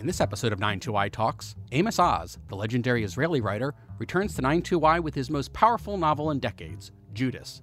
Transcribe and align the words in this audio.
In 0.00 0.06
this 0.06 0.22
episode 0.22 0.54
of 0.54 0.58
92Y 0.58 1.12
Talks, 1.12 1.54
Amos 1.72 1.98
Oz, 1.98 2.38
the 2.48 2.56
legendary 2.56 3.04
Israeli 3.04 3.42
writer, 3.42 3.74
returns 3.98 4.34
to 4.34 4.40
92Y 4.40 4.98
with 5.00 5.14
his 5.14 5.28
most 5.28 5.52
powerful 5.52 5.98
novel 5.98 6.30
in 6.30 6.38
decades, 6.38 6.90
Judas. 7.12 7.60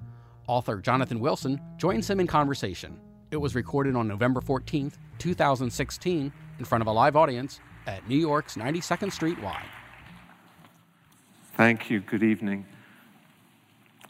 Author 0.48 0.80
Jonathan 0.80 1.20
Wilson 1.20 1.60
joins 1.78 2.08
him 2.08 2.20
in 2.20 2.28
conversation. 2.28 3.02
It 3.32 3.38
was 3.38 3.56
recorded 3.56 3.96
on 3.96 4.08
November 4.08 4.40
14th, 4.40 5.00
2016, 5.18 6.32
in 6.60 6.64
front 6.66 6.84
of 6.84 6.88
a 6.88 6.92
live 6.92 7.16
audience 7.16 7.60
at 7.88 8.08
New 8.08 8.20
York's 8.20 8.56
92nd 8.56 9.12
Street 9.12 9.42
Y. 9.42 9.66
Thank 11.56 11.90
you. 11.90 12.02
Good 12.02 12.22
evening. 12.22 12.68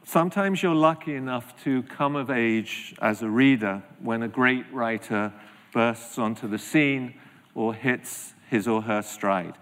Sometimes 0.04 0.62
you're 0.62 0.76
lucky 0.76 1.16
enough 1.16 1.64
to 1.64 1.82
come 1.84 2.18
of 2.18 2.30
age 2.30 2.94
as 3.02 3.22
a 3.22 3.30
reader 3.30 3.82
when 4.02 4.22
a 4.22 4.28
great 4.28 4.66
writer 4.74 5.32
bursts 5.72 6.18
onto 6.18 6.50
the 6.50 6.60
scene 6.60 7.14
or 7.58 7.74
hits 7.74 8.36
his 8.52 8.68
or 8.68 8.84
her 8.84 9.02
stride. 9.02 9.56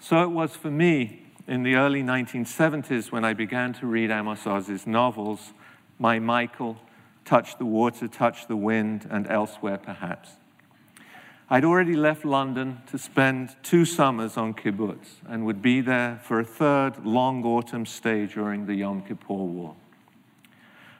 So 0.00 0.24
it 0.24 0.30
was 0.30 0.56
for 0.56 0.72
me 0.72 1.22
in 1.46 1.62
the 1.62 1.76
early 1.76 2.02
1970s 2.02 3.12
when 3.12 3.24
I 3.24 3.32
began 3.32 3.72
to 3.74 3.86
read 3.86 4.10
Amos 4.10 4.44
Oz's 4.44 4.88
novels, 4.88 5.52
My 6.00 6.18
Michael, 6.18 6.76
Touch 7.24 7.58
the 7.58 7.64
Water, 7.64 8.08
Touch 8.08 8.48
the 8.48 8.56
Wind, 8.56 9.06
and 9.08 9.30
Elsewhere 9.30 9.78
Perhaps. 9.78 10.30
I'd 11.48 11.64
already 11.64 11.94
left 11.94 12.24
London 12.24 12.82
to 12.90 12.98
spend 12.98 13.54
two 13.62 13.84
summers 13.84 14.36
on 14.36 14.52
kibbutz 14.52 15.20
and 15.28 15.46
would 15.46 15.62
be 15.62 15.80
there 15.80 16.20
for 16.24 16.40
a 16.40 16.44
third 16.44 17.06
long 17.06 17.44
autumn 17.44 17.86
stay 17.86 18.26
during 18.26 18.66
the 18.66 18.74
Yom 18.74 19.02
Kippur 19.02 19.34
War. 19.34 19.76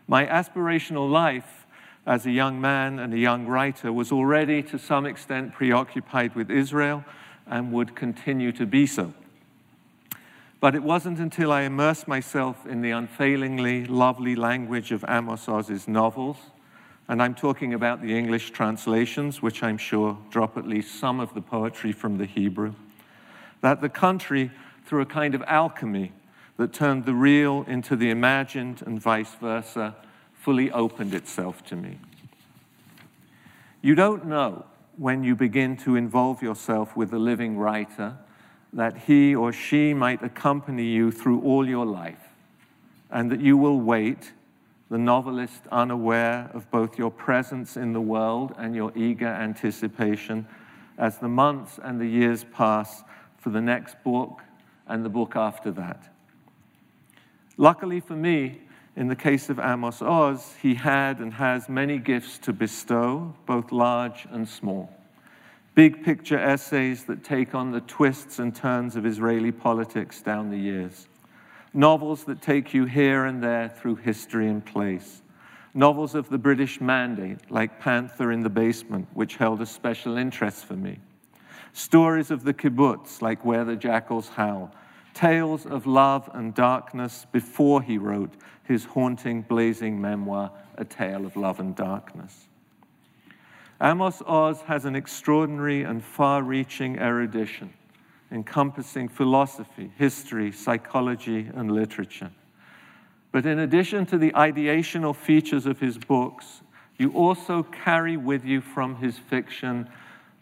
My 0.07 0.25
aspirational 0.25 1.11
life 1.11 1.66
as 2.07 2.25
a 2.25 2.31
young 2.31 2.61
man 2.61 2.99
and 2.99 3.13
a 3.13 3.19
young 3.19 3.47
writer 3.47 3.93
was 3.93 4.13
already 4.13 4.63
to 4.63 4.79
some 4.79 5.05
extent 5.05 5.53
preoccupied 5.53 6.35
with 6.35 6.51
Israel 6.51 7.05
and 7.47 7.73
would 7.73 7.95
continue 7.97 8.53
to 8.53 8.65
be 8.65 8.87
so. 8.87 9.13
But 10.61 10.75
it 10.75 10.83
wasn't 10.83 11.19
until 11.19 11.53
I 11.53 11.63
immersed 11.63 12.09
myself 12.09 12.67
in 12.67 12.81
the 12.81 12.93
unfailingly 12.93 13.85
lovely 13.85 14.37
language 14.37 14.93
of 14.93 15.05
Amos 15.09 15.49
Oz's 15.49 15.87
novels 15.87 16.39
and 17.09 17.23
I'm 17.23 17.35
talking 17.35 17.73
about 17.73 18.03
the 18.03 18.17
English 18.19 18.51
translations, 18.51 19.41
which 19.41 19.63
I'm 19.63 19.79
sure 19.79 20.19
drop 20.31 20.57
at 20.57 20.67
least 20.67 20.99
some 20.99 21.21
of 21.21 21.35
the 21.35 21.41
poetry 21.41 21.93
from 21.93 22.19
the 22.19 22.27
Hebrew. 22.27 22.75
That 23.61 23.81
the 23.81 23.89
country, 23.89 24.51
through 24.85 25.03
a 25.03 25.07
kind 25.07 25.35
of 25.35 25.43
alchemy 25.47 26.13
that 26.57 26.73
turned 26.73 27.05
the 27.05 27.15
real 27.15 27.65
into 27.69 27.95
the 27.95 28.11
imagined 28.11 28.83
and 28.85 29.01
vice 29.01 29.35
versa, 29.41 29.95
fully 30.47 30.71
opened 30.71 31.13
itself 31.13 31.65
to 31.65 31.75
me. 31.75 31.99
You 33.83 33.97
don't 33.97 34.27
know 34.27 34.65
when 34.97 35.25
you 35.25 35.35
begin 35.35 35.77
to 35.79 35.97
involve 35.97 36.41
yourself 36.41 36.97
with 36.97 37.13
a 37.13 37.19
living 37.19 37.59
writer 37.59 38.17
that 38.73 38.97
he 38.97 39.35
or 39.35 39.53
she 39.53 39.93
might 39.93 40.23
accompany 40.23 40.85
you 40.85 41.11
through 41.11 41.41
all 41.41 41.69
your 41.69 41.85
life, 41.85 42.29
and 43.11 43.29
that 43.33 43.41
you 43.41 43.57
will 43.57 43.81
wait 43.81 44.35
the 44.89 44.97
novelist 44.97 45.63
unaware 45.73 46.49
of 46.55 46.71
both 46.71 46.97
your 46.97 47.11
presence 47.11 47.77
in 47.77 47.93
the 47.93 48.01
world 48.01 48.55
and 48.57 48.77
your 48.77 48.97
eager 48.97 49.27
anticipation 49.27 50.47
as 50.97 51.19
the 51.19 51.29
months 51.29 51.81
and 51.83 52.01
the 52.01 52.07
years 52.07 52.45
pass 52.55 53.03
for 53.37 53.51
the 53.51 53.61
next 53.61 53.97
book 54.05 54.43
and 54.87 55.05
the 55.05 55.09
book 55.09 55.35
after 55.35 55.73
that. 55.73 56.09
Luckily 57.57 57.99
for 57.99 58.15
me, 58.15 58.61
in 58.97 59.09
the 59.09 59.17
case 59.17 59.51
of 59.51 59.59
Amos 59.59 60.01
Oz, 60.01 60.55
he 60.63 60.75
had 60.75 61.21
and 61.21 61.35
has 61.35 61.69
many 61.69 61.99
gifts 61.99 62.39
to 62.39 62.53
bestow, 62.53 63.35
both 63.45 63.71
large 63.71 64.27
and 64.31 64.49
small. 64.49 64.91
Big 65.75 66.03
picture 66.03 66.39
essays 66.39 67.05
that 67.05 67.23
take 67.23 67.55
on 67.55 67.71
the 67.71 67.83
twists 67.83 68.39
and 68.39 68.55
turns 68.55 68.97
of 68.97 69.05
Israeli 69.05 69.53
politics 69.53 70.23
down 70.23 70.51
the 70.51 70.59
years. 70.59 71.09
Novels 71.75 72.25
that 72.25 72.41
take 72.41 72.73
you 72.73 72.87
here 72.87 73.27
and 73.27 73.43
there 73.43 73.69
through 73.69 73.97
history 73.97 74.49
and 74.49 74.65
place, 74.65 75.21
novels 75.75 76.15
of 76.15 76.31
the 76.31 76.39
British 76.39 76.81
Mandate, 76.81 77.51
like 77.51 77.79
Panther 77.79 78.33
in 78.33 78.43
the 78.43 78.49
Basement, 78.49 79.07
which 79.13 79.37
held 79.37 79.61
a 79.61 79.67
special 79.67 80.17
interest 80.17 80.65
for 80.65 80.73
me, 80.73 80.99
stories 81.75 82.31
of 82.31 82.45
the 82.45 82.55
kibbutz, 82.55 83.21
like 83.21 83.45
Where 83.45 83.67
the 83.67 83.77
Jackals 83.77 84.31
Howl, 84.31 84.73
tales 85.13 85.67
of 85.67 85.87
love 85.87 86.31
and 86.33 86.55
darkness 86.55 87.27
before 87.33 87.83
he 87.83 87.99
wrote 87.99 88.33
his 88.67 88.85
haunting, 88.85 89.43
blazing 89.43 90.01
memoir, 90.01 90.51
A 90.77 90.85
Tale 90.85 91.25
of 91.25 91.37
Love 91.37 91.61
and 91.61 91.75
Darkness. 91.75 92.49
Amos 93.81 94.23
Oz 94.27 94.63
has 94.63 94.85
an 94.85 94.97
extraordinary 94.97 95.83
and 95.83 96.03
far 96.03 96.43
reaching 96.43 96.99
erudition 96.99 97.73
encompassing 98.31 99.09
philosophy, 99.09 99.91
history, 99.97 100.53
psychology, 100.53 101.49
and 101.55 101.71
literature. 101.71 102.31
But 103.33 103.47
in 103.47 103.61
addition 103.61 104.07
to 104.07 104.19
the 104.19 104.31
ideational 104.33 105.15
features 105.15 105.67
of 105.67 105.79
his 105.79 105.99
books, 105.99 106.63
you 106.99 107.13
also 107.13 107.63
carry 107.63 108.17
with 108.17 108.45
you 108.45 108.61
from 108.61 108.97
his 108.97 109.19
fiction 109.19 109.89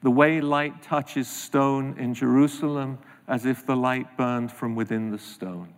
the 0.03 0.11
way 0.11 0.41
light 0.41 0.83
touches 0.83 1.29
stone 1.29 1.97
in 1.99 2.15
Jerusalem 2.15 2.99
as 3.27 3.47
if 3.47 3.67
the 3.67 3.77
light 3.77 4.17
burned 4.17 4.53
from 4.53 4.75
within 4.75 5.11
the 5.11 5.19
stone, 5.19 5.73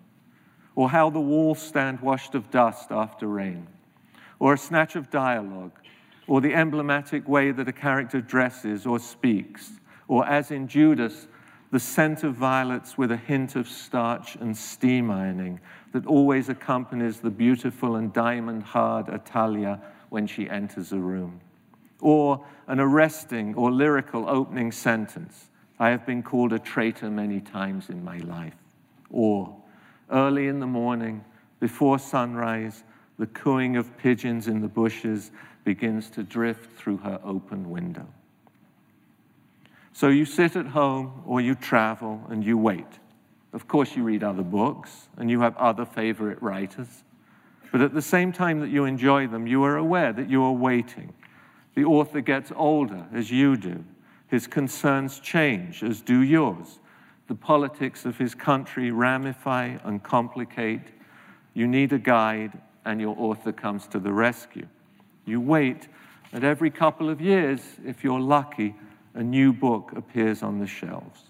or 0.76 0.90
how 0.90 1.10
the 1.10 1.20
walls 1.20 1.60
stand 1.60 1.98
washed 2.00 2.36
of 2.36 2.50
dust 2.50 2.92
after 2.92 3.26
rain, 3.26 3.66
or 4.38 4.52
a 4.52 4.58
snatch 4.58 4.94
of 4.94 5.10
dialogue, 5.10 5.72
or 6.28 6.40
the 6.40 6.54
emblematic 6.54 7.26
way 7.26 7.50
that 7.50 7.66
a 7.66 7.72
character 7.72 8.20
dresses 8.20 8.86
or 8.86 8.98
speaks, 8.98 9.72
or 10.06 10.24
as 10.26 10.52
in 10.52 10.68
Judas, 10.68 11.26
the 11.72 11.80
scent 11.80 12.22
of 12.22 12.34
violets 12.34 12.96
with 12.96 13.10
a 13.10 13.16
hint 13.16 13.56
of 13.56 13.68
starch 13.68 14.36
and 14.36 14.56
steam 14.56 15.10
ironing 15.10 15.58
that 15.92 16.06
always 16.06 16.48
accompanies 16.48 17.18
the 17.18 17.30
beautiful 17.30 17.96
and 17.96 18.12
diamond 18.12 18.62
hard 18.62 19.06
Atalia 19.06 19.80
when 20.10 20.26
she 20.26 20.48
enters 20.48 20.92
a 20.92 20.98
room. 20.98 21.40
Or 22.00 22.44
an 22.68 22.78
arresting 22.78 23.54
or 23.54 23.72
lyrical 23.72 24.28
opening 24.28 24.70
sentence 24.70 25.48
I 25.78 25.90
have 25.90 26.06
been 26.06 26.22
called 26.22 26.52
a 26.52 26.58
traitor 26.58 27.10
many 27.10 27.40
times 27.40 27.90
in 27.90 28.02
my 28.02 28.18
life. 28.18 28.56
Or 29.10 29.54
early 30.10 30.48
in 30.48 30.60
the 30.60 30.66
morning, 30.66 31.24
before 31.60 31.98
sunrise, 31.98 32.84
the 33.18 33.26
cooing 33.28 33.76
of 33.76 33.96
pigeons 33.98 34.48
in 34.48 34.60
the 34.60 34.68
bushes 34.68 35.30
begins 35.64 36.10
to 36.10 36.22
drift 36.22 36.76
through 36.76 36.98
her 36.98 37.20
open 37.24 37.70
window. 37.70 38.06
So 39.92 40.08
you 40.08 40.26
sit 40.26 40.56
at 40.56 40.66
home 40.66 41.22
or 41.24 41.40
you 41.40 41.54
travel 41.54 42.22
and 42.28 42.44
you 42.44 42.58
wait. 42.58 42.86
Of 43.54 43.66
course, 43.66 43.96
you 43.96 44.02
read 44.02 44.22
other 44.22 44.42
books 44.42 45.08
and 45.16 45.30
you 45.30 45.40
have 45.40 45.56
other 45.56 45.86
favorite 45.86 46.40
writers. 46.42 47.04
But 47.72 47.80
at 47.80 47.94
the 47.94 48.02
same 48.02 48.32
time 48.32 48.60
that 48.60 48.68
you 48.68 48.84
enjoy 48.84 49.26
them, 49.26 49.46
you 49.46 49.64
are 49.64 49.76
aware 49.76 50.12
that 50.12 50.28
you 50.28 50.42
are 50.42 50.52
waiting. 50.52 51.14
The 51.74 51.84
author 51.84 52.20
gets 52.20 52.52
older, 52.54 53.06
as 53.12 53.30
you 53.30 53.56
do. 53.56 53.84
His 54.28 54.46
concerns 54.46 55.18
change, 55.20 55.82
as 55.82 56.02
do 56.02 56.20
yours. 56.20 56.78
The 57.28 57.34
politics 57.34 58.04
of 58.04 58.16
his 58.18 58.34
country 58.34 58.90
ramify 58.90 59.76
and 59.84 60.02
complicate. 60.02 60.82
You 61.54 61.66
need 61.66 61.92
a 61.92 61.98
guide, 61.98 62.52
and 62.84 63.00
your 63.00 63.16
author 63.18 63.52
comes 63.52 63.86
to 63.88 63.98
the 63.98 64.12
rescue. 64.12 64.66
You 65.24 65.40
wait, 65.40 65.88
and 66.32 66.44
every 66.44 66.70
couple 66.70 67.10
of 67.10 67.20
years, 67.20 67.60
if 67.84 68.04
you're 68.04 68.20
lucky, 68.20 68.74
a 69.14 69.22
new 69.22 69.52
book 69.52 69.92
appears 69.96 70.42
on 70.42 70.58
the 70.58 70.66
shelves. 70.66 71.22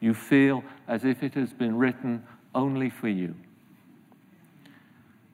You 0.00 0.14
feel 0.14 0.62
as 0.86 1.04
if 1.04 1.22
it 1.22 1.34
has 1.34 1.52
been 1.52 1.76
written 1.76 2.22
only 2.54 2.88
for 2.88 3.08
you. 3.08 3.34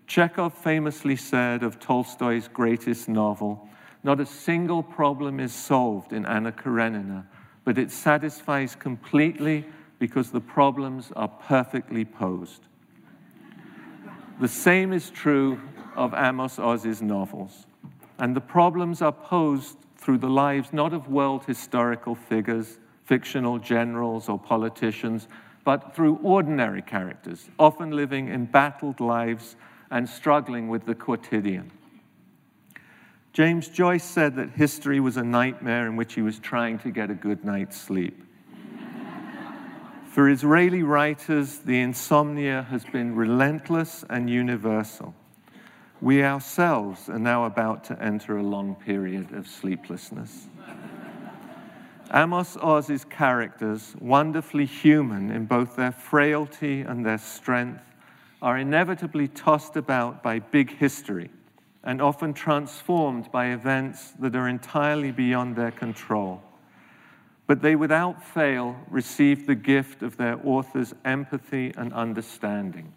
Chekhov 0.06 0.54
famously 0.54 1.16
said 1.16 1.62
of 1.62 1.78
Tolstoy's 1.78 2.48
greatest 2.48 3.08
novel, 3.08 3.68
not 4.02 4.20
a 4.20 4.26
single 4.26 4.82
problem 4.82 5.40
is 5.40 5.52
solved 5.52 6.12
in 6.12 6.26
Anna 6.26 6.52
Karenina, 6.52 7.26
but 7.64 7.78
it 7.78 7.90
satisfies 7.90 8.74
completely 8.74 9.64
because 10.04 10.30
the 10.30 10.38
problems 10.38 11.10
are 11.16 11.28
perfectly 11.28 12.04
posed. 12.04 12.60
The 14.38 14.46
same 14.46 14.92
is 14.92 15.08
true 15.08 15.58
of 15.96 16.12
Amos 16.12 16.58
Oz's 16.58 17.00
novels. 17.00 17.64
And 18.18 18.36
the 18.36 18.40
problems 18.42 19.00
are 19.00 19.12
posed 19.12 19.78
through 19.96 20.18
the 20.18 20.28
lives 20.28 20.74
not 20.74 20.92
of 20.92 21.08
world 21.08 21.46
historical 21.46 22.14
figures, 22.14 22.78
fictional 23.06 23.58
generals 23.58 24.28
or 24.28 24.38
politicians, 24.38 25.26
but 25.64 25.96
through 25.96 26.16
ordinary 26.22 26.82
characters, 26.82 27.48
often 27.58 27.92
living 27.92 28.28
embattled 28.28 29.00
lives 29.00 29.56
and 29.90 30.06
struggling 30.06 30.68
with 30.68 30.84
the 30.84 30.94
quotidian. 30.94 31.70
James 33.32 33.68
Joyce 33.68 34.04
said 34.04 34.36
that 34.36 34.50
history 34.50 35.00
was 35.00 35.16
a 35.16 35.24
nightmare 35.24 35.86
in 35.86 35.96
which 35.96 36.12
he 36.12 36.20
was 36.20 36.38
trying 36.38 36.78
to 36.80 36.90
get 36.90 37.10
a 37.10 37.14
good 37.14 37.42
night's 37.42 37.80
sleep. 37.80 38.23
For 40.14 40.28
Israeli 40.28 40.84
writers, 40.84 41.58
the 41.58 41.80
insomnia 41.80 42.62
has 42.70 42.84
been 42.84 43.16
relentless 43.16 44.04
and 44.08 44.30
universal. 44.30 45.12
We 46.00 46.22
ourselves 46.22 47.08
are 47.08 47.18
now 47.18 47.46
about 47.46 47.82
to 47.86 48.00
enter 48.00 48.36
a 48.36 48.42
long 48.44 48.76
period 48.76 49.32
of 49.32 49.48
sleeplessness. 49.48 50.46
Amos 52.12 52.56
Oz's 52.62 53.04
characters, 53.04 53.96
wonderfully 53.98 54.66
human 54.66 55.32
in 55.32 55.46
both 55.46 55.74
their 55.74 55.90
frailty 55.90 56.82
and 56.82 57.04
their 57.04 57.18
strength, 57.18 57.82
are 58.40 58.56
inevitably 58.56 59.26
tossed 59.26 59.74
about 59.74 60.22
by 60.22 60.38
big 60.38 60.76
history 60.76 61.28
and 61.82 62.00
often 62.00 62.32
transformed 62.32 63.32
by 63.32 63.46
events 63.46 64.12
that 64.20 64.36
are 64.36 64.48
entirely 64.48 65.10
beyond 65.10 65.56
their 65.56 65.72
control. 65.72 66.40
But 67.46 67.60
they 67.60 67.76
without 67.76 68.24
fail 68.24 68.76
receive 68.88 69.46
the 69.46 69.54
gift 69.54 70.02
of 70.02 70.16
their 70.16 70.40
author's 70.44 70.94
empathy 71.04 71.72
and 71.76 71.92
understanding. 71.92 72.92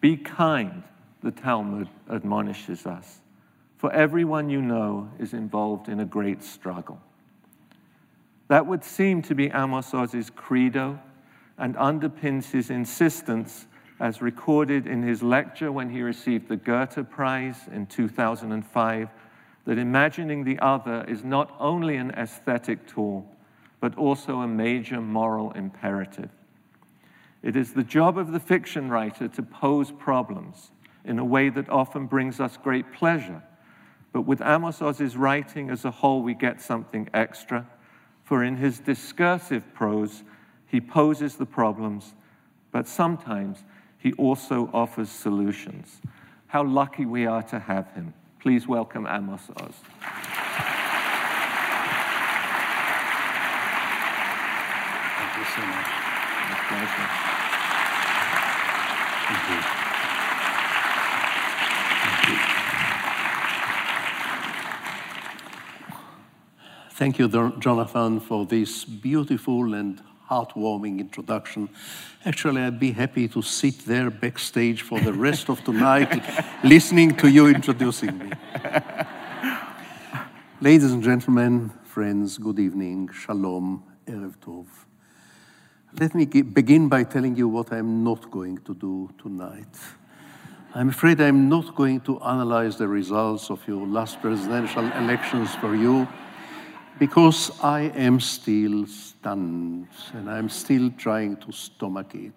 Be 0.00 0.16
kind, 0.16 0.82
the 1.22 1.30
Talmud 1.30 1.88
admonishes 2.10 2.86
us, 2.86 3.20
for 3.78 3.92
everyone 3.92 4.50
you 4.50 4.60
know 4.60 5.08
is 5.18 5.32
involved 5.32 5.88
in 5.88 6.00
a 6.00 6.04
great 6.04 6.42
struggle. 6.42 7.00
That 8.48 8.66
would 8.66 8.84
seem 8.84 9.22
to 9.22 9.34
be 9.34 9.46
Amos 9.46 9.94
Oz's 9.94 10.30
credo 10.30 10.98
and 11.56 11.76
underpins 11.76 12.50
his 12.50 12.68
insistence 12.68 13.66
as 14.00 14.20
recorded 14.20 14.86
in 14.86 15.02
his 15.02 15.22
lecture 15.22 15.70
when 15.70 15.88
he 15.88 16.02
received 16.02 16.48
the 16.48 16.56
Goethe 16.56 17.08
Prize 17.08 17.56
in 17.72 17.86
2005, 17.86 19.08
that 19.64 19.78
imagining 19.78 20.44
the 20.44 20.58
other 20.58 21.04
is 21.08 21.24
not 21.24 21.54
only 21.58 21.96
an 21.96 22.10
aesthetic 22.12 22.86
tool, 22.86 23.26
but 23.80 23.96
also 23.96 24.40
a 24.40 24.48
major 24.48 25.00
moral 25.00 25.52
imperative. 25.52 26.30
It 27.42 27.56
is 27.56 27.72
the 27.72 27.84
job 27.84 28.16
of 28.16 28.32
the 28.32 28.40
fiction 28.40 28.88
writer 28.88 29.28
to 29.28 29.42
pose 29.42 29.90
problems 29.90 30.70
in 31.04 31.18
a 31.18 31.24
way 31.24 31.50
that 31.50 31.68
often 31.68 32.06
brings 32.06 32.40
us 32.40 32.56
great 32.56 32.92
pleasure. 32.92 33.42
But 34.12 34.22
with 34.22 34.40
Amos 34.40 34.80
Oz's 34.80 35.16
writing 35.16 35.70
as 35.70 35.84
a 35.84 35.90
whole, 35.90 36.22
we 36.22 36.34
get 36.34 36.62
something 36.62 37.08
extra, 37.12 37.66
for 38.22 38.42
in 38.42 38.56
his 38.56 38.78
discursive 38.78 39.74
prose, 39.74 40.22
he 40.66 40.80
poses 40.80 41.36
the 41.36 41.46
problems, 41.46 42.14
but 42.72 42.88
sometimes 42.88 43.64
he 43.98 44.12
also 44.14 44.70
offers 44.72 45.10
solutions. 45.10 46.00
How 46.46 46.64
lucky 46.64 47.04
we 47.04 47.26
are 47.26 47.42
to 47.42 47.58
have 47.58 47.92
him. 47.92 48.14
Please 48.44 48.68
welcome 48.68 49.06
Amos 49.06 49.40
Oz. 49.56 49.72
Thank 55.16 55.32
you 55.38 55.44
so 55.54 55.62
much. 55.64 55.88
My 56.50 56.56
pleasure. 56.68 57.08
Thank 59.24 59.44
you. 59.48 59.60
Thank 66.90 67.18
you, 67.18 67.28
Jonathan, 67.60 68.20
for 68.20 68.44
this 68.44 68.84
beautiful 68.84 69.72
and 69.72 70.02
heartwarming 70.28 70.98
introduction. 71.00 71.68
Actually, 72.24 72.62
I'd 72.62 72.80
be 72.80 72.92
happy 72.92 73.28
to 73.28 73.42
sit 73.42 73.84
there 73.86 74.10
backstage 74.10 74.82
for 74.82 75.00
the 75.00 75.12
rest 75.12 75.50
of 75.50 75.62
tonight 75.64 76.22
listening 76.64 77.16
to 77.16 77.30
you 77.30 77.48
introducing 77.48 78.18
me. 78.18 78.30
Ladies 80.60 80.92
and 80.92 81.02
gentlemen, 81.02 81.70
friends, 81.84 82.38
good 82.38 82.58
evening, 82.58 83.10
shalom, 83.12 83.82
erev 84.06 84.36
tov. 84.38 84.66
Let 86.00 86.14
me 86.14 86.26
gi- 86.26 86.42
begin 86.42 86.88
by 86.88 87.04
telling 87.04 87.36
you 87.36 87.48
what 87.48 87.72
I'm 87.72 88.02
not 88.02 88.30
going 88.30 88.58
to 88.58 88.74
do 88.74 89.10
tonight. 89.22 89.76
I'm 90.74 90.88
afraid 90.88 91.20
I'm 91.20 91.48
not 91.48 91.76
going 91.76 92.00
to 92.00 92.20
analyze 92.20 92.78
the 92.78 92.88
results 92.88 93.50
of 93.50 93.60
your 93.68 93.86
last 93.86 94.20
presidential 94.20 94.84
elections 94.92 95.54
for 95.56 95.76
you 95.76 96.08
because 96.98 97.50
I 97.62 97.92
am 97.94 98.20
still 98.20 98.86
stunned 98.86 99.88
and 100.12 100.30
I'm 100.30 100.48
still 100.48 100.90
trying 100.96 101.36
to 101.38 101.52
stomach 101.52 102.14
it. 102.14 102.32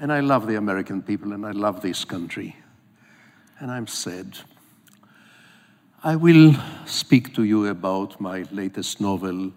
And 0.00 0.12
I 0.12 0.20
love 0.20 0.46
the 0.46 0.56
American 0.56 1.02
people 1.02 1.32
and 1.32 1.44
I 1.44 1.50
love 1.50 1.80
this 1.80 2.04
country. 2.04 2.56
And 3.58 3.70
I'm 3.70 3.86
sad. 3.86 4.38
I 6.04 6.14
will 6.14 6.54
speak 6.86 7.34
to 7.34 7.42
you 7.42 7.66
about 7.66 8.20
my 8.20 8.44
latest 8.52 9.00
novel, 9.00 9.52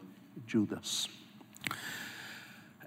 Judas. 0.48 1.08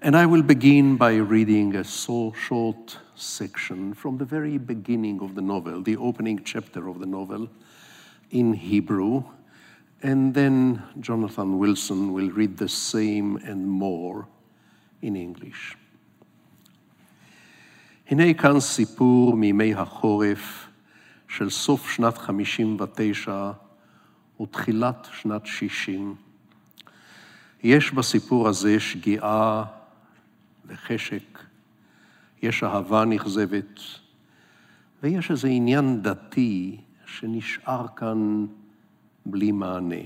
And 0.01 0.17
I 0.17 0.25
will 0.25 0.43
begin 0.43 0.97
by 0.97 1.15
reading 1.15 1.75
a 1.75 1.83
so 1.85 2.33
short 2.33 2.97
section 3.15 3.93
from 3.93 4.17
the 4.17 4.25
very 4.25 4.57
beginning 4.57 5.21
of 5.21 5.35
the 5.35 5.41
novel, 5.41 5.81
the 5.81 5.95
opening 5.95 6.43
chapter 6.43 6.89
of 6.89 6.99
the 6.99 7.05
novel, 7.05 7.49
in 8.29 8.53
Hebrew. 8.53 9.23
And 10.11 10.35
then 10.35 10.83
Jonathan 10.99 11.57
Wilson 11.57 12.13
will 12.13 12.29
read 12.29 12.57
the 12.57 12.69
same 12.69 13.37
and 13.37 13.67
more 13.67 14.27
in 15.01 15.15
English. 15.15 15.75
הנה 18.09 18.33
כאן 18.33 18.59
סיפור 18.59 19.37
מימי 19.37 19.73
החורף 19.73 20.67
של 21.27 21.49
סוף 21.49 21.89
שנת 21.89 22.17
59 22.17 23.51
ותחילת 24.41 25.07
שנת 25.13 25.45
60. 25.45 26.15
יש 27.63 27.91
בסיפור 27.91 28.47
הזה 28.47 28.79
שגיאה 28.79 29.63
וחשק, 30.65 31.39
יש 32.41 32.63
אהבה 32.63 33.05
נכזבת, 33.05 33.79
ויש 35.03 35.31
איזה 35.31 35.47
עניין 35.47 36.01
דתי 36.01 36.77
שנשאר 37.05 37.85
כאן 37.95 38.45
בלי 39.25 39.51
מענה. 39.51 40.03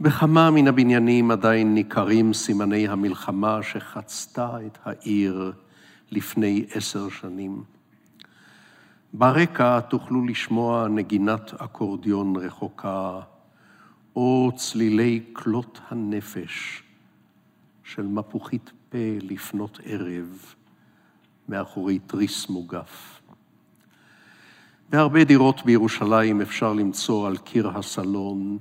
בכמה 0.00 0.50
מן 0.50 0.68
הבניינים 0.68 1.30
עדיין 1.30 1.74
ניכרים 1.74 2.32
סימני 2.32 2.88
המלחמה 2.88 3.62
שחצתה 3.62 4.56
את 4.66 4.78
העיר 4.84 5.52
לפני 6.10 6.64
עשר 6.74 7.08
שנים. 7.08 7.64
ברקע 9.12 9.80
תוכלו 9.80 10.24
לשמוע 10.24 10.88
נגינת 10.88 11.54
אקורדיון 11.54 12.36
רחוקה, 12.36 13.20
או 14.16 14.52
צלילי 14.56 15.20
כלות 15.32 15.80
הנפש 15.88 16.82
של 17.84 18.06
מפוחית 18.06 18.70
פה 18.88 18.98
לפנות 19.22 19.80
ערב 19.84 20.54
מאחורי 21.48 21.98
תריס 21.98 22.48
מוגף. 22.48 23.19
בהרבה 24.90 25.24
דירות 25.24 25.64
בירושלים 25.64 26.40
אפשר 26.40 26.72
למצוא 26.72 27.26
על 27.26 27.36
קיר 27.36 27.68
הסלון 27.68 28.58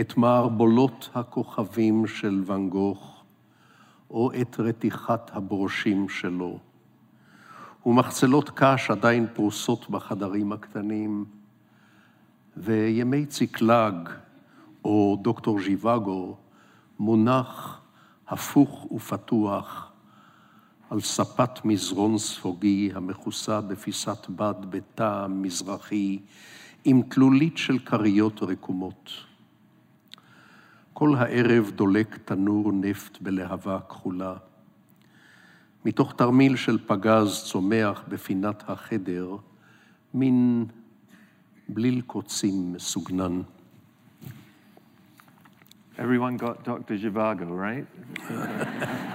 את 0.00 0.16
מערבולות 0.16 1.10
הכוכבים 1.14 2.06
של 2.06 2.42
ואן 2.46 2.68
גוך, 2.68 3.22
או 4.10 4.30
את 4.40 4.60
רתיחת 4.60 5.30
הברושים 5.34 6.08
שלו. 6.08 6.58
ומחצלות 7.86 8.50
קש 8.54 8.90
עדיין 8.90 9.26
פרוסות 9.34 9.90
בחדרים 9.90 10.52
הקטנים, 10.52 11.24
וימי 12.56 13.26
ציקלג, 13.26 14.08
או 14.84 15.18
דוקטור 15.22 15.60
ז'יוואגו, 15.60 16.36
מונח 16.98 17.80
הפוך 18.28 18.92
ופתוח 18.92 19.87
על 20.90 21.00
ספת 21.00 21.64
מזרון 21.64 22.18
ספוגי 22.18 22.90
המכוסה 22.94 23.60
בפיסת 23.60 24.28
בד 24.30 24.54
בטעם 24.70 25.42
מזרחי 25.42 26.18
עם 26.84 27.02
תלולית 27.02 27.58
של 27.58 27.78
כריות 27.78 28.42
רקומות. 28.42 29.10
כל 30.92 31.14
הערב 31.14 31.70
דולק 31.74 32.18
תנור 32.24 32.72
נפט 32.72 33.18
בלהבה 33.20 33.80
כחולה. 33.88 34.34
מתוך 35.84 36.12
תרמיל 36.12 36.56
של 36.56 36.78
פגז 36.86 37.44
צומח 37.44 38.02
בפינת 38.08 38.62
החדר 38.70 39.36
מין 40.14 40.66
בליל 41.68 42.00
קוצים 42.00 42.72
מסוגנן. 42.72 43.40
Everyone 45.98 46.36
got 46.36 46.62
Dr. 46.64 46.96
Zhivago, 46.96 47.48
right? 47.50 47.86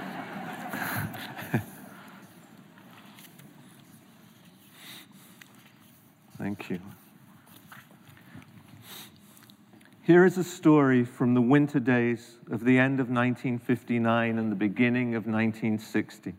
Thank 6.44 6.68
you. 6.68 6.78
Here 10.02 10.26
is 10.26 10.36
a 10.36 10.44
story 10.44 11.02
from 11.02 11.32
the 11.32 11.40
winter 11.40 11.80
days 11.80 12.36
of 12.50 12.66
the 12.66 12.78
end 12.78 13.00
of 13.00 13.08
1959 13.08 14.38
and 14.38 14.52
the 14.52 14.54
beginning 14.54 15.14
of 15.14 15.24
1960. 15.24 16.34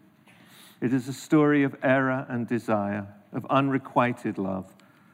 It 0.80 0.94
is 0.94 1.08
a 1.08 1.14
story 1.14 1.64
of 1.64 1.76
error 1.82 2.28
and 2.30 2.48
desire, 2.48 3.08
of 3.34 3.48
unrequited 3.50 4.38
love, 4.38 4.72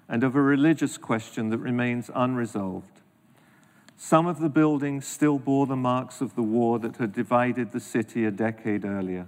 and 0.09 0.25
of 0.25 0.35
a 0.35 0.41
religious 0.41 0.97
question 0.97 1.51
that 1.51 1.59
remains 1.59 2.11
unresolved. 2.13 2.99
Some 3.95 4.27
of 4.27 4.41
the 4.41 4.49
buildings 4.49 5.07
still 5.07 5.39
bore 5.39 5.67
the 5.67 5.77
marks 5.77 6.19
of 6.19 6.35
the 6.35 6.43
war 6.43 6.79
that 6.79 6.97
had 6.97 7.13
divided 7.13 7.71
the 7.71 7.79
city 7.79 8.25
a 8.25 8.31
decade 8.31 8.83
earlier. 8.83 9.27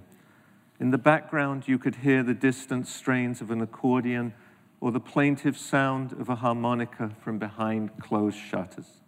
In 0.78 0.90
the 0.90 0.98
background, 0.98 1.68
you 1.68 1.78
could 1.78 1.94
hear 1.94 2.22
the 2.22 2.34
distant 2.34 2.86
strains 2.86 3.40
of 3.40 3.50
an 3.50 3.62
accordion 3.62 4.34
or 4.84 4.92
the 4.92 5.00
plaintive 5.00 5.56
sound 5.56 6.12
of 6.12 6.28
a 6.28 6.34
harmonica 6.34 7.10
from 7.18 7.38
behind 7.38 7.90
closed 8.02 8.36
shutters. 8.36 9.00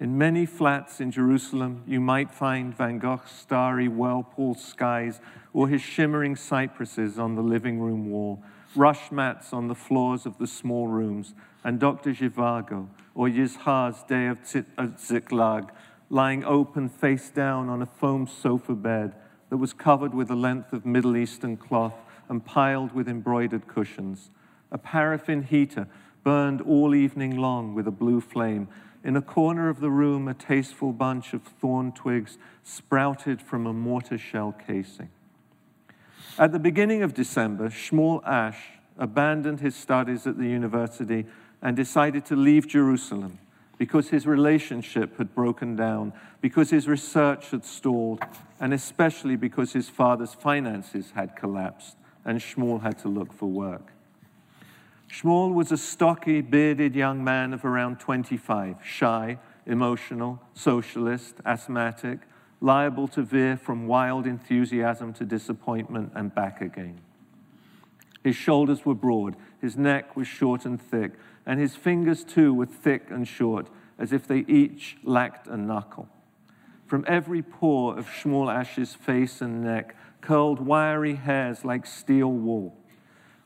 In 0.00 0.18
many 0.18 0.44
flats 0.44 1.00
in 1.00 1.12
Jerusalem, 1.12 1.84
you 1.86 2.00
might 2.00 2.32
find 2.32 2.76
Van 2.76 2.98
Gogh's 2.98 3.30
starry 3.30 3.86
whirlpool 3.86 4.56
skies 4.56 5.20
or 5.52 5.68
his 5.68 5.82
shimmering 5.82 6.34
cypresses 6.34 7.16
on 7.16 7.36
the 7.36 7.42
living 7.42 7.78
room 7.78 8.10
wall, 8.10 8.42
rush 8.74 9.12
mats 9.12 9.52
on 9.52 9.68
the 9.68 9.74
floors 9.76 10.26
of 10.26 10.36
the 10.38 10.48
small 10.48 10.88
rooms, 10.88 11.32
and 11.62 11.78
Dr. 11.78 12.10
Zhivago 12.12 12.88
or 13.14 13.28
Yizhar's 13.28 14.02
Day 14.02 14.26
of 14.26 14.40
uh, 14.76 14.88
Ziklag 14.98 15.70
lying 16.10 16.44
open 16.44 16.88
face 16.88 17.30
down 17.30 17.68
on 17.68 17.82
a 17.82 17.86
foam 17.86 18.26
sofa 18.26 18.74
bed 18.74 19.14
that 19.48 19.58
was 19.58 19.72
covered 19.72 20.12
with 20.12 20.28
a 20.28 20.34
length 20.34 20.72
of 20.72 20.84
Middle 20.84 21.16
Eastern 21.16 21.56
cloth 21.56 21.94
and 22.28 22.44
piled 22.44 22.92
with 22.92 23.08
embroidered 23.08 23.68
cushions. 23.68 24.30
A 24.76 24.78
paraffin 24.78 25.44
heater 25.44 25.88
burned 26.22 26.60
all 26.60 26.94
evening 26.94 27.38
long 27.38 27.74
with 27.74 27.88
a 27.88 27.90
blue 27.90 28.20
flame. 28.20 28.68
In 29.02 29.16
a 29.16 29.22
corner 29.22 29.70
of 29.70 29.80
the 29.80 29.88
room, 29.88 30.28
a 30.28 30.34
tasteful 30.34 30.92
bunch 30.92 31.32
of 31.32 31.40
thorn 31.44 31.92
twigs 31.92 32.36
sprouted 32.62 33.40
from 33.40 33.66
a 33.66 33.72
mortar 33.72 34.18
shell 34.18 34.54
casing. 34.66 35.08
At 36.38 36.52
the 36.52 36.58
beginning 36.58 37.02
of 37.02 37.14
December, 37.14 37.70
Shmuel 37.70 38.22
Ash 38.26 38.72
abandoned 38.98 39.60
his 39.60 39.74
studies 39.74 40.26
at 40.26 40.36
the 40.36 40.46
university 40.46 41.24
and 41.62 41.74
decided 41.74 42.26
to 42.26 42.36
leave 42.36 42.68
Jerusalem 42.68 43.38
because 43.78 44.10
his 44.10 44.26
relationship 44.26 45.16
had 45.16 45.34
broken 45.34 45.74
down, 45.74 46.12
because 46.42 46.68
his 46.68 46.86
research 46.86 47.50
had 47.50 47.64
stalled, 47.64 48.22
and 48.60 48.74
especially 48.74 49.36
because 49.36 49.72
his 49.72 49.88
father's 49.88 50.34
finances 50.34 51.12
had 51.14 51.34
collapsed 51.34 51.96
and 52.26 52.40
Shmuel 52.40 52.82
had 52.82 52.98
to 52.98 53.08
look 53.08 53.32
for 53.32 53.46
work. 53.46 53.95
Shmuel 55.16 55.54
was 55.54 55.72
a 55.72 55.78
stocky, 55.78 56.42
bearded 56.42 56.94
young 56.94 57.24
man 57.24 57.54
of 57.54 57.64
around 57.64 57.98
25, 58.00 58.76
shy, 58.84 59.38
emotional, 59.64 60.42
socialist, 60.52 61.36
asthmatic, 61.46 62.18
liable 62.60 63.08
to 63.08 63.22
veer 63.22 63.56
from 63.56 63.86
wild 63.86 64.26
enthusiasm 64.26 65.14
to 65.14 65.24
disappointment 65.24 66.12
and 66.14 66.34
back 66.34 66.60
again. 66.60 67.00
His 68.22 68.36
shoulders 68.36 68.84
were 68.84 68.94
broad, 68.94 69.36
his 69.58 69.74
neck 69.74 70.16
was 70.16 70.28
short 70.28 70.66
and 70.66 70.78
thick, 70.78 71.12
and 71.46 71.58
his 71.58 71.74
fingers 71.74 72.22
too 72.22 72.52
were 72.52 72.66
thick 72.66 73.06
and 73.08 73.26
short, 73.26 73.70
as 73.98 74.12
if 74.12 74.28
they 74.28 74.40
each 74.40 74.98
lacked 75.02 75.46
a 75.46 75.56
knuckle. 75.56 76.10
From 76.84 77.06
every 77.08 77.40
pore 77.40 77.98
of 77.98 78.06
Shmuel 78.06 78.54
Ash's 78.54 78.92
face 78.92 79.40
and 79.40 79.64
neck 79.64 79.96
curled 80.20 80.60
wiry 80.60 81.14
hairs 81.14 81.64
like 81.64 81.86
steel 81.86 82.30
wool. 82.30 82.76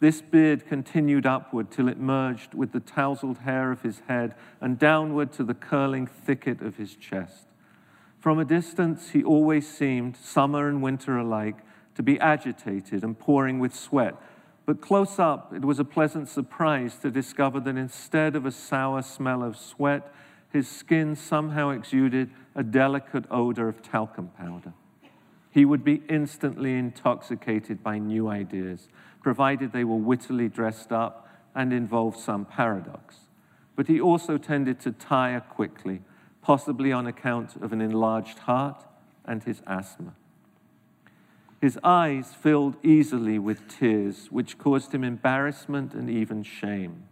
This 0.00 0.23
beard 0.23 0.66
continued 0.66 1.26
upward 1.26 1.71
till 1.71 1.87
it 1.87 1.99
merged 1.99 2.54
with 2.54 2.73
the 2.73 2.80
tousled 2.80 3.38
hair 3.38 3.71
of 3.71 3.83
his 3.83 4.00
head 4.09 4.35
and 4.61 4.78
downward 4.78 5.30
to 5.33 5.45
the 5.45 5.54
curling 5.54 6.07
thicket 6.07 6.62
of 6.62 6.76
his 6.76 6.97
chest. 6.97 7.45
From 8.19 8.38
a 8.38 8.45
distance, 8.45 9.11
he 9.11 9.23
always 9.23 9.69
seemed, 9.69 10.16
summer 10.16 10.69
and 10.69 10.83
winter 10.83 11.19
alike, 11.19 11.59
to 11.97 12.02
be 12.02 12.19
agitated 12.19 13.04
and 13.04 13.19
pouring 13.19 13.59
with 13.59 13.75
sweat. 13.75 14.14
But 14.64 14.80
close 14.80 15.19
up, 15.19 15.52
it 15.54 15.64
was 15.64 15.78
a 15.78 15.85
pleasant 15.85 16.28
surprise 16.28 16.97
to 16.99 17.11
discover 17.11 17.61
that 17.61 17.76
instead 17.76 18.37
of 18.37 18.47
a 18.47 18.52
sour 18.52 19.02
smell 19.02 19.42
of 19.42 19.57
sweat, 19.57 20.12
his 20.50 20.69
skin 20.69 21.14
somehow 21.14 21.71
exuded 21.71 22.30
a 22.54 22.62
delicate 22.62 23.25
odor 23.30 23.69
of 23.69 23.83
talcum 23.83 24.28
powder. 24.28 24.73
He 25.50 25.64
would 25.64 25.83
be 25.83 26.02
instantly 26.09 26.78
intoxicated 26.78 27.83
by 27.83 27.99
new 27.99 28.28
ideas, 28.28 28.88
provided 29.23 29.73
they 29.73 29.85
were 29.85 29.97
wittily 29.97 30.49
dressed 30.49 30.93
up 30.93 31.29
and 31.55 31.73
involved 31.73 32.19
some 32.19 32.45
paradox. 32.45 33.17
But 33.77 33.87
he 33.87 34.00
also 34.00 34.39
tended 34.39 34.81
to 34.81 34.93
tire 34.93 35.41
quickly, 35.41 36.03
possibly 36.43 36.93
on 36.93 37.07
account 37.07 37.57
of 37.57 37.73
an 37.73 37.81
enlarged 37.81 38.41
heart 38.41 38.85
and 39.25 39.43
his 39.43 39.62
asthma. 39.67 40.15
His 41.61 41.79
eyes 41.85 42.33
filled 42.33 42.77
easily 42.83 43.39
with 43.39 43.69
tears, 43.69 44.29
which 44.31 44.57
caused 44.57 44.95
him 44.95 45.05
embarrassment 45.05 45.93
and 45.93 46.09
even 46.09 46.43
shame 46.43 47.05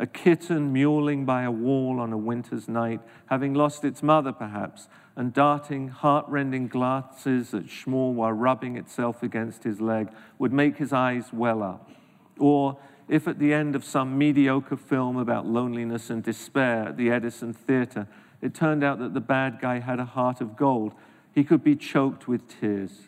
a 0.00 0.06
kitten 0.06 0.72
mewling 0.72 1.26
by 1.26 1.42
a 1.42 1.50
wall 1.50 2.00
on 2.00 2.10
a 2.10 2.16
winter's 2.16 2.68
night, 2.68 3.00
having 3.26 3.52
lost 3.52 3.84
its 3.84 4.02
mother 4.02 4.32
perhaps, 4.32 4.88
and 5.14 5.34
darting 5.34 5.88
heart-rending 5.88 6.68
glances 6.68 7.52
at 7.52 7.66
Shmuel 7.66 8.14
while 8.14 8.32
rubbing 8.32 8.78
itself 8.78 9.22
against 9.22 9.62
his 9.62 9.78
leg, 9.78 10.08
would 10.38 10.54
make 10.54 10.78
his 10.78 10.94
eyes 10.94 11.34
well 11.34 11.62
up. 11.62 11.90
Or 12.38 12.78
if 13.08 13.28
at 13.28 13.38
the 13.38 13.52
end 13.52 13.76
of 13.76 13.84
some 13.84 14.16
mediocre 14.16 14.78
film 14.78 15.18
about 15.18 15.44
loneliness 15.44 16.08
and 16.08 16.22
despair 16.22 16.88
at 16.88 16.96
the 16.96 17.10
Edison 17.10 17.52
Theater, 17.52 18.08
it 18.40 18.54
turned 18.54 18.82
out 18.82 19.00
that 19.00 19.12
the 19.12 19.20
bad 19.20 19.60
guy 19.60 19.80
had 19.80 20.00
a 20.00 20.06
heart 20.06 20.40
of 20.40 20.56
gold, 20.56 20.94
he 21.34 21.44
could 21.44 21.62
be 21.62 21.76
choked 21.76 22.26
with 22.26 22.48
tears. 22.48 23.02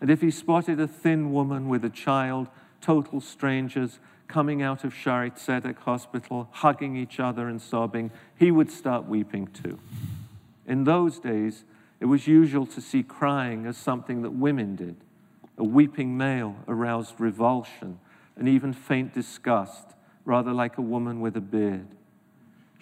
And 0.00 0.10
if 0.10 0.20
he 0.20 0.32
spotted 0.32 0.80
a 0.80 0.88
thin 0.88 1.32
woman 1.32 1.68
with 1.68 1.84
a 1.84 1.90
child, 1.90 2.48
total 2.80 3.20
strangers, 3.20 4.00
coming 4.34 4.62
out 4.62 4.82
of 4.82 4.92
Shaare 4.92 5.30
Zedek 5.38 5.78
Hospital, 5.78 6.48
hugging 6.50 6.96
each 6.96 7.20
other 7.20 7.46
and 7.46 7.62
sobbing, 7.62 8.10
he 8.36 8.50
would 8.50 8.68
start 8.68 9.06
weeping 9.06 9.46
too. 9.46 9.78
In 10.66 10.82
those 10.82 11.20
days, 11.20 11.62
it 12.00 12.06
was 12.06 12.26
usual 12.26 12.66
to 12.66 12.80
see 12.80 13.04
crying 13.04 13.64
as 13.64 13.76
something 13.76 14.22
that 14.22 14.32
women 14.32 14.74
did. 14.74 14.96
A 15.56 15.62
weeping 15.62 16.16
male 16.16 16.56
aroused 16.66 17.20
revulsion 17.20 18.00
and 18.34 18.48
even 18.48 18.72
faint 18.72 19.14
disgust, 19.14 19.94
rather 20.24 20.52
like 20.52 20.78
a 20.78 20.82
woman 20.82 21.20
with 21.20 21.36
a 21.36 21.40
beard. 21.40 21.86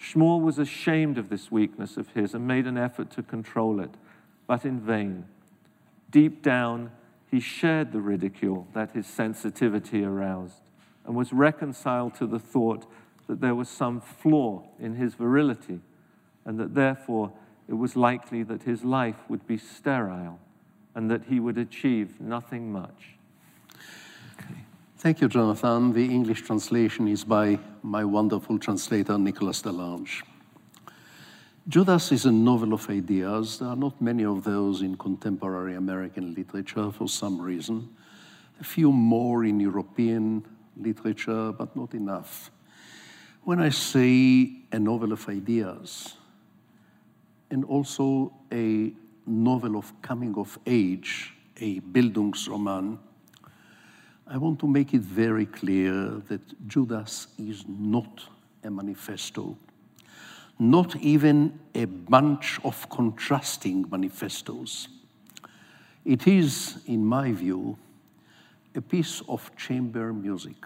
Shmuel 0.01 0.41
was 0.41 0.57
ashamed 0.57 1.19
of 1.19 1.29
this 1.29 1.51
weakness 1.51 1.97
of 1.97 2.07
his 2.15 2.33
and 2.33 2.47
made 2.47 2.65
an 2.65 2.79
effort 2.79 3.11
to 3.11 3.21
control 3.21 3.79
it, 3.79 3.91
but 4.47 4.65
in 4.65 4.79
vain. 4.79 5.25
Deep 6.09 6.41
down, 6.41 6.89
he 7.29 7.39
shared 7.39 7.91
the 7.91 8.01
ridicule 8.01 8.67
that 8.73 8.93
his 8.93 9.05
sensitivity 9.05 10.03
aroused 10.03 10.62
and 11.05 11.15
was 11.15 11.33
reconciled 11.33 12.15
to 12.15 12.25
the 12.25 12.39
thought 12.39 12.85
that 13.27 13.41
there 13.41 13.55
was 13.55 13.69
some 13.69 14.01
flaw 14.01 14.63
in 14.79 14.95
his 14.95 15.13
virility 15.15 15.79
and 16.45 16.59
that 16.59 16.73
therefore 16.73 17.31
it 17.67 17.73
was 17.73 17.95
likely 17.95 18.43
that 18.43 18.63
his 18.63 18.83
life 18.83 19.15
would 19.29 19.45
be 19.47 19.57
sterile 19.57 20.39
and 20.95 21.09
that 21.09 21.23
he 21.23 21.39
would 21.39 21.57
achieve 21.57 22.19
nothing 22.19 22.71
much. 22.71 23.15
Okay. 24.39 24.59
Thank 24.97 25.21
you, 25.21 25.27
Jonathan. 25.27 25.93
The 25.93 26.05
English 26.05 26.41
translation 26.41 27.07
is 27.07 27.23
by 27.23 27.59
my 27.81 28.03
wonderful 28.03 28.59
translator, 28.59 29.17
Nicholas 29.17 29.61
de 29.61 29.71
Lange. 29.71 30.23
Judas 31.67 32.11
is 32.11 32.25
a 32.25 32.31
novel 32.31 32.73
of 32.73 32.89
ideas. 32.89 33.59
There 33.59 33.69
are 33.69 33.75
not 33.75 34.01
many 34.01 34.25
of 34.25 34.43
those 34.43 34.81
in 34.81 34.97
contemporary 34.97 35.75
American 35.75 36.33
literature 36.33 36.91
for 36.91 37.07
some 37.07 37.41
reason. 37.41 37.89
A 38.59 38.63
few 38.63 38.91
more 38.91 39.45
in 39.45 39.61
European 39.61 40.45
literature, 40.77 41.51
but 41.51 41.75
not 41.75 41.93
enough. 41.93 42.51
When 43.43 43.59
I 43.59 43.69
say 43.69 44.51
a 44.71 44.79
novel 44.79 45.11
of 45.11 45.27
ideas, 45.27 46.15
and 47.51 47.65
also 47.65 48.33
a 48.51 48.93
novel 49.27 49.75
of 49.77 49.93
coming 50.01 50.35
of 50.37 50.57
age, 50.65 51.33
a 51.57 51.79
Bildungsroman, 51.81 52.97
I 54.25 54.37
want 54.37 54.59
to 54.59 54.67
make 54.67 54.93
it 54.93 55.01
very 55.01 55.45
clear 55.45 56.21
that 56.29 56.67
Judas 56.67 57.27
is 57.37 57.65
not 57.67 58.23
a 58.63 58.71
manifesto, 58.71 59.57
not 60.57 60.95
even 60.95 61.59
a 61.75 61.85
bunch 61.85 62.59
of 62.63 62.89
contrasting 62.89 63.85
manifestos. 63.91 64.87
It 66.05 66.27
is, 66.27 66.79
in 66.87 67.05
my 67.05 67.33
view, 67.33 67.77
a 68.75 68.81
piece 68.81 69.21
of 69.27 69.55
chamber 69.55 70.13
music, 70.13 70.57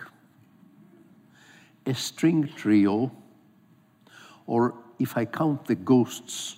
a 1.85 1.93
string 1.93 2.49
trio, 2.55 3.11
or 4.45 4.75
if 4.99 5.17
I 5.17 5.25
count 5.25 5.65
the 5.65 5.75
ghosts, 5.75 6.57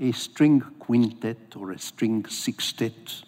a 0.00 0.12
string 0.12 0.60
quintet 0.78 1.56
or 1.56 1.72
a 1.72 1.78
string 1.78 2.24
sextet. 2.26 3.22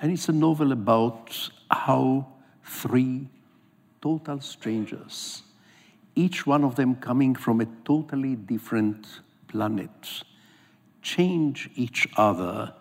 And 0.00 0.12
it's 0.12 0.28
a 0.28 0.32
novel 0.32 0.72
about 0.72 1.50
how 1.70 2.26
three 2.64 3.28
total 4.00 4.40
strangers, 4.40 5.42
each 6.14 6.46
one 6.46 6.62
of 6.62 6.76
them 6.76 6.94
coming 6.94 7.34
from 7.34 7.60
a 7.60 7.66
totally 7.84 8.36
different 8.36 9.06
planet, 9.48 10.22
change 11.02 11.70
each 11.74 12.08
other 12.16 12.74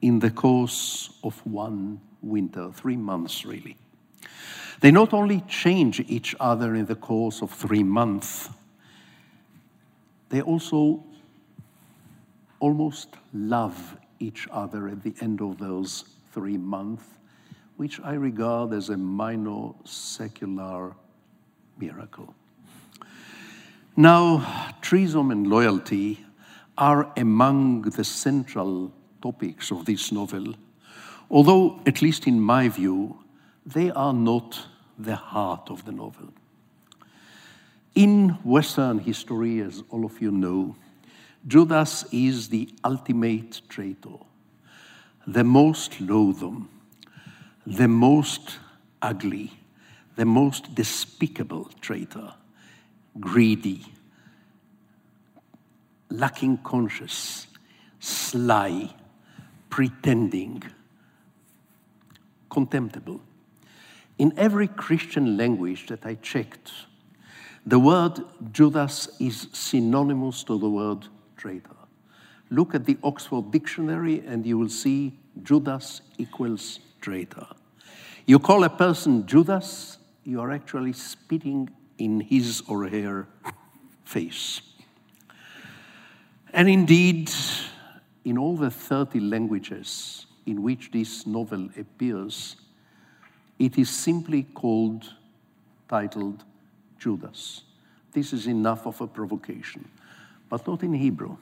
in 0.00 0.18
the 0.18 0.30
course 0.30 1.10
of 1.22 1.38
one 1.46 2.00
winter, 2.22 2.70
three 2.72 2.96
months 2.96 3.44
really. 3.44 3.76
They 4.80 4.90
not 4.90 5.12
only 5.12 5.40
change 5.48 6.00
each 6.00 6.36
other 6.38 6.74
in 6.74 6.86
the 6.86 6.94
course 6.94 7.42
of 7.42 7.50
three 7.50 7.82
months, 7.82 8.48
they 10.28 10.40
also 10.40 11.02
almost 12.60 13.08
love 13.32 13.96
each 14.20 14.46
other 14.50 14.88
at 14.88 15.02
the 15.02 15.14
end 15.20 15.40
of 15.40 15.58
those 15.58 16.04
three 16.32 16.58
months 16.58 17.04
which 17.78 18.00
I 18.00 18.14
regard 18.14 18.72
as 18.72 18.88
a 18.90 18.96
minor 18.96 19.70
secular 19.84 20.94
miracle. 21.78 22.34
Now, 23.96 24.74
treason 24.80 25.30
and 25.30 25.46
loyalty 25.46 26.26
are 26.78 27.12
among 27.16 27.82
the 27.82 28.04
central 28.04 28.92
topics 29.20 29.70
of 29.70 29.84
this 29.84 30.12
novel, 30.12 30.54
although, 31.30 31.80
at 31.84 32.00
least 32.00 32.26
in 32.26 32.40
my 32.40 32.68
view, 32.68 33.18
they 33.66 33.90
are 33.90 34.14
not 34.14 34.66
the 34.98 35.16
heart 35.16 35.68
of 35.70 35.84
the 35.84 35.92
novel. 35.92 36.32
In 37.94 38.30
Western 38.44 39.00
history, 39.00 39.60
as 39.60 39.82
all 39.90 40.04
of 40.04 40.22
you 40.22 40.30
know, 40.30 40.76
Judas 41.46 42.04
is 42.12 42.48
the 42.48 42.68
ultimate 42.84 43.60
traitor, 43.68 44.18
the 45.26 45.44
most 45.44 46.00
loathsome, 46.00 46.68
the 47.66 47.88
most 47.88 48.58
ugly, 49.02 49.52
the 50.16 50.24
most 50.24 50.74
despicable 50.74 51.70
traitor, 51.80 52.34
greedy, 53.18 53.84
lacking 56.10 56.58
conscience, 56.58 57.46
sly, 58.00 58.94
pretending, 59.70 60.62
contemptible. 62.50 63.20
In 64.18 64.32
every 64.36 64.68
Christian 64.68 65.36
language 65.36 65.86
that 65.88 66.04
I 66.04 66.14
checked, 66.14 66.72
the 67.66 67.78
word 67.78 68.20
Judas 68.52 69.08
is 69.20 69.48
synonymous 69.52 70.42
to 70.44 70.58
the 70.58 70.68
word 70.68 71.06
traitor. 71.36 71.76
Look 72.50 72.74
at 72.74 72.86
the 72.86 72.96
Oxford 73.02 73.50
Dictionary 73.50 74.24
and 74.26 74.46
you 74.46 74.58
will 74.58 74.70
see 74.70 75.18
Judas 75.42 76.00
equals 76.16 76.80
traitor. 77.00 77.46
You 78.26 78.38
call 78.38 78.64
a 78.64 78.70
person 78.70 79.26
Judas, 79.26 79.98
you 80.24 80.40
are 80.40 80.50
actually 80.50 80.94
spitting 80.94 81.70
in 81.98 82.20
his 82.20 82.62
or 82.68 82.88
her 82.88 83.28
face. 84.04 84.62
And 86.52 86.68
indeed, 86.68 87.30
in 88.24 88.38
all 88.38 88.56
the 88.56 88.70
30 88.70 89.20
languages 89.20 90.26
in 90.46 90.62
which 90.62 90.90
this 90.90 91.26
novel 91.26 91.68
appears, 91.78 92.56
it 93.58 93.76
is 93.76 93.90
simply 93.90 94.44
called, 94.44 95.04
titled 95.88 96.44
Judas. 96.98 97.62
This 98.12 98.32
is 98.32 98.46
enough 98.46 98.86
of 98.86 99.00
a 99.00 99.06
provocation, 99.06 99.88
but 100.48 100.66
not 100.66 100.82
in 100.82 100.94
Hebrew. 100.94 101.36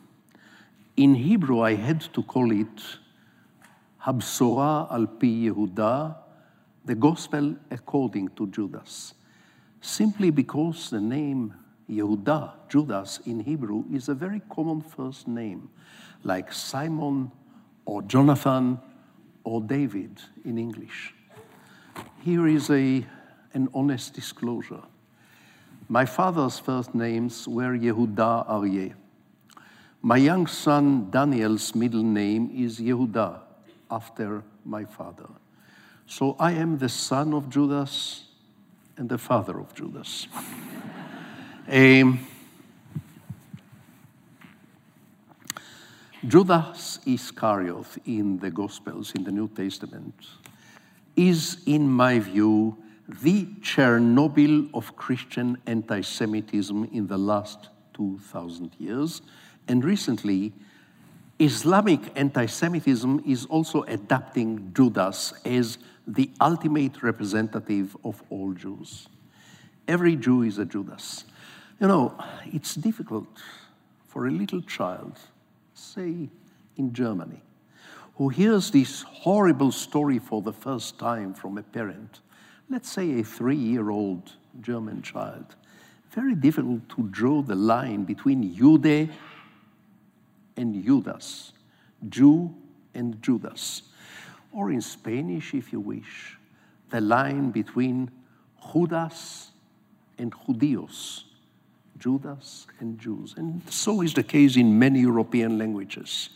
In 0.96 1.14
Hebrew, 1.14 1.60
I 1.60 1.74
had 1.74 2.00
to 2.14 2.22
call 2.22 2.50
it 2.50 2.82
Habsora 4.02 4.90
al 4.90 5.06
pi 5.06 5.26
Yehuda, 5.26 6.16
the 6.84 6.94
gospel 6.94 7.56
according 7.70 8.28
to 8.30 8.46
Judas, 8.48 9.14
simply 9.80 10.30
because 10.30 10.90
the 10.90 11.00
name 11.00 11.54
Yehuda, 11.88 12.52
Judas 12.68 13.20
in 13.26 13.40
Hebrew, 13.40 13.84
is 13.92 14.08
a 14.08 14.14
very 14.14 14.40
common 14.50 14.80
first 14.80 15.28
name, 15.28 15.68
like 16.24 16.52
Simon 16.52 17.30
or 17.84 18.02
Jonathan 18.02 18.78
or 19.44 19.60
David 19.60 20.20
in 20.44 20.58
English. 20.58 21.14
Here 22.22 22.46
is 22.48 22.70
a, 22.70 23.06
an 23.54 23.68
honest 23.72 24.14
disclosure. 24.14 24.82
My 25.88 26.04
father's 26.04 26.58
first 26.58 26.94
names 26.94 27.46
were 27.46 27.76
Yehuda 27.76 28.48
Aryeh. 28.48 28.94
My 30.02 30.16
young 30.16 30.46
son 30.46 31.10
Daniel's 31.10 31.74
middle 31.74 32.02
name 32.02 32.50
is 32.52 32.80
Yehuda, 32.80 33.40
after 33.90 34.42
my 34.64 34.84
father. 34.84 35.28
So 36.06 36.36
I 36.38 36.52
am 36.52 36.78
the 36.78 36.88
son 36.88 37.32
of 37.32 37.48
Judas 37.48 38.24
and 38.96 39.08
the 39.08 39.18
father 39.18 39.58
of 39.58 39.74
Judas. 39.74 40.26
Judas 46.26 47.00
Iscariot 47.06 47.86
in 48.04 48.38
the 48.38 48.50
Gospels, 48.50 49.12
in 49.14 49.24
the 49.24 49.32
New 49.32 49.48
Testament, 49.48 50.14
is, 51.16 51.58
in 51.66 51.88
my 51.88 52.18
view, 52.18 52.76
the 53.22 53.46
Chernobyl 53.60 54.68
of 54.74 54.96
Christian 54.96 55.56
anti 55.66 56.00
Semitism 56.00 56.88
in 56.92 57.06
the 57.06 57.18
last 57.18 57.68
2,000 57.94 58.72
years. 58.78 59.22
And 59.68 59.84
recently, 59.84 60.52
Islamic 61.38 62.00
anti 62.16 62.46
Semitism 62.46 63.22
is 63.26 63.44
also 63.46 63.82
adapting 63.84 64.72
Judas 64.72 65.32
as 65.44 65.78
the 66.06 66.30
ultimate 66.40 67.02
representative 67.02 67.96
of 68.04 68.22
all 68.30 68.52
Jews. 68.52 69.08
Every 69.88 70.16
Jew 70.16 70.42
is 70.42 70.58
a 70.58 70.64
Judas. 70.64 71.24
You 71.78 71.88
know, 71.88 72.14
it's 72.46 72.74
difficult 72.74 73.28
for 74.08 74.26
a 74.26 74.30
little 74.30 74.62
child, 74.62 75.18
say 75.74 76.30
in 76.78 76.94
Germany, 76.94 77.42
who 78.14 78.30
hears 78.30 78.70
this 78.70 79.02
horrible 79.02 79.70
story 79.70 80.18
for 80.18 80.40
the 80.40 80.54
first 80.54 80.98
time 80.98 81.34
from 81.34 81.58
a 81.58 81.62
parent, 81.62 82.20
let's 82.70 82.90
say 82.90 83.20
a 83.20 83.22
three 83.22 83.56
year 83.56 83.90
old 83.90 84.32
German 84.62 85.02
child, 85.02 85.54
very 86.12 86.34
difficult 86.34 86.88
to 86.88 87.02
draw 87.10 87.42
the 87.42 87.54
line 87.54 88.04
between 88.04 88.54
Jude 88.54 89.10
and 90.56 90.82
Judas, 90.82 91.52
Jew 92.08 92.54
and 92.94 93.22
Judas. 93.22 93.82
Or 94.50 94.70
in 94.70 94.80
Spanish, 94.80 95.52
if 95.52 95.74
you 95.74 95.80
wish, 95.80 96.38
the 96.88 97.02
line 97.02 97.50
between 97.50 98.10
Judas 98.72 99.50
and 100.16 100.32
Judíos, 100.32 101.24
Judas 101.98 102.66
and 102.80 102.98
Jews. 102.98 103.34
And 103.36 103.62
so 103.70 104.02
is 104.02 104.14
the 104.14 104.22
case 104.22 104.56
in 104.56 104.78
many 104.78 105.00
European 105.00 105.58
languages. 105.58 106.30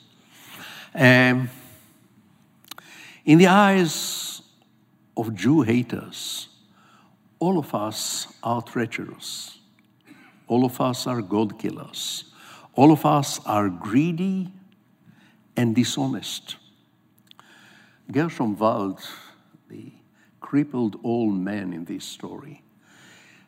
Um, 0.95 1.49
in 3.25 3.39
the 3.39 3.47
eyes 3.47 4.43
of 5.17 5.35
Jew 5.35 5.63
haters, 5.63 6.49
all 7.39 7.59
of 7.59 7.75
us 7.75 8.27
are 8.43 8.63
treacherous. 8.63 9.59
All 10.47 10.65
of 10.65 10.81
us 10.81 11.07
are 11.07 11.23
God 11.23 11.59
killers. 11.59 12.25
All 12.75 12.93
of 12.93 13.05
us 13.07 13.41
are 13.47 13.69
greedy 13.69 14.53
and 15.57 15.75
dishonest. 15.75 16.57
Gershom 18.11 18.57
Wald, 18.57 19.01
the 19.69 19.93
crippled 20.41 20.99
old 21.05 21.35
man 21.35 21.73
in 21.73 21.85
this 21.85 22.05
story, 22.05 22.63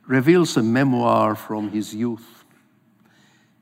reveals 0.07 0.57
a 0.57 0.63
memoir 0.63 1.35
from 1.35 1.71
his 1.71 1.95
youth. 1.95 2.45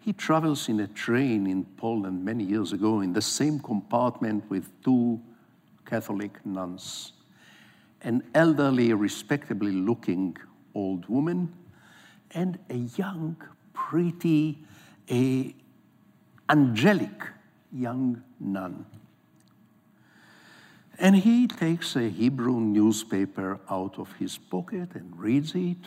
He 0.00 0.12
travels 0.12 0.68
in 0.68 0.81
a 0.81 0.87
train 0.87 1.46
in 1.46 1.64
Poland 1.76 2.24
many 2.24 2.44
years 2.44 2.72
ago 2.72 3.00
in 3.00 3.12
the 3.12 3.22
same 3.22 3.61
compartment 3.61 4.48
with 4.48 4.70
two 4.83 5.20
Catholic 5.85 6.44
nuns 6.46 7.12
an 8.03 8.22
elderly, 8.35 8.94
respectably 8.94 9.72
looking 9.72 10.35
old 10.74 11.07
woman 11.09 11.53
and 12.31 12.59
a 12.70 12.76
young, 12.96 13.37
pretty, 13.74 14.59
a 15.11 15.55
angelic 16.48 17.29
young 17.72 18.22
nun. 18.38 18.87
And 20.98 21.16
he 21.16 21.46
takes 21.46 21.96
a 21.96 22.09
Hebrew 22.09 22.61
newspaper 22.61 23.59
out 23.70 23.98
of 23.98 24.12
his 24.14 24.37
pocket 24.38 24.94
and 24.94 25.18
reads 25.18 25.55
it. 25.55 25.79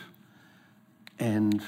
And 1.18 1.62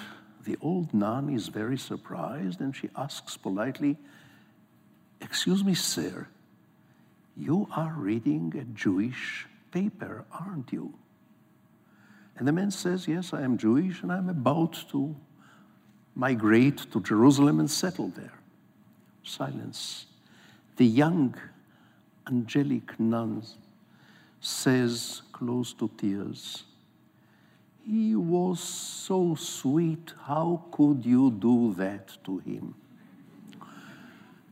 the 0.44 0.56
old 0.60 0.92
nun 0.92 1.28
is 1.28 1.48
very 1.48 1.78
surprised 1.78 2.60
and 2.60 2.74
she 2.74 2.88
asks 2.96 3.36
politely, 3.36 3.96
Excuse 5.20 5.64
me, 5.64 5.74
sir, 5.74 6.28
you 7.36 7.68
are 7.74 7.94
reading 7.96 8.52
a 8.58 8.64
Jewish 8.64 9.46
paper, 9.70 10.24
aren't 10.30 10.72
you? 10.72 10.94
And 12.36 12.46
the 12.46 12.52
man 12.52 12.70
says, 12.70 13.08
Yes, 13.08 13.32
I 13.32 13.42
am 13.42 13.56
Jewish 13.56 14.02
and 14.02 14.12
I'm 14.12 14.28
about 14.28 14.84
to 14.90 15.16
migrate 16.14 16.90
to 16.92 17.00
Jerusalem 17.00 17.60
and 17.60 17.70
settle 17.70 18.08
there. 18.08 18.38
Silence. 19.22 20.06
The 20.76 20.86
young 20.86 21.34
angelic 22.26 22.98
nun 22.98 23.42
says, 24.40 25.22
close 25.32 25.72
to 25.74 25.90
tears, 25.96 26.64
He 27.86 28.16
was 28.16 28.58
so 28.58 29.36
sweet. 29.36 30.12
How 30.24 30.64
could 30.72 31.04
you 31.04 31.30
do 31.30 31.72
that 31.74 32.16
to 32.24 32.38
him? 32.38 32.74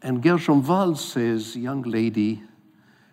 And 0.03 0.23
Gershom 0.23 0.65
Wald 0.65 1.01
says, 1.01 1.57
Young 1.57 1.83
lady, 1.83 2.43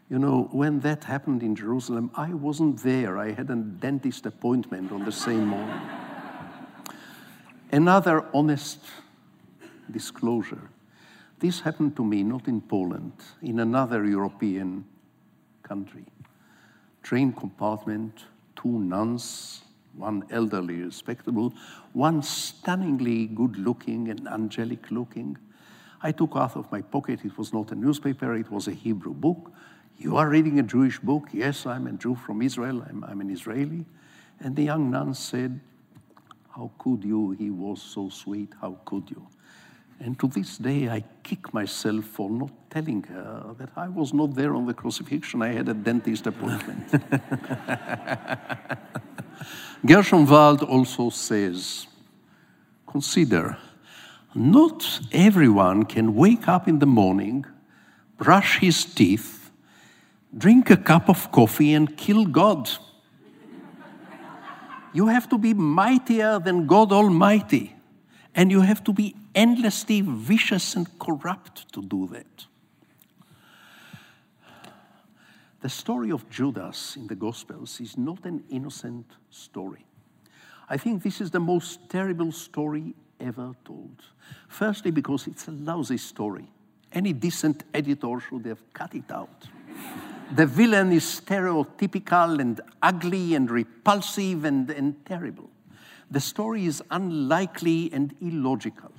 you 0.09 0.19
know, 0.19 0.49
when 0.51 0.81
that 0.81 1.05
happened 1.05 1.41
in 1.41 1.55
Jerusalem, 1.55 2.11
I 2.15 2.33
wasn't 2.33 2.83
there. 2.83 3.17
I 3.17 3.31
had 3.31 3.49
a 3.49 3.55
dentist 3.55 4.25
appointment 4.25 4.91
on 4.91 5.05
the 5.05 5.11
same 5.11 5.47
morning. 5.47 5.81
Another 7.71 8.25
honest 8.33 8.79
disclosure 9.89 10.69
this 11.41 11.61
happened 11.61 11.95
to 11.95 12.05
me 12.05 12.21
not 12.21 12.47
in 12.47 12.61
Poland, 12.61 13.13
in 13.41 13.59
another 13.59 14.05
European 14.05 14.85
country. 15.63 16.05
train 17.01 17.33
compartment, 17.33 18.25
two 18.55 18.77
nuns, 18.77 19.63
one 19.95 20.23
elderly, 20.31 20.81
respectable, 20.81 21.53
one 21.93 22.21
stunningly 22.21 23.27
good 23.27 23.57
looking 23.57 24.09
and 24.09 24.27
angelic 24.27 24.89
looking. 24.91 25.37
I 26.01 26.11
took 26.11 26.35
out 26.35 26.55
of 26.55 26.71
my 26.71 26.81
pocket, 26.81 27.19
it 27.23 27.37
was 27.37 27.53
not 27.53 27.71
a 27.71 27.75
newspaper, 27.75 28.35
it 28.35 28.51
was 28.51 28.67
a 28.67 28.71
Hebrew 28.71 29.13
book. 29.13 29.51
You 29.97 30.17
are 30.17 30.27
reading 30.27 30.59
a 30.59 30.63
Jewish 30.63 30.99
book? 30.99 31.29
Yes, 31.31 31.65
I'm 31.65 31.85
a 31.87 31.91
Jew 31.91 32.15
from 32.15 32.41
Israel, 32.41 32.83
I'm, 32.89 33.03
I'm 33.03 33.21
an 33.21 33.29
Israeli. 33.29 33.85
And 34.39 34.55
the 34.55 34.63
young 34.63 34.89
nun 34.89 35.13
said, 35.13 35.59
How 36.55 36.71
could 36.79 37.03
you? 37.03 37.31
He 37.31 37.51
was 37.51 37.81
so 37.81 38.09
sweet, 38.09 38.53
how 38.59 38.79
could 38.85 39.11
you? 39.11 39.27
And 40.03 40.17
to 40.19 40.27
this 40.27 40.57
day, 40.57 40.89
I 40.89 41.03
kick 41.21 41.53
myself 41.53 42.05
for 42.05 42.27
not 42.27 42.49
telling 42.71 43.03
her 43.03 43.53
that 43.59 43.69
I 43.75 43.87
was 43.87 44.13
not 44.13 44.33
there 44.33 44.55
on 44.55 44.65
the 44.65 44.73
crucifixion. 44.73 45.43
I 45.43 45.53
had 45.53 45.69
a 45.69 45.75
dentist 45.75 46.25
appointment. 46.25 46.91
Gershom 49.85 50.25
Wald 50.25 50.63
also 50.63 51.11
says 51.11 51.85
consider, 52.87 53.57
not 54.33 54.99
everyone 55.11 55.85
can 55.85 56.15
wake 56.15 56.47
up 56.47 56.67
in 56.67 56.79
the 56.79 56.87
morning, 56.87 57.45
brush 58.17 58.57
his 58.57 58.83
teeth, 58.83 59.51
drink 60.35 60.71
a 60.71 60.77
cup 60.77 61.09
of 61.09 61.31
coffee, 61.31 61.73
and 61.73 61.95
kill 61.95 62.25
God. 62.25 62.71
you 64.93 65.07
have 65.07 65.29
to 65.29 65.37
be 65.37 65.53
mightier 65.53 66.39
than 66.39 66.65
God 66.65 66.91
Almighty. 66.91 67.75
And 68.33 68.49
you 68.49 68.61
have 68.61 68.83
to 68.85 68.93
be 68.93 69.13
endlessly 69.35 70.01
vicious 70.01 70.75
and 70.75 70.87
corrupt 70.99 71.71
to 71.73 71.81
do 71.81 72.07
that. 72.07 72.45
The 75.61 75.69
story 75.69 76.11
of 76.11 76.27
Judas 76.29 76.95
in 76.95 77.05
the 77.05 77.15
Gospels 77.15 77.79
is 77.79 77.97
not 77.97 78.25
an 78.25 78.43
innocent 78.49 79.05
story. 79.29 79.85
I 80.67 80.77
think 80.77 81.03
this 81.03 81.21
is 81.21 81.29
the 81.29 81.39
most 81.39 81.87
terrible 81.87 82.31
story 82.31 82.95
ever 83.19 83.53
told. 83.63 84.01
Firstly, 84.47 84.89
because 84.89 85.27
it's 85.27 85.47
a 85.47 85.51
lousy 85.51 85.97
story. 85.97 86.47
Any 86.91 87.13
decent 87.13 87.63
editor 87.73 88.19
should 88.19 88.45
have 88.45 88.61
cut 88.73 88.95
it 88.95 89.11
out. 89.11 89.47
the 90.35 90.45
villain 90.45 90.91
is 90.91 91.03
stereotypical 91.03 92.39
and 92.39 92.59
ugly 92.81 93.35
and 93.35 93.51
repulsive 93.51 94.45
and, 94.45 94.69
and 94.71 95.05
terrible. 95.05 95.49
The 96.09 96.19
story 96.19 96.65
is 96.65 96.81
unlikely 96.89 97.91
and 97.93 98.15
illogical. 98.19 98.91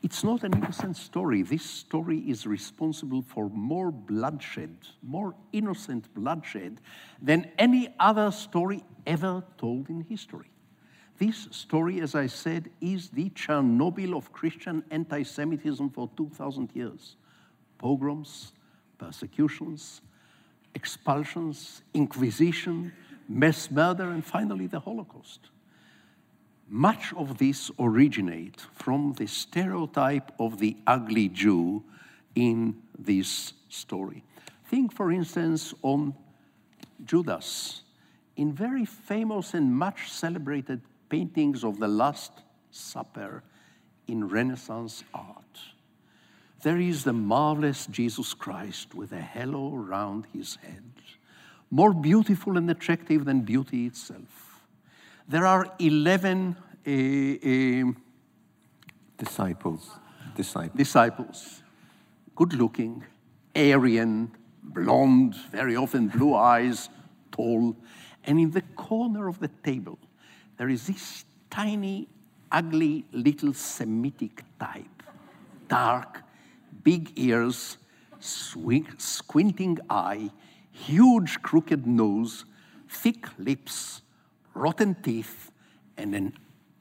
It's 0.00 0.22
not 0.22 0.44
an 0.44 0.54
innocent 0.54 0.96
story. 0.96 1.42
This 1.42 1.64
story 1.64 2.18
is 2.18 2.46
responsible 2.46 3.22
for 3.22 3.50
more 3.50 3.90
bloodshed, 3.90 4.76
more 5.02 5.34
innocent 5.52 6.12
bloodshed, 6.14 6.80
than 7.20 7.50
any 7.58 7.94
other 7.98 8.30
story 8.30 8.84
ever 9.06 9.42
told 9.56 9.88
in 9.90 10.02
history. 10.02 10.50
This 11.18 11.48
story, 11.50 12.00
as 12.00 12.14
I 12.14 12.28
said, 12.28 12.70
is 12.80 13.10
the 13.10 13.30
Chernobyl 13.30 14.16
of 14.16 14.32
Christian 14.32 14.84
anti 14.92 15.24
Semitism 15.24 15.90
for 15.90 16.08
2,000 16.16 16.70
years. 16.74 17.16
Pogroms, 17.76 18.52
persecutions, 18.98 20.00
expulsions, 20.74 21.82
inquisition, 21.92 22.92
mass 23.28 23.68
murder, 23.68 24.10
and 24.10 24.24
finally 24.24 24.68
the 24.68 24.78
Holocaust. 24.78 25.50
Much 26.68 27.14
of 27.14 27.38
this 27.38 27.70
originates 27.78 28.66
from 28.74 29.14
the 29.14 29.26
stereotype 29.26 30.32
of 30.38 30.58
the 30.58 30.76
ugly 30.86 31.28
Jew 31.28 31.82
in 32.34 32.76
this 32.98 33.54
story. 33.70 34.22
Think, 34.66 34.92
for 34.92 35.10
instance, 35.10 35.72
on 35.82 36.14
Judas. 37.06 37.82
In 38.36 38.52
very 38.52 38.84
famous 38.84 39.54
and 39.54 39.74
much 39.74 40.12
celebrated 40.12 40.82
paintings 41.08 41.64
of 41.64 41.78
the 41.78 41.88
Last 41.88 42.32
Supper 42.70 43.42
in 44.06 44.28
Renaissance 44.28 45.04
art, 45.14 45.58
there 46.62 46.78
is 46.78 47.04
the 47.04 47.14
marvelous 47.14 47.86
Jesus 47.86 48.34
Christ 48.34 48.94
with 48.94 49.12
a 49.12 49.20
halo 49.20 49.74
around 49.74 50.26
his 50.34 50.56
head, 50.56 50.84
more 51.70 51.94
beautiful 51.94 52.58
and 52.58 52.70
attractive 52.70 53.24
than 53.24 53.40
beauty 53.40 53.86
itself 53.86 54.47
there 55.28 55.44
are 55.44 55.70
11 55.78 56.56
uh, 56.56 56.90
uh, 56.90 57.92
disciples. 59.18 59.90
Disciples. 60.34 60.76
Disciples. 60.76 61.62
Good 62.34 62.54
looking, 62.54 63.04
Aryan, 63.54 64.30
blonde, 64.62 65.34
very 65.50 65.76
often 65.76 66.08
blue 66.08 66.34
eyes, 66.34 66.88
tall. 67.30 67.76
And 68.24 68.40
in 68.40 68.52
the 68.52 68.62
corner 68.76 69.28
of 69.28 69.38
the 69.38 69.48
table, 69.48 69.98
there 70.56 70.68
is 70.68 70.86
this 70.86 71.24
tiny, 71.50 72.08
ugly 72.50 73.04
little 73.12 73.52
Semitic 73.52 74.42
type. 74.58 75.02
Dark, 75.68 76.22
big 76.82 77.12
ears, 77.16 77.76
squinting 78.20 79.78
eye, 79.90 80.30
huge 80.70 81.42
crooked 81.42 81.86
nose, 81.86 82.44
thick 82.88 83.26
lips, 83.38 84.02
rotten 84.58 84.94
teeth, 84.96 85.50
and 85.96 86.14
an 86.14 86.32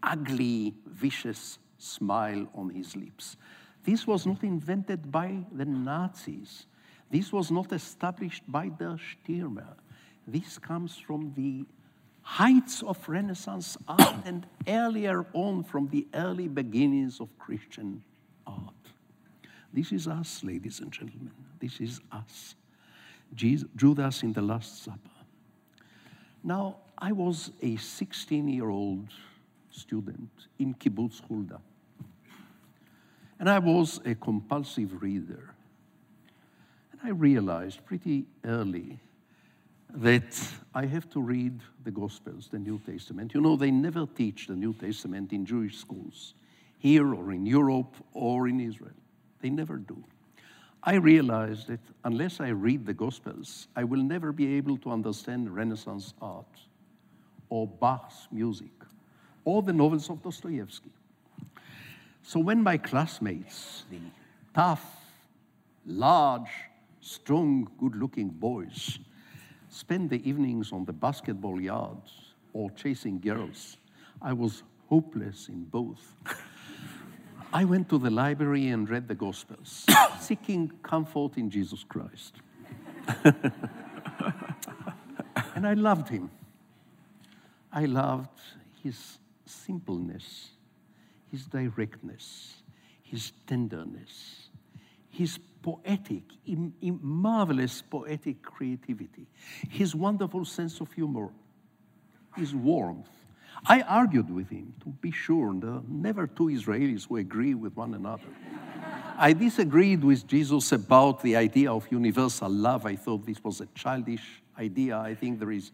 ugly, 0.03 0.73
vicious 0.85 1.59
smile 1.77 2.47
on 2.53 2.69
his 2.69 2.95
lips. 2.95 3.37
This 3.83 4.05
was 4.05 4.25
not 4.25 4.43
invented 4.43 5.11
by 5.11 5.43
the 5.51 5.65
Nazis. 5.65 6.65
This 7.09 7.31
was 7.31 7.51
not 7.51 7.71
established 7.71 8.43
by 8.47 8.69
the 8.77 8.99
Stürmer. 8.99 9.75
This 10.27 10.57
comes 10.57 10.97
from 10.97 11.33
the 11.35 11.65
heights 12.21 12.83
of 12.83 13.07
Renaissance 13.07 13.77
art 13.87 14.25
and 14.25 14.45
earlier 14.67 15.25
on 15.33 15.63
from 15.63 15.87
the 15.87 16.05
early 16.13 16.49
beginnings 16.49 17.21
of 17.21 17.29
Christian 17.39 18.03
art. 18.45 18.73
This 19.71 19.91
is 19.91 20.07
us, 20.07 20.43
ladies 20.43 20.79
and 20.79 20.91
gentlemen. 20.91 21.31
This 21.59 21.79
is 21.79 22.01
us. 22.11 22.55
Jesus, 23.33 23.69
Judas 23.75 24.23
in 24.23 24.33
the 24.33 24.41
Last 24.41 24.83
Supper. 24.83 24.99
Now, 26.43 26.77
I 26.97 27.11
was 27.11 27.51
a 27.61 27.75
16 27.75 28.47
year 28.47 28.69
old 28.69 29.07
student 29.69 30.29
in 30.57 30.73
Kibbutz 30.73 31.21
Hulda. 31.27 31.61
And 33.39 33.49
I 33.49 33.59
was 33.59 33.99
a 34.03 34.15
compulsive 34.15 35.01
reader. 35.01 35.53
And 36.91 37.01
I 37.03 37.09
realized 37.09 37.85
pretty 37.85 38.25
early 38.43 38.99
that 39.93 40.51
I 40.73 40.85
have 40.87 41.09
to 41.11 41.21
read 41.21 41.61
the 41.83 41.91
Gospels, 41.91 42.49
the 42.51 42.57
New 42.57 42.79
Testament. 42.79 43.33
You 43.35 43.41
know, 43.41 43.55
they 43.55 43.71
never 43.71 44.07
teach 44.07 44.47
the 44.47 44.55
New 44.55 44.73
Testament 44.73 45.31
in 45.33 45.45
Jewish 45.45 45.77
schools, 45.77 46.33
here 46.79 47.13
or 47.13 47.31
in 47.31 47.45
Europe 47.45 47.95
or 48.13 48.47
in 48.47 48.59
Israel. 48.59 48.97
They 49.41 49.51
never 49.51 49.77
do. 49.77 50.03
I 50.83 50.95
realized 50.95 51.67
that 51.67 51.79
unless 52.03 52.39
I 52.39 52.49
read 52.49 52.85
the 52.85 52.93
Gospels, 52.93 53.67
I 53.75 53.83
will 53.83 54.01
never 54.01 54.31
be 54.31 54.55
able 54.55 54.77
to 54.77 54.91
understand 54.91 55.53
Renaissance 55.55 56.13
art 56.21 56.45
or 57.49 57.67
Bach's 57.67 58.27
music 58.31 58.71
or 59.45 59.61
the 59.61 59.73
novels 59.73 60.09
of 60.09 60.21
Dostoevsky. 60.21 60.91
So 62.21 62.39
when 62.39 62.61
my 62.61 62.77
classmates, 62.77 63.85
the 63.89 63.99
tough, 64.53 64.83
large, 65.85 66.49
strong, 66.99 67.69
good 67.79 67.95
looking 67.95 68.27
boys, 68.27 68.99
spent 69.69 70.09
the 70.09 70.27
evenings 70.27 70.73
on 70.73 70.83
the 70.83 70.91
basketball 70.91 71.61
yards 71.61 72.11
or 72.51 72.69
chasing 72.71 73.19
girls, 73.19 73.77
I 74.21 74.33
was 74.33 74.63
hopeless 74.89 75.47
in 75.47 75.63
both. 75.63 76.13
I 77.53 77.63
went 77.63 77.87
to 77.89 77.97
the 77.97 78.09
library 78.09 78.67
and 78.67 78.89
read 78.89 79.07
the 79.07 79.15
Gospels, 79.15 79.85
seeking 80.19 80.69
comfort 80.83 81.37
in 81.37 81.49
Jesus 81.49 81.85
Christ. 81.85 82.35
and 85.55 85.65
I 85.65 85.73
loved 85.73 86.09
him. 86.09 86.29
I 87.77 87.85
loved 87.85 88.39
his 88.81 89.19
simpleness, 89.45 90.49
his 91.29 91.45
directness, 91.45 92.63
his 93.03 93.33
tenderness, 93.45 94.49
his 95.11 95.37
poetic, 95.61 96.23
in, 96.47 96.73
in 96.81 96.99
marvelous 97.03 97.83
poetic 97.83 98.41
creativity, 98.41 99.27
his 99.69 99.93
wonderful 99.93 100.43
sense 100.43 100.81
of 100.81 100.91
humor, 100.91 101.29
his 102.35 102.55
warmth. 102.55 103.09
I 103.67 103.81
argued 103.81 104.33
with 104.33 104.49
him, 104.49 104.73
to 104.81 104.89
be 104.89 105.11
sure, 105.11 105.53
never 105.87 106.25
two 106.25 106.45
Israelis 106.45 107.07
who 107.07 107.17
agree 107.17 107.53
with 107.53 107.75
one 107.77 107.93
another. 107.93 108.31
I 109.19 109.33
disagreed 109.33 110.03
with 110.03 110.25
Jesus 110.25 110.71
about 110.71 111.21
the 111.21 111.35
idea 111.35 111.71
of 111.71 111.85
universal 111.91 112.49
love. 112.49 112.87
I 112.87 112.95
thought 112.95 113.23
this 113.23 113.43
was 113.43 113.61
a 113.61 113.67
childish 113.75 114.41
idea. 114.57 114.97
I 114.97 115.13
think 115.13 115.37
there 115.37 115.51
is 115.51 115.71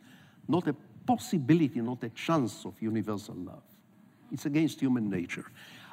not 0.49 0.67
a 0.67 0.75
possibility, 1.05 1.81
not 1.81 2.03
a 2.03 2.09
chance 2.09 2.65
of 2.65 2.81
universal 2.81 3.35
love. 3.35 3.63
It's 4.31 4.45
against 4.45 4.79
human 4.79 5.09
nature. 5.09 5.45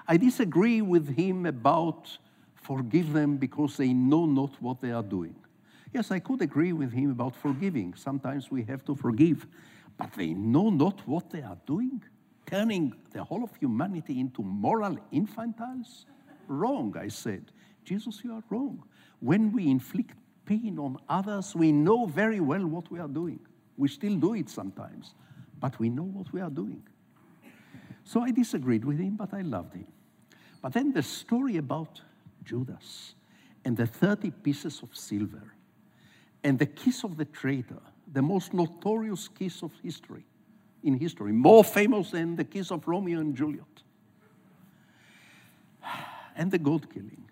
I 0.09 0.17
disagree 0.17 0.83
with 0.83 1.17
him 1.17 1.47
about 1.47 2.19
forgive 2.55 3.13
them 3.13 3.37
because 3.37 3.77
they 3.77 3.93
know 3.93 4.27
not 4.27 4.51
what 4.61 4.81
they 4.81 4.93
are 4.93 5.03
doing. 5.03 5.35
Yes, 5.93 6.11
I 6.11 6.21
could 6.21 6.41
agree 6.41 6.73
with 6.73 6.93
him 6.93 7.11
about 7.11 7.35
forgiving. 7.35 7.95
Sometimes 7.97 8.51
we 8.51 8.63
have 8.65 8.85
to 8.85 8.95
forgive, 8.95 9.47
but 9.99 10.13
they 10.13 10.35
know 10.35 10.71
not 10.71 11.07
what 11.07 11.31
they 11.31 11.43
are 11.43 11.59
doing, 11.67 12.03
turning 12.47 12.95
the 13.13 13.25
whole 13.25 13.43
of 13.43 13.55
humanity 13.57 14.21
into 14.21 14.43
moral 14.43 14.99
infantiles. 15.13 16.05
Wrong, 16.47 16.97
I 16.97 17.09
said. 17.09 17.51
Jesus, 17.85 18.21
you 18.23 18.33
are 18.35 18.43
wrong. 18.51 18.85
When 19.19 19.53
we 19.53 19.69
inflict 19.69 20.15
pain 20.45 20.79
on 20.79 20.99
others, 21.09 21.55
we 21.55 21.73
know 21.73 22.07
very 22.07 22.41
well 22.41 22.65
what 22.67 22.91
we 22.91 23.01
are 23.01 23.09
doing. 23.09 23.41
We 23.81 23.89
still 23.89 24.17
do 24.17 24.35
it 24.35 24.51
sometimes, 24.51 25.15
but 25.59 25.79
we 25.81 25.89
know 25.89 26.03
what 26.03 26.31
we 26.35 26.43
are 26.43 26.51
doing. 26.51 26.83
So 28.05 28.21
I 28.21 28.31
disagreed 28.31 28.85
with 28.85 28.99
him, 28.99 29.17
but 29.17 29.33
I 29.33 29.41
loved 29.41 29.73
him. 29.73 29.87
But 30.61 30.75
then 30.75 30.93
the 30.93 31.03
story 31.03 31.57
about 31.57 32.03
Judas 32.45 33.15
and 33.65 33.79
the 33.79 33.87
30 33.87 34.33
pieces 34.43 34.83
of 34.83 34.95
silver 34.95 35.55
and 36.45 36.59
the 36.59 36.67
kiss 36.67 37.05
of 37.05 37.17
the 37.17 37.25
traitor, 37.25 37.81
the 38.13 38.21
most 38.21 38.53
notorious 38.53 39.29
kiss 39.29 39.63
of 39.63 39.73
history, 39.83 40.27
in 40.83 40.99
history, 40.99 41.33
more 41.33 41.65
famous 41.65 42.11
than 42.11 42.37
the 42.37 42.45
kiss 42.45 42.71
of 42.71 42.87
Romeo 42.87 43.21
and 43.21 43.35
Juliet, 43.35 43.65
and 46.37 46.51
the 46.51 46.59
goat 46.59 46.93
killing. 46.93 47.25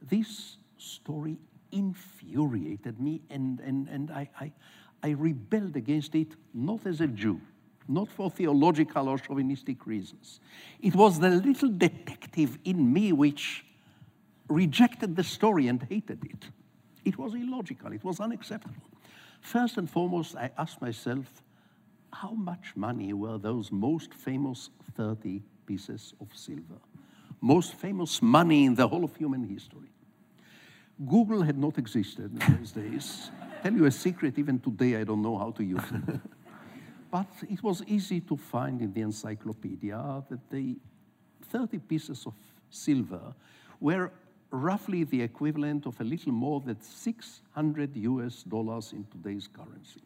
This 0.00 0.56
story 0.78 1.36
infuriated 1.70 2.98
me, 2.98 3.20
and, 3.28 3.60
and, 3.60 3.88
and 3.88 4.10
I, 4.10 4.30
I, 4.40 4.52
I 5.02 5.10
rebelled 5.10 5.76
against 5.76 6.14
it, 6.14 6.28
not 6.54 6.86
as 6.86 7.00
a 7.00 7.06
Jew, 7.06 7.40
not 7.88 8.08
for 8.08 8.30
theological 8.30 9.08
or 9.08 9.18
chauvinistic 9.18 9.86
reasons. 9.86 10.40
It 10.80 10.94
was 10.94 11.18
the 11.18 11.30
little 11.30 11.68
detective 11.68 12.58
in 12.64 12.92
me 12.92 13.12
which 13.12 13.64
rejected 14.48 15.16
the 15.16 15.24
story 15.24 15.68
and 15.68 15.82
hated 15.82 16.24
it. 16.24 16.48
It 17.04 17.18
was 17.18 17.34
illogical, 17.34 17.92
it 17.92 18.04
was 18.04 18.20
unacceptable. 18.20 18.82
First 19.40 19.76
and 19.76 19.90
foremost, 19.90 20.36
I 20.36 20.50
asked 20.56 20.80
myself, 20.80 21.42
how 22.12 22.32
much 22.32 22.76
money 22.76 23.12
were 23.12 23.38
those 23.38 23.72
most 23.72 24.14
famous 24.14 24.70
30 24.94 25.42
pieces 25.66 26.14
of 26.20 26.28
silver? 26.36 26.78
Most 27.40 27.74
famous 27.74 28.22
money 28.22 28.66
in 28.66 28.74
the 28.76 28.86
whole 28.86 29.02
of 29.02 29.16
human 29.16 29.42
history. 29.42 29.88
Google 31.04 31.42
had 31.42 31.58
not 31.58 31.78
existed 31.78 32.30
in 32.30 32.56
those 32.56 32.70
days. 32.70 33.30
Tell 33.62 33.72
you 33.72 33.84
a 33.84 33.92
secret, 33.92 34.38
even 34.38 34.58
today 34.58 34.96
I 34.96 35.04
don't 35.04 35.22
know 35.22 35.38
how 35.38 35.52
to 35.52 35.62
use 35.62 35.84
it. 35.92 36.20
but 37.12 37.28
it 37.48 37.62
was 37.62 37.84
easy 37.86 38.20
to 38.22 38.36
find 38.36 38.80
in 38.82 38.92
the 38.92 39.02
encyclopedia 39.02 40.24
that 40.28 40.50
the 40.50 40.76
30 41.48 41.78
pieces 41.78 42.26
of 42.26 42.34
silver 42.70 43.34
were 43.78 44.10
roughly 44.50 45.04
the 45.04 45.22
equivalent 45.22 45.86
of 45.86 46.00
a 46.00 46.04
little 46.04 46.32
more 46.32 46.60
than 46.60 46.80
600 46.80 47.96
US 47.96 48.42
dollars 48.42 48.92
in 48.92 49.06
today's 49.12 49.46
currency. 49.46 50.02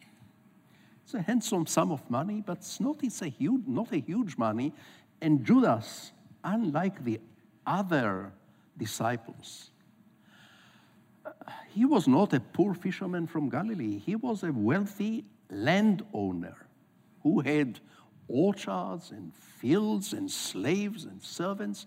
It's 1.05 1.15
a 1.15 1.23
handsome 1.23 1.67
sum 1.67 1.93
of 1.93 2.11
money, 2.11 2.43
but 2.45 2.59
it's 2.59 2.79
not, 2.79 3.03
it's 3.03 3.23
a 3.23 3.29
huge, 3.29 3.63
not 3.67 3.91
a 3.93 4.01
huge 4.01 4.37
money. 4.37 4.75
And 5.23 5.47
Judas, 5.47 6.13
unlike 6.45 7.03
the 7.05 7.21
other 7.67 8.33
disciples, 8.77 9.71
uh, 11.25 11.31
he 11.77 11.85
was 11.85 12.09
not 12.09 12.33
a 12.33 12.41
poor 12.41 12.73
fisherman 12.73 13.27
from 13.27 13.51
Galilee. 13.51 13.99
He 13.99 14.17
was 14.17 14.43
a 14.43 14.51
wealthy 14.51 15.27
landowner 15.51 16.57
who 17.23 17.41
had 17.41 17.81
orchards 18.29 19.11
and 19.11 19.35
fields 19.35 20.15
and 20.15 20.31
slaves 20.31 21.05
and 21.05 21.23
servants 21.23 21.87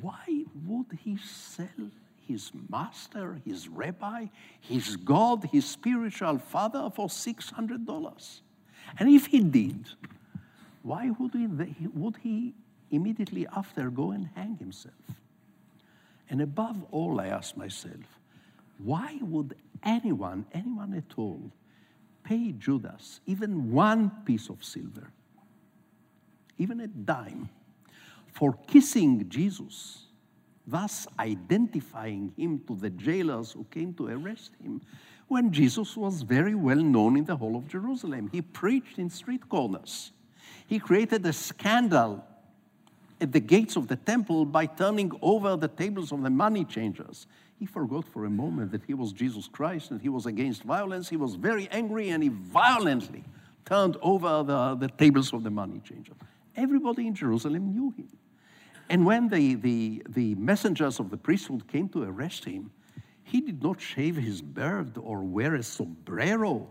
why 0.00 0.44
would 0.64 0.86
he 1.02 1.16
sell 1.16 1.90
his 2.28 2.52
master, 2.68 3.40
his 3.44 3.68
rabbi, 3.68 4.26
his 4.60 4.94
God, 4.96 5.48
his 5.50 5.64
spiritual 5.64 6.38
father 6.38 6.88
for 6.94 7.08
$600? 7.08 8.40
And 8.98 9.08
if 9.08 9.26
he 9.26 9.40
did, 9.40 9.88
why 10.82 11.10
would 11.18 11.32
he, 11.32 11.48
would 11.94 12.16
he 12.18 12.54
immediately 12.92 13.46
after 13.56 13.90
go 13.90 14.12
and 14.12 14.28
hang 14.36 14.56
himself? 14.56 14.94
And 16.30 16.40
above 16.40 16.84
all, 16.92 17.20
I 17.20 17.26
ask 17.26 17.56
myself, 17.56 18.15
why 18.78 19.18
would 19.20 19.56
anyone, 19.82 20.46
anyone 20.52 20.94
at 20.94 21.16
all, 21.16 21.50
pay 22.24 22.52
Judas 22.52 23.20
even 23.26 23.72
one 23.72 24.10
piece 24.24 24.48
of 24.48 24.64
silver, 24.64 25.10
even 26.58 26.80
a 26.80 26.86
dime? 26.86 27.48
for 28.36 28.52
kissing 28.66 29.26
Jesus, 29.30 30.04
thus 30.66 31.06
identifying 31.18 32.34
him 32.36 32.60
to 32.66 32.76
the 32.76 32.90
jailers 32.90 33.52
who 33.52 33.64
came 33.70 33.94
to 33.94 34.08
arrest 34.08 34.50
him, 34.62 34.82
when 35.26 35.50
Jesus 35.50 35.96
was 35.96 36.20
very 36.20 36.54
well 36.54 36.76
known 36.76 37.16
in 37.16 37.24
the 37.24 37.34
whole 37.34 37.56
of 37.56 37.66
Jerusalem. 37.66 38.28
He 38.30 38.42
preached 38.42 38.98
in 38.98 39.08
street 39.08 39.48
corners. 39.48 40.12
He 40.66 40.78
created 40.78 41.24
a 41.24 41.32
scandal 41.32 42.22
at 43.22 43.32
the 43.32 43.40
gates 43.40 43.74
of 43.74 43.88
the 43.88 43.96
temple 43.96 44.44
by 44.44 44.66
turning 44.66 45.12
over 45.22 45.56
the 45.56 45.68
tables 45.68 46.12
of 46.12 46.22
the 46.22 46.28
money 46.28 46.66
changers. 46.66 47.26
He 47.58 47.66
forgot 47.66 48.04
for 48.06 48.26
a 48.26 48.30
moment 48.30 48.70
that 48.72 48.84
he 48.84 48.94
was 48.94 49.12
Jesus 49.12 49.48
Christ 49.48 49.90
and 49.90 50.00
he 50.00 50.08
was 50.08 50.26
against 50.26 50.62
violence. 50.62 51.08
He 51.08 51.16
was 51.16 51.34
very 51.34 51.68
angry 51.70 52.10
and 52.10 52.22
he 52.22 52.28
violently 52.28 53.24
turned 53.64 53.96
over 54.02 54.42
the, 54.42 54.74
the 54.74 54.88
tables 54.88 55.32
of 55.32 55.42
the 55.42 55.50
money 55.50 55.80
changers. 55.80 56.16
Everybody 56.54 57.06
in 57.06 57.14
Jerusalem 57.14 57.72
knew 57.72 57.90
him. 57.96 58.08
And 58.88 59.04
when 59.04 59.28
the, 59.28 59.54
the, 59.54 60.02
the 60.08 60.34
messengers 60.36 61.00
of 61.00 61.10
the 61.10 61.16
priesthood 61.16 61.66
came 61.66 61.88
to 61.90 62.04
arrest 62.04 62.44
him, 62.44 62.70
he 63.24 63.40
did 63.40 63.62
not 63.62 63.80
shave 63.80 64.16
his 64.16 64.40
beard 64.40 64.96
or 64.98 65.24
wear 65.24 65.56
a 65.56 65.62
sombrero 65.62 66.68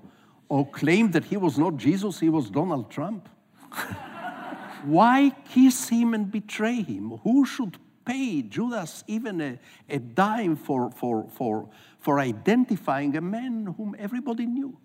or 0.48 0.66
claim 0.68 1.12
that 1.12 1.26
he 1.26 1.36
was 1.36 1.58
not 1.58 1.78
Jesus, 1.78 2.20
he 2.20 2.30
was 2.30 2.50
Donald 2.50 2.90
Trump. 2.90 3.28
Why 4.84 5.32
kiss 5.50 5.90
him 5.90 6.14
and 6.14 6.32
betray 6.32 6.82
him? 6.84 7.20
Who 7.24 7.46
should 7.46 7.78
pay 8.06 8.42
Judas 8.44 9.04
even 9.08 9.42
a, 9.42 9.60
a 9.90 10.00
dime 10.00 10.56
for, 10.56 10.92
for, 10.92 11.28
for, 11.30 11.70
for 12.00 12.20
identifying 12.20 13.16
a 13.18 13.22
man 13.22 13.74
whom 13.78 13.96
everybody 13.98 14.46
knew? 14.46 14.78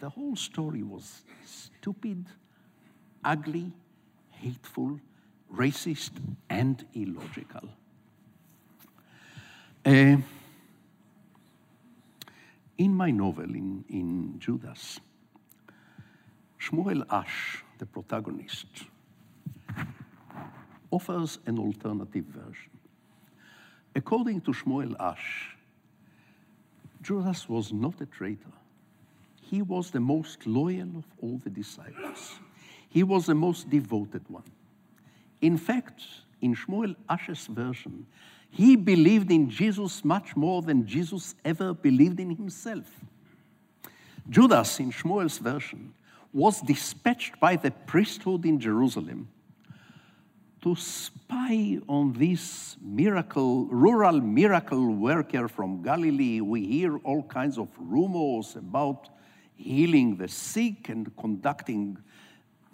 The 0.00 0.10
whole 0.10 0.36
story 0.36 0.82
was 0.82 1.22
stupid, 1.44 2.26
ugly, 3.24 3.72
hateful, 4.30 5.00
racist 5.52 6.12
and 6.50 6.84
illogical. 6.94 7.68
Uh, 9.86 10.16
in 12.76 12.94
my 12.94 13.10
novel, 13.10 13.44
in, 13.44 13.84
in 13.88 14.38
Judas, 14.38 15.00
Shmuel 16.60 17.04
Ash, 17.10 17.62
the 17.78 17.86
protagonist, 17.86 18.66
offers 20.94 21.38
an 21.46 21.58
alternative 21.58 22.24
version. 22.26 22.70
According 23.96 24.40
to 24.42 24.52
Shmuel 24.52 24.94
Ash, 25.00 25.56
Judas 27.02 27.48
was 27.48 27.72
not 27.72 28.00
a 28.00 28.06
traitor. 28.06 28.54
He 29.42 29.60
was 29.60 29.90
the 29.90 30.00
most 30.00 30.46
loyal 30.46 30.88
of 30.96 31.04
all 31.20 31.40
the 31.42 31.50
disciples. 31.50 32.38
He 32.88 33.02
was 33.02 33.26
the 33.26 33.34
most 33.34 33.68
devoted 33.68 34.22
one. 34.28 34.50
In 35.40 35.58
fact, 35.58 36.02
in 36.40 36.54
Shmuel 36.54 36.94
Ash's 37.08 37.46
version, 37.46 38.06
he 38.50 38.76
believed 38.76 39.30
in 39.32 39.50
Jesus 39.50 40.04
much 40.04 40.36
more 40.36 40.62
than 40.62 40.86
Jesus 40.86 41.34
ever 41.44 41.74
believed 41.74 42.20
in 42.20 42.30
himself. 42.30 42.88
Judas, 44.30 44.78
in 44.78 44.92
Shmuel's 44.92 45.38
version, 45.38 45.92
was 46.32 46.60
dispatched 46.60 47.38
by 47.40 47.56
the 47.56 47.70
priesthood 47.70 48.44
in 48.46 48.58
Jerusalem 48.58 49.28
to 50.64 50.74
spy 50.76 51.78
on 51.88 52.14
this 52.14 52.78
miracle, 52.80 53.66
rural 53.66 54.18
miracle 54.18 54.94
worker 54.94 55.46
from 55.46 55.82
Galilee. 55.82 56.40
We 56.40 56.64
hear 56.64 56.96
all 57.04 57.22
kinds 57.22 57.58
of 57.58 57.68
rumors 57.78 58.56
about 58.56 59.10
healing 59.56 60.16
the 60.16 60.26
sick 60.26 60.88
and 60.88 61.14
conducting 61.18 61.98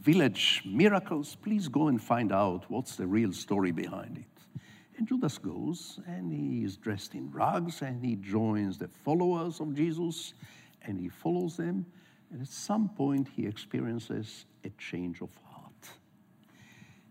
village 0.00 0.62
miracles, 0.64 1.34
please 1.42 1.66
go 1.66 1.88
and 1.88 2.00
find 2.00 2.30
out 2.32 2.64
what's 2.68 2.94
the 2.94 3.08
real 3.08 3.32
story 3.32 3.72
behind 3.72 4.18
it. 4.18 4.60
And 4.96 5.08
Judas 5.08 5.36
goes 5.36 5.98
and 6.06 6.32
he 6.32 6.64
is 6.64 6.76
dressed 6.76 7.14
in 7.14 7.28
rags 7.32 7.82
and 7.82 8.04
he 8.04 8.14
joins 8.14 8.78
the 8.78 8.88
followers 9.04 9.58
of 9.58 9.74
Jesus 9.74 10.34
and 10.82 11.00
he 11.00 11.08
follows 11.08 11.56
them. 11.56 11.84
And 12.30 12.40
at 12.40 12.48
some 12.48 12.88
point, 12.88 13.26
he 13.34 13.46
experiences 13.46 14.46
a 14.64 14.70
change 14.78 15.22
of 15.22 15.30
heart. 15.42 15.49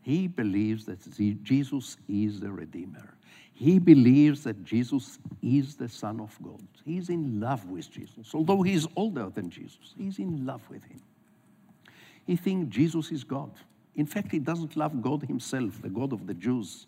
He 0.10 0.26
believes 0.26 0.86
that 0.86 0.98
Jesus 1.44 1.96
is 2.08 2.40
the 2.40 2.52
Redeemer. 2.52 3.14
He 3.54 3.78
believes 3.78 4.44
that 4.44 4.64
Jesus 4.64 5.20
is 5.44 5.76
the 5.76 5.88
Son 5.88 6.20
of 6.20 6.36
God. 6.42 6.64
He's 6.84 7.10
in 7.10 7.40
love 7.40 7.70
with 7.70 7.92
Jesus. 7.92 8.34
Although 8.34 8.64
he's 8.64 8.88
older 8.96 9.30
than 9.30 9.52
Jesus, 9.52 9.94
he's 9.96 10.18
in 10.18 10.48
love 10.48 10.68
with 10.68 10.84
him. 10.84 11.00
He 12.26 12.36
thinks 12.36 12.76
Jesus 12.76 13.12
is 13.12 13.24
God. 13.24 13.52
In 13.94 14.08
fact, 14.08 14.32
he 14.32 14.40
doesn't 14.40 14.76
love 14.76 15.00
God 15.00 15.22
himself, 15.22 15.80
the 15.80 15.90
God 15.90 16.12
of 16.12 16.26
the 16.26 16.34
Jews, 16.34 16.88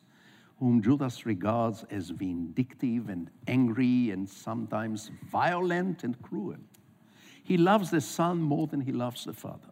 whom 0.57 0.81
Judas 0.81 1.23
regards 1.23 1.86
as 1.91 2.10
vindictive 2.10 3.07
and 3.07 3.29
angry 3.47 4.10
and 4.10 4.27
sometimes 4.27 5.12
violent 5.29 6.03
and 6.03 6.19
cruel. 6.23 6.57
He 7.43 7.55
loves 7.55 7.91
the 7.91 8.01
Son 8.01 8.41
more 8.41 8.65
than 8.65 8.81
he 8.81 8.91
loves 8.91 9.25
the 9.25 9.34
Father. 9.34 9.69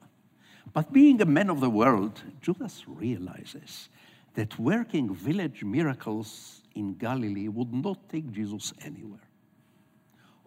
But 0.73 0.93
being 0.93 1.21
a 1.21 1.25
man 1.25 1.49
of 1.49 1.59
the 1.59 1.69
world, 1.69 2.21
Judas 2.41 2.83
realizes 2.87 3.89
that 4.35 4.57
working 4.59 5.13
village 5.13 5.63
miracles 5.63 6.61
in 6.75 6.93
Galilee 6.95 7.47
would 7.47 7.73
not 7.73 8.09
take 8.09 8.31
Jesus 8.31 8.73
anywhere. 8.81 9.19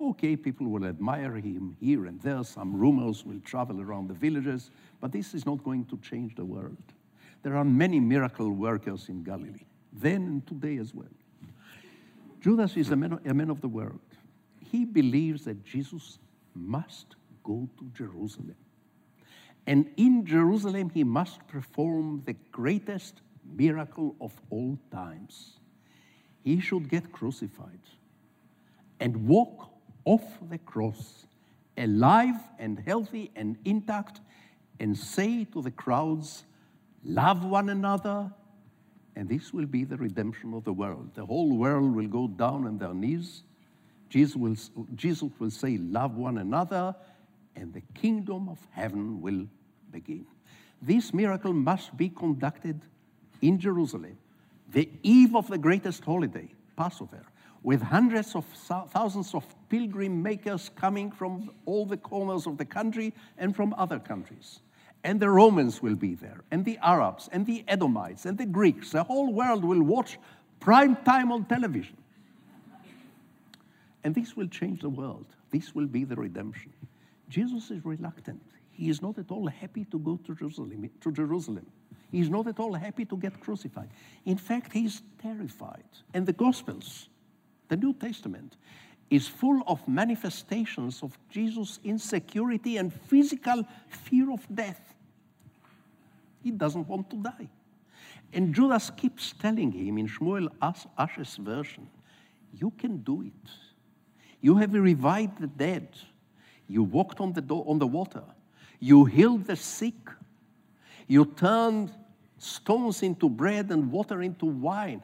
Okay, 0.00 0.36
people 0.36 0.66
will 0.68 0.84
admire 0.84 1.36
him 1.36 1.76
here 1.80 2.06
and 2.06 2.20
there, 2.20 2.42
some 2.42 2.74
rumors 2.74 3.24
will 3.24 3.40
travel 3.40 3.80
around 3.80 4.08
the 4.08 4.14
villages, 4.14 4.70
but 5.00 5.12
this 5.12 5.34
is 5.34 5.46
not 5.46 5.62
going 5.62 5.84
to 5.86 5.96
change 5.98 6.34
the 6.34 6.44
world. 6.44 6.76
There 7.42 7.56
are 7.56 7.64
many 7.64 8.00
miracle 8.00 8.50
workers 8.50 9.08
in 9.08 9.22
Galilee, 9.22 9.66
then 9.92 10.22
and 10.22 10.46
today 10.46 10.78
as 10.78 10.94
well. 10.94 11.06
Judas 12.40 12.76
is 12.76 12.90
a 12.90 12.96
man, 12.96 13.20
a 13.24 13.34
man 13.34 13.50
of 13.50 13.60
the 13.60 13.68
world. 13.68 14.00
He 14.60 14.84
believes 14.84 15.44
that 15.44 15.64
Jesus 15.64 16.18
must 16.54 17.14
go 17.44 17.68
to 17.78 17.84
Jerusalem. 17.96 18.56
And 19.66 19.90
in 19.96 20.26
Jerusalem, 20.26 20.90
he 20.90 21.04
must 21.04 21.46
perform 21.46 22.22
the 22.26 22.34
greatest 22.50 23.20
miracle 23.44 24.16
of 24.20 24.32
all 24.50 24.78
times. 24.90 25.58
He 26.42 26.60
should 26.60 26.88
get 26.88 27.12
crucified 27.12 27.80
and 28.98 29.28
walk 29.28 29.70
off 30.04 30.24
the 30.50 30.58
cross, 30.58 31.26
alive 31.76 32.36
and 32.58 32.78
healthy 32.78 33.30
and 33.36 33.56
intact, 33.64 34.20
and 34.80 34.96
say 34.96 35.44
to 35.44 35.62
the 35.62 35.70
crowds, 35.70 36.44
Love 37.04 37.44
one 37.44 37.68
another, 37.68 38.30
and 39.16 39.28
this 39.28 39.52
will 39.52 39.66
be 39.66 39.84
the 39.84 39.96
redemption 39.96 40.54
of 40.54 40.64
the 40.64 40.72
world. 40.72 41.10
The 41.14 41.26
whole 41.26 41.56
world 41.56 41.94
will 41.94 42.06
go 42.06 42.28
down 42.28 42.66
on 42.66 42.78
their 42.78 42.94
knees. 42.94 43.42
Jesus 44.08 44.36
will, 44.36 44.56
Jesus 44.94 45.30
will 45.38 45.50
say, 45.50 45.78
Love 45.78 46.16
one 46.16 46.38
another, 46.38 46.94
and 47.56 47.72
the 47.72 47.82
kingdom 47.94 48.48
of 48.48 48.58
heaven 48.70 49.20
will 49.20 49.46
begin. 49.90 50.26
This 50.80 51.12
miracle 51.14 51.52
must 51.52 51.96
be 51.96 52.08
conducted 52.08 52.80
in 53.40 53.58
Jerusalem, 53.58 54.18
the 54.70 54.88
eve 55.02 55.36
of 55.36 55.48
the 55.48 55.58
greatest 55.58 56.04
holiday, 56.04 56.48
Passover, 56.76 57.24
with 57.62 57.82
hundreds 57.82 58.34
of 58.34 58.44
thousands 58.90 59.34
of 59.34 59.44
pilgrim 59.68 60.22
makers 60.22 60.70
coming 60.74 61.12
from 61.12 61.50
all 61.66 61.86
the 61.86 61.96
corners 61.96 62.46
of 62.46 62.58
the 62.58 62.64
country 62.64 63.14
and 63.38 63.54
from 63.54 63.74
other 63.78 63.98
countries. 63.98 64.60
And 65.04 65.20
the 65.20 65.30
Romans 65.30 65.82
will 65.82 65.96
be 65.96 66.14
there, 66.14 66.42
and 66.50 66.64
the 66.64 66.78
Arabs, 66.82 67.28
and 67.32 67.44
the 67.44 67.64
Edomites, 67.68 68.24
and 68.24 68.38
the 68.38 68.46
Greeks. 68.46 68.90
The 68.90 69.04
whole 69.04 69.32
world 69.32 69.64
will 69.64 69.82
watch 69.82 70.18
prime 70.60 70.96
time 70.96 71.32
on 71.32 71.44
television. 71.44 71.96
And 74.04 74.14
this 74.14 74.36
will 74.36 74.48
change 74.48 74.80
the 74.80 74.88
world. 74.88 75.26
This 75.50 75.74
will 75.74 75.86
be 75.86 76.04
the 76.04 76.16
redemption. 76.16 76.72
Jesus 77.32 77.70
is 77.70 77.82
reluctant. 77.82 78.42
He 78.70 78.90
is 78.90 79.00
not 79.00 79.18
at 79.18 79.30
all 79.30 79.46
happy 79.46 79.86
to 79.86 79.98
go 79.98 80.18
to 80.26 80.34
Jerusalem. 80.34 80.90
To 81.00 81.10
Jerusalem. 81.10 81.66
He 82.10 82.20
is 82.20 82.28
not 82.28 82.46
at 82.46 82.60
all 82.60 82.74
happy 82.74 83.06
to 83.06 83.16
get 83.16 83.40
crucified. 83.40 83.88
In 84.26 84.36
fact, 84.36 84.72
he 84.74 84.84
is 84.84 85.00
terrified. 85.20 85.90
And 86.12 86.26
the 86.26 86.34
Gospels, 86.34 87.08
the 87.68 87.76
New 87.76 87.94
Testament, 87.94 88.58
is 89.08 89.26
full 89.26 89.62
of 89.66 89.86
manifestations 89.88 91.02
of 91.02 91.18
Jesus' 91.30 91.80
insecurity 91.84 92.76
and 92.76 92.92
physical 92.92 93.64
fear 93.88 94.30
of 94.30 94.46
death. 94.54 94.94
He 96.42 96.50
doesn't 96.50 96.86
want 96.86 97.08
to 97.10 97.16
die. 97.16 97.48
And 98.34 98.54
Judas 98.54 98.90
keeps 98.90 99.32
telling 99.32 99.72
him 99.72 99.96
in 99.96 100.06
Shmuel 100.06 100.48
Ash's 100.98 101.36
version, 101.36 101.88
You 102.52 102.72
can 102.76 102.98
do 102.98 103.22
it. 103.22 103.50
You 104.42 104.56
have 104.56 104.74
revived 104.74 105.40
the 105.40 105.46
dead. 105.46 105.88
You 106.68 106.82
walked 106.82 107.20
on 107.20 107.32
the, 107.32 107.42
on 107.54 107.78
the 107.78 107.86
water. 107.86 108.22
You 108.80 109.04
healed 109.04 109.46
the 109.46 109.56
sick. 109.56 109.94
You 111.06 111.24
turned 111.24 111.92
stones 112.38 113.02
into 113.02 113.28
bread 113.28 113.70
and 113.70 113.92
water 113.92 114.22
into 114.22 114.46
wine. 114.46 115.02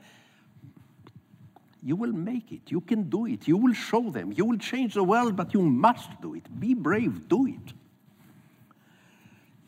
You 1.82 1.94
will 1.94 2.12
make 2.12 2.50
it. 2.50 2.62
You 2.70 2.80
can 2.80 3.08
do 3.08 3.26
it. 3.26 3.46
You 3.46 3.56
will 3.56 3.72
show 3.72 4.10
them. 4.10 4.32
You 4.32 4.44
will 4.44 4.58
change 4.58 4.94
the 4.94 5.04
world, 5.04 5.36
but 5.36 5.54
you 5.54 5.62
must 5.62 6.20
do 6.20 6.34
it. 6.34 6.60
Be 6.60 6.74
brave. 6.74 7.28
Do 7.28 7.46
it. 7.46 7.72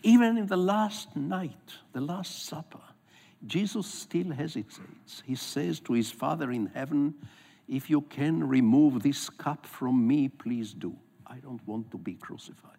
Even 0.03 0.39
in 0.39 0.47
the 0.47 0.57
last 0.57 1.15
night, 1.15 1.75
the 1.93 2.01
Last 2.01 2.47
Supper, 2.47 2.81
Jesus 3.47 3.87
still 3.87 4.31
hesitates. 4.33 5.23
He 5.25 5.35
says 5.35 5.79
to 5.81 5.93
his 5.93 6.11
Father 6.11 6.51
in 6.51 6.67
heaven, 6.67 7.15
If 7.69 7.89
you 7.91 8.01
can 8.03 8.47
remove 8.47 9.03
this 9.03 9.31
cup 9.31 9.67
from 9.67 10.07
me, 10.07 10.29
please 10.29 10.73
do. 10.73 10.97
I 11.31 11.37
don't 11.37 11.67
want 11.67 11.91
to 11.93 11.99
be 11.99 12.15
crucified. 12.15 12.77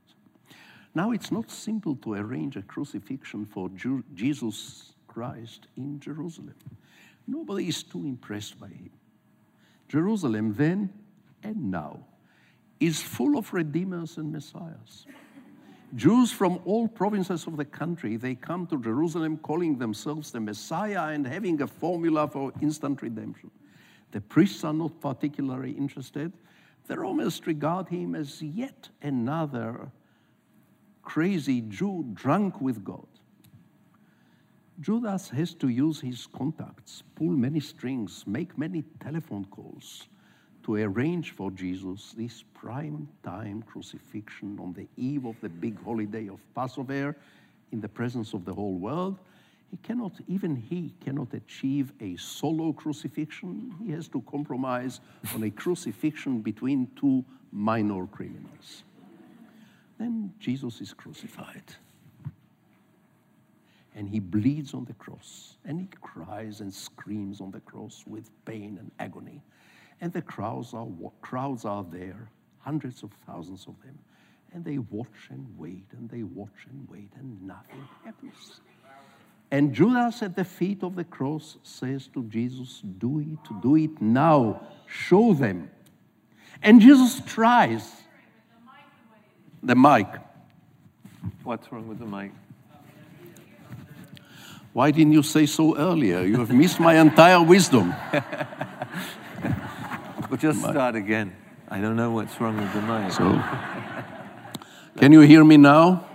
Now, 0.93 1.11
it's 1.11 1.31
not 1.31 1.49
simple 1.49 1.95
to 1.97 2.15
arrange 2.15 2.57
a 2.57 2.61
crucifixion 2.61 3.45
for 3.45 3.69
Jesus 4.13 4.93
Christ 5.07 5.67
in 5.77 5.99
Jerusalem. 6.01 6.55
Nobody 7.27 7.69
is 7.69 7.81
too 7.81 8.03
impressed 8.03 8.59
by 8.59 8.67
him. 8.67 8.91
Jerusalem 9.87 10.53
then 10.53 10.91
and 11.43 11.71
now 11.71 11.99
is 12.79 13.01
full 13.01 13.37
of 13.37 13.53
redeemers 13.53 14.17
and 14.17 14.31
messiahs. 14.33 15.05
Jews 15.95 16.31
from 16.31 16.59
all 16.65 16.87
provinces 16.87 17.47
of 17.47 17.57
the 17.57 17.65
country, 17.65 18.15
they 18.15 18.35
come 18.35 18.65
to 18.67 18.81
Jerusalem 18.81 19.37
calling 19.37 19.77
themselves 19.77 20.31
the 20.31 20.39
Messiah 20.39 21.07
and 21.07 21.27
having 21.27 21.61
a 21.61 21.67
formula 21.67 22.27
for 22.27 22.53
instant 22.61 23.01
redemption. 23.01 23.51
The 24.11 24.21
priests 24.21 24.63
are 24.63 24.73
not 24.73 24.99
particularly 25.01 25.71
interested. 25.71 26.31
The 26.87 26.99
Romans 26.99 27.45
regard 27.45 27.89
him 27.89 28.15
as 28.15 28.41
yet 28.41 28.89
another 29.01 29.91
crazy 31.03 31.61
Jew 31.61 32.05
drunk 32.13 32.61
with 32.61 32.83
God. 32.83 33.07
Judas 34.79 35.29
has 35.29 35.53
to 35.55 35.67
use 35.67 36.01
his 36.01 36.27
contacts, 36.27 37.03
pull 37.15 37.29
many 37.29 37.59
strings, 37.59 38.23
make 38.25 38.57
many 38.57 38.83
telephone 38.99 39.45
calls 39.45 40.07
to 40.63 40.75
arrange 40.75 41.31
for 41.31 41.51
Jesus 41.51 42.13
this 42.17 42.43
prime 42.53 43.07
time 43.23 43.63
crucifixion 43.63 44.57
on 44.59 44.73
the 44.73 44.87
eve 44.97 45.25
of 45.25 45.35
the 45.41 45.49
big 45.49 45.83
holiday 45.83 46.27
of 46.27 46.39
Passover 46.55 47.15
in 47.71 47.81
the 47.81 47.89
presence 47.89 48.33
of 48.33 48.45
the 48.45 48.53
whole 48.53 48.75
world. 48.75 49.17
He 49.71 49.77
cannot, 49.77 50.11
even 50.27 50.57
he 50.57 50.93
cannot 51.03 51.33
achieve 51.33 51.93
a 52.01 52.17
solo 52.17 52.73
crucifixion. 52.73 53.73
He 53.81 53.91
has 53.93 54.09
to 54.09 54.21
compromise 54.29 54.99
on 55.33 55.43
a 55.43 55.49
crucifixion 55.49 56.41
between 56.41 56.91
two 56.99 57.23
minor 57.53 58.05
criminals. 58.07 58.83
Then 59.97 60.33
Jesus 60.39 60.81
is 60.81 60.93
crucified. 60.93 61.63
And 63.95 64.09
he 64.09 64.19
bleeds 64.19 64.73
on 64.73 64.83
the 64.83 64.93
cross. 64.93 65.55
And 65.63 65.79
he 65.79 65.87
cries 66.01 66.59
and 66.59 66.73
screams 66.73 67.39
on 67.39 67.51
the 67.51 67.61
cross 67.61 68.03
with 68.05 68.29
pain 68.43 68.77
and 68.77 68.91
agony. 68.99 69.41
And 70.01 70.11
the 70.11 70.21
crowds 70.21 70.73
are, 70.73 70.87
crowds 71.21 71.63
are 71.63 71.85
there, 71.89 72.29
hundreds 72.59 73.03
of 73.03 73.11
thousands 73.25 73.67
of 73.67 73.81
them. 73.83 73.97
And 74.53 74.65
they 74.65 74.79
watch 74.79 75.29
and 75.29 75.47
wait 75.57 75.85
and 75.91 76.09
they 76.09 76.23
watch 76.23 76.67
and 76.69 76.85
wait, 76.89 77.09
and 77.17 77.41
nothing 77.41 77.87
happens. 78.03 78.59
And 79.51 79.73
Judas 79.73 80.23
at 80.23 80.35
the 80.35 80.45
feet 80.45 80.81
of 80.81 80.95
the 80.95 81.03
cross 81.03 81.57
says 81.61 82.07
to 82.13 82.23
Jesus, 82.23 82.81
Do 82.97 83.19
it, 83.19 83.61
do 83.61 83.75
it 83.75 84.01
now, 84.01 84.61
show 84.87 85.33
them. 85.33 85.69
And 86.63 86.79
Jesus 86.79 87.21
tries 87.25 87.91
the 89.61 89.75
mic. 89.75 90.07
What's 91.43 91.69
wrong 91.71 91.87
with 91.87 91.99
the 91.99 92.05
mic? 92.05 92.31
Why 94.73 94.91
didn't 94.91 95.11
you 95.11 95.21
say 95.21 95.45
so 95.45 95.75
earlier? 95.77 96.21
You 96.21 96.37
have 96.37 96.51
missed 96.51 96.79
my 96.79 96.97
entire 96.97 97.43
wisdom. 97.43 97.93
we'll 100.29 100.37
just 100.37 100.61
start 100.61 100.95
again. 100.95 101.35
I 101.67 101.81
don't 101.81 101.97
know 101.97 102.11
what's 102.11 102.39
wrong 102.39 102.55
with 102.55 102.73
the 102.73 102.81
mic. 102.81 103.11
So, 103.11 103.43
can 104.97 105.11
you 105.11 105.19
hear 105.21 105.43
me 105.43 105.57
now? 105.57 106.07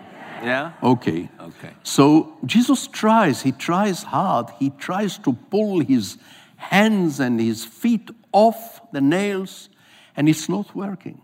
Yeah? 0.47 0.72
Okay. 0.82 1.28
Okay. 1.40 1.74
So 1.82 2.38
Jesus 2.44 2.86
tries, 2.86 3.42
he 3.42 3.53
tries 3.53 4.05
hard. 4.05 4.51
He 4.59 4.70
tries 4.70 5.18
to 5.18 5.32
pull 5.32 5.80
his 5.80 6.18
hands 6.57 7.20
and 7.20 7.40
his 7.40 7.64
feet 7.64 8.09
off 8.32 8.80
the 8.92 9.01
nails, 9.01 9.68
and 10.16 10.28
it's 10.28 10.49
not 10.49 10.74
working 10.74 11.20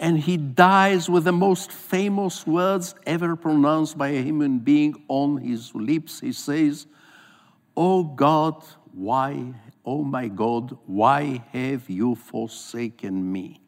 and 0.00 0.18
he 0.18 0.38
dies 0.38 1.10
with 1.10 1.24
the 1.24 1.32
most 1.32 1.70
famous 1.70 2.46
words 2.46 2.94
ever 3.06 3.36
pronounced 3.36 3.98
by 3.98 4.08
a 4.08 4.22
human 4.22 4.58
being 4.58 4.94
on 5.08 5.36
his 5.36 5.74
lips. 5.74 6.20
He 6.20 6.32
says, 6.32 6.86
Oh 7.76 8.02
God, 8.02 8.64
why, 8.92 9.54
oh 9.84 10.02
my 10.02 10.28
God, 10.28 10.76
why 10.86 11.44
have 11.52 11.90
you 11.90 12.14
forsaken 12.14 13.30
me? 13.30 13.60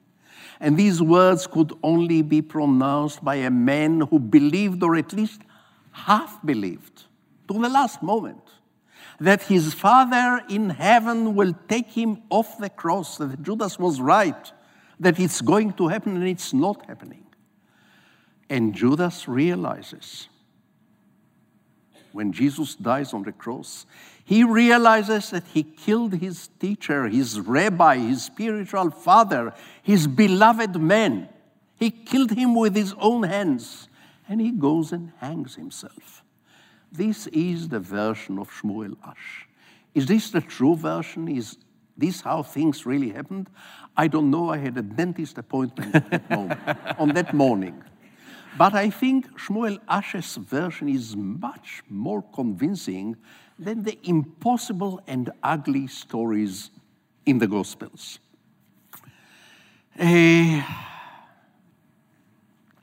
And 0.62 0.76
these 0.76 1.02
words 1.02 1.48
could 1.48 1.72
only 1.82 2.22
be 2.22 2.40
pronounced 2.40 3.24
by 3.24 3.34
a 3.34 3.50
man 3.50 4.02
who 4.02 4.20
believed, 4.20 4.84
or 4.84 4.94
at 4.94 5.12
least 5.12 5.40
half 5.90 6.38
believed, 6.46 7.02
to 7.48 7.54
the 7.54 7.68
last 7.68 8.00
moment, 8.00 8.44
that 9.18 9.42
his 9.42 9.74
Father 9.74 10.40
in 10.48 10.70
heaven 10.70 11.34
will 11.34 11.52
take 11.68 11.90
him 11.90 12.22
off 12.30 12.58
the 12.58 12.70
cross, 12.70 13.18
that 13.18 13.42
Judas 13.42 13.76
was 13.76 14.00
right, 14.00 14.52
that 15.00 15.18
it's 15.18 15.40
going 15.40 15.72
to 15.72 15.88
happen 15.88 16.14
and 16.14 16.28
it's 16.28 16.54
not 16.54 16.86
happening. 16.86 17.26
And 18.48 18.72
Judas 18.72 19.26
realizes 19.26 20.28
when 22.12 22.30
Jesus 22.30 22.76
dies 22.76 23.12
on 23.12 23.24
the 23.24 23.32
cross, 23.32 23.84
he 24.24 24.44
realizes 24.44 25.30
that 25.30 25.44
he 25.52 25.62
killed 25.62 26.14
his 26.14 26.48
teacher, 26.60 27.08
his 27.08 27.40
rabbi, 27.40 27.96
his 27.96 28.24
spiritual 28.24 28.90
father, 28.90 29.52
his 29.82 30.06
beloved 30.06 30.80
man. 30.80 31.28
He 31.76 31.90
killed 31.90 32.30
him 32.30 32.54
with 32.54 32.76
his 32.76 32.94
own 32.98 33.24
hands, 33.24 33.88
and 34.28 34.40
he 34.40 34.52
goes 34.52 34.92
and 34.92 35.12
hangs 35.18 35.56
himself. 35.56 36.22
This 36.92 37.26
is 37.28 37.68
the 37.68 37.80
version 37.80 38.38
of 38.38 38.50
Shmuel 38.50 38.96
Ash. 39.04 39.48
Is 39.94 40.06
this 40.06 40.30
the 40.30 40.40
true 40.40 40.76
version? 40.76 41.26
Is 41.28 41.56
this 41.96 42.20
how 42.20 42.42
things 42.42 42.86
really 42.86 43.10
happened? 43.10 43.50
I 43.96 44.08
don't 44.08 44.30
know. 44.30 44.50
I 44.50 44.58
had 44.58 44.78
a 44.78 44.82
dentist 44.82 45.38
appointment 45.38 45.92
that 46.10 46.30
moment, 46.30 46.60
on 46.98 47.08
that 47.10 47.34
morning. 47.34 47.82
But 48.56 48.74
I 48.74 48.90
think 48.90 49.26
Shmuel 49.38 49.78
Ash's 49.88 50.36
version 50.36 50.88
is 50.88 51.16
much 51.16 51.82
more 51.88 52.22
convincing 52.34 53.16
than 53.64 53.82
the 53.82 53.98
impossible 54.02 55.00
and 55.06 55.30
ugly 55.42 55.86
stories 55.86 56.70
in 57.24 57.38
the 57.38 57.46
Gospels. 57.46 58.18
Uh, 59.98 60.62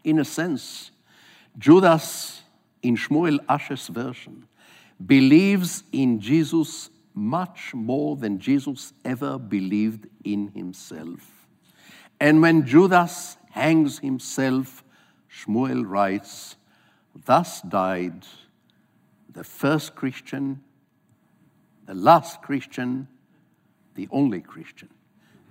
in 0.04 0.20
a 0.20 0.26
sense, 0.26 0.92
Judas, 1.58 2.42
in 2.82 2.96
Shmuel 2.96 3.40
Ash's 3.50 3.88
version, 3.88 4.48
believes 5.06 5.84
in 5.92 6.20
Jesus 6.20 6.90
much 7.14 7.74
more 7.74 8.16
than 8.16 8.40
Jesus 8.40 8.94
ever 9.04 9.38
believed 9.38 10.08
in 10.24 10.50
himself. 10.50 11.48
And 12.20 12.42
when 12.42 12.66
Judas 12.66 13.38
hangs 13.52 14.00
himself, 14.00 14.84
Shmuel 15.30 15.84
writes, 15.86 16.56
Thus 17.26 17.62
died 17.62 18.26
the 19.32 19.44
first 19.44 19.96
Christian, 19.96 20.62
the 21.90 21.96
last 21.96 22.44
Christian, 22.44 23.08
the 23.96 24.08
only 24.12 24.42
Christian. 24.42 24.90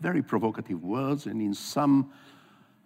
Very 0.00 0.22
provocative 0.22 0.84
words, 0.84 1.26
and 1.26 1.42
in 1.42 1.52
some 1.52 2.12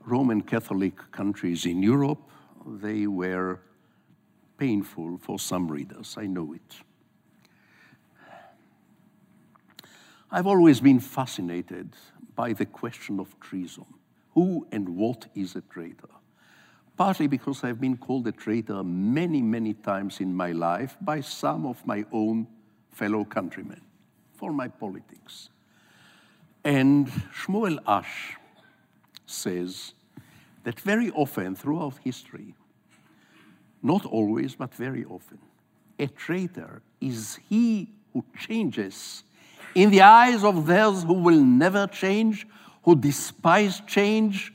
Roman 0.06 0.40
Catholic 0.40 0.96
countries 1.10 1.66
in 1.66 1.82
Europe, 1.82 2.22
they 2.66 3.06
were 3.06 3.60
painful 4.56 5.18
for 5.18 5.38
some 5.38 5.70
readers. 5.70 6.16
I 6.18 6.24
know 6.28 6.54
it. 6.54 6.76
I've 10.30 10.46
always 10.46 10.80
been 10.80 10.98
fascinated 10.98 11.94
by 12.34 12.54
the 12.54 12.64
question 12.64 13.20
of 13.20 13.38
treason. 13.38 13.84
Who 14.30 14.66
and 14.72 14.96
what 14.96 15.26
is 15.34 15.56
a 15.56 15.60
traitor? 15.60 16.08
partly 16.94 17.26
because 17.26 17.64
I've 17.64 17.80
been 17.80 17.96
called 17.96 18.28
a 18.28 18.32
traitor 18.32 18.84
many, 18.84 19.40
many 19.40 19.72
times 19.72 20.20
in 20.20 20.32
my 20.36 20.52
life 20.52 20.96
by 21.00 21.22
some 21.22 21.64
of 21.66 21.84
my 21.86 22.04
own 22.12 22.46
fellow 22.92 23.24
countrymen 23.24 23.80
for 24.34 24.52
my 24.52 24.68
politics. 24.68 25.48
And 26.64 27.08
Shmuel 27.34 27.78
Ash 27.86 28.36
says 29.26 29.94
that 30.64 30.78
very 30.80 31.10
often 31.10 31.56
throughout 31.56 31.98
history, 32.04 32.54
not 33.82 34.06
always, 34.06 34.54
but 34.54 34.74
very 34.74 35.04
often, 35.04 35.38
a 35.98 36.06
traitor 36.06 36.82
is 37.00 37.38
he 37.48 37.88
who 38.12 38.24
changes 38.38 39.24
in 39.74 39.90
the 39.90 40.02
eyes 40.02 40.44
of 40.44 40.66
those 40.66 41.02
who 41.02 41.14
will 41.14 41.42
never 41.42 41.86
change, 41.86 42.46
who 42.84 42.94
despise 42.94 43.80
change, 43.86 44.52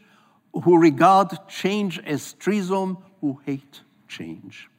who 0.54 0.78
regard 0.78 1.32
change 1.48 2.00
as 2.00 2.34
treason, 2.34 2.98
who 3.22 3.40
hate 3.46 3.82
change. 4.08 4.70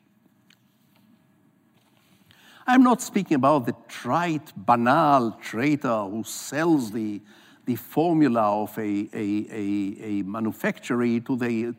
I'm 2.71 2.83
not 2.83 3.01
speaking 3.01 3.37
about 3.37 3.65
the 3.65 3.75
trite, 3.89 4.53
banal 4.55 5.33
traitor 5.41 6.05
who 6.05 6.23
sells 6.23 6.91
the, 6.93 7.23
the 7.65 7.77
formula 7.77 8.63
of 8.63 8.77
a, 8.77 9.09
a, 9.15 9.47
a, 9.51 9.97
a 10.03 10.23
manufacturer 10.25 11.19
to 11.19 11.35
the 11.35 11.75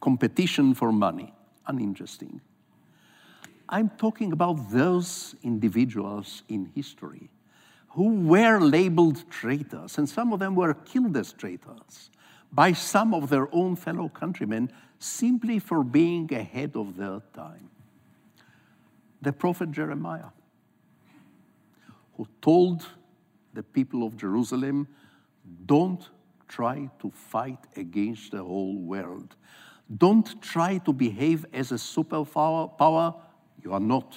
competition 0.00 0.74
for 0.74 0.90
money. 0.90 1.32
Uninteresting. 1.68 2.40
I'm 3.68 3.90
talking 3.90 4.32
about 4.32 4.68
those 4.72 5.36
individuals 5.44 6.42
in 6.48 6.72
history 6.74 7.30
who 7.90 8.26
were 8.26 8.58
labeled 8.58 9.22
traitors, 9.30 9.96
and 9.96 10.08
some 10.08 10.32
of 10.32 10.40
them 10.40 10.56
were 10.56 10.74
killed 10.74 11.16
as 11.16 11.32
traitors 11.32 12.10
by 12.50 12.72
some 12.72 13.14
of 13.14 13.30
their 13.30 13.48
own 13.54 13.76
fellow 13.76 14.08
countrymen 14.08 14.72
simply 14.98 15.60
for 15.60 15.84
being 15.84 16.34
ahead 16.34 16.72
of 16.74 16.96
their 16.96 17.22
time. 17.32 17.70
The 19.22 19.32
prophet 19.32 19.70
Jeremiah, 19.70 20.30
who 22.16 22.26
told 22.40 22.86
the 23.54 23.62
people 23.62 24.06
of 24.06 24.16
Jerusalem, 24.16 24.88
don't 25.66 26.08
try 26.48 26.90
to 27.00 27.10
fight 27.10 27.58
against 27.76 28.32
the 28.32 28.42
whole 28.42 28.76
world. 28.76 29.36
Don't 29.96 30.40
try 30.42 30.78
to 30.78 30.92
behave 30.92 31.46
as 31.52 31.72
a 31.72 31.76
superpower. 31.76 32.76
Power. 32.76 33.14
You 33.62 33.72
are 33.72 33.80
not. 33.80 34.16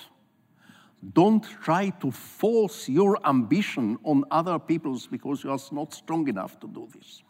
Don't 1.14 1.44
try 1.44 1.90
to 1.90 2.12
force 2.12 2.90
your 2.90 3.20
ambition 3.28 3.98
on 4.04 4.24
other 4.32 4.58
peoples 4.58 5.06
because 5.06 5.44
you 5.44 5.52
are 5.52 5.60
not 5.72 5.94
strong 5.94 6.28
enough 6.28 6.60
to 6.62 6.68
do 6.68 6.88
this 6.96 7.22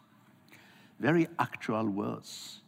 very 0.98 1.28
actual 1.38 1.88
words, 1.88 2.60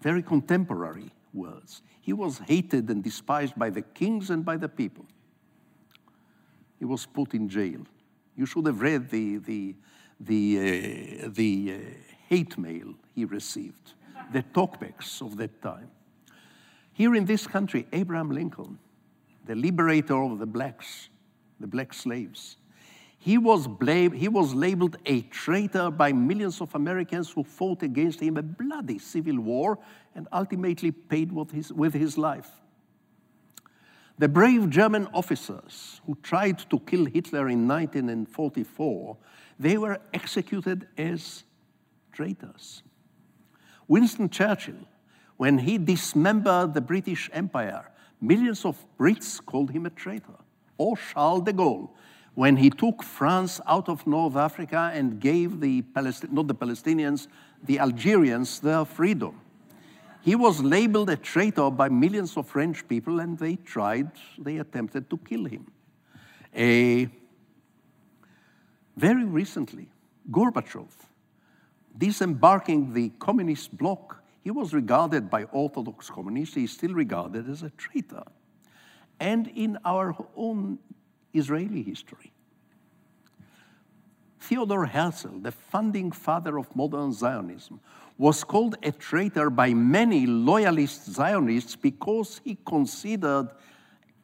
very 0.00 0.22
contemporary 0.22 1.10
words. 1.32 1.82
He 2.02 2.12
was 2.12 2.40
hated 2.40 2.90
and 2.90 3.02
despised 3.02 3.54
by 3.56 3.70
the 3.70 3.80
kings 3.80 4.28
and 4.28 4.44
by 4.44 4.56
the 4.56 4.68
people. 4.68 5.06
He 6.80 6.84
was 6.84 7.06
put 7.06 7.32
in 7.32 7.48
jail. 7.48 7.86
You 8.36 8.44
should 8.44 8.66
have 8.66 8.80
read 8.80 9.08
the, 9.08 9.38
the, 9.38 9.76
the, 10.18 10.58
uh, 10.58 11.28
the 11.32 11.74
uh, 11.74 12.12
hate 12.28 12.58
mail 12.58 12.94
he 13.14 13.24
received, 13.24 13.92
the 14.32 14.42
talkbacks 14.42 15.22
of 15.22 15.36
that 15.36 15.62
time. 15.62 15.90
Here 16.92 17.14
in 17.14 17.24
this 17.24 17.46
country, 17.46 17.86
Abraham 17.92 18.32
Lincoln, 18.32 18.80
the 19.46 19.54
liberator 19.54 20.20
of 20.20 20.40
the 20.40 20.46
blacks, 20.46 21.08
the 21.60 21.68
black 21.68 21.94
slaves, 21.94 22.56
he 23.24 23.38
was, 23.38 23.68
blamed, 23.68 24.16
he 24.16 24.26
was 24.26 24.52
labeled 24.52 24.96
a 25.06 25.20
traitor 25.20 25.92
by 25.92 26.12
millions 26.12 26.60
of 26.60 26.74
Americans 26.74 27.30
who 27.30 27.44
fought 27.44 27.84
against 27.84 28.18
him 28.18 28.36
a 28.36 28.42
bloody 28.42 28.98
civil 28.98 29.38
war 29.38 29.78
and 30.16 30.26
ultimately 30.32 30.90
paid 30.90 31.30
with 31.30 31.52
his, 31.52 31.72
with 31.72 31.94
his 31.94 32.18
life. 32.18 32.50
The 34.18 34.28
brave 34.28 34.68
German 34.70 35.06
officers 35.14 36.00
who 36.04 36.18
tried 36.20 36.68
to 36.68 36.80
kill 36.80 37.04
Hitler 37.04 37.48
in 37.48 37.68
1944, 37.68 39.16
they 39.56 39.78
were 39.78 40.00
executed 40.12 40.88
as 40.98 41.44
traitors. 42.10 42.82
Winston 43.86 44.30
Churchill, 44.30 44.88
when 45.36 45.58
he 45.58 45.78
dismembered 45.78 46.74
the 46.74 46.80
British 46.80 47.30
Empire, 47.32 47.88
millions 48.20 48.64
of 48.64 48.84
Brits 48.98 49.38
called 49.46 49.70
him 49.70 49.86
a 49.86 49.90
traitor. 49.90 50.40
Or 50.76 50.96
Charles 50.96 51.44
de 51.44 51.52
Gaulle, 51.52 51.88
when 52.34 52.56
he 52.56 52.70
took 52.70 53.02
France 53.02 53.60
out 53.66 53.88
of 53.88 54.06
North 54.06 54.36
Africa 54.36 54.90
and 54.94 55.20
gave 55.20 55.60
the 55.60 55.82
Palest- 55.82 56.32
not 56.32 56.48
the 56.48 56.54
Palestinians, 56.54 57.28
the 57.62 57.78
Algerians 57.78 58.60
their 58.60 58.84
freedom. 58.84 59.38
He 60.22 60.34
was 60.34 60.62
labeled 60.62 61.10
a 61.10 61.16
traitor 61.16 61.70
by 61.70 61.88
millions 61.88 62.36
of 62.36 62.46
French 62.46 62.86
people, 62.88 63.20
and 63.20 63.38
they 63.38 63.56
tried, 63.56 64.10
they 64.38 64.58
attempted 64.58 65.10
to 65.10 65.18
kill 65.18 65.44
him. 65.44 65.66
A, 66.54 67.08
very 68.96 69.24
recently, 69.24 69.88
Gorbachev, 70.30 70.88
disembarking 71.98 72.92
the 72.92 73.10
communist 73.18 73.76
bloc, 73.76 74.22
he 74.42 74.50
was 74.50 74.72
regarded 74.72 75.28
by 75.28 75.44
Orthodox 75.44 76.08
communists, 76.08 76.54
he 76.54 76.64
is 76.64 76.72
still 76.72 76.94
regarded 76.94 77.48
as 77.50 77.62
a 77.62 77.70
traitor. 77.70 78.24
And 79.18 79.48
in 79.48 79.78
our 79.84 80.16
own 80.36 80.78
Israeli 81.32 81.82
history. 81.82 82.32
Theodor 84.40 84.84
Herzl, 84.84 85.38
the 85.40 85.52
founding 85.52 86.10
father 86.10 86.58
of 86.58 86.74
modern 86.74 87.12
Zionism, 87.12 87.80
was 88.18 88.44
called 88.44 88.76
a 88.82 88.92
traitor 88.92 89.50
by 89.50 89.72
many 89.72 90.26
loyalist 90.26 91.06
Zionists 91.06 91.76
because 91.76 92.40
he 92.44 92.58
considered 92.66 93.48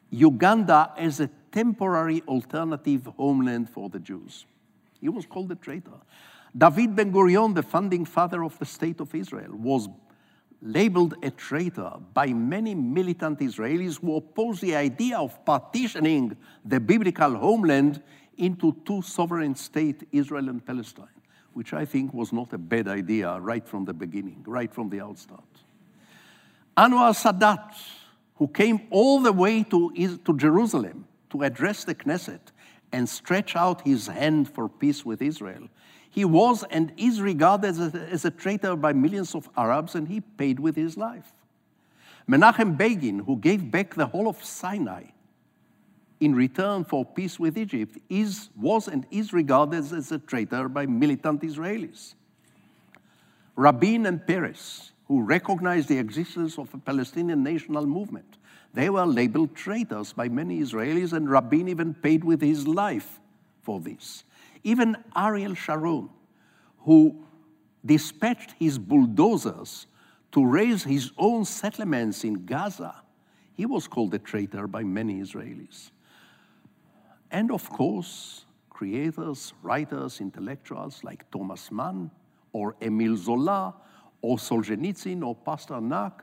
Uganda 0.09 0.93
as 0.97 1.19
a 1.19 1.29
temporary 1.51 2.21
alternative 2.27 3.07
homeland 3.17 3.69
for 3.69 3.89
the 3.89 3.99
Jews. 3.99 4.45
He 4.99 5.09
was 5.09 5.25
called 5.25 5.51
a 5.51 5.55
traitor. 5.55 5.99
David 6.55 6.95
Ben 6.95 7.11
Gurion, 7.11 7.55
the 7.55 7.63
founding 7.63 8.05
father 8.05 8.43
of 8.43 8.57
the 8.59 8.65
state 8.65 8.99
of 8.99 9.13
Israel, 9.15 9.51
was 9.53 9.87
labeled 10.61 11.15
a 11.23 11.31
traitor 11.31 11.93
by 12.13 12.27
many 12.27 12.75
militant 12.75 13.39
Israelis 13.39 13.99
who 13.99 14.17
oppose 14.17 14.59
the 14.59 14.75
idea 14.75 15.17
of 15.17 15.43
partitioning 15.45 16.35
the 16.65 16.79
biblical 16.79 17.35
homeland 17.35 18.01
into 18.37 18.75
two 18.85 19.01
sovereign 19.01 19.55
states, 19.55 20.03
Israel 20.11 20.49
and 20.49 20.65
Palestine, 20.65 21.07
which 21.53 21.73
I 21.73 21.85
think 21.85 22.13
was 22.13 22.33
not 22.33 22.51
a 22.53 22.57
bad 22.57 22.87
idea 22.87 23.39
right 23.39 23.65
from 23.65 23.85
the 23.85 23.93
beginning, 23.93 24.43
right 24.45 24.73
from 24.73 24.89
the 24.89 24.97
outstart. 24.97 25.43
Anwar 26.77 27.13
Sadat, 27.13 27.73
who 28.35 28.47
came 28.47 28.81
all 28.89 29.19
the 29.19 29.33
way 29.33 29.63
to, 29.63 30.17
to 30.25 30.37
Jerusalem 30.37 31.05
to 31.29 31.43
address 31.43 31.83
the 31.83 31.95
Knesset 31.95 32.39
and 32.91 33.07
stretch 33.07 33.55
out 33.55 33.85
his 33.85 34.07
hand 34.07 34.49
for 34.49 34.67
peace 34.67 35.05
with 35.05 35.21
Israel, 35.21 35.67
he 36.09 36.25
was 36.25 36.63
and 36.71 36.91
is 36.97 37.21
regarded 37.21 37.67
as 37.67 37.79
a, 37.79 37.99
as 38.09 38.25
a 38.25 38.31
traitor 38.31 38.75
by 38.75 38.93
millions 38.93 39.35
of 39.35 39.49
Arabs, 39.55 39.95
and 39.95 40.07
he 40.07 40.21
paid 40.21 40.59
with 40.59 40.75
his 40.75 40.97
life. 40.97 41.33
Menachem 42.27 42.77
Begin, 42.77 43.19
who 43.19 43.35
gave 43.37 43.69
back 43.71 43.95
the 43.95 44.05
whole 44.05 44.27
of 44.27 44.43
Sinai 44.43 45.03
in 46.19 46.35
return 46.35 46.83
for 46.83 47.05
peace 47.05 47.39
with 47.39 47.57
Egypt, 47.57 47.97
is, 48.09 48.49
was 48.55 48.87
and 48.87 49.05
is 49.09 49.33
regarded 49.33 49.91
as 49.93 50.11
a 50.11 50.19
traitor 50.19 50.67
by 50.67 50.85
militant 50.85 51.41
Israelis. 51.41 52.15
Rabin 53.55 54.05
and 54.05 54.25
Peres, 54.25 54.91
who 55.07 55.21
recognized 55.21 55.87
the 55.87 55.97
existence 55.97 56.57
of 56.57 56.73
a 56.73 56.77
Palestinian 56.77 57.43
national 57.43 57.85
movement, 57.85 58.37
they 58.73 58.89
were 58.89 59.05
labeled 59.05 59.55
traitors 59.55 60.13
by 60.13 60.29
many 60.29 60.59
Israelis, 60.59 61.13
and 61.13 61.29
Rabin 61.29 61.67
even 61.67 61.93
paid 61.93 62.23
with 62.23 62.41
his 62.41 62.67
life 62.67 63.19
for 63.61 63.79
this. 63.79 64.23
Even 64.63 64.97
Ariel 65.15 65.53
Sharon, 65.53 66.09
who 66.79 67.23
dispatched 67.85 68.51
his 68.59 68.77
bulldozers 68.77 69.87
to 70.31 70.45
raze 70.45 70.83
his 70.83 71.11
own 71.17 71.45
settlements 71.45 72.23
in 72.23 72.45
Gaza, 72.45 72.95
he 73.53 73.65
was 73.65 73.87
called 73.87 74.13
a 74.13 74.19
traitor 74.19 74.67
by 74.67 74.83
many 74.83 75.21
Israelis. 75.21 75.91
And 77.31 77.51
of 77.51 77.69
course, 77.69 78.45
creators, 78.69 79.53
writers, 79.61 80.21
intellectuals 80.21 81.03
like 81.03 81.29
Thomas 81.31 81.71
Mann 81.71 82.09
or 82.53 82.75
Emile 82.81 83.17
Zola 83.17 83.75
or 84.21 84.37
Solzhenitsyn 84.37 85.23
or 85.25 85.35
Pasternak 85.35 86.21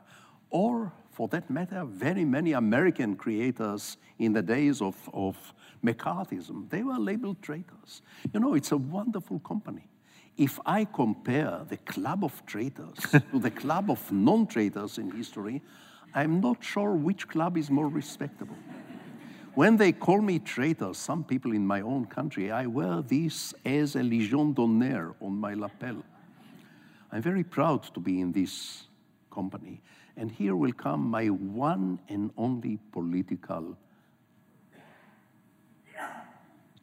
or 0.49 0.91
for 1.11 1.27
that 1.29 1.49
matter, 1.49 1.83
very 1.83 2.23
many 2.23 2.53
American 2.53 3.15
creators 3.15 3.97
in 4.19 4.33
the 4.33 4.41
days 4.41 4.81
of, 4.83 4.95
of 5.13 5.35
McCarthyism, 5.83 6.69
they 6.69 6.83
were 6.83 6.97
labeled 6.97 7.41
traitors. 7.41 8.01
You 8.33 8.39
know, 8.39 8.53
it's 8.53 8.71
a 8.71 8.77
wonderful 8.77 9.39
company. 9.39 9.87
If 10.37 10.59
I 10.65 10.85
compare 10.85 11.61
the 11.67 11.77
club 11.77 12.23
of 12.23 12.45
traitors 12.45 12.95
to 13.31 13.39
the 13.39 13.51
club 13.51 13.89
of 13.89 14.11
non 14.11 14.47
traitors 14.47 14.97
in 14.97 15.11
history, 15.11 15.61
I'm 16.13 16.39
not 16.39 16.63
sure 16.63 16.93
which 16.93 17.27
club 17.27 17.57
is 17.57 17.69
more 17.69 17.87
respectable. 17.87 18.55
When 19.55 19.75
they 19.75 19.91
call 19.91 20.21
me 20.21 20.37
traitor, 20.37 20.93
some 20.93 21.23
people 21.23 21.51
in 21.51 21.65
my 21.65 21.81
own 21.81 22.05
country, 22.05 22.51
I 22.51 22.67
wear 22.67 23.01
this 23.01 23.55
as 23.65 23.95
a 23.95 24.03
Legion 24.03 24.53
d'honneur 24.53 25.15
on 25.19 25.35
my 25.35 25.55
lapel. 25.55 26.03
I'm 27.11 27.23
very 27.23 27.43
proud 27.43 27.83
to 27.95 27.99
be 27.99 28.21
in 28.21 28.31
this 28.31 28.83
company. 29.31 29.81
And 30.15 30.31
here 30.31 30.55
will 30.55 30.73
come 30.73 31.09
my 31.09 31.27
one 31.27 31.99
and 32.09 32.31
only 32.37 32.77
political, 32.91 33.77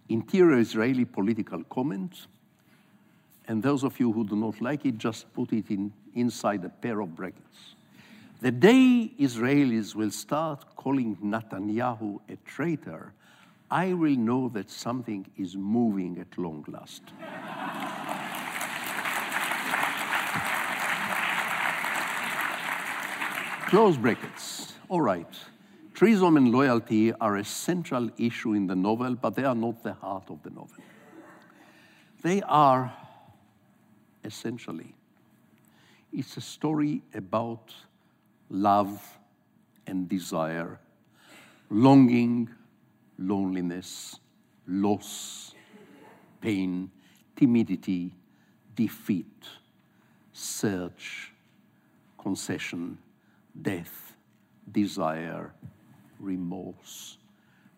interior 0.09 0.59
Israeli 0.59 1.05
political 1.05 1.63
comment. 1.65 2.27
And 3.47 3.63
those 3.63 3.85
of 3.85 3.99
you 4.01 4.13
who 4.13 4.27
do 4.27 4.37
not 4.37 4.61
like 4.61 4.87
it, 4.87 4.99
just 4.99 5.33
put 5.35 5.53
it 5.53 5.71
in, 5.71 5.93
inside 6.15 6.65
a 6.65 6.69
pair 6.69 7.01
of 7.01 7.15
brackets. 7.15 7.75
The 8.41 8.51
day 8.51 9.13
Israelis 9.19 9.95
will 9.95 10.11
start 10.11 10.77
calling 10.77 11.17
Netanyahu 11.17 12.21
a 12.29 12.37
traitor, 12.45 13.13
I 13.71 13.93
will 13.95 14.17
know 14.17 14.49
that 14.51 14.71
something 14.71 15.27
is 15.37 15.57
moving 15.57 16.19
at 16.19 16.39
long 16.39 16.65
last. 16.69 17.03
Close 23.69 23.97
brackets. 23.97 24.75
All 24.89 25.01
right. 25.01 25.27
Treason 25.95 26.37
and 26.37 26.51
loyalty 26.51 27.13
are 27.13 27.37
a 27.37 27.45
central 27.45 28.11
issue 28.19 28.55
in 28.55 28.67
the 28.67 28.75
novel, 28.75 29.15
but 29.15 29.37
they 29.37 29.45
are 29.45 29.55
not 29.55 29.81
the 29.85 29.93
heart 29.93 30.25
of 30.29 30.43
the 30.43 30.51
novel. 30.51 30.83
They 32.21 32.43
are 32.43 32.93
essentially, 34.25 34.93
it's 36.13 36.37
a 36.37 36.41
story 36.41 37.03
about 37.15 37.73
love 38.51 39.19
and 39.87 40.09
desire, 40.09 40.81
longing, 41.71 42.49
loneliness, 43.17 44.19
loss, 44.67 45.55
pain, 46.41 46.91
timidity, 47.37 48.15
defeat, 48.75 49.45
search, 50.33 51.33
concession, 52.19 52.99
death, 53.61 54.17
desire, 54.73 55.53
remorse. 56.25 57.19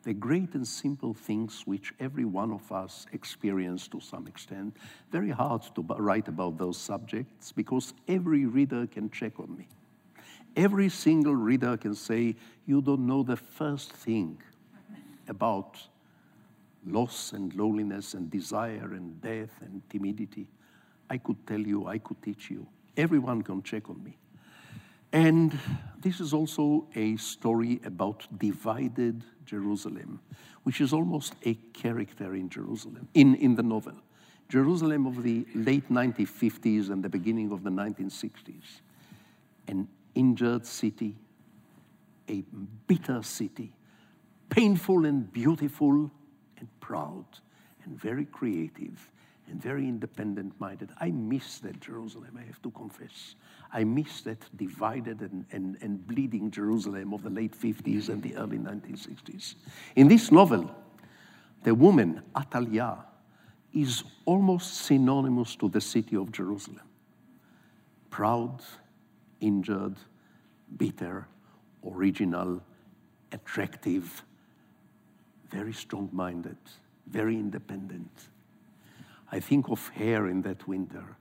The 0.05 0.14
great 0.14 0.55
and 0.55 0.66
simple 0.66 1.14
things 1.14 1.62
which 1.66 1.92
every 1.99 2.24
one 2.24 2.53
of 2.53 2.70
us 2.70 3.07
experience 3.12 3.88
to 3.88 4.01
some 4.01 4.28
extent. 4.28 4.76
Very 5.11 5.30
hard 5.30 5.62
to 5.74 5.82
write 5.82 6.28
about 6.28 6.59
those 6.59 6.78
subjects 6.78 7.51
because 7.51 7.92
every 8.07 8.47
reader 8.47 8.86
can 8.86 9.11
check 9.11 9.40
on 9.40 9.57
me. 9.57 9.66
Every 10.55 10.88
single 10.88 11.34
reader 11.34 11.76
can 11.76 11.94
say, 11.94 12.36
You 12.66 12.80
don't 12.80 13.07
know 13.07 13.22
the 13.22 13.36
first 13.36 13.92
thing 13.92 14.38
about 15.28 15.76
loss 16.86 17.32
and 17.32 17.53
loneliness 17.55 18.14
and 18.14 18.30
desire 18.30 18.92
and 18.92 19.20
death 19.20 19.51
and 19.61 19.82
timidity. 19.90 20.47
I 21.11 21.18
could 21.18 21.47
tell 21.47 21.61
you, 21.61 21.86
I 21.86 21.99
could 21.99 22.22
teach 22.22 22.51
you. 22.51 22.66
Everyone 22.97 23.42
can 23.42 23.62
check 23.62 23.90
on 23.90 24.03
me. 24.03 24.16
And 25.16 25.58
this 26.02 26.20
is 26.20 26.34
also 26.34 26.88
a 26.94 27.16
story 27.16 27.80
about 27.86 28.26
divided 28.36 29.24
Jerusalem, 29.46 30.20
which 30.64 30.82
is 30.82 30.92
almost 30.92 31.32
a 31.46 31.54
character 31.72 32.34
in 32.34 32.50
Jerusalem, 32.50 33.08
in, 33.14 33.34
in 33.36 33.54
the 33.54 33.62
novel. 33.62 33.94
Jerusalem 34.50 35.06
of 35.06 35.22
the 35.22 35.46
late 35.54 35.90
1950s 35.90 36.90
and 36.90 37.02
the 37.02 37.08
beginning 37.08 37.50
of 37.50 37.64
the 37.64 37.70
1960s. 37.70 38.82
An 39.68 39.88
injured 40.14 40.66
city, 40.66 41.16
a 42.28 42.44
bitter 42.86 43.22
city, 43.22 43.72
painful 44.50 45.06
and 45.06 45.32
beautiful 45.32 46.10
and 46.58 46.68
proud 46.80 47.24
and 47.86 47.98
very 47.98 48.26
creative 48.26 49.10
and 49.48 49.62
very 49.62 49.88
independent 49.88 50.52
minded. 50.60 50.90
I 51.00 51.10
miss 51.10 51.58
that 51.60 51.80
Jerusalem, 51.80 52.38
I 52.38 52.44
have 52.44 52.60
to 52.60 52.70
confess. 52.70 53.34
I 53.72 53.84
miss 53.84 54.22
that 54.22 54.38
divided 54.56 55.20
and, 55.20 55.44
and, 55.52 55.76
and 55.80 56.06
bleeding 56.06 56.50
Jerusalem 56.50 57.12
of 57.12 57.22
the 57.22 57.30
late 57.30 57.52
50s 57.52 58.08
and 58.08 58.22
the 58.22 58.36
early 58.36 58.58
1960s. 58.58 59.54
In 59.96 60.08
this 60.08 60.30
novel, 60.30 60.74
the 61.62 61.74
woman, 61.74 62.22
Atalia, 62.34 63.04
is 63.72 64.04
almost 64.24 64.74
synonymous 64.74 65.56
to 65.56 65.68
the 65.68 65.80
city 65.80 66.16
of 66.16 66.32
Jerusalem. 66.32 66.80
Proud, 68.10 68.62
injured, 69.40 69.96
bitter, 70.76 71.26
original, 71.84 72.62
attractive, 73.32 74.22
very 75.50 75.72
strong 75.72 76.08
minded, 76.12 76.56
very 77.06 77.34
independent. 77.34 78.28
I 79.30 79.40
think 79.40 79.68
of 79.68 79.88
her 79.88 80.28
in 80.28 80.42
that 80.42 80.66
winter 80.66 81.16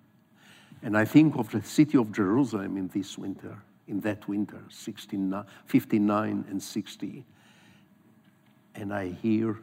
and 0.85 0.95
I 0.95 1.03
think 1.03 1.35
of 1.35 1.49
the 1.49 1.63
city 1.63 1.97
of 1.97 2.11
Jerusalem 2.11 2.77
in 2.77 2.89
this 2.89 3.17
winter, 3.17 3.57
in 3.87 4.01
that 4.01 4.27
winter, 4.27 4.61
59 4.69 6.45
and 6.47 6.61
60. 6.61 7.25
And 8.75 8.93
I 8.93 9.07
hear 9.07 9.57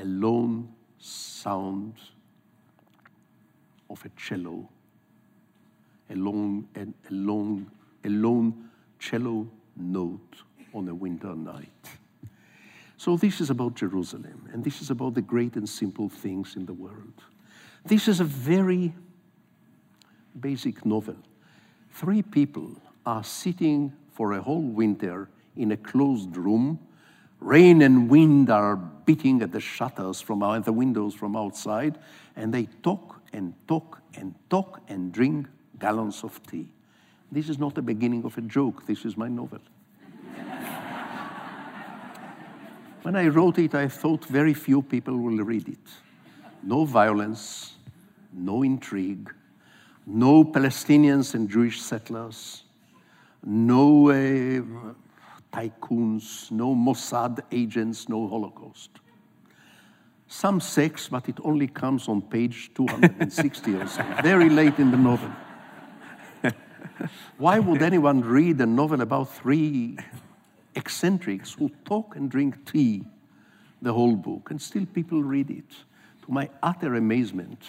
a 0.00 0.04
lone 0.04 0.72
sound 1.00 1.94
of 3.90 4.04
a 4.04 4.08
cello, 4.10 4.68
a 6.10 6.14
long, 6.14 6.68
a, 6.76 6.82
a 6.82 7.12
long, 7.12 7.68
a 8.04 8.08
lone 8.08 8.70
cello 9.00 9.48
note 9.76 10.42
on 10.72 10.86
a 10.86 10.94
winter 10.94 11.34
night. 11.34 11.90
So 12.96 13.16
this 13.16 13.40
is 13.40 13.50
about 13.50 13.74
Jerusalem, 13.74 14.48
and 14.52 14.62
this 14.62 14.80
is 14.80 14.90
about 14.90 15.14
the 15.14 15.22
great 15.22 15.56
and 15.56 15.68
simple 15.68 16.08
things 16.08 16.54
in 16.54 16.66
the 16.66 16.72
world. 16.72 17.24
This 17.84 18.06
is 18.06 18.20
a 18.20 18.24
very 18.24 18.94
basic 20.40 20.84
novel. 20.84 21.16
Three 21.90 22.22
people 22.22 22.70
are 23.04 23.24
sitting 23.24 23.92
for 24.12 24.32
a 24.32 24.42
whole 24.42 24.62
winter 24.62 25.28
in 25.56 25.72
a 25.72 25.76
closed 25.76 26.36
room. 26.36 26.78
Rain 27.40 27.82
and 27.82 28.08
wind 28.08 28.50
are 28.50 28.76
beating 28.76 29.42
at 29.42 29.52
the 29.52 29.60
shutters 29.60 30.20
from 30.20 30.42
out, 30.42 30.64
the 30.64 30.72
windows 30.72 31.14
from 31.14 31.36
outside, 31.36 31.98
and 32.34 32.52
they 32.52 32.66
talk 32.82 33.20
and 33.32 33.54
talk 33.68 34.00
and 34.14 34.34
talk 34.50 34.80
and 34.88 35.12
drink 35.12 35.46
gallons 35.78 36.24
of 36.24 36.44
tea. 36.46 36.68
This 37.30 37.48
is 37.48 37.58
not 37.58 37.74
the 37.74 37.82
beginning 37.82 38.24
of 38.24 38.38
a 38.38 38.40
joke, 38.42 38.86
this 38.86 39.04
is 39.04 39.16
my 39.16 39.28
novel. 39.28 39.60
when 43.02 43.16
I 43.16 43.28
wrote 43.28 43.58
it, 43.58 43.74
I 43.74 43.88
thought 43.88 44.24
very 44.24 44.54
few 44.54 44.82
people 44.82 45.16
will 45.16 45.44
read 45.44 45.68
it. 45.68 45.78
No 46.62 46.84
violence, 46.84 47.74
no 48.32 48.62
intrigue, 48.62 49.30
no 50.06 50.44
Palestinians 50.44 51.34
and 51.34 51.50
Jewish 51.50 51.82
settlers, 51.82 52.62
no 53.44 54.10
uh, 54.10 54.62
tycoons, 55.52 56.50
no 56.50 56.74
Mossad 56.74 57.40
agents, 57.50 58.08
no 58.08 58.28
Holocaust. 58.28 58.90
Some 60.28 60.60
sex, 60.60 61.08
but 61.08 61.28
it 61.28 61.38
only 61.44 61.66
comes 61.66 62.08
on 62.08 62.22
page 62.22 62.70
260 62.74 63.74
or 63.74 63.86
so, 63.86 64.04
very 64.22 64.48
late 64.48 64.78
in 64.78 64.90
the 64.90 64.96
novel. 64.96 65.30
Why 67.38 67.58
would 67.58 67.82
anyone 67.82 68.22
read 68.22 68.60
a 68.60 68.66
novel 68.66 69.00
about 69.00 69.32
three 69.32 69.98
eccentrics 70.74 71.52
who 71.52 71.70
talk 71.84 72.16
and 72.16 72.30
drink 72.30 72.70
tea 72.70 73.04
the 73.82 73.92
whole 73.92 74.16
book? 74.16 74.50
And 74.50 74.60
still 74.60 74.86
people 74.86 75.22
read 75.22 75.50
it. 75.50 75.70
To 76.24 76.32
my 76.32 76.48
utter 76.62 76.94
amazement, 76.94 77.60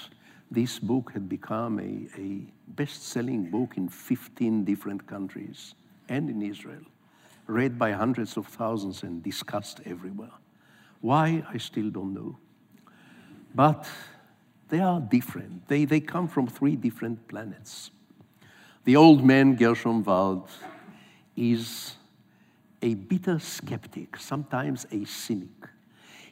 this 0.50 0.80
book 0.80 1.12
had 1.14 1.28
become 1.28 1.80
a, 1.80 2.20
a 2.20 2.42
best 2.68 3.04
selling 3.04 3.50
book 3.50 3.74
in 3.78 3.90
15 3.90 4.64
different 4.64 5.06
countries 5.08 5.76
and 6.10 6.30
in 6.30 6.42
Israel, 6.42 6.84
read 7.48 7.78
by 7.78 7.92
hundreds 7.92 8.38
of 8.38 8.48
thousands 8.48 9.04
and 9.04 9.22
discussed 9.24 9.82
everywhere. 9.86 10.32
Why, 11.02 11.44
I 11.50 11.58
still 11.58 11.90
don't 11.90 12.14
know. 12.14 12.38
But 13.54 13.88
they 14.70 14.80
are 14.80 15.00
different. 15.00 15.68
They, 15.68 15.86
they 15.86 16.00
come 16.00 16.28
from 16.28 16.48
three 16.48 16.76
different 16.76 17.28
planets. 17.28 17.92
The 18.84 18.96
old 18.96 19.24
man, 19.24 19.56
Gershom 19.56 20.04
Wald, 20.04 20.50
is 21.36 21.96
a 22.82 22.94
bitter 22.94 23.40
skeptic, 23.40 24.18
sometimes 24.18 24.86
a 24.92 25.06
cynic. 25.06 25.50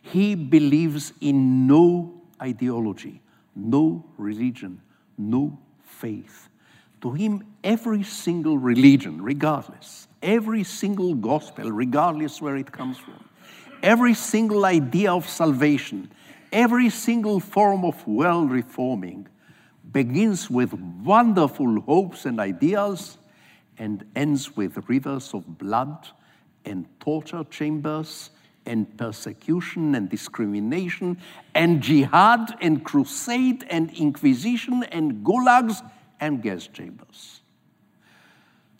He 0.02 0.36
believes 0.36 1.14
in 1.20 1.68
no 1.68 2.22
ideology, 2.42 3.22
no 3.56 4.06
religion, 4.18 4.82
no 5.18 5.58
faith. 5.84 6.50
To 7.02 7.12
him, 7.12 7.44
every 7.64 8.04
single 8.04 8.58
religion, 8.58 9.22
regardless, 9.22 10.08
every 10.22 10.64
single 10.64 11.14
gospel, 11.14 11.72
regardless 11.72 12.42
where 12.42 12.58
it 12.58 12.72
comes 12.72 12.98
from, 12.98 13.24
every 13.84 14.14
single 14.14 14.66
idea 14.66 15.14
of 15.14 15.28
salvation, 15.30 16.12
every 16.52 16.90
single 16.90 17.40
form 17.40 17.86
of 17.86 18.06
world 18.08 18.52
reforming 18.52 19.28
begins 19.92 20.50
with 20.50 20.74
wonderful 20.74 21.80
hopes 21.82 22.26
and 22.26 22.40
ideals 22.40 23.18
and 23.78 24.06
ends 24.16 24.56
with 24.56 24.78
rivers 24.90 25.34
of 25.34 25.58
blood 25.58 26.08
and 26.66 26.88
torture 27.00 27.44
chambers 27.50 28.32
and 28.66 28.98
persecution 28.98 29.96
and 29.96 30.10
discrimination 30.10 31.18
and 31.54 31.82
jihad 31.82 32.58
and 32.62 32.84
crusade 32.84 33.66
and 33.70 33.92
inquisition 33.92 34.84
and 34.92 35.24
gulags 35.26 35.82
and 36.20 36.42
gas 36.42 36.68
chambers. 36.68 37.42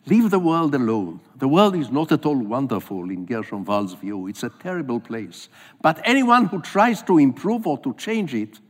Leave 0.06 0.30
the 0.30 0.38
world 0.38 0.74
alone. 0.74 1.20
The 1.36 1.48
world 1.48 1.74
is 1.74 1.90
not 1.90 2.12
at 2.12 2.24
all 2.24 2.38
wonderful 2.38 3.10
in 3.10 3.26
Gershom 3.26 3.64
Wald's 3.64 3.94
view. 3.94 4.28
It's 4.28 4.44
a 4.44 4.50
terrible 4.50 5.00
place. 5.00 5.48
But 5.82 6.00
anyone 6.04 6.46
who 6.46 6.62
tries 6.62 7.02
to 7.02 7.18
improve 7.18 7.66
or 7.66 7.78
to 7.78 7.92
change 7.94 8.32
it 8.32 8.60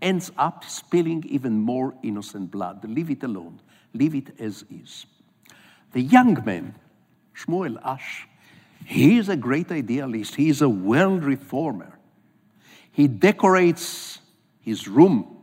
ends 0.00 0.30
up 0.38 0.64
spilling 0.64 1.24
even 1.26 1.60
more 1.60 1.94
innocent 2.02 2.50
blood. 2.50 2.84
Leave 2.88 3.10
it 3.10 3.22
alone. 3.22 3.60
Leave 3.92 4.14
it 4.14 4.40
as 4.40 4.64
is. 4.70 5.06
The 5.92 6.02
young 6.02 6.42
man, 6.44 6.74
Shmuel 7.34 7.78
Ash, 7.84 8.27
he 8.88 9.18
is 9.18 9.28
a 9.28 9.36
great 9.36 9.70
idealist. 9.70 10.34
He 10.34 10.48
is 10.48 10.62
a 10.62 10.68
world 10.68 11.22
reformer. 11.22 11.98
He 12.90 13.06
decorates 13.06 14.18
his 14.62 14.88
room 14.88 15.36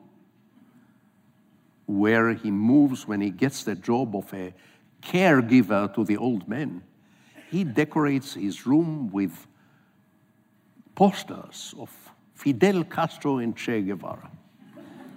where 1.86 2.34
he 2.34 2.50
moves 2.50 3.08
when 3.08 3.22
he 3.22 3.30
gets 3.30 3.64
the 3.64 3.76
job 3.76 4.16
of 4.16 4.34
a 4.34 4.52
caregiver 5.00 5.94
to 5.94 6.04
the 6.04 6.18
old 6.18 6.50
man. 6.50 6.82
He 7.52 7.64
decorates 7.64 8.34
his 8.34 8.66
room 8.66 9.12
with 9.12 9.46
posters 10.96 11.76
of 11.78 11.92
Fidel 12.34 12.84
Castro 12.84 13.38
and 13.38 13.56
Che 13.56 13.84
Guevara. 13.84 14.32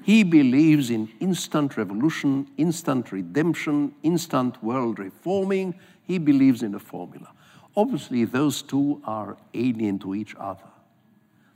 He 0.03 0.23
believes 0.23 0.91
in 0.91 1.09
instant 1.21 1.79
revolution, 1.79 2.47
instant 2.59 3.11
redemption, 3.11 3.95
instant 4.03 4.63
world 4.63 4.99
reforming. 4.99 5.75
He 6.03 6.19
believes 6.19 6.63
in 6.63 6.75
a 6.75 6.79
formula. 6.79 7.33
Obviously, 7.79 8.25
those 8.25 8.61
two 8.61 9.01
are 9.05 9.37
alien 9.55 10.01
to 10.01 10.13
each 10.13 10.35
other. 10.35 10.69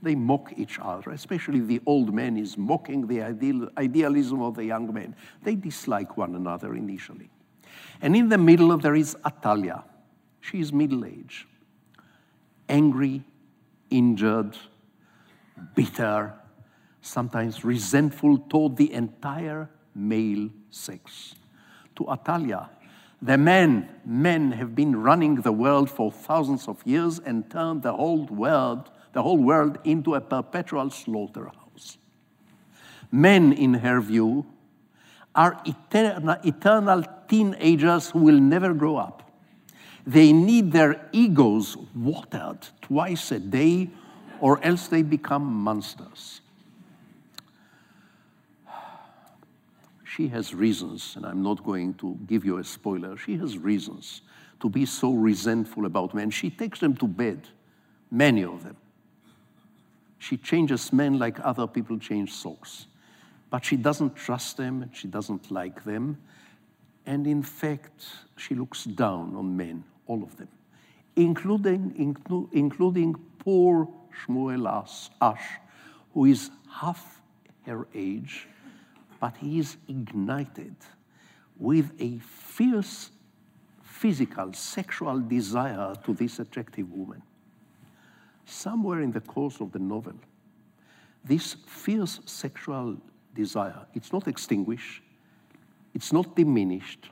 They 0.02 0.14
mock 0.14 0.52
each 0.56 0.78
other, 0.78 1.10
especially 1.10 1.58
the 1.58 1.80
old 1.84 2.14
man 2.14 2.36
is 2.36 2.56
mocking 2.56 3.08
the 3.08 3.22
ideal, 3.22 3.68
idealism 3.76 4.40
of 4.40 4.54
the 4.54 4.64
young 4.64 4.94
man. 4.94 5.16
They 5.42 5.56
dislike 5.56 6.16
one 6.16 6.36
another 6.36 6.76
initially. 6.76 7.28
And 8.00 8.14
in 8.14 8.28
the 8.28 8.38
middle, 8.38 8.78
there 8.78 8.94
is 8.94 9.16
Atalia. 9.24 9.82
She 10.40 10.60
is 10.60 10.72
middle 10.72 11.04
aged, 11.04 11.46
angry, 12.68 13.24
injured, 13.90 14.56
bitter, 15.74 16.34
sometimes 17.00 17.64
resentful 17.64 18.38
toward 18.38 18.76
the 18.76 18.92
entire 18.92 19.68
male 19.92 20.50
sex. 20.70 21.34
To 21.96 22.04
Atalia, 22.04 22.68
the 23.22 23.38
men, 23.38 23.88
men 24.04 24.52
have 24.52 24.74
been 24.74 24.96
running 24.96 25.36
the 25.36 25.52
world 25.52 25.88
for 25.88 26.10
thousands 26.10 26.68
of 26.68 26.84
years 26.84 27.20
and 27.20 27.48
turned 27.48 27.82
the 27.82 27.92
whole 27.92 28.26
world 28.26 28.90
the 29.12 29.22
whole 29.22 29.38
world 29.38 29.78
into 29.84 30.14
a 30.14 30.20
perpetual 30.20 30.90
slaughterhouse. 30.90 31.98
Men, 33.10 33.52
in 33.52 33.74
her 33.74 34.00
view, 34.00 34.46
are 35.34 35.60
eternal, 35.64 36.36
eternal 36.44 37.04
teenagers 37.28 38.10
who 38.10 38.20
will 38.20 38.40
never 38.40 38.72
grow 38.74 38.96
up. 38.96 39.30
They 40.06 40.32
need 40.32 40.72
their 40.72 41.08
egos 41.12 41.76
watered 41.94 42.66
twice 42.80 43.30
a 43.32 43.38
day, 43.38 43.90
or 44.40 44.62
else 44.64 44.88
they 44.88 45.02
become 45.02 45.44
monsters. 45.44 46.40
She 50.14 50.28
has 50.28 50.54
reasons, 50.54 51.14
and 51.16 51.24
I'm 51.24 51.42
not 51.42 51.64
going 51.64 51.94
to 51.94 52.18
give 52.26 52.44
you 52.44 52.58
a 52.58 52.64
spoiler. 52.64 53.16
She 53.16 53.38
has 53.38 53.56
reasons 53.56 54.20
to 54.60 54.68
be 54.68 54.84
so 54.84 55.14
resentful 55.14 55.86
about 55.86 56.12
men. 56.12 56.28
She 56.30 56.50
takes 56.50 56.80
them 56.80 56.94
to 56.96 57.06
bed, 57.06 57.48
many 58.10 58.44
of 58.44 58.62
them. 58.62 58.76
She 60.18 60.36
changes 60.36 60.92
men 60.92 61.18
like 61.18 61.38
other 61.42 61.66
people 61.66 61.98
change 61.98 62.30
socks. 62.30 62.86
But 63.48 63.64
she 63.64 63.76
doesn't 63.76 64.14
trust 64.14 64.58
them, 64.58 64.82
and 64.82 64.94
she 64.94 65.08
doesn't 65.08 65.50
like 65.50 65.82
them. 65.82 66.18
And 67.06 67.26
in 67.26 67.42
fact, 67.42 68.04
she 68.36 68.54
looks 68.54 68.84
down 68.84 69.34
on 69.34 69.56
men, 69.56 69.82
all 70.06 70.22
of 70.22 70.36
them, 70.36 70.48
including, 71.16 71.90
inclu- 71.92 72.52
including 72.52 73.14
poor 73.38 73.88
Shmuel 74.26 74.68
Ash, 75.22 75.48
who 76.12 76.26
is 76.26 76.50
half 76.70 77.22
her 77.64 77.88
age, 77.94 78.46
but 79.22 79.36
he 79.36 79.60
is 79.60 79.76
ignited 79.88 80.74
with 81.56 81.92
a 82.00 82.18
fierce 82.18 83.12
physical, 83.80 84.52
sexual 84.52 85.20
desire 85.20 85.94
to 86.04 86.12
this 86.12 86.40
attractive 86.40 86.90
woman 86.90 87.22
somewhere 88.44 89.00
in 89.00 89.12
the 89.12 89.20
course 89.20 89.60
of 89.60 89.70
the 89.70 89.78
novel, 89.78 90.14
this 91.24 91.54
fierce 91.68 92.18
sexual 92.26 92.96
desire, 93.32 93.86
it's 93.94 94.12
not 94.12 94.26
extinguished, 94.26 95.00
it's 95.94 96.12
not 96.12 96.34
diminished, 96.34 97.08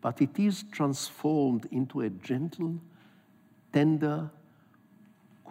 but 0.00 0.20
it 0.20 0.36
is 0.36 0.64
transformed 0.72 1.68
into 1.70 2.00
a 2.00 2.10
gentle, 2.10 2.80
tender, 3.72 4.28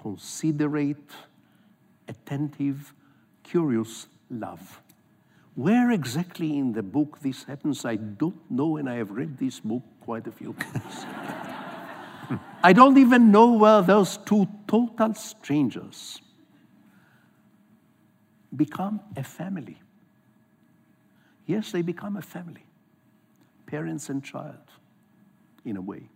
considerate, 0.02 1.12
attentive, 2.10 2.94
curious 3.42 4.08
love. 4.30 4.83
Where 5.56 5.92
exactly 5.92 6.58
in 6.58 6.74
the 6.74 6.82
book 6.82 7.20
this 7.22 7.44
happens, 7.44 7.86
I 7.86 7.96
don't 7.96 8.50
know, 8.50 8.78
and 8.78 8.90
I 8.90 8.96
have 8.96 9.12
read 9.12 9.38
this 9.38 9.60
book 9.60 9.84
quite 10.02 10.26
a 10.26 10.32
few 10.32 10.54
times. 10.60 11.06
I 12.64 12.74
don't 12.74 12.98
even 12.98 13.32
know 13.32 13.54
where 13.54 13.82
those 13.82 14.18
two 14.18 14.48
total 14.68 15.14
strangers 15.14 16.22
become 18.56 19.02
a 19.16 19.24
family. 19.24 19.78
Yes, 21.46 21.72
they 21.72 21.82
become 21.82 22.18
a 22.18 22.22
family, 22.22 22.66
parents 23.66 24.10
and 24.10 24.24
child, 24.24 24.72
in 25.66 25.78
a 25.78 25.82
way. 25.82 26.10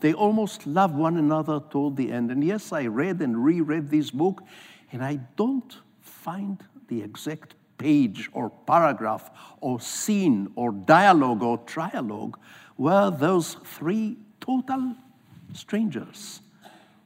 They 0.00 0.14
almost 0.14 0.66
love 0.66 0.94
one 0.94 1.16
another 1.16 1.60
toward 1.70 1.96
the 1.96 2.10
end. 2.10 2.32
And 2.32 2.42
yes, 2.42 2.72
I 2.72 2.86
read 2.86 3.20
and 3.20 3.44
reread 3.44 3.88
this 3.88 4.10
book, 4.10 4.42
and 4.90 5.04
I 5.04 5.20
don't 5.36 5.76
find 6.00 6.58
the 6.88 7.02
exact 7.02 7.54
page 7.78 8.28
or 8.32 8.50
paragraph 8.50 9.30
or 9.60 9.80
scene 9.80 10.50
or 10.54 10.72
dialogue 10.72 11.42
or 11.42 11.58
trialogue 11.58 12.34
were 12.76 13.10
those 13.10 13.54
three 13.64 14.16
total 14.40 14.94
strangers, 15.52 16.40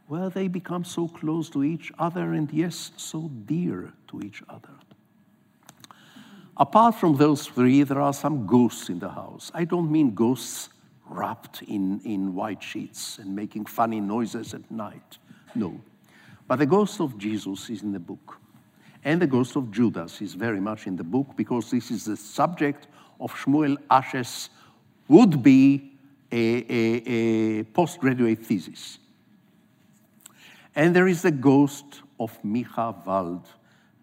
where 0.08 0.30
they 0.30 0.48
become 0.48 0.84
so 0.84 1.08
close 1.08 1.50
to 1.50 1.64
each 1.64 1.92
other 1.98 2.32
and, 2.32 2.50
yes, 2.52 2.92
so 2.96 3.30
dear 3.46 3.92
to 4.08 4.20
each 4.20 4.42
other. 4.48 4.70
Apart 6.56 6.94
from 6.94 7.16
those 7.16 7.46
three, 7.46 7.82
there 7.82 8.00
are 8.00 8.14
some 8.14 8.46
ghosts 8.46 8.88
in 8.88 8.98
the 8.98 9.10
house. 9.10 9.50
I 9.52 9.64
don't 9.64 9.90
mean 9.90 10.14
ghosts 10.14 10.70
wrapped 11.08 11.62
in, 11.62 12.00
in 12.04 12.34
white 12.34 12.62
sheets 12.62 13.18
and 13.18 13.36
making 13.36 13.66
funny 13.66 14.00
noises 14.00 14.54
at 14.54 14.70
night. 14.70 15.18
No. 15.54 15.80
But 16.48 16.56
the 16.56 16.66
ghost 16.66 17.00
of 17.00 17.18
Jesus 17.18 17.68
is 17.68 17.82
in 17.82 17.92
the 17.92 18.00
book. 18.00 18.40
And 19.06 19.22
the 19.22 19.26
ghost 19.28 19.54
of 19.54 19.70
Judas 19.70 20.20
is 20.20 20.34
very 20.34 20.58
much 20.58 20.88
in 20.88 20.96
the 20.96 21.04
book 21.04 21.28
because 21.36 21.70
this 21.70 21.92
is 21.92 22.06
the 22.06 22.16
subject 22.16 22.88
of 23.20 23.32
Shmuel 23.32 23.76
Ash's 23.88 24.50
would 25.06 25.44
be 25.44 25.92
a, 26.32 26.36
a, 26.36 27.60
a 27.60 27.62
postgraduate 27.62 28.44
thesis. 28.44 28.98
And 30.74 30.94
there 30.94 31.06
is 31.06 31.22
the 31.22 31.30
ghost 31.30 32.02
of 32.18 32.36
Micha 32.42 33.06
Wald, 33.06 33.46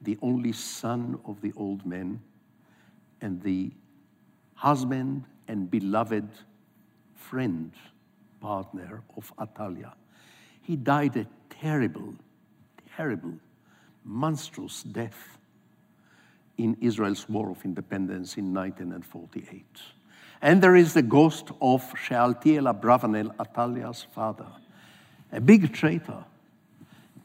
the 0.01 0.17
only 0.21 0.53
son 0.53 1.19
of 1.25 1.41
the 1.41 1.51
old 1.57 1.85
man 1.85 2.21
and 3.19 3.43
the 3.43 3.71
husband 4.55 5.25
and 5.49 5.69
beloved 5.69 6.29
friend, 7.13 7.73
partner 8.39 9.03
of 9.17 9.33
Atalia. 9.35 9.91
He 10.61 10.77
died 10.77 11.17
a 11.17 11.27
terrible, 11.49 12.13
terrible, 12.95 13.33
monstrous 14.05 14.83
death 14.83 15.37
in 16.57 16.77
Israel's 16.81 17.27
War 17.27 17.49
of 17.49 17.63
Independence 17.65 18.37
in 18.37 18.53
1948. 18.53 19.65
And 20.41 20.61
there 20.61 20.75
is 20.75 20.93
the 20.93 21.01
ghost 21.01 21.51
of 21.61 21.83
Shealtiel 21.97 22.65
Abravanel, 22.65 23.35
Atalia's 23.37 24.05
father, 24.13 24.47
a 25.31 25.39
big 25.39 25.73
traitor, 25.73 26.25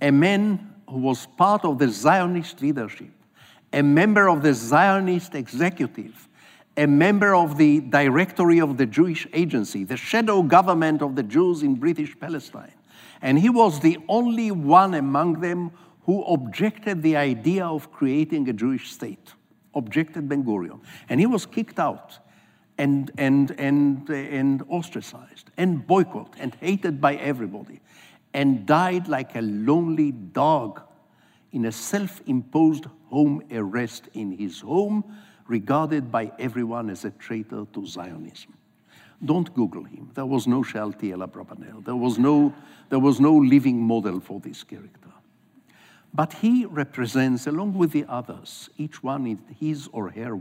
a 0.00 0.10
man 0.10 0.74
who 0.88 0.98
was 0.98 1.26
part 1.26 1.64
of 1.64 1.78
the 1.78 1.88
Zionist 1.88 2.62
leadership, 2.62 3.10
a 3.72 3.82
member 3.82 4.28
of 4.28 4.42
the 4.42 4.54
Zionist 4.54 5.34
executive, 5.34 6.28
a 6.76 6.86
member 6.86 7.34
of 7.34 7.58
the 7.58 7.80
directory 7.80 8.60
of 8.60 8.76
the 8.76 8.86
Jewish 8.86 9.26
Agency, 9.32 9.82
the 9.82 9.96
shadow 9.96 10.42
government 10.42 11.02
of 11.02 11.16
the 11.16 11.24
Jews 11.24 11.62
in 11.62 11.74
British 11.74 12.18
Palestine. 12.18 12.72
And 13.20 13.38
he 13.38 13.50
was 13.50 13.80
the 13.80 13.98
only 14.08 14.52
one 14.52 14.94
among 14.94 15.40
them 15.40 15.72
who 16.08 16.24
objected 16.24 17.02
the 17.02 17.14
idea 17.14 17.66
of 17.66 17.92
creating 17.92 18.48
a 18.48 18.52
Jewish 18.54 18.90
state, 18.90 19.34
objected 19.74 20.26
Ben 20.26 20.42
Gurion. 20.42 20.80
And 21.10 21.20
he 21.20 21.26
was 21.26 21.44
kicked 21.44 21.78
out 21.78 22.18
and, 22.78 23.10
and, 23.18 23.50
and, 23.58 24.08
uh, 24.08 24.14
and 24.14 24.62
ostracized 24.70 25.50
and 25.58 25.86
boycotted 25.86 26.40
and 26.40 26.54
hated 26.62 26.98
by 26.98 27.16
everybody 27.16 27.82
and 28.32 28.64
died 28.64 29.06
like 29.06 29.36
a 29.36 29.42
lonely 29.42 30.12
dog 30.12 30.80
in 31.52 31.66
a 31.66 31.72
self 31.72 32.22
imposed 32.24 32.86
home 33.10 33.42
arrest 33.52 34.08
in 34.14 34.32
his 34.32 34.60
home, 34.60 35.04
regarded 35.46 36.10
by 36.10 36.32
everyone 36.38 36.88
as 36.88 37.04
a 37.04 37.10
traitor 37.10 37.66
to 37.74 37.86
Zionism. 37.86 38.54
Don't 39.22 39.54
Google 39.54 39.84
him. 39.84 40.10
There 40.14 40.24
was 40.24 40.46
no 40.46 40.62
Shealtiel 40.62 41.18
Abravanel. 41.18 41.84
There 41.84 41.96
was 41.96 42.18
no, 42.18 42.54
there 42.88 42.98
was 42.98 43.20
no 43.20 43.36
living 43.36 43.78
model 43.78 44.20
for 44.20 44.40
this 44.40 44.62
character. 44.62 45.07
But 46.14 46.32
he 46.34 46.64
represents, 46.64 47.46
along 47.46 47.74
with 47.74 47.92
the 47.92 48.04
others, 48.08 48.70
each 48.76 49.02
one 49.02 49.26
in 49.26 49.38
his 49.60 49.88
or 49.92 50.10
her 50.10 50.32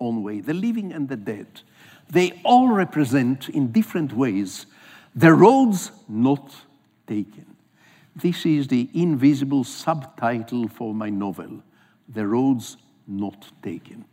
own 0.00 0.22
way, 0.22 0.40
the 0.40 0.54
living 0.54 0.92
and 0.92 1.08
the 1.08 1.16
dead. 1.16 1.62
They 2.10 2.40
all 2.44 2.68
represent, 2.68 3.48
in 3.48 3.72
different 3.72 4.12
ways, 4.12 4.66
the 5.14 5.32
roads 5.32 5.92
not 6.08 6.54
taken. 7.06 7.56
This 8.14 8.44
is 8.44 8.68
the 8.68 8.90
invisible 8.92 9.64
subtitle 9.64 10.68
for 10.68 10.92
my 10.94 11.08
novel, 11.08 11.62
The 12.08 12.26
Roads 12.26 12.76
Not 13.06 13.50
Taken. 13.62 14.04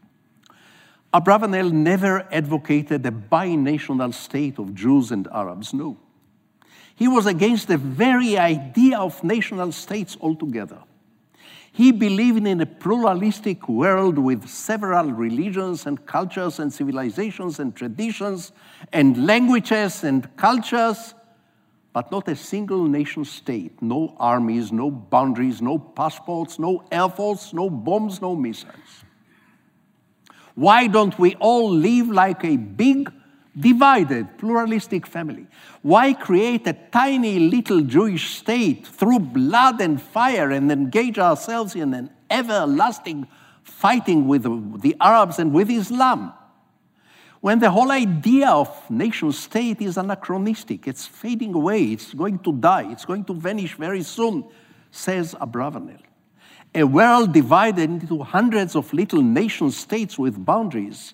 Abravanel 1.13 1.71
never 1.71 2.27
advocated 2.31 3.05
a 3.05 3.11
binational 3.11 4.13
state 4.13 4.59
of 4.59 4.75
Jews 4.75 5.11
and 5.11 5.27
Arabs, 5.33 5.73
no. 5.73 5.97
He 6.95 7.07
was 7.07 7.25
against 7.25 7.67
the 7.67 7.77
very 7.77 8.37
idea 8.37 8.99
of 8.99 9.23
national 9.23 9.71
states 9.71 10.15
altogether. 10.21 10.79
He 11.71 11.91
believed 11.91 12.45
in 12.45 12.61
a 12.61 12.65
pluralistic 12.65 13.69
world 13.69 14.17
with 14.17 14.47
several 14.47 15.11
religions 15.11 15.85
and 15.85 16.05
cultures 16.05 16.59
and 16.59 16.73
civilizations 16.73 17.59
and 17.59 17.75
traditions 17.75 18.51
and 18.91 19.25
languages 19.25 20.03
and 20.03 20.35
cultures 20.35 21.13
but 21.91 22.11
not 22.11 22.27
a 22.27 22.35
single 22.35 22.83
nation 22.85 23.25
state, 23.25 23.81
no 23.81 24.15
armies, 24.19 24.71
no 24.71 24.91
boundaries, 24.91 25.61
no 25.61 25.79
passports, 25.79 26.59
no 26.59 26.83
air 26.91 27.09
force, 27.09 27.51
no 27.51 27.69
bombs, 27.69 28.21
no 28.21 28.35
missiles. 28.35 29.03
Why 30.55 30.87
don't 30.87 31.17
we 31.17 31.35
all 31.35 31.69
live 31.71 32.07
like 32.07 32.43
a 32.43 32.57
big, 32.57 33.11
divided, 33.59 34.37
pluralistic 34.37 35.05
family? 35.05 35.47
Why 35.81 36.13
create 36.13 36.67
a 36.67 36.73
tiny 36.73 37.39
little 37.39 37.81
Jewish 37.81 38.37
state 38.37 38.85
through 38.85 39.19
blood 39.19 39.81
and 39.81 40.01
fire 40.01 40.51
and 40.51 40.71
engage 40.71 41.19
ourselves 41.19 41.75
in 41.75 41.93
an 41.93 42.09
everlasting 42.29 43.27
fighting 43.63 44.27
with 44.27 44.43
the 44.81 44.95
Arabs 44.99 45.39
and 45.39 45.53
with 45.53 45.69
Islam? 45.69 46.33
when 47.41 47.59
the 47.59 47.71
whole 47.71 47.91
idea 47.91 48.49
of 48.49 48.89
nation 48.89 49.31
state 49.31 49.81
is 49.81 49.97
anachronistic, 49.97 50.87
it's 50.87 51.05
fading 51.05 51.53
away, 51.53 51.83
it's 51.83 52.13
going 52.13 52.37
to 52.39 52.51
die, 52.53 52.91
it's 52.91 53.05
going 53.05 53.23
to 53.23 53.33
vanish 53.33 53.75
very 53.75 54.03
soon, 54.03 54.43
says 54.91 55.33
Abravanel. 55.39 56.01
A 56.75 56.83
world 56.83 57.33
divided 57.33 57.89
into 57.89 58.19
hundreds 58.23 58.75
of 58.75 58.93
little 58.93 59.21
nation 59.21 59.71
states 59.71 60.19
with 60.19 60.43
boundaries 60.43 61.13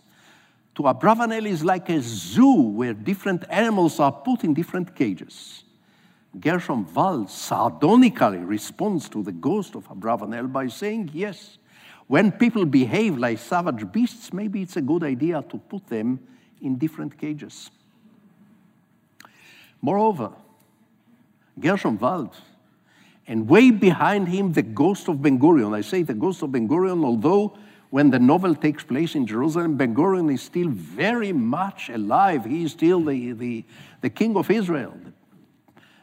to 0.76 0.84
Abravanel 0.84 1.46
is 1.48 1.64
like 1.64 1.90
a 1.90 2.02
zoo 2.02 2.54
where 2.54 2.94
different 2.94 3.46
animals 3.50 4.00
are 4.00 4.12
put 4.12 4.44
in 4.44 4.54
different 4.54 4.94
cages. 4.96 5.64
Gershom 6.38 6.86
Wald 6.94 7.30
sardonically 7.30 8.40
responds 8.40 9.08
to 9.10 9.24
the 9.24 9.32
ghost 9.32 9.76
of 9.76 9.88
Abravanel 9.88 10.52
by 10.52 10.68
saying, 10.68 11.12
Yes, 11.14 11.58
when 12.08 12.32
people 12.32 12.66
behave 12.66 13.18
like 13.18 13.40
savage 13.40 13.90
beasts, 13.92 14.34
maybe 14.34 14.62
it's 14.62 14.76
a 14.76 14.82
good 14.82 15.04
idea 15.04 15.42
to 15.50 15.58
put 15.58 15.88
them 15.88 16.20
in 16.62 16.78
different 16.78 17.18
cages. 17.18 17.72
Moreover, 19.82 20.32
Gershom 21.60 21.98
Wald, 21.98 22.36
and 23.28 23.48
way 23.48 23.72
behind 23.72 24.28
him, 24.28 24.52
the 24.52 24.62
ghost 24.62 25.08
of 25.08 25.22
Ben 25.22 25.40
Gurion. 25.40 25.74
I 25.74 25.82
say 25.82 26.04
the 26.04 26.14
ghost 26.14 26.44
of 26.44 26.52
Ben 26.52 26.68
Gurion, 26.68 27.04
although 27.04 27.58
when 27.96 28.12
the 28.12 28.20
novel 28.20 28.54
takes 28.54 28.84
place 28.84 29.16
in 29.16 29.26
Jerusalem, 29.26 29.78
Ben 29.78 29.96
Gurion 29.96 30.30
is 30.30 30.42
still 30.42 30.68
very 30.68 31.32
much 31.32 31.88
alive. 31.88 32.44
He 32.44 32.66
is 32.66 32.74
still 32.74 33.00
the, 33.00 33.32
the, 33.32 33.64
the 34.02 34.10
king 34.10 34.36
of 34.36 34.52
Israel, 34.52 34.94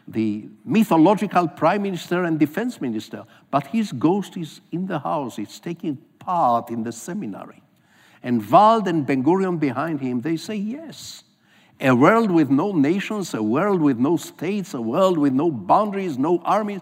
the 0.09 0.49
mythological 0.64 1.49
prime 1.49 1.82
minister 1.82 2.24
and 2.24 2.38
defense 2.38 2.80
minister, 2.80 3.24
but 3.51 3.66
his 3.66 3.93
ghost 3.93 4.38
is 4.38 4.62
in 4.70 4.86
the 4.86 5.01
house, 5.01 5.38
it's 5.38 5.61
taking 5.61 5.99
part 6.18 6.70
in 6.70 6.82
the 6.82 6.93
seminary. 6.93 7.62
And 8.22 8.51
Wald 8.51 8.88
and 8.88 9.05
Ben 9.05 9.22
Gurion 9.22 9.61
behind 9.61 10.01
him, 10.01 10.22
they 10.22 10.38
say 10.38 10.55
yes. 10.55 11.24
A 11.78 11.95
world 11.95 12.30
with 12.30 12.49
no 12.49 12.72
nations, 12.72 13.34
a 13.34 13.43
world 13.43 13.82
with 13.82 13.99
no 13.99 14.16
states, 14.16 14.72
a 14.72 14.80
world 14.80 15.18
with 15.18 15.34
no 15.34 15.51
boundaries, 15.51 16.16
no 16.16 16.38
armies. 16.38 16.80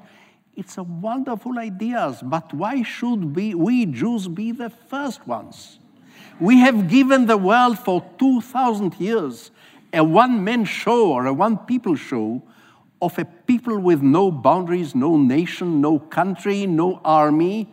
It's 0.61 0.77
a 0.77 0.83
wonderful 0.83 1.59
idea, 1.59 2.15
but 2.23 2.53
why 2.53 2.83
should 2.83 3.35
we, 3.35 3.55
we 3.55 3.87
Jews 3.87 4.29
be 4.29 4.53
the 4.53 4.69
first 4.69 5.27
ones? 5.27 5.79
We 6.39 6.59
have 6.59 6.87
given 6.87 7.25
the 7.25 7.39
world 7.39 7.79
for 7.79 8.05
2,000 8.19 9.01
years 9.01 9.53
a 9.95 10.05
one 10.05 10.45
man 10.45 10.67
show 10.67 11.13
or 11.13 11.25
a 11.25 11.33
one 11.33 11.57
people 11.57 11.97
show 11.97 12.43
of 13.01 13.19
a 13.19 13.25
people 13.25 13.79
with 13.79 14.03
no 14.03 14.31
boundaries, 14.31 14.95
no 14.95 15.17
nation, 15.17 15.81
no 15.81 15.99
country, 15.99 16.67
no 16.67 17.01
army. 17.07 17.73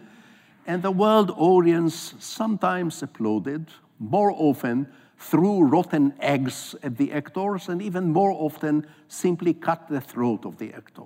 And 0.66 0.82
the 0.82 0.92
world 0.92 1.32
audience 1.36 2.14
sometimes 2.20 3.04
applauded, 3.04 3.66
more 4.00 4.32
often 4.32 4.88
threw 5.18 5.62
rotten 5.64 6.14
eggs 6.22 6.74
at 6.84 6.96
the 6.96 7.12
actors, 7.12 7.68
and 7.68 7.82
even 7.82 8.14
more 8.14 8.32
often 8.32 8.88
simply 9.10 9.54
cut 9.54 9.90
the 9.90 10.00
throat 10.00 10.46
of 10.46 10.58
the 10.58 10.74
actor. 10.74 11.04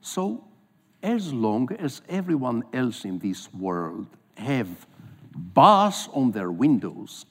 So, 0.00 0.42
as 1.02 1.32
long 1.32 1.68
as 1.78 2.02
everyone 2.08 2.64
else 2.72 3.04
in 3.04 3.18
this 3.18 3.52
world 3.52 4.06
have 4.36 4.86
bars 5.34 6.08
on 6.12 6.32
their 6.32 6.50
windows 6.50 7.26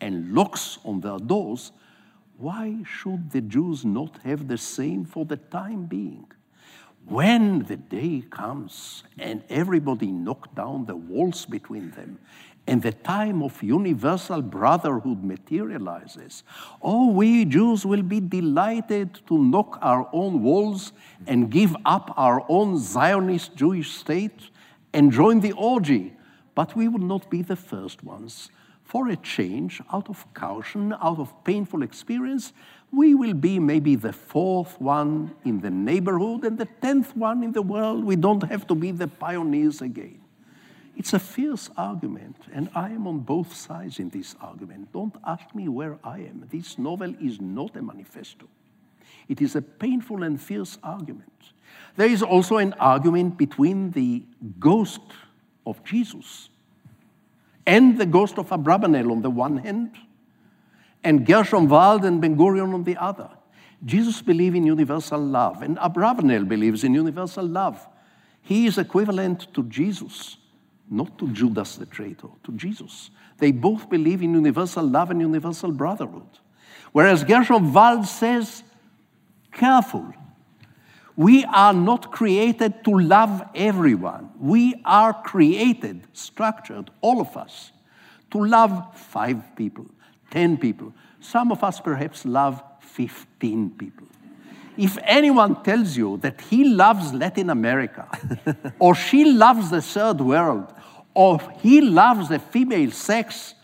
and 0.00 0.34
locks 0.34 0.78
on 0.84 1.00
their 1.00 1.18
doors, 1.18 1.72
why 2.38 2.82
should 2.84 3.30
the 3.30 3.40
Jews 3.40 3.84
not 3.84 4.18
have 4.24 4.48
the 4.48 4.56
same 4.56 5.04
for 5.04 5.24
the 5.24 5.36
time 5.36 5.86
being? 5.86 6.26
When 7.06 7.64
the 7.64 7.76
day 7.76 8.22
comes 8.30 9.04
and 9.18 9.42
everybody 9.48 10.10
knock 10.10 10.54
down 10.54 10.86
the 10.86 10.96
walls 10.96 11.44
between 11.44 11.90
them 11.90 12.18
and 12.70 12.82
the 12.82 12.92
time 12.92 13.42
of 13.42 13.60
universal 13.64 14.40
brotherhood 14.40 15.24
materializes, 15.24 16.44
oh, 16.80 17.10
we 17.10 17.44
Jews 17.44 17.84
will 17.84 18.02
be 18.02 18.20
delighted 18.20 19.18
to 19.26 19.36
knock 19.36 19.76
our 19.82 20.08
own 20.12 20.40
walls 20.40 20.92
and 21.26 21.50
give 21.50 21.74
up 21.84 22.14
our 22.16 22.46
own 22.48 22.78
Zionist 22.78 23.56
Jewish 23.56 23.90
state 23.90 24.50
and 24.92 25.10
join 25.10 25.40
the 25.40 25.50
orgy. 25.54 26.14
But 26.54 26.76
we 26.76 26.86
will 26.86 27.04
not 27.14 27.28
be 27.28 27.42
the 27.42 27.56
first 27.56 28.04
ones. 28.04 28.50
For 28.84 29.08
a 29.08 29.16
change, 29.16 29.82
out 29.92 30.08
of 30.08 30.24
caution, 30.32 30.94
out 31.02 31.18
of 31.18 31.34
painful 31.42 31.82
experience, 31.82 32.52
we 32.92 33.16
will 33.16 33.34
be 33.34 33.58
maybe 33.58 33.96
the 33.96 34.12
fourth 34.12 34.80
one 34.80 35.34
in 35.44 35.60
the 35.60 35.70
neighborhood 35.70 36.44
and 36.44 36.56
the 36.56 36.68
tenth 36.80 37.16
one 37.16 37.42
in 37.42 37.50
the 37.50 37.62
world. 37.62 38.04
We 38.04 38.14
don't 38.14 38.44
have 38.44 38.64
to 38.68 38.76
be 38.76 38.92
the 38.92 39.08
pioneers 39.08 39.82
again. 39.82 40.19
It's 41.00 41.14
a 41.14 41.18
fierce 41.18 41.70
argument, 41.78 42.36
and 42.52 42.68
I 42.74 42.90
am 42.90 43.06
on 43.06 43.20
both 43.20 43.54
sides 43.56 43.98
in 43.98 44.10
this 44.10 44.36
argument. 44.38 44.92
Don't 44.92 45.14
ask 45.26 45.54
me 45.54 45.66
where 45.66 45.98
I 46.04 46.18
am. 46.18 46.46
This 46.50 46.78
novel 46.78 47.14
is 47.18 47.40
not 47.40 47.74
a 47.74 47.80
manifesto. 47.80 48.46
It 49.26 49.40
is 49.40 49.56
a 49.56 49.62
painful 49.62 50.22
and 50.22 50.38
fierce 50.38 50.76
argument. 50.82 51.32
There 51.96 52.06
is 52.06 52.22
also 52.22 52.58
an 52.58 52.74
argument 52.74 53.38
between 53.38 53.92
the 53.92 54.24
ghost 54.58 55.00
of 55.64 55.82
Jesus 55.84 56.50
and 57.66 57.96
the 57.96 58.04
ghost 58.04 58.36
of 58.36 58.50
Abravanel 58.50 59.10
on 59.10 59.22
the 59.22 59.30
one 59.30 59.56
hand, 59.56 59.92
and 61.02 61.24
Gershom 61.24 61.66
Wald 61.66 62.04
and 62.04 62.20
Ben 62.20 62.36
Gurion 62.36 62.74
on 62.74 62.84
the 62.84 62.98
other. 62.98 63.30
Jesus 63.86 64.20
believes 64.20 64.54
in 64.54 64.66
universal 64.66 65.18
love, 65.18 65.62
and 65.62 65.78
Abravanel 65.78 66.46
believes 66.46 66.84
in 66.84 66.92
universal 66.92 67.46
love. 67.46 67.88
He 68.42 68.66
is 68.66 68.76
equivalent 68.76 69.54
to 69.54 69.62
Jesus 69.62 70.36
not 70.90 71.16
to 71.18 71.28
Judas 71.28 71.76
the 71.76 71.86
traitor, 71.86 72.28
to 72.42 72.52
Jesus. 72.52 73.10
They 73.38 73.52
both 73.52 73.88
believe 73.88 74.22
in 74.22 74.34
universal 74.34 74.84
love 74.84 75.10
and 75.10 75.20
universal 75.20 75.70
brotherhood. 75.70 76.38
Whereas 76.92 77.22
Gershom 77.22 77.72
Wald 77.72 78.06
says, 78.06 78.64
careful, 79.52 80.12
we 81.16 81.44
are 81.44 81.72
not 81.72 82.10
created 82.10 82.84
to 82.84 82.98
love 82.98 83.42
everyone. 83.54 84.30
We 84.38 84.80
are 84.84 85.14
created, 85.14 86.06
structured, 86.12 86.90
all 87.00 87.20
of 87.20 87.36
us, 87.36 87.70
to 88.32 88.44
love 88.44 88.96
five 88.96 89.54
people, 89.54 89.86
10 90.30 90.56
people. 90.56 90.92
Some 91.20 91.52
of 91.52 91.62
us 91.62 91.80
perhaps 91.80 92.24
love 92.24 92.62
15 92.80 93.70
people. 93.70 94.06
If 94.76 94.96
anyone 95.02 95.62
tells 95.62 95.96
you 95.96 96.16
that 96.18 96.40
he 96.40 96.64
loves 96.64 97.12
Latin 97.12 97.50
America 97.50 98.08
or 98.78 98.94
she 98.94 99.24
loves 99.24 99.70
the 99.70 99.82
third 99.82 100.20
world 100.20 100.72
or 101.14 101.40
he 101.60 101.80
loves 101.80 102.28
the 102.28 102.38
female 102.38 102.90
sex, 102.90 103.54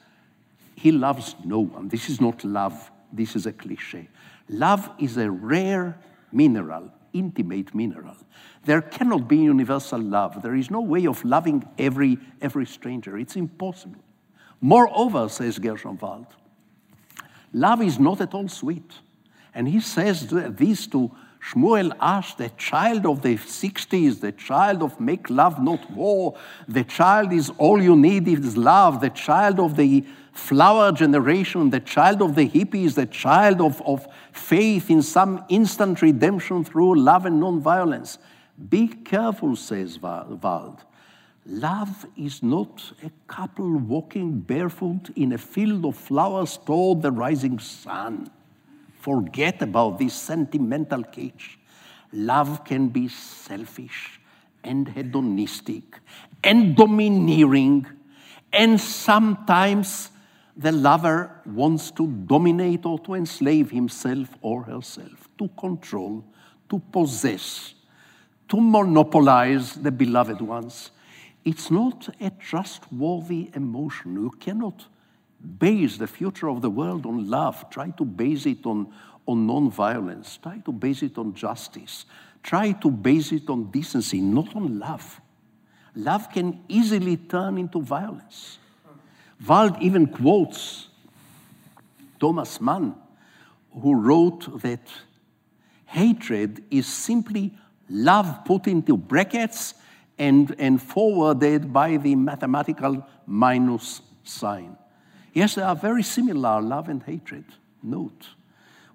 he 0.75 0.93
loves 0.93 1.35
no 1.45 1.61
one. 1.61 1.89
This 1.89 2.09
is 2.09 2.21
not 2.21 2.45
love, 2.45 2.91
this 3.13 3.37
is 3.37 3.47
a 3.47 3.53
cliche. 3.53 4.09
Love 4.49 4.91
is 4.99 5.17
a 5.17 5.31
rare 5.31 5.99
mineral, 6.33 6.91
intimate 7.13 7.75
mineral. 7.75 8.17
There 8.65 8.83
cannot 8.83 9.29
be 9.29 9.39
universal 9.39 10.01
love. 10.01 10.43
There 10.43 10.55
is 10.55 10.71
no 10.71 10.81
way 10.81 11.07
of 11.07 11.25
loving 11.25 11.67
every, 11.79 12.19
every 12.41 12.67
stranger. 12.67 13.17
It's 13.17 13.37
impossible. 13.37 14.03
Moreover, 14.61 15.29
says 15.29 15.59
Gershom 15.59 15.99
Wald, 15.99 16.27
love 17.53 17.83
is 17.83 17.99
not 17.99 18.21
at 18.21 18.35
all 18.35 18.49
sweet. 18.49 18.93
And 19.55 19.69
he 19.69 19.81
says 19.81 20.29
this 20.29 20.87
to 20.89 21.11
Shmuel 21.47 21.93
Ash, 22.01 22.35
the 22.35 22.49
child 22.51 23.07
of 23.07 23.23
the 23.23 23.37
60s, 23.37 24.21
the 24.21 24.33
child 24.33 24.83
of 24.83 24.99
make 24.99 25.31
love, 25.31 25.63
not 25.63 25.89
war, 25.93 26.37
the 26.67 26.83
child 26.83 27.33
is 27.33 27.51
all 27.59 27.81
you 27.81 27.95
need 27.95 28.27
is 28.27 28.57
love, 28.57 29.01
the 29.01 29.11
child 29.11 29.61
of 29.61 29.77
the 29.77 30.05
flower 30.33 30.91
generation, 30.91 31.71
the 31.71 31.79
child 31.79 32.21
of 32.21 32.35
the 32.35 32.49
hippies, 32.49 32.95
the 32.95 33.07
child 33.07 33.61
of, 33.61 33.81
of 33.83 34.09
faith 34.33 34.91
in 34.91 35.03
some 35.03 35.45
instant 35.49 36.03
redemption 36.03 36.65
through 36.65 36.99
love 36.99 37.27
and 37.27 37.41
nonviolence. 37.41 38.19
Be 38.69 38.89
careful, 38.89 39.55
says 39.55 40.01
Wald. 40.03 40.85
Love 41.47 42.07
is 42.17 42.43
not 42.43 42.93
a 43.05 43.11
couple 43.29 43.77
walking 43.77 44.41
barefoot 44.41 45.11
in 45.15 45.33
a 45.33 45.39
field 45.39 45.85
of 45.85 45.97
flowers 45.97 46.59
toward 46.67 47.03
the 47.03 47.13
rising 47.13 47.61
sun. 47.61 48.29
Forget 49.07 49.63
about 49.63 50.01
this 50.01 50.15
sentimental 50.15 51.05
cage. 51.05 51.61
Love 52.13 52.65
can 52.65 52.89
be 52.89 53.07
selfish 53.07 54.19
and 54.65 54.89
hedonistic 54.89 56.01
and 56.43 56.75
domineering, 56.75 57.87
and 58.53 58.81
sometimes 58.81 60.11
the 60.57 60.73
lover 60.73 61.41
wants 61.47 61.93
to 61.93 62.09
dominate 62.27 62.85
or 62.85 62.99
to 62.99 63.15
enslave 63.15 63.71
himself 63.71 64.29
or 64.43 64.65
herself, 64.65 65.29
to 65.39 65.47
control, 65.57 66.25
to 66.69 66.81
possess, 66.91 67.75
to 68.49 68.61
monopolize 68.61 69.75
the 69.75 69.93
beloved 69.93 70.41
ones. 70.41 70.91
It's 71.45 71.71
not 71.71 72.09
a 72.21 72.31
trustworthy 72.31 73.51
emotion. 73.55 74.15
You 74.15 74.31
cannot 74.41 74.87
base 75.47 75.97
the 75.97 76.07
future 76.07 76.49
of 76.49 76.61
the 76.61 76.71
world 76.71 77.07
on 77.07 77.31
love, 77.31 77.71
try 77.71 77.91
to 77.91 78.05
base 78.05 78.47
it 78.47 78.67
on, 78.67 78.93
on 79.27 79.47
nonviolence, 79.47 80.41
try 80.41 80.59
to 80.59 80.73
base 80.73 81.03
it 81.03 81.17
on 81.19 81.35
justice, 81.35 82.07
try 82.43 82.73
to 82.73 82.91
base 82.91 83.33
it 83.33 83.49
on 83.49 83.71
decency, 83.71 84.21
not 84.21 84.55
on 84.55 84.79
love. 84.79 85.21
Love 85.95 86.31
can 86.31 86.63
easily 86.69 87.17
turn 87.17 87.59
into 87.59 87.81
violence. 87.81 88.59
Wald 89.47 89.77
even 89.81 90.07
quotes 90.07 90.89
Thomas 92.19 92.61
Mann, 92.61 92.95
who 93.71 93.95
wrote 93.95 94.61
that 94.63 94.89
hatred 95.87 96.65
is 96.71 96.87
simply 96.87 97.57
love 97.89 98.45
put 98.45 98.67
into 98.67 98.97
brackets 98.97 99.75
and, 100.19 100.55
and 100.59 100.83
forwarded 100.83 101.73
by 101.73 101.97
the 101.97 102.15
mathematical 102.15 103.07
minus 103.27 104.03
sign. 104.25 104.77
Yes, 105.37 105.55
they 105.55 105.61
are 105.61 105.77
very 105.77 106.03
similar, 106.03 106.63
love 106.63 106.89
and 106.89 107.03
hatred. 107.03 107.45
Note, 107.83 108.29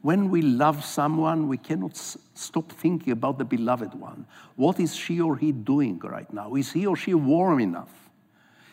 when 0.02 0.32
we 0.32 0.42
love 0.42 0.84
someone, 0.84 1.48
we 1.48 1.58
cannot 1.58 1.96
stop 1.96 2.72
thinking 2.72 3.14
about 3.14 3.38
the 3.38 3.46
beloved 3.46 3.94
one. 3.94 4.26
What 4.56 4.80
is 4.80 4.96
she 4.96 5.22
or 5.22 5.38
he 5.38 5.52
doing 5.52 6.00
right 6.00 6.34
now? 6.34 6.56
Is 6.56 6.72
he 6.72 6.88
or 6.88 6.96
she 6.96 7.14
warm 7.14 7.60
enough? 7.60 7.92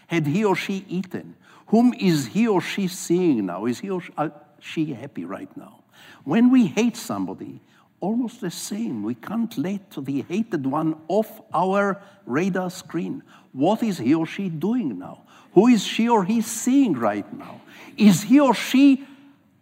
Had 0.07 0.27
he 0.27 0.47
or 0.47 0.57
she 0.57 0.87
eaten? 0.89 1.37
Whom 1.67 1.93
is 1.93 2.29
he 2.29 2.49
or 2.49 2.63
she 2.63 2.89
seeing 2.89 3.45
now? 3.45 3.67
Is 3.67 3.81
he 3.81 3.91
or 3.91 4.01
uh, 4.17 4.31
she 4.61 4.95
happy 4.95 5.27
right 5.27 5.55
now? 5.55 5.85
When 6.25 6.51
we 6.51 6.69
hate 6.69 6.97
somebody, 6.97 7.61
almost 8.01 8.41
the 8.41 8.51
same. 8.51 9.03
We 9.03 9.15
can't 9.15 9.57
let 9.59 9.91
the 9.91 10.23
hated 10.23 10.67
one 10.67 10.97
off 11.09 11.43
our 11.53 12.01
radar 12.27 12.71
screen. 12.71 13.23
What 13.53 13.83
is 13.83 13.99
he 13.99 14.15
or 14.15 14.27
she 14.27 14.49
doing 14.49 14.99
now? 14.99 15.25
Who 15.59 15.67
is 15.67 15.83
she 15.83 16.09
or 16.09 16.25
he 16.25 16.41
seeing 16.41 16.93
right 16.93 17.27
now? 17.37 17.61
Is 17.97 18.23
he 18.23 18.39
or 18.39 18.55
she, 18.55 19.05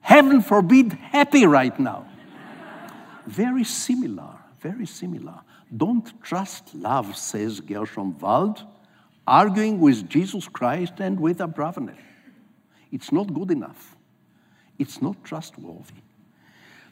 heaven 0.01 0.42
forbid, 0.42 0.92
happy 0.92 1.47
right 1.47 1.80
now? 1.80 2.07
very 3.26 3.64
similar, 3.64 4.34
very 4.61 4.84
similar. 4.84 5.40
Don't 5.74 6.22
trust 6.22 6.74
love, 6.74 7.16
says 7.16 7.61
Gershom 7.61 8.18
Wald, 8.18 8.62
arguing 9.26 9.80
with 9.80 10.07
Jesus 10.07 10.47
Christ 10.49 10.92
and 10.99 11.18
with 11.18 11.38
Abravanel. 11.38 11.97
It's 12.92 13.11
not 13.11 13.32
good 13.32 13.51
enough. 13.51 13.97
It's 14.78 15.01
not 15.01 15.24
trustworthy. 15.24 16.03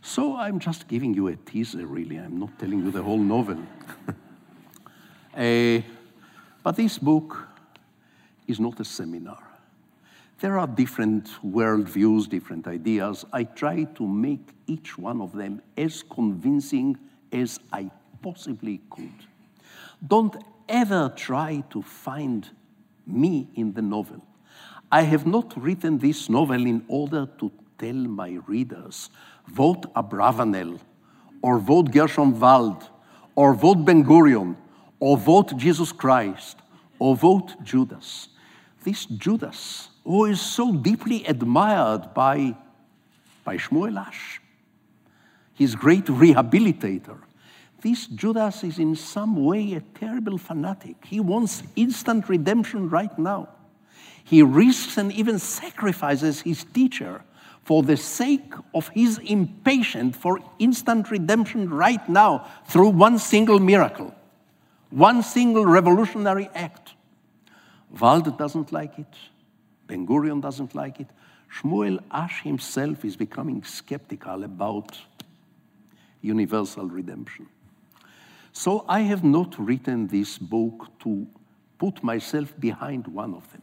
So 0.00 0.34
I'm 0.34 0.58
just 0.58 0.88
giving 0.88 1.12
you 1.12 1.28
a 1.28 1.36
teaser, 1.36 1.86
really. 1.86 2.16
I'm 2.16 2.38
not 2.40 2.58
telling 2.58 2.78
you 2.78 2.90
the 2.90 3.02
whole 3.02 3.18
novel. 3.18 3.58
uh, 5.36 5.82
but 6.62 6.76
this 6.76 6.96
book 6.96 7.48
is 8.46 8.60
not 8.60 8.80
a 8.80 8.84
seminar. 8.84 9.42
There 10.40 10.58
are 10.58 10.66
different 10.66 11.30
worldviews, 11.44 12.28
different 12.28 12.66
ideas. 12.66 13.24
I 13.32 13.44
try 13.44 13.84
to 13.84 14.06
make 14.06 14.48
each 14.66 14.98
one 14.98 15.20
of 15.20 15.32
them 15.32 15.62
as 15.76 16.02
convincing 16.02 16.98
as 17.32 17.60
I 17.72 17.90
possibly 18.22 18.80
could. 18.90 19.12
Don't 20.06 20.36
ever 20.68 21.12
try 21.14 21.62
to 21.70 21.82
find 21.82 22.48
me 23.06 23.48
in 23.54 23.72
the 23.72 23.82
novel. 23.82 24.24
I 24.90 25.02
have 25.02 25.26
not 25.26 25.60
written 25.60 25.98
this 25.98 26.28
novel 26.28 26.66
in 26.66 26.84
order 26.88 27.26
to 27.38 27.50
tell 27.78 27.94
my 27.94 28.38
readers 28.46 29.10
vote 29.46 29.92
Abravanel, 29.94 30.80
or 31.42 31.58
vote 31.58 31.90
Gershom 31.90 32.38
Wald, 32.38 32.88
or 33.34 33.54
vote 33.54 33.84
Ben 33.84 34.04
Gurion, 34.04 34.56
or 35.00 35.16
vote 35.16 35.56
Jesus 35.56 35.92
Christ, 35.92 36.58
or 36.98 37.16
vote 37.16 37.62
Judas. 37.62 38.28
This 38.84 39.06
Judas, 39.06 39.88
who 40.04 40.26
is 40.26 40.42
so 40.42 40.70
deeply 40.70 41.24
admired 41.24 42.12
by, 42.12 42.54
by 43.42 43.56
Shmuel 43.56 43.98
Ash, 43.98 44.42
his 45.54 45.74
great 45.74 46.04
rehabilitator, 46.04 47.16
this 47.80 48.06
Judas 48.06 48.62
is 48.62 48.78
in 48.78 48.94
some 48.94 49.42
way 49.42 49.72
a 49.72 49.80
terrible 49.80 50.36
fanatic. 50.36 50.96
He 51.06 51.18
wants 51.20 51.62
instant 51.76 52.28
redemption 52.28 52.90
right 52.90 53.18
now. 53.18 53.48
He 54.22 54.42
risks 54.42 54.98
and 54.98 55.10
even 55.12 55.38
sacrifices 55.38 56.42
his 56.42 56.64
teacher 56.64 57.22
for 57.62 57.82
the 57.82 57.96
sake 57.96 58.52
of 58.74 58.88
his 58.88 59.18
impatient 59.18 60.14
for 60.14 60.40
instant 60.58 61.10
redemption 61.10 61.70
right 61.70 62.06
now 62.08 62.50
through 62.66 62.90
one 62.90 63.18
single 63.18 63.60
miracle, 63.60 64.14
one 64.90 65.22
single 65.22 65.64
revolutionary 65.64 66.50
act. 66.54 66.94
Waldo 68.00 68.30
doesn't 68.30 68.72
like 68.72 68.98
it. 68.98 69.14
Ben 69.86 70.06
Gurion 70.06 70.40
doesn't 70.40 70.74
like 70.74 71.00
it. 71.00 71.08
Shmuel 71.52 72.02
Ash 72.10 72.42
himself 72.42 73.04
is 73.04 73.16
becoming 73.16 73.62
skeptical 73.62 74.42
about 74.42 74.96
universal 76.20 76.86
redemption. 76.86 77.46
So 78.52 78.84
I 78.88 79.00
have 79.00 79.22
not 79.22 79.58
written 79.58 80.08
this 80.08 80.38
book 80.38 80.88
to 81.00 81.26
put 81.78 82.02
myself 82.02 82.58
behind 82.58 83.06
one 83.08 83.34
of 83.34 83.50
them. 83.52 83.62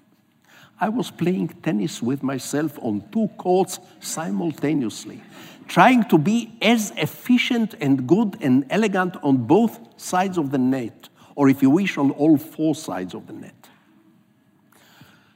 I 0.80 0.90
was 0.90 1.12
playing 1.12 1.50
tennis 1.62 2.02
with 2.02 2.24
myself 2.24 2.78
on 2.82 3.04
two 3.12 3.30
courts 3.38 3.80
simultaneously, 4.00 5.22
trying 5.68 6.06
to 6.06 6.18
be 6.18 6.52
as 6.62 6.92
efficient 6.98 7.76
and 7.80 8.08
good 8.08 8.38
and 8.42 8.66
elegant 8.70 9.16
on 9.22 9.38
both 9.38 9.80
sides 9.98 10.38
of 10.38 10.52
the 10.52 10.58
net, 10.58 11.10
or 11.36 11.50
if 11.50 11.62
you 11.62 11.70
wish, 11.70 11.98
on 11.98 12.12
all 12.12 12.38
four 12.38 12.74
sides 12.76 13.14
of 13.14 13.28
the 13.28 13.34
net. 13.34 13.61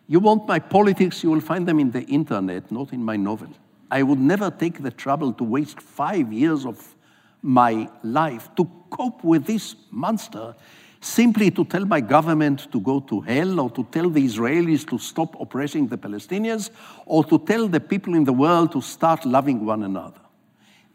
You 0.07 0.19
want 0.19 0.47
my 0.47 0.59
politics, 0.59 1.23
you 1.23 1.31
will 1.31 1.41
find 1.41 1.67
them 1.67 1.79
in 1.79 1.91
the 1.91 2.03
internet, 2.03 2.71
not 2.71 2.93
in 2.93 3.03
my 3.03 3.15
novel. 3.15 3.49
I 3.89 4.03
would 4.03 4.19
never 4.19 4.51
take 4.51 4.83
the 4.83 4.91
trouble 4.91 5.33
to 5.33 5.43
waste 5.43 5.81
five 5.81 6.31
years 6.31 6.65
of 6.65 6.95
my 7.41 7.89
life 8.03 8.49
to 8.55 8.69
cope 8.89 9.23
with 9.23 9.45
this 9.45 9.75
monster 9.91 10.55
simply 11.01 11.51
to 11.51 11.63
tell 11.65 11.85
my 11.85 12.01
government 12.01 12.71
to 12.71 12.79
go 12.79 12.99
to 12.99 13.21
hell 13.21 13.59
or 13.59 13.69
to 13.69 13.83
tell 13.91 14.09
the 14.09 14.25
Israelis 14.25 14.87
to 14.89 14.97
stop 14.97 15.39
oppressing 15.39 15.87
the 15.87 15.97
Palestinians 15.97 16.71
or 17.05 17.23
to 17.25 17.37
tell 17.39 17.67
the 17.67 17.79
people 17.79 18.15
in 18.15 18.23
the 18.23 18.33
world 18.33 18.71
to 18.71 18.81
start 18.81 19.25
loving 19.25 19.65
one 19.65 19.83
another. 19.83 20.21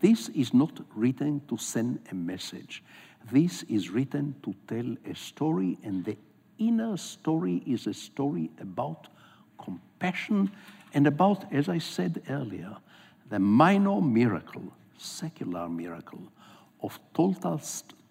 This 0.01 0.29
is 0.31 0.53
not 0.53 0.81
written 0.95 1.43
to 1.49 1.57
send 1.57 2.01
a 2.11 2.15
message. 2.15 2.83
This 3.31 3.63
is 3.65 3.91
written 3.91 4.35
to 4.43 4.55
tell 4.67 4.97
a 5.09 5.15
story, 5.15 5.79
and 5.85 6.05
the 6.05 6.17
inner 6.61 6.97
story 6.97 7.63
is 7.67 7.89
a 7.89 7.95
story 7.95 8.51
about 8.61 9.09
compassion 9.59 10.53
and 10.95 11.07
about, 11.07 11.53
as 11.53 11.69
I 11.69 11.79
said 11.79 12.23
earlier, 12.29 12.77
the 13.31 13.39
minor 13.39 14.01
miracle, 14.01 14.63
secular 14.99 15.69
miracle, 15.69 16.23
of 16.83 16.99
total, 17.15 17.61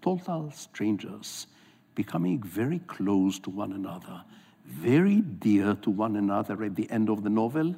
total 0.01 0.51
strangers 0.51 1.47
becoming 1.95 2.41
very 2.41 2.79
close 2.79 3.39
to 3.39 3.49
one 3.49 3.73
another, 3.73 4.23
very 4.65 5.21
dear 5.21 5.75
to 5.75 5.89
one 5.89 6.15
another 6.15 6.63
at 6.63 6.75
the 6.75 6.89
end 6.91 7.09
of 7.09 7.23
the 7.23 7.29
novel. 7.29 7.75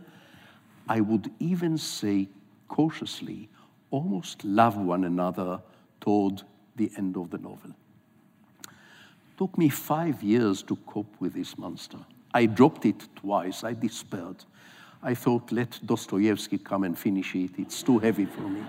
I 0.88 1.02
would 1.02 1.32
even 1.40 1.78
say 1.78 2.28
cautiously, 2.68 3.50
almost 3.90 4.44
love 4.44 4.78
one 4.78 5.04
another 5.04 5.62
toward 6.00 6.44
the 6.76 6.92
end 6.98 7.18
of 7.18 7.30
the 7.30 7.38
novel. 7.38 7.72
It 9.42 9.46
took 9.46 9.58
me 9.58 9.70
five 9.70 10.22
years 10.22 10.62
to 10.62 10.76
cope 10.86 11.16
with 11.20 11.34
this 11.34 11.58
monster. 11.58 11.98
I 12.32 12.46
dropped 12.46 12.86
it 12.86 13.08
twice. 13.16 13.64
I 13.64 13.74
despaired. 13.74 14.46
I 15.02 15.16
thought, 15.16 15.52
let 15.52 15.80
Dostoevsky 15.84 16.60
come 16.60 16.84
and 16.84 16.96
finish 16.96 17.34
it. 17.34 17.50
It's 17.58 17.82
too 17.82 17.98
heavy 17.98 18.26
for 18.26 18.42
me. 18.48 18.62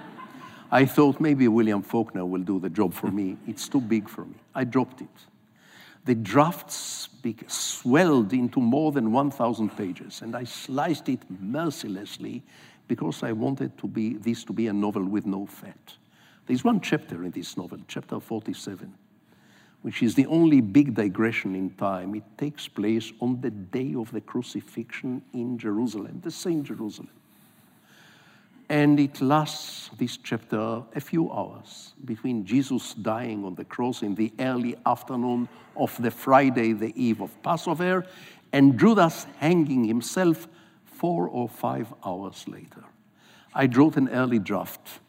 I 0.70 0.86
thought 0.86 1.20
maybe 1.20 1.46
William 1.46 1.82
Faulkner 1.82 2.24
will 2.24 2.40
do 2.40 2.58
the 2.58 2.70
job 2.70 2.94
for 2.94 3.08
me. 3.08 3.36
It's 3.46 3.68
too 3.68 3.82
big 3.82 4.08
for 4.08 4.24
me. 4.24 4.36
I 4.54 4.64
dropped 4.64 5.02
it. 5.02 5.26
The 6.06 6.14
drafts 6.14 7.10
swelled 7.48 8.32
into 8.32 8.58
more 8.58 8.92
than 8.92 9.12
1,000 9.12 9.76
pages, 9.76 10.22
and 10.22 10.34
I 10.34 10.44
sliced 10.44 11.10
it 11.10 11.20
mercilessly 11.38 12.42
because 12.88 13.22
I 13.22 13.32
wanted 13.32 13.76
to 13.76 13.86
be, 13.86 14.14
this 14.14 14.42
to 14.44 14.54
be 14.54 14.68
a 14.68 14.72
novel 14.72 15.04
with 15.04 15.26
no 15.26 15.44
fat. 15.44 15.96
There's 16.46 16.64
one 16.64 16.80
chapter 16.80 17.24
in 17.24 17.30
this 17.30 17.58
novel, 17.58 17.80
chapter 17.88 18.18
47, 18.18 18.94
which 19.82 20.02
is 20.02 20.14
the 20.14 20.26
only 20.26 20.60
big 20.60 20.94
digression 20.94 21.54
in 21.54 21.70
time. 21.70 22.14
It 22.14 22.24
takes 22.38 22.68
place 22.68 23.12
on 23.20 23.40
the 23.40 23.50
day 23.50 23.94
of 23.94 24.10
the 24.12 24.20
crucifixion 24.20 25.22
in 25.32 25.58
Jerusalem, 25.58 26.20
the 26.22 26.30
same 26.30 26.64
Jerusalem. 26.64 27.10
And 28.68 28.98
it 28.98 29.20
lasts, 29.20 29.90
this 29.98 30.16
chapter, 30.16 30.82
a 30.94 31.00
few 31.00 31.30
hours 31.30 31.92
between 32.04 32.46
Jesus 32.46 32.94
dying 32.94 33.44
on 33.44 33.54
the 33.54 33.64
cross 33.64 34.02
in 34.02 34.14
the 34.14 34.32
early 34.38 34.76
afternoon 34.86 35.48
of 35.76 36.00
the 36.00 36.10
Friday, 36.10 36.72
the 36.72 36.92
eve 36.96 37.20
of 37.20 37.42
Passover, 37.42 38.06
and 38.52 38.78
Judas 38.78 39.26
hanging 39.38 39.84
himself 39.84 40.48
four 40.84 41.28
or 41.28 41.48
five 41.48 41.92
hours 42.04 42.44
later. 42.46 42.84
I 43.54 43.66
wrote 43.66 43.96
an 43.96 44.08
early 44.08 44.38
draft, 44.38 45.00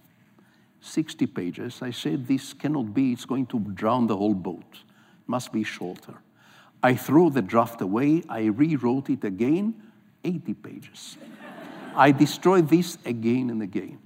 60 0.84 1.28
pages. 1.28 1.82
I 1.82 1.92
said, 1.92 2.28
This 2.28 2.54
cannot 2.54 2.94
be, 2.94 3.14
it's 3.14 3.26
going 3.26 3.46
to 3.48 3.60
drown 3.60 4.08
the 4.08 4.18
whole 4.18 4.34
boat. 4.34 4.74
It 4.74 5.28
must 5.28 5.52
be 5.52 5.64
shorter. 5.64 6.16
I 6.84 6.96
threw 6.96 7.30
the 7.30 7.42
draft 7.42 7.80
away, 7.80 8.24
I 8.28 8.46
rewrote 8.46 9.10
it 9.10 9.24
again, 9.24 9.74
80 10.24 10.54
pages. 10.56 11.18
I 11.96 12.12
destroyed 12.12 12.68
this 12.68 12.98
again 13.06 13.50
and 13.50 13.62
again. 13.62 14.00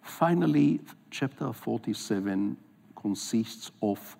Finally, 0.00 0.80
chapter 1.10 1.52
47 1.52 2.56
consists 2.96 3.70
of 3.82 4.16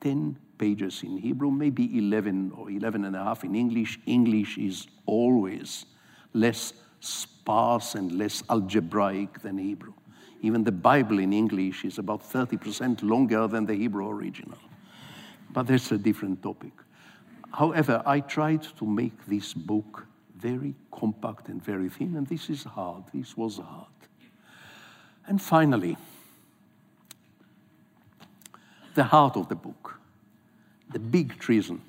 10 0.00 0.38
pages 0.56 1.02
in 1.02 1.18
Hebrew, 1.18 1.50
maybe 1.50 1.98
11 1.98 2.52
or 2.56 2.70
11 2.70 3.04
and 3.04 3.14
a 3.14 3.22
half 3.22 3.44
in 3.44 3.54
English. 3.54 3.98
English 4.06 4.56
is 4.56 4.86
always 5.04 5.84
less 6.32 6.72
sparse 7.00 7.94
and 7.94 8.12
less 8.12 8.42
algebraic 8.48 9.40
than 9.42 9.58
Hebrew. 9.58 9.92
Even 10.44 10.62
the 10.62 10.72
Bible 10.72 11.20
in 11.20 11.32
English 11.32 11.86
is 11.86 11.96
about 11.96 12.22
30% 12.22 13.02
longer 13.02 13.46
than 13.46 13.64
the 13.64 13.74
Hebrew 13.74 14.10
original. 14.10 14.58
But 15.50 15.68
that's 15.68 15.90
a 15.90 15.96
different 15.96 16.42
topic. 16.42 16.72
However, 17.50 18.02
I 18.04 18.20
tried 18.20 18.62
to 18.76 18.84
make 18.84 19.24
this 19.26 19.54
book 19.54 20.06
very 20.36 20.74
compact 20.92 21.48
and 21.48 21.64
very 21.64 21.88
thin, 21.88 22.14
and 22.16 22.26
this 22.26 22.50
is 22.50 22.62
hard. 22.62 23.04
This 23.14 23.34
was 23.38 23.56
hard. 23.56 23.86
And 25.26 25.40
finally, 25.40 25.96
the 28.94 29.04
heart 29.04 29.38
of 29.38 29.48
the 29.48 29.54
book, 29.54 29.98
the 30.90 30.98
big 30.98 31.38
treason. 31.38 31.80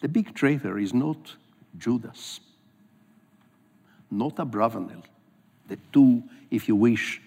The 0.00 0.08
big 0.08 0.34
traitor 0.34 0.78
is 0.78 0.94
not 0.94 1.36
Judas, 1.76 2.40
not 4.10 4.36
Abravanel, 4.36 5.02
the 5.68 5.76
two, 5.92 6.22
if 6.50 6.66
you 6.66 6.76
wish, 6.76 7.20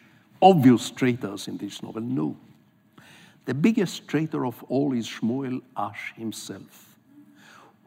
obvious 0.46 0.92
traitors 0.92 1.48
in 1.48 1.58
this 1.58 1.82
novel. 1.82 2.04
No. 2.04 2.38
The 3.46 3.54
biggest 3.56 4.08
traitor 4.08 4.46
of 4.46 4.64
all 4.70 4.94
is 4.94 5.08
Shmuel 5.08 5.62
Ash 5.76 6.14
himself, 6.16 7.00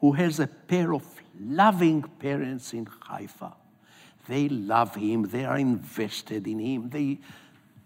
who 0.00 0.10
has 0.12 0.40
a 0.40 0.48
pair 0.48 0.92
of 0.92 1.04
loving 1.40 2.02
parents 2.18 2.72
in 2.72 2.86
Haifa. 2.86 3.52
They 4.26 4.48
love 4.48 4.96
him, 4.96 5.22
they 5.28 5.44
are 5.44 5.56
invested 5.56 6.48
in 6.48 6.58
him, 6.58 6.90
they 6.90 7.18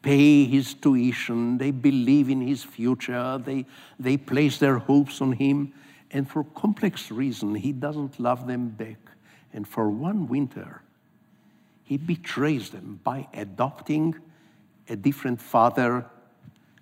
pay 0.01 0.45
his 0.47 0.73
tuition, 0.73 1.59
they 1.59 1.71
believe 1.71 2.31
in 2.31 2.41
his 2.41 2.65
future, 2.65 3.39
they, 3.45 3.67
they 4.01 4.17
place 4.17 4.59
their 4.59 4.79
hopes 4.79 5.21
on 5.21 5.33
him. 5.33 5.75
And 6.11 6.29
for 6.29 6.45
complex 6.45 7.11
reason, 7.11 7.55
he 7.55 7.73
doesn't 7.73 8.19
love 8.19 8.47
them 8.47 8.71
back. 8.71 8.99
And 9.53 9.69
for 9.69 9.91
one 9.91 10.29
winter, 10.29 10.81
he 11.85 11.99
betrays 11.99 12.71
them 12.71 13.01
by 13.05 13.29
adopting 13.35 14.15
a 14.93 14.97
different 14.97 15.41
father 15.41 16.05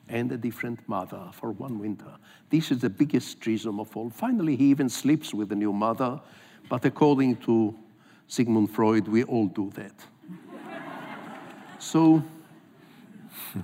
and 0.09 0.33
a 0.33 0.37
different 0.37 0.87
mother 0.89 1.31
for 1.33 1.53
one 1.53 1.79
winter. 1.79 2.13
This 2.51 2.71
is 2.71 2.81
the 2.81 2.91
biggest 2.91 3.41
treason 3.41 3.79
of 3.79 3.97
all. 3.97 4.11
Finally, 4.11 4.57
he 4.57 4.65
even 4.65 4.89
sleeps 4.89 5.33
with 5.33 5.49
the 5.49 5.55
new 5.55 5.73
mother 5.73 6.21
but 6.71 6.85
according 6.85 7.37
to 7.39 7.75
Sigmund 8.29 8.71
Freud, 8.71 9.09
we 9.09 9.25
all 9.25 9.49
do 9.49 9.73
that. 9.75 9.93
so, 11.81 12.23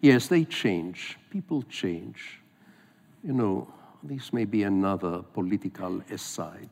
yes, 0.00 0.28
they 0.28 0.44
change. 0.44 1.18
People 1.28 1.62
change. 1.62 2.40
You 3.24 3.32
know, 3.32 3.74
this 4.00 4.32
may 4.32 4.44
be 4.44 4.62
another 4.62 5.22
political 5.22 6.02
aside. 6.08 6.70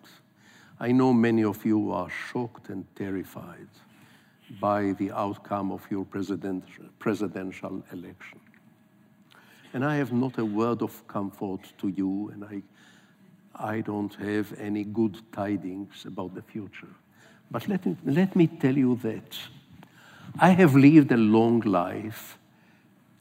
I 0.78 0.92
know 0.92 1.12
many 1.12 1.42
of 1.42 1.66
you 1.66 1.90
are 1.90 2.08
shocked 2.08 2.68
and 2.68 2.86
terrified 2.94 3.68
by 4.60 4.92
the 4.92 5.10
outcome 5.12 5.72
of 5.72 5.82
your 5.90 6.04
president, 6.04 6.64
presidential 6.98 7.82
election. 7.92 8.40
And 9.74 9.84
I 9.84 9.96
have 9.96 10.12
not 10.12 10.38
a 10.38 10.44
word 10.44 10.82
of 10.82 11.06
comfort 11.08 11.72
to 11.78 11.88
you, 11.88 12.30
and 12.32 12.44
I 12.44 12.62
I 13.54 13.80
don't 13.80 14.14
have 14.14 14.52
any 14.58 14.84
good 14.84 15.20
tidings 15.32 16.06
about 16.06 16.34
the 16.34 16.42
future. 16.42 16.88
But 17.50 17.68
let 17.68 17.84
me, 17.84 17.96
let 18.04 18.34
me 18.34 18.46
tell 18.46 18.76
you 18.76 18.96
that 19.02 19.38
I 20.38 20.50
have 20.50 20.74
lived 20.74 21.12
a 21.12 21.16
long 21.16 21.60
life, 21.60 22.38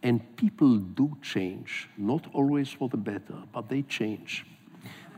and 0.04 0.22
people 0.38 0.78
do 0.78 1.18
change, 1.22 1.90
not 1.98 2.28
always 2.34 2.70
for 2.70 2.88
the 2.88 2.98
better, 2.98 3.36
but 3.52 3.68
they 3.68 3.82
change. 3.84 4.46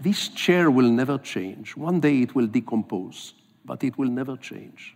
This 0.02 0.30
chair 0.30 0.72
will 0.72 0.90
never 0.90 1.18
change. 1.20 1.78
One 1.78 2.00
day 2.00 2.22
it 2.22 2.34
will 2.36 2.48
decompose, 2.48 3.34
but 3.64 3.84
it 3.84 3.98
will 3.98 4.10
never 4.10 4.36
change. 4.36 4.96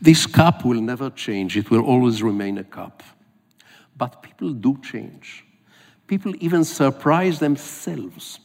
This 0.00 0.26
cup 0.26 0.64
will 0.64 0.80
never 0.80 1.10
change. 1.10 1.56
It 1.56 1.70
will 1.70 1.84
always 1.84 2.22
remain 2.22 2.58
a 2.58 2.64
cup. 2.64 3.02
But 3.96 4.22
people 4.22 4.52
do 4.52 4.78
change. 4.82 5.44
People 6.06 6.34
even 6.40 6.64
surprise 6.64 7.38
themselves. 7.38 8.40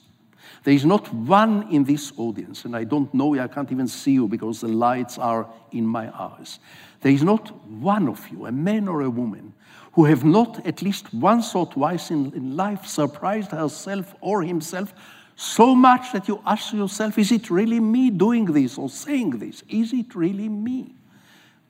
There 0.63 0.73
is 0.73 0.85
not 0.85 1.11
one 1.13 1.67
in 1.71 1.83
this 1.83 2.13
audience, 2.17 2.65
and 2.65 2.75
I 2.75 2.83
don't 2.83 3.11
know 3.13 3.33
you, 3.33 3.41
I 3.41 3.47
can't 3.47 3.71
even 3.71 3.87
see 3.87 4.11
you 4.11 4.27
because 4.27 4.61
the 4.61 4.67
lights 4.67 5.17
are 5.17 5.47
in 5.71 5.85
my 5.85 6.11
eyes. 6.15 6.59
There 7.01 7.11
is 7.11 7.23
not 7.23 7.49
one 7.67 8.07
of 8.07 8.27
you, 8.29 8.45
a 8.45 8.51
man 8.51 8.87
or 8.87 9.01
a 9.01 9.09
woman, 9.09 9.53
who 9.93 10.05
have 10.05 10.23
not 10.23 10.65
at 10.65 10.81
least 10.81 11.11
once 11.13 11.55
or 11.55 11.65
twice 11.65 12.11
in, 12.11 12.31
in 12.33 12.55
life 12.55 12.85
surprised 12.85 13.51
herself 13.51 14.13
or 14.21 14.43
himself 14.43 14.93
so 15.35 15.73
much 15.73 16.11
that 16.13 16.27
you 16.27 16.41
ask 16.45 16.73
yourself, 16.73 17.17
is 17.17 17.31
it 17.31 17.49
really 17.49 17.79
me 17.79 18.11
doing 18.11 18.45
this 18.45 18.77
or 18.77 18.89
saying 18.89 19.31
this? 19.39 19.63
Is 19.67 19.91
it 19.91 20.13
really 20.13 20.47
me? 20.47 20.93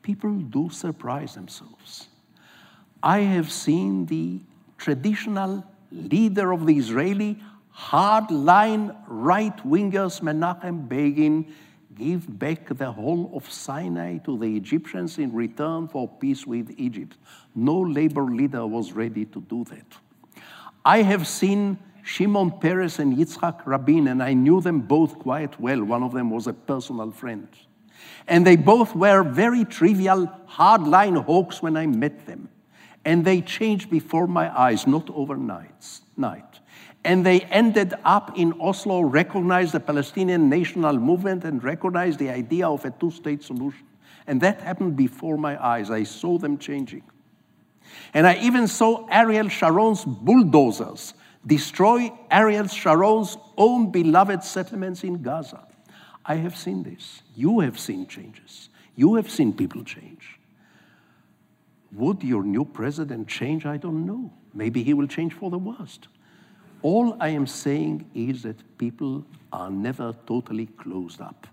People 0.02 0.34
do 0.34 0.70
surprise 0.70 1.36
themselves. 1.36 2.08
I 3.04 3.20
have 3.20 3.52
seen 3.52 4.06
the 4.06 4.40
traditional 4.78 5.64
leader 5.92 6.52
of 6.52 6.66
the 6.66 6.78
Israeli 6.78 7.40
hardline 7.76 8.96
right 9.08 9.56
wingers, 9.66 10.22
Menachem 10.22 10.88
Begin, 10.88 11.54
give 11.96 12.40
back 12.40 12.68
the 12.78 12.92
whole 12.92 13.32
of 13.34 13.52
Sinai 13.52 14.18
to 14.20 14.38
the 14.38 14.58
Egyptians 14.58 15.18
in 15.18 15.34
return 15.34 15.88
for 15.88 16.08
peace 16.08 16.46
with 16.46 16.74
Egypt. 16.78 17.18
No 17.56 17.80
labor 17.80 18.24
leader 18.24 18.66
was 18.66 18.94
ready 18.94 19.26
to 19.26 19.42
do 19.42 19.64
that. 19.66 19.86
I 20.84 21.04
have 21.04 21.28
seen 21.28 21.78
Shimon 22.04 22.60
Peres 22.60 23.00
and 23.00 23.16
Yitzhak 23.16 23.66
Rabin, 23.66 24.08
and 24.08 24.24
I 24.24 24.34
knew 24.34 24.62
them 24.62 24.82
both 24.82 25.20
quite 25.20 25.60
well. 25.60 25.84
One 25.84 26.02
of 26.02 26.14
them 26.14 26.32
was 26.32 26.48
a 26.48 26.54
personal 26.54 27.12
friend. 27.12 27.48
And 28.28 28.46
they 28.46 28.56
both 28.56 28.96
were 28.96 29.24
very 29.24 29.66
trivial, 29.66 30.32
hardline 30.48 31.24
hawks 31.24 31.62
when 31.62 31.76
I 31.76 31.88
met 31.88 32.26
them. 32.26 32.50
And 33.04 33.26
they 33.26 33.42
changed 33.42 33.90
before 33.90 34.28
my 34.28 34.56
eyes, 34.58 34.86
not 34.86 35.10
overnight. 35.10 36.02
Night. 36.16 36.60
And 37.04 37.26
they 37.26 37.42
ended 37.42 37.96
up 38.06 38.38
in 38.38 38.54
Oslo, 38.62 39.02
recognized 39.02 39.74
the 39.74 39.80
Palestinian 39.80 40.50
national 40.50 41.00
movement, 41.00 41.44
and 41.46 41.64
recognized 41.64 42.20
the 42.20 42.30
idea 42.30 42.68
of 42.68 42.86
a 42.86 42.92
two 42.92 43.10
state 43.10 43.44
solution. 43.44 43.88
And 44.28 44.40
that 44.42 44.62
happened 44.62 44.96
before 44.96 45.38
my 45.38 45.62
eyes. 45.64 45.90
I 45.90 46.04
saw 46.04 46.38
them 46.38 46.60
changing. 46.60 47.04
And 48.14 48.28
I 48.28 48.36
even 48.36 48.68
saw 48.68 49.08
Ariel 49.08 49.50
Sharon's 49.50 50.06
bulldozers 50.06 51.16
destroy 51.46 52.12
Ariel 52.30 52.68
Sharon's 52.68 53.38
own 53.58 53.92
beloved 53.92 54.44
settlements 54.44 55.04
in 55.04 55.22
Gaza. 55.22 55.68
I 56.26 56.36
have 56.36 56.56
seen 56.56 56.84
this. 56.84 57.22
You 57.36 57.62
have 57.62 57.80
seen 57.80 58.08
changes. 58.08 58.70
You 58.96 59.16
have 59.16 59.30
seen 59.30 59.54
people 59.54 59.84
change. 59.84 60.40
Would 61.94 62.24
your 62.24 62.44
new 62.44 62.66
president 62.66 63.28
change? 63.28 63.66
I 63.66 63.78
don't 63.78 64.06
know. 64.06 64.32
Maybe 64.54 64.84
he 64.84 64.94
will 64.94 65.08
change 65.08 65.34
for 65.34 65.50
the 65.50 65.58
worst. 65.58 66.08
All 66.82 67.16
I 67.20 67.30
am 67.30 67.48
saying 67.48 68.10
is 68.14 68.44
that 68.44 68.78
people 68.78 69.26
are 69.52 69.70
never 69.70 70.16
totally 70.26 70.66
closed 70.66 71.22
up. 71.22 71.48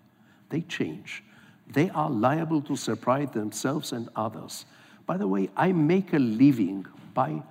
They 0.48 0.62
change. 0.62 1.22
They 1.70 1.90
are 1.90 2.08
liable 2.10 2.62
to 2.62 2.76
surprise 2.76 3.30
themselves 3.32 3.92
and 3.92 4.08
others. 4.16 4.64
By 5.06 5.16
the 5.16 5.28
way, 5.28 5.50
I 5.56 5.72
make 5.72 6.12
a 6.12 6.18
living 6.18 6.86
by 7.14 7.42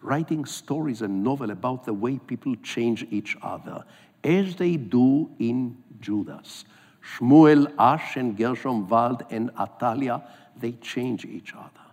writing 0.00 0.44
stories 0.44 1.02
and 1.02 1.22
novel 1.22 1.50
about 1.50 1.84
the 1.84 1.94
way 1.94 2.18
people 2.18 2.54
change 2.56 3.06
each 3.10 3.36
other, 3.42 3.84
as 4.22 4.56
they 4.56 4.76
do 4.76 5.30
in 5.38 5.76
Judas. 6.04 6.64
Shmuel, 7.16 7.72
Ash, 7.78 8.16
and 8.16 8.36
Gershom 8.36 8.88
Wald 8.88 9.24
and 9.30 9.50
Atalia, 9.54 10.22
they 10.60 10.72
change 10.72 11.24
each 11.24 11.52
other. 11.54 11.84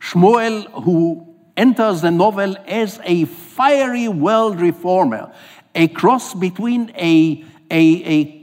Shmuel, 0.00 0.82
who 0.82 1.26
enters 1.56 2.00
the 2.00 2.10
novel 2.10 2.56
as 2.66 3.00
a 3.04 3.24
fiery 3.24 4.08
world 4.08 4.60
reformer, 4.60 5.32
a 5.74 5.88
cross 5.88 6.34
between 6.34 6.90
a, 6.96 7.44
a, 7.70 8.04
a 8.04 8.42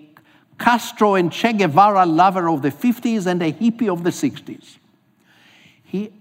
Castro 0.58 1.16
and 1.16 1.32
Che 1.32 1.54
Guevara 1.54 2.06
lover 2.06 2.50
of 2.50 2.62
the 2.62 2.72
50s 2.72 3.26
and 3.26 3.42
a 3.42 3.52
hippie 3.52 3.92
of 3.92 4.04
the 4.04 4.10
60s. 4.10 4.78
He 5.84 6.12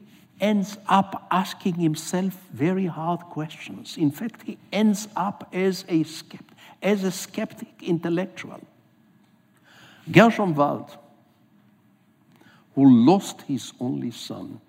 ends 0.40 0.78
up 0.86 1.26
asking 1.30 1.74
himself 1.74 2.36
very 2.52 2.86
hard 2.86 3.20
questions. 3.20 3.96
In 3.96 4.10
fact, 4.10 4.42
he 4.42 4.56
ends 4.72 5.08
up 5.16 5.48
as 5.52 5.84
a, 5.88 6.04
skeptic, 6.04 6.56
as 6.82 7.02
a 7.04 7.10
skeptic 7.10 7.82
intellectual. 7.82 8.60
Gershom 10.10 10.54
Wald, 10.54 10.96
who 12.74 13.04
lost 13.06 13.42
his 13.42 13.72
only 13.80 14.10
son, 14.10 14.60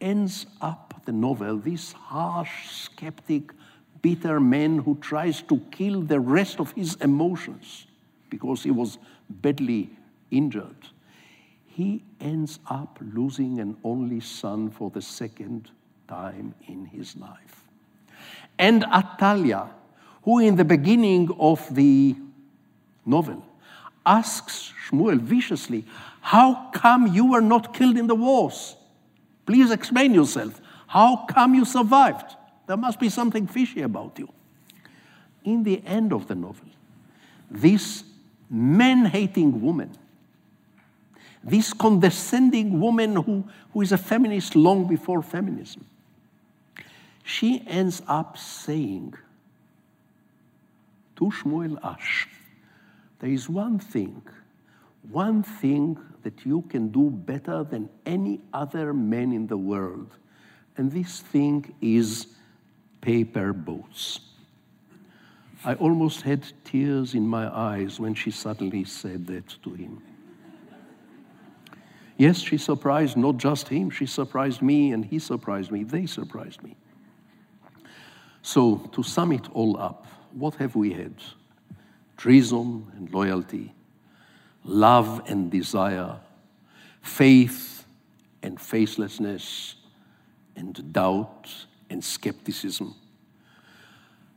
ends 0.00 0.46
up 0.60 1.02
the 1.04 1.12
novel, 1.12 1.58
this 1.58 1.92
harsh, 1.92 2.68
skeptic, 2.68 3.50
bitter 4.02 4.38
man 4.38 4.78
who 4.78 4.96
tries 5.00 5.42
to 5.42 5.58
kill 5.70 6.02
the 6.02 6.20
rest 6.20 6.60
of 6.60 6.70
his 6.72 6.94
emotions 6.96 7.86
because 8.30 8.62
he 8.62 8.70
was 8.70 8.98
badly 9.28 9.90
injured. 10.30 10.76
He 11.66 12.04
ends 12.20 12.60
up 12.68 12.98
losing 13.00 13.58
an 13.58 13.76
only 13.82 14.20
son 14.20 14.70
for 14.70 14.90
the 14.90 15.02
second 15.02 15.70
time 16.06 16.54
in 16.68 16.86
his 16.86 17.16
life. 17.16 17.64
And 18.58 18.84
Atalia, 18.84 19.70
who 20.22 20.38
in 20.38 20.56
the 20.56 20.64
beginning 20.64 21.30
of 21.38 21.74
the 21.74 22.16
novel 23.04 23.42
asks 24.06 24.72
Shmuel 24.88 25.20
viciously, 25.20 25.84
How 26.20 26.70
come 26.72 27.08
you 27.08 27.26
were 27.26 27.40
not 27.40 27.74
killed 27.74 27.98
in 27.98 28.06
the 28.06 28.14
wars? 28.14 28.76
Please 29.44 29.70
explain 29.70 30.14
yourself. 30.14 30.60
How 30.86 31.26
come 31.28 31.54
you 31.54 31.64
survived? 31.64 32.36
There 32.66 32.76
must 32.76 32.98
be 32.98 33.08
something 33.08 33.46
fishy 33.46 33.82
about 33.82 34.18
you. 34.18 34.28
In 35.44 35.62
the 35.62 35.82
end 35.84 36.12
of 36.12 36.26
the 36.26 36.34
novel, 36.34 36.66
this 37.50 38.04
man 38.50 39.04
hating 39.06 39.60
woman, 39.60 39.96
this 41.44 41.72
condescending 41.72 42.80
woman 42.80 43.16
who, 43.16 43.44
who 43.72 43.82
is 43.82 43.92
a 43.92 43.98
feminist 43.98 44.56
long 44.56 44.88
before 44.88 45.22
feminism, 45.22 45.84
she 47.22 47.62
ends 47.66 48.02
up 48.08 48.38
saying 48.38 49.14
to 51.16 51.24
Shmuel 51.24 51.78
Ash, 51.84 52.28
there 53.18 53.30
is 53.30 53.48
one 53.48 53.78
thing, 53.78 54.22
one 55.10 55.42
thing 55.42 55.98
that 56.22 56.44
you 56.44 56.62
can 56.62 56.88
do 56.88 57.10
better 57.10 57.64
than 57.64 57.88
any 58.04 58.40
other 58.52 58.92
man 58.92 59.32
in 59.32 59.46
the 59.46 59.56
world. 59.56 60.16
And 60.76 60.90
this 60.90 61.20
thing 61.20 61.74
is 61.80 62.26
paper 63.00 63.52
boats. 63.52 64.20
I 65.64 65.74
almost 65.74 66.22
had 66.22 66.44
tears 66.64 67.14
in 67.14 67.26
my 67.26 67.48
eyes 67.48 67.98
when 67.98 68.14
she 68.14 68.30
suddenly 68.30 68.84
said 68.84 69.26
that 69.28 69.48
to 69.62 69.72
him. 69.72 70.02
Yes, 72.18 72.40
she 72.40 72.56
surprised 72.56 73.16
not 73.16 73.36
just 73.36 73.68
him, 73.68 73.90
she 73.90 74.06
surprised 74.06 74.62
me, 74.62 74.92
and 74.92 75.04
he 75.04 75.18
surprised 75.18 75.70
me. 75.70 75.84
They 75.84 76.06
surprised 76.06 76.62
me. 76.62 76.76
So, 78.42 78.76
to 78.92 79.02
sum 79.02 79.32
it 79.32 79.48
all 79.52 79.76
up, 79.78 80.06
what 80.32 80.54
have 80.56 80.76
we 80.76 80.92
had? 80.92 81.14
Treason 82.16 82.90
and 82.96 83.12
loyalty, 83.12 83.74
love 84.64 85.22
and 85.26 85.50
desire, 85.50 86.16
faith 87.02 87.84
and 88.42 88.60
faithlessness, 88.60 89.76
and 90.56 90.92
doubt 90.92 91.66
and 91.90 92.02
skepticism, 92.02 92.94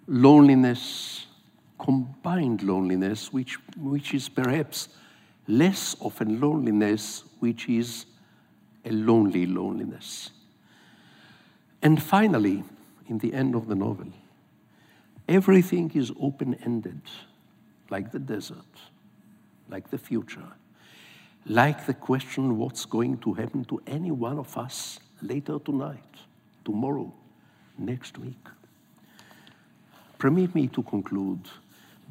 loneliness, 0.07 1.25
combined 1.79 2.61
loneliness, 2.61 3.31
which, 3.31 3.57
which 3.77 4.13
is 4.13 4.27
perhaps 4.27 4.89
less 5.47 5.95
of 6.01 6.19
a 6.21 6.25
loneliness, 6.25 7.23
which 7.39 7.69
is 7.69 8.05
a 8.85 8.91
lonely 8.91 9.45
loneliness. 9.45 10.31
And 11.81 12.01
finally, 12.01 12.63
in 13.07 13.19
the 13.19 13.33
end 13.33 13.55
of 13.55 13.67
the 13.67 13.75
novel, 13.75 14.07
everything 15.27 15.91
is 15.95 16.11
open 16.19 16.55
ended, 16.65 17.01
like 17.89 18.11
the 18.11 18.19
desert 18.19 18.65
like 19.69 19.89
the 19.89 19.97
future, 19.97 20.51
like 21.45 21.85
the 21.85 21.93
question 21.93 22.57
what's 22.57 22.85
going 22.85 23.17
to 23.19 23.33
happen 23.33 23.63
to 23.65 23.81
any 23.87 24.11
one 24.11 24.37
of 24.37 24.57
us 24.57 24.99
later 25.21 25.59
tonight, 25.59 26.15
tomorrow, 26.65 27.11
next 27.77 28.17
week. 28.17 28.45
Permit 30.17 30.53
me 30.53 30.67
to 30.67 30.83
conclude 30.83 31.47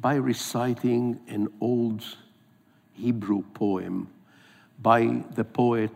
by 0.01 0.15
reciting 0.15 1.19
an 1.27 1.47
old 1.61 2.03
Hebrew 2.93 3.43
poem 3.53 4.09
by 4.81 5.23
the 5.35 5.43
poet 5.43 5.91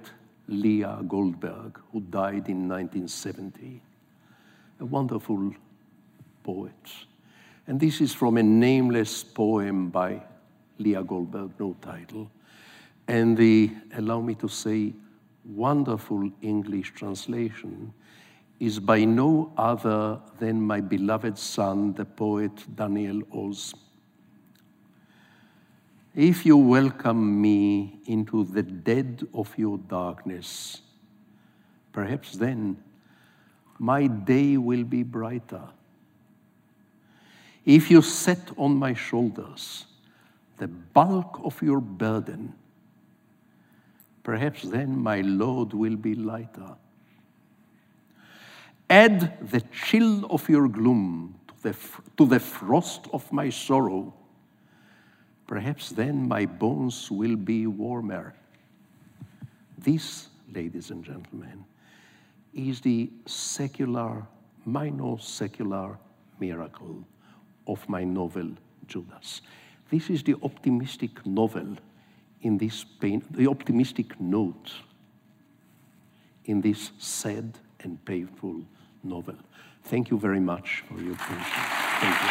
Leah 0.47 0.99
Goldberg, 1.07 1.79
who 1.91 2.01
died 2.01 2.49
in 2.49 2.67
1970. 2.67 3.81
A 4.81 4.85
wonderful 4.85 5.55
poet. 6.43 6.73
And 7.67 7.79
this 7.79 8.01
is 8.01 8.13
from 8.13 8.37
a 8.37 8.43
nameless 8.43 9.23
poem 9.23 9.89
by 9.89 10.21
Leah 10.77 11.03
Goldberg, 11.03 11.51
no 11.59 11.75
title. 11.81 12.29
And 13.07 13.37
the, 13.37 13.71
allow 13.95 14.19
me 14.19 14.35
to 14.35 14.47
say, 14.47 14.93
wonderful 15.45 16.29
English 16.41 16.93
translation 16.93 17.93
is 18.59 18.79
by 18.79 19.03
no 19.03 19.51
other 19.57 20.19
than 20.39 20.61
my 20.61 20.81
beloved 20.81 21.37
son, 21.37 21.93
the 21.93 22.05
poet 22.05 22.51
Daniel 22.75 23.21
Oz. 23.33 23.73
If 26.15 26.45
you 26.45 26.57
welcome 26.57 27.41
me 27.41 27.99
into 28.05 28.43
the 28.45 28.61
dead 28.61 29.27
of 29.33 29.51
your 29.57 29.77
darkness, 29.79 30.81
perhaps 31.91 32.33
then 32.33 32.77
my 33.79 34.07
day 34.07 34.57
will 34.57 34.83
be 34.83 35.03
brighter. 35.03 35.63
If 37.65 37.89
you 37.89 38.01
set 38.01 38.49
on 38.57 38.75
my 38.75 38.93
shoulders 38.93 39.85
the 40.57 40.67
bulk 40.67 41.39
of 41.43 41.61
your 41.61 41.79
burden, 41.79 42.53
perhaps 44.23 44.63
then 44.63 44.97
my 44.97 45.21
load 45.21 45.73
will 45.73 45.95
be 45.95 46.15
lighter. 46.15 46.75
Add 48.89 49.49
the 49.49 49.61
chill 49.71 50.25
of 50.25 50.47
your 50.49 50.67
gloom 50.67 51.39
to 51.47 51.53
the, 51.63 51.77
to 52.17 52.25
the 52.25 52.39
frost 52.39 53.07
of 53.13 53.31
my 53.31 53.49
sorrow. 53.49 54.13
Perhaps 55.47 55.89
then 55.89 56.27
my 56.27 56.45
bones 56.45 57.09
will 57.09 57.35
be 57.35 57.65
warmer. 57.65 58.35
This, 59.77 60.27
ladies 60.53 60.91
and 60.91 61.03
gentlemen, 61.03 61.65
is 62.53 62.81
the 62.81 63.09
secular, 63.25 64.25
minor 64.65 65.17
secular 65.17 65.97
miracle 66.39 67.03
of 67.67 67.87
my 67.87 68.03
novel, 68.03 68.51
Judas. 68.87 69.41
This 69.89 70.09
is 70.09 70.23
the 70.23 70.35
optimistic 70.43 71.25
novel 71.25 71.77
in 72.41 72.57
this 72.57 72.83
pain, 72.83 73.23
the 73.31 73.47
optimistic 73.47 74.19
note 74.19 74.73
in 76.45 76.61
this 76.61 76.91
sad 76.97 77.57
and 77.81 78.03
painful 78.05 78.61
novel. 79.03 79.35
Thank 79.85 80.09
you 80.11 80.17
very 80.17 80.39
much 80.39 80.83
for 80.87 80.99
your 81.01 81.13
attention. 81.13 81.61
Thank 81.99 82.21
you. 82.21 82.29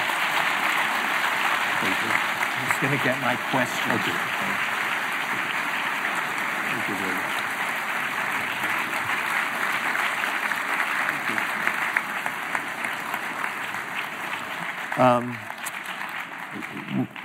Thank 1.80 2.02
you. 2.02 2.10
I'm 2.54 2.68
just 2.68 2.80
going 2.80 2.98
to 2.98 3.04
get 3.04 3.20
my 3.20 3.36
question. 3.50 3.92
You. 3.92 3.98
Thank 6.70 6.88
you 6.88 6.94
very 6.94 7.14
much. 7.14 7.41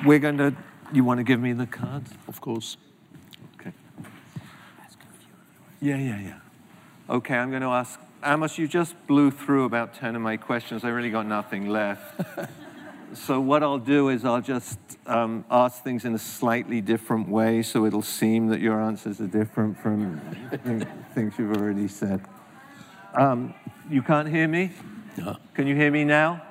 We're 0.06 0.20
going 0.20 0.38
to, 0.38 0.56
you 0.94 1.04
want 1.04 1.20
to 1.20 1.24
give 1.24 1.40
me 1.40 1.54
the 1.54 1.68
card? 1.68 2.04
Of 2.28 2.40
course. 2.40 2.78
Okay. 3.60 3.74
Yeah, 5.82 5.98
yeah, 5.98 6.20
yeah. 6.20 6.40
Okay, 7.10 7.36
I'm 7.36 7.50
going 7.50 7.62
to 7.62 7.70
ask 7.70 8.00
Amos, 8.24 8.58
you 8.58 8.68
just 8.68 8.96
blew 9.06 9.32
through 9.32 9.66
about 9.66 9.94
10 9.94 10.16
of 10.16 10.22
my 10.22 10.38
questions. 10.38 10.84
I 10.84 10.90
really 10.90 11.12
got 11.12 11.28
nothing 11.28 11.70
left. 11.70 12.20
so, 13.14 13.40
what 13.40 13.62
I'll 13.62 13.78
do 13.78 14.10
is 14.10 14.26
I'll 14.26 14.42
just 14.42 14.80
um, 15.06 15.46
ask 15.52 15.84
things 15.84 16.04
in 16.04 16.16
a 16.16 16.20
slightly 16.20 16.82
different 16.82 17.30
way 17.30 17.62
so 17.62 17.86
it'll 17.86 18.02
seem 18.02 18.48
that 18.48 18.60
your 18.60 18.82
answers 18.82 19.22
are 19.22 19.28
different 19.28 19.78
from 19.80 20.20
things 21.14 21.36
you've 21.38 21.56
already 21.56 21.88
said. 21.88 22.22
Um, 23.14 23.54
you 23.90 24.02
can't 24.02 24.28
hear 24.28 24.48
me? 24.48 24.72
Yeah. 25.16 25.36
Can 25.54 25.68
you 25.68 25.76
hear 25.76 25.92
me 25.92 26.04
now? 26.04 26.47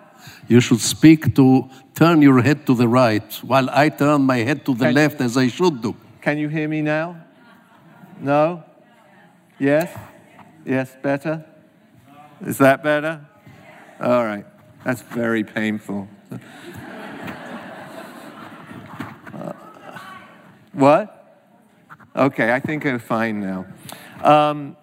You 0.48 0.60
should 0.60 0.80
speak 0.80 1.34
to 1.34 1.68
turn 1.94 2.22
your 2.22 2.43
head 2.43 2.66
to 2.66 2.74
the 2.74 2.88
right 2.88 3.32
while 3.43 3.68
I 3.70 3.88
turn 3.88 4.22
my 4.22 4.38
head 4.38 4.64
to 4.66 4.74
the 4.74 4.86
Can- 4.86 4.94
left 4.94 5.20
as 5.20 5.36
I 5.36 5.48
should 5.48 5.82
do. 5.82 5.94
Can 6.20 6.38
you 6.38 6.48
hear 6.48 6.68
me 6.68 6.82
now? 6.82 7.16
No? 8.20 8.64
Yes? 9.59 9.97
Yes, 10.64 10.97
better? 11.02 11.44
Is 12.40 12.59
that 12.59 12.82
better? 12.82 13.20
All 14.01 14.24
right. 14.24 14.44
That's 14.84 15.02
very 15.02 15.44
painful. 15.44 16.09
Uh, 19.32 19.52
what? 20.72 21.12
Okay, 22.14 22.52
I 22.52 22.60
think 22.60 22.84
I'm 22.86 22.98
fine 22.98 23.40
now. 23.40 23.66
Um, 24.22 24.76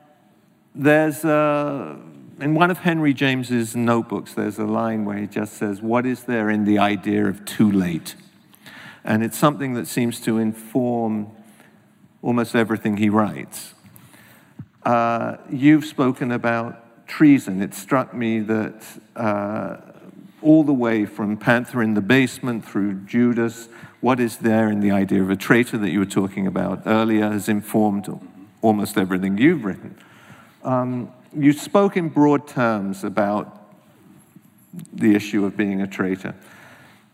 there's 0.76 1.24
uh, 1.26 1.96
in 2.40 2.56
one 2.56 2.72
of 2.72 2.80
Henry 2.80 3.14
James's 3.14 3.76
notebooks, 3.76 4.34
there's 4.34 4.60
a 4.60 4.66
line 4.66 5.06
where 5.06 5.18
he 5.18 5.28
just 5.28 5.54
says, 5.54 5.82
What 5.82 6.06
is 6.06 6.24
there 6.24 6.50
in 6.50 6.66
the 6.66 6.80
idea 6.80 7.26
of 7.26 7.46
too 7.46 7.72
late? 7.72 8.16
And 9.04 9.24
it's 9.24 9.38
something 9.38 9.74
that 9.74 9.88
seems 9.88 10.20
to 10.22 10.38
inform 10.38 11.32
almost 12.22 12.56
everything 12.56 12.98
he 12.98 13.10
writes. 13.10 13.74
Uh, 14.84 15.38
you've 15.50 15.86
spoken 15.86 16.32
about 16.32 17.08
treason. 17.08 17.62
It 17.62 17.74
struck 17.74 18.14
me 18.14 18.40
that 18.40 18.84
uh, 19.16 19.78
all 20.42 20.64
the 20.64 20.74
way 20.74 21.06
from 21.06 21.38
Panther 21.38 21.82
in 21.82 21.94
the 21.94 22.02
Basement 22.02 22.66
through 22.66 22.94
Judas, 23.06 23.68
what 24.02 24.20
is 24.20 24.38
there 24.38 24.70
in 24.70 24.80
the 24.80 24.92
idea 24.92 25.22
of 25.22 25.30
a 25.30 25.36
traitor 25.36 25.78
that 25.78 25.90
you 25.90 26.00
were 26.00 26.06
talking 26.06 26.48
about 26.48 26.84
earlier 26.86 27.30
has 27.30 27.48
informed 27.48 28.08
almost 28.62 28.98
everything 28.98 29.38
you've 29.38 29.64
written. 29.64 29.98
Um, 30.64 31.12
you 31.36 31.54
spoke 31.54 31.98
in 31.98 32.10
broad 32.10 32.48
terms 32.48 33.04
about 33.04 33.60
the 34.92 35.16
issue 35.16 35.46
of 35.46 35.56
being 35.56 35.82
a 35.82 35.88
traitor. 35.88 36.36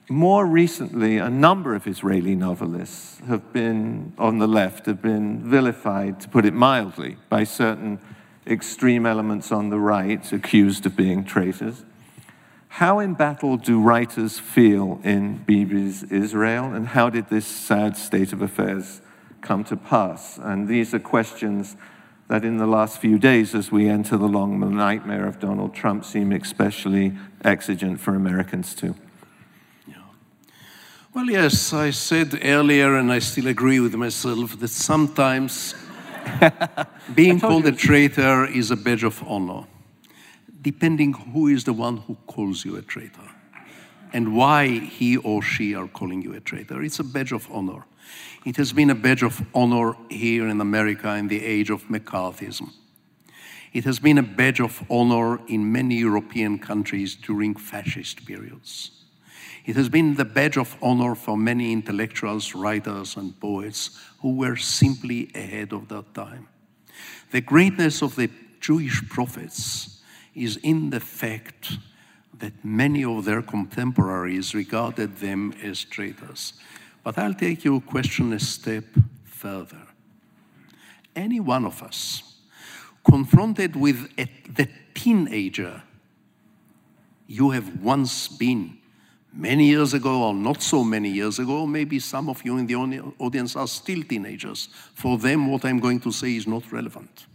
More 0.09 0.45
recently, 0.45 1.17
a 1.17 1.29
number 1.29 1.75
of 1.75 1.85
Israeli 1.85 2.35
novelists 2.35 3.19
have 3.27 3.53
been, 3.53 4.13
on 4.17 4.39
the 4.39 4.47
left, 4.47 4.87
have 4.87 5.01
been 5.01 5.47
vilified, 5.47 6.19
to 6.21 6.29
put 6.29 6.45
it 6.45 6.53
mildly, 6.53 7.17
by 7.29 7.43
certain 7.43 7.99
extreme 8.47 9.05
elements 9.05 9.51
on 9.51 9.69
the 9.69 9.79
right, 9.79 10.31
accused 10.31 10.85
of 10.85 10.95
being 10.95 11.23
traitors. 11.23 11.85
How 12.69 12.99
embattled 12.99 13.63
do 13.63 13.79
writers 13.79 14.39
feel 14.39 14.99
in 15.03 15.43
Bibi's 15.45 16.03
Israel, 16.03 16.73
and 16.73 16.87
how 16.87 17.09
did 17.09 17.29
this 17.29 17.45
sad 17.45 17.95
state 17.95 18.33
of 18.33 18.41
affairs 18.41 19.01
come 19.41 19.63
to 19.65 19.77
pass? 19.77 20.39
And 20.39 20.67
these 20.67 20.93
are 20.93 20.99
questions 20.99 21.75
that, 22.29 22.45
in 22.45 22.57
the 22.57 22.67
last 22.67 22.99
few 23.01 23.19
days, 23.19 23.53
as 23.53 23.71
we 23.71 23.89
enter 23.89 24.15
the 24.15 24.27
long 24.27 24.59
nightmare 24.75 25.27
of 25.27 25.39
Donald 25.39 25.73
Trump, 25.73 26.05
seem 26.05 26.31
especially 26.31 27.13
exigent 27.43 27.99
for 27.99 28.15
Americans 28.15 28.73
too. 28.73 28.95
Well, 31.11 31.25
yes, 31.25 31.73
I 31.73 31.89
said 31.89 32.39
earlier, 32.43 32.95
and 32.95 33.11
I 33.11 33.17
still 33.17 33.47
agree 33.47 33.79
with 33.79 33.95
myself, 33.95 34.59
that 34.59 34.67
sometimes 34.67 35.73
being 37.15 37.39
called 37.39 37.65
a 37.65 37.71
traitor 37.71 38.45
is 38.45 38.69
a 38.69 38.75
badge 38.75 39.03
of 39.03 39.23
honor, 39.27 39.65
depending 40.61 41.13
who 41.13 41.47
is 41.47 41.63
the 41.63 41.73
one 41.73 41.97
who 41.97 42.15
calls 42.27 42.63
you 42.63 42.75
a 42.75 42.83
traitor 42.83 43.27
and 44.13 44.35
why 44.35 44.67
he 44.67 45.17
or 45.17 45.41
she 45.41 45.73
are 45.73 45.87
calling 45.87 46.21
you 46.21 46.33
a 46.33 46.39
traitor. 46.39 46.83
It's 46.83 46.99
a 46.99 47.03
badge 47.03 47.31
of 47.31 47.49
honor. 47.51 47.85
It 48.45 48.55
has 48.55 48.71
been 48.71 48.89
a 48.89 48.95
badge 48.95 49.21
of 49.21 49.45
honor 49.53 49.97
here 50.09 50.47
in 50.47 50.61
America 50.61 51.13
in 51.15 51.27
the 51.27 51.43
age 51.43 51.69
of 51.69 51.83
McCarthyism. 51.89 52.71
It 53.73 53.83
has 53.83 53.99
been 53.99 54.17
a 54.17 54.23
badge 54.23 54.61
of 54.61 54.81
honor 54.89 55.39
in 55.47 55.71
many 55.71 55.97
European 55.97 56.57
countries 56.57 57.15
during 57.15 57.55
fascist 57.55 58.25
periods. 58.25 58.91
It 59.65 59.75
has 59.75 59.89
been 59.89 60.15
the 60.15 60.25
badge 60.25 60.57
of 60.57 60.77
honor 60.81 61.15
for 61.15 61.37
many 61.37 61.73
intellectuals, 61.73 62.55
writers, 62.55 63.17
and 63.17 63.39
poets 63.39 63.99
who 64.21 64.35
were 64.35 64.55
simply 64.55 65.29
ahead 65.35 65.73
of 65.73 65.89
their 65.89 66.03
time. 66.13 66.47
The 67.31 67.41
greatness 67.41 68.01
of 68.01 68.15
the 68.15 68.29
Jewish 68.61 69.07
prophets 69.09 70.01
is 70.33 70.57
in 70.57 70.89
the 70.89 70.99
fact 70.99 71.77
that 72.39 72.63
many 72.63 73.03
of 73.03 73.25
their 73.25 73.41
contemporaries 73.41 74.55
regarded 74.55 75.17
them 75.17 75.53
as 75.61 75.83
traitors. 75.83 76.53
But 77.09 77.17
I'll 77.17 77.33
take 77.33 77.63
your 77.63 77.81
question 77.81 78.33
a 78.33 78.39
step 78.39 78.83
further. 79.23 79.81
Any 81.15 81.39
one 81.39 81.65
of 81.65 81.81
us 81.81 82.35
confronted 83.03 83.75
with 83.75 84.11
a, 84.15 84.29
the 84.47 84.69
teenager 84.93 85.81
you 87.25 87.49
have 87.49 87.81
once 87.81 88.27
been 88.27 88.77
many 89.33 89.69
years 89.69 89.95
ago 89.95 90.21
or 90.21 90.35
not 90.35 90.61
so 90.61 90.83
many 90.83 91.09
years 91.09 91.39
ago, 91.39 91.65
maybe 91.65 91.97
some 91.97 92.29
of 92.29 92.45
you 92.45 92.59
in 92.59 92.67
the 92.67 92.75
audience 93.17 93.55
are 93.55 93.67
still 93.67 94.03
teenagers. 94.03 94.69
For 94.93 95.17
them, 95.17 95.51
what 95.51 95.65
I'm 95.65 95.79
going 95.79 96.01
to 96.01 96.11
say 96.11 96.35
is 96.35 96.45
not 96.45 96.71
relevant. 96.71 97.25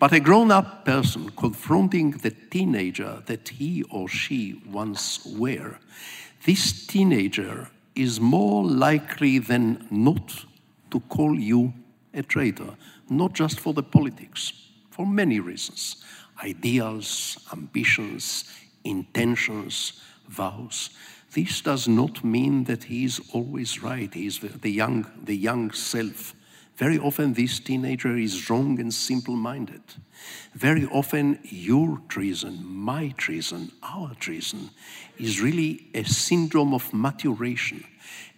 But 0.00 0.12
a 0.12 0.18
grown 0.18 0.50
up 0.50 0.84
person 0.84 1.30
confronting 1.36 2.10
the 2.10 2.32
teenager 2.32 3.22
that 3.26 3.50
he 3.50 3.84
or 3.84 4.08
she 4.08 4.60
once 4.66 5.24
were, 5.24 5.78
this 6.44 6.88
teenager 6.88 7.70
is 7.94 8.20
more 8.20 8.64
likely 8.64 9.38
than 9.38 9.86
not 9.90 10.44
to 10.90 11.00
call 11.00 11.38
you 11.38 11.72
a 12.12 12.22
traitor, 12.22 12.76
not 13.08 13.32
just 13.32 13.60
for 13.60 13.72
the 13.72 13.82
politics, 13.82 14.52
for 14.90 15.06
many 15.06 15.40
reasons 15.40 15.96
ideals, 16.42 17.38
ambitions, 17.52 18.44
intentions, 18.82 20.00
vows. 20.28 20.90
This 21.32 21.60
does 21.60 21.88
not 21.88 22.24
mean 22.24 22.64
that 22.64 22.84
he 22.84 23.04
is 23.04 23.20
always 23.32 23.82
right. 23.82 24.12
He 24.12 24.26
is 24.26 24.38
the 24.40 24.70
young, 24.70 25.06
the 25.22 25.36
young 25.36 25.70
self. 25.72 26.34
Very 26.76 26.98
often, 26.98 27.34
this 27.34 27.60
teenager 27.60 28.16
is 28.16 28.50
wrong 28.50 28.80
and 28.80 28.92
simple 28.92 29.36
minded. 29.36 29.82
Very 30.54 30.86
often, 30.86 31.38
your 31.44 32.00
treason, 32.08 32.64
my 32.64 33.14
treason, 33.16 33.70
our 33.82 34.12
treason 34.14 34.70
is 35.16 35.40
really 35.40 35.86
a 35.94 36.02
syndrome 36.02 36.74
of 36.74 36.92
maturation, 36.92 37.84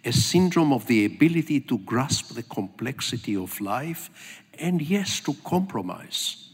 a 0.05 0.11
syndrome 0.11 0.71
of 0.71 0.85
the 0.85 1.05
ability 1.05 1.61
to 1.61 1.79
grasp 1.79 2.35
the 2.35 2.43
complexity 2.43 3.35
of 3.35 3.59
life 3.59 4.11
and, 4.59 4.83
yes, 4.83 5.19
to 5.21 5.33
compromise. 5.43 6.49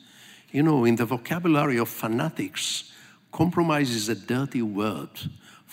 You 0.52 0.64
know, 0.64 0.86
in 0.86 0.96
the 0.96 1.06
vocabulary 1.06 1.80
of 1.80 1.90
fanatics, 1.90 2.94
compromise 3.32 3.90
is 3.90 4.08
a 4.08 4.16
dirty 4.16 4.62
word. 4.62 5.10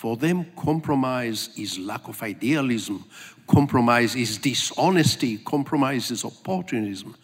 For 0.01 0.17
them, 0.17 0.47
compromise 0.57 1.49
is 1.55 1.77
lack 1.77 2.07
of 2.07 2.23
idealism, 2.23 3.05
compromise 3.45 4.15
is 4.15 4.39
dishonesty, 4.39 5.37
compromise 5.37 6.09
is 6.09 6.25
opportunism. 6.25 7.15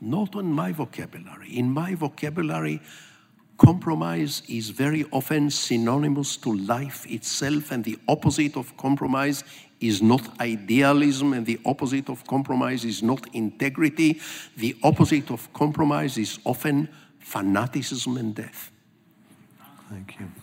Not 0.00 0.36
in 0.36 0.52
my 0.52 0.70
vocabulary. 0.70 1.58
In 1.58 1.72
my 1.72 1.96
vocabulary, 1.96 2.80
compromise 3.58 4.42
is 4.48 4.70
very 4.70 5.06
often 5.10 5.50
synonymous 5.50 6.36
to 6.36 6.54
life 6.54 7.04
itself, 7.10 7.72
and 7.72 7.82
the 7.82 7.98
opposite 8.06 8.56
of 8.56 8.76
compromise 8.76 9.42
is 9.80 10.00
not 10.00 10.40
idealism, 10.40 11.32
and 11.32 11.44
the 11.44 11.58
opposite 11.66 12.08
of 12.08 12.24
compromise 12.28 12.84
is 12.84 13.02
not 13.02 13.26
integrity. 13.34 14.20
The 14.56 14.76
opposite 14.84 15.32
of 15.32 15.52
compromise 15.52 16.16
is 16.16 16.38
often 16.44 16.90
fanaticism 17.18 18.16
and 18.18 18.36
death. 18.36 18.70
Thank 19.88 20.20
you. 20.20 20.39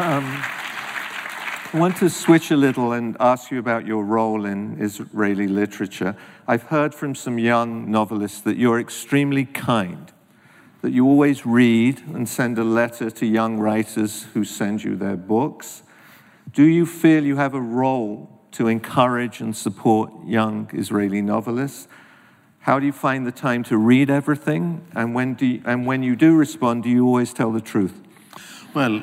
Um, 0.00 0.24
I 0.24 1.70
want 1.74 1.98
to 1.98 2.08
switch 2.08 2.50
a 2.50 2.56
little 2.56 2.92
and 2.92 3.18
ask 3.20 3.50
you 3.50 3.58
about 3.58 3.84
your 3.84 4.02
role 4.02 4.46
in 4.46 4.80
Israeli 4.80 5.46
literature. 5.46 6.16
I've 6.48 6.62
heard 6.62 6.94
from 6.94 7.14
some 7.14 7.38
young 7.38 7.90
novelists 7.90 8.40
that 8.40 8.56
you're 8.56 8.80
extremely 8.80 9.44
kind, 9.44 10.10
that 10.80 10.92
you 10.92 11.04
always 11.04 11.44
read 11.44 12.00
and 12.14 12.26
send 12.26 12.58
a 12.58 12.64
letter 12.64 13.10
to 13.10 13.26
young 13.26 13.58
writers 13.58 14.22
who 14.32 14.42
send 14.42 14.82
you 14.82 14.96
their 14.96 15.18
books. 15.18 15.82
Do 16.50 16.64
you 16.64 16.86
feel 16.86 17.22
you 17.22 17.36
have 17.36 17.52
a 17.52 17.60
role 17.60 18.40
to 18.52 18.68
encourage 18.68 19.42
and 19.42 19.54
support 19.54 20.10
young 20.24 20.70
Israeli 20.72 21.20
novelists? 21.20 21.88
How 22.60 22.78
do 22.78 22.86
you 22.86 22.92
find 22.92 23.26
the 23.26 23.32
time 23.32 23.64
to 23.64 23.76
read 23.76 24.08
everything? 24.08 24.80
And 24.94 25.14
when, 25.14 25.34
do 25.34 25.44
you, 25.44 25.62
and 25.66 25.86
when 25.86 26.02
you 26.02 26.16
do 26.16 26.34
respond, 26.34 26.84
do 26.84 26.88
you 26.88 27.04
always 27.04 27.34
tell 27.34 27.52
the 27.52 27.60
truth? 27.60 28.00
Well, 28.72 29.02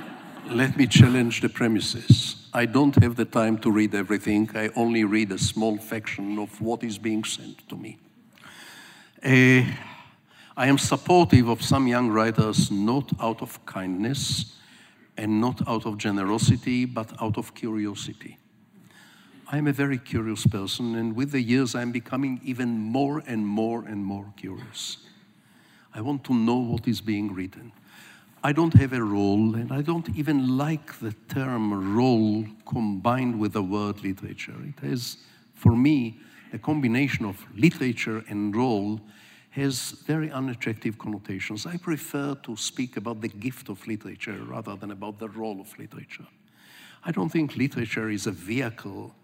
let 0.49 0.77
me 0.77 0.87
challenge 0.87 1.41
the 1.41 1.49
premises. 1.49 2.47
I 2.53 2.65
don't 2.65 2.95
have 3.03 3.15
the 3.15 3.25
time 3.25 3.57
to 3.59 3.71
read 3.71 3.93
everything. 3.93 4.49
I 4.55 4.69
only 4.75 5.03
read 5.03 5.31
a 5.31 5.37
small 5.37 5.77
fraction 5.77 6.39
of 6.39 6.61
what 6.61 6.83
is 6.83 6.97
being 6.97 7.23
sent 7.23 7.67
to 7.69 7.75
me. 7.75 7.97
Uh, 9.23 9.63
I 10.55 10.67
am 10.67 10.77
supportive 10.77 11.49
of 11.49 11.61
some 11.61 11.87
young 11.87 12.09
writers 12.09 12.71
not 12.71 13.11
out 13.19 13.41
of 13.41 13.63
kindness 13.65 14.55
and 15.17 15.41
not 15.41 15.67
out 15.67 15.85
of 15.85 15.97
generosity, 15.97 16.85
but 16.85 17.21
out 17.21 17.37
of 17.37 17.53
curiosity. 17.53 18.37
I 19.49 19.57
am 19.57 19.67
a 19.67 19.73
very 19.73 19.97
curious 19.97 20.45
person, 20.45 20.95
and 20.95 21.15
with 21.15 21.31
the 21.31 21.41
years, 21.41 21.75
I'm 21.75 21.91
becoming 21.91 22.41
even 22.43 22.79
more 22.79 23.23
and 23.27 23.45
more 23.45 23.83
and 23.85 24.03
more 24.03 24.33
curious. 24.35 24.97
I 25.93 26.01
want 26.01 26.23
to 26.25 26.33
know 26.33 26.57
what 26.57 26.87
is 26.87 27.01
being 27.01 27.33
written. 27.33 27.71
I 28.43 28.53
don't 28.53 28.73
have 28.75 28.93
a 28.93 29.03
role, 29.03 29.55
and 29.55 29.71
I 29.71 29.81
don't 29.81 30.09
even 30.15 30.57
like 30.57 30.99
the 30.99 31.13
term 31.27 31.95
role 31.95 32.45
combined 32.65 33.39
with 33.39 33.53
the 33.53 33.63
word 33.63 34.03
literature. 34.03 34.55
It 34.63 34.85
has, 34.85 35.17
for 35.55 35.75
me, 35.75 36.19
a 36.53 36.57
combination 36.57 37.25
of 37.25 37.43
literature 37.55 38.23
and 38.29 38.55
role 38.55 39.01
has 39.49 39.91
very 40.05 40.31
unattractive 40.31 40.97
connotations. 40.97 41.65
I 41.65 41.77
prefer 41.77 42.35
to 42.43 42.55
speak 42.55 42.95
about 42.95 43.21
the 43.21 43.27
gift 43.27 43.69
of 43.69 43.85
literature 43.87 44.39
rather 44.43 44.75
than 44.75 44.91
about 44.91 45.17
the 45.17 45.29
role 45.29 45.59
of 45.59 45.77
literature. 45.79 46.27
I 47.03 47.11
don't 47.11 47.29
think 47.29 47.55
literature 47.55 48.09
is 48.09 48.27
a 48.27 48.31
vehicle 48.31 49.15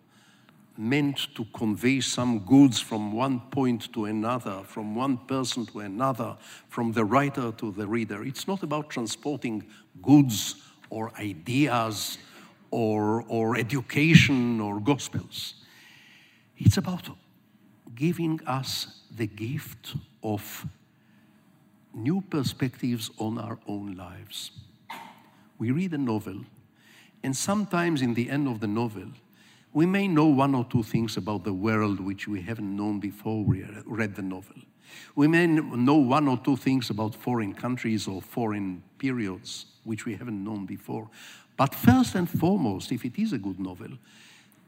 meant 0.78 1.28
to 1.36 1.45
convey 1.54 2.02
some 2.02 2.40
goods 2.40 2.80
from 2.80 3.14
one 3.14 3.40
point 3.52 3.94
to 3.94 4.06
another, 4.06 4.64
from 4.64 4.95
one 4.95 5.18
person 5.18 5.66
to 5.68 5.80
another, 5.82 6.36
from 6.68 6.91
the 6.91 7.06
writer 7.06 7.52
to 7.52 7.72
the 7.72 7.86
reader. 7.86 8.24
It's 8.24 8.48
not 8.48 8.64
about 8.64 8.90
transporting 8.90 9.66
goods 10.02 10.56
or 10.90 11.12
ideas 11.20 12.18
or, 12.72 13.24
or 13.28 13.58
education 13.58 14.60
or 14.60 14.80
gospels. 14.80 15.56
It's 16.58 16.78
about 16.78 17.10
giving 17.95 18.40
us 18.48 19.02
the 19.16 19.28
gift 19.28 19.95
of 20.24 20.66
new 21.94 22.22
perspectives 22.22 23.12
on 23.20 23.38
our 23.38 23.60
own 23.68 23.95
lives. 23.95 24.52
We 25.60 25.72
read 25.72 25.94
a 25.94 25.98
novel, 25.98 26.44
and 27.22 27.36
sometimes 27.36 28.02
in 28.02 28.16
the 28.16 28.30
end 28.30 28.48
of 28.48 28.60
the 28.60 28.68
novel, 28.68 29.12
we 29.74 29.86
may 29.86 30.08
know 30.08 30.28
one 30.28 30.54
or 30.54 30.66
two 30.66 30.84
things 30.84 31.18
about 31.18 31.44
the 31.44 31.54
world 31.54 32.00
which 32.00 32.28
we 32.28 32.41
haven't 32.41 32.76
known 32.76 33.00
before 33.00 33.44
we 33.44 33.66
read 33.86 34.16
the 34.16 34.22
novel. 34.22 34.56
We 35.16 35.28
may 35.28 35.48
know 35.48 35.95
one 35.95 36.28
or 36.28 36.38
two 36.38 36.56
things 36.56 36.91
about 36.91 37.16
foreign 37.16 37.54
countries 37.54 38.08
or 38.08 38.22
foreign 38.22 38.84
periods 39.00 39.66
which 39.84 40.06
we 40.06 40.16
haven't 40.16 40.44
known 40.44 40.66
before. 40.66 41.10
But 41.58 41.74
first 41.74 42.16
and 42.16 42.30
foremost, 42.30 42.91
if 42.91 43.04
it 43.04 43.20
is 43.20 43.34
a 43.34 43.38
good 43.38 43.60
novel, 43.60 43.90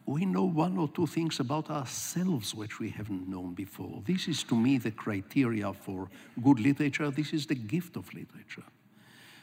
we 0.07 0.26
know 0.26 0.44
one 0.44 0.77
or 0.77 0.88
two 0.88 1.07
things 1.07 1.40
about 1.40 1.69
ourselves 1.69 2.53
which 2.53 2.80
we 2.80 2.90
haven't 2.90 3.27
known 3.27 3.53
before. 3.53 4.02
This 4.06 4.27
is, 4.27 4.44
to 4.44 4.56
me, 4.56 4.77
the 4.77 4.91
criteria 4.91 5.73
for 5.73 6.10
good 6.44 6.60
literature. 6.60 7.10
This 7.10 7.34
is 7.34 7.48
the 7.48 7.56
gift 7.56 7.95
of 7.95 8.11
literature. 8.14 8.64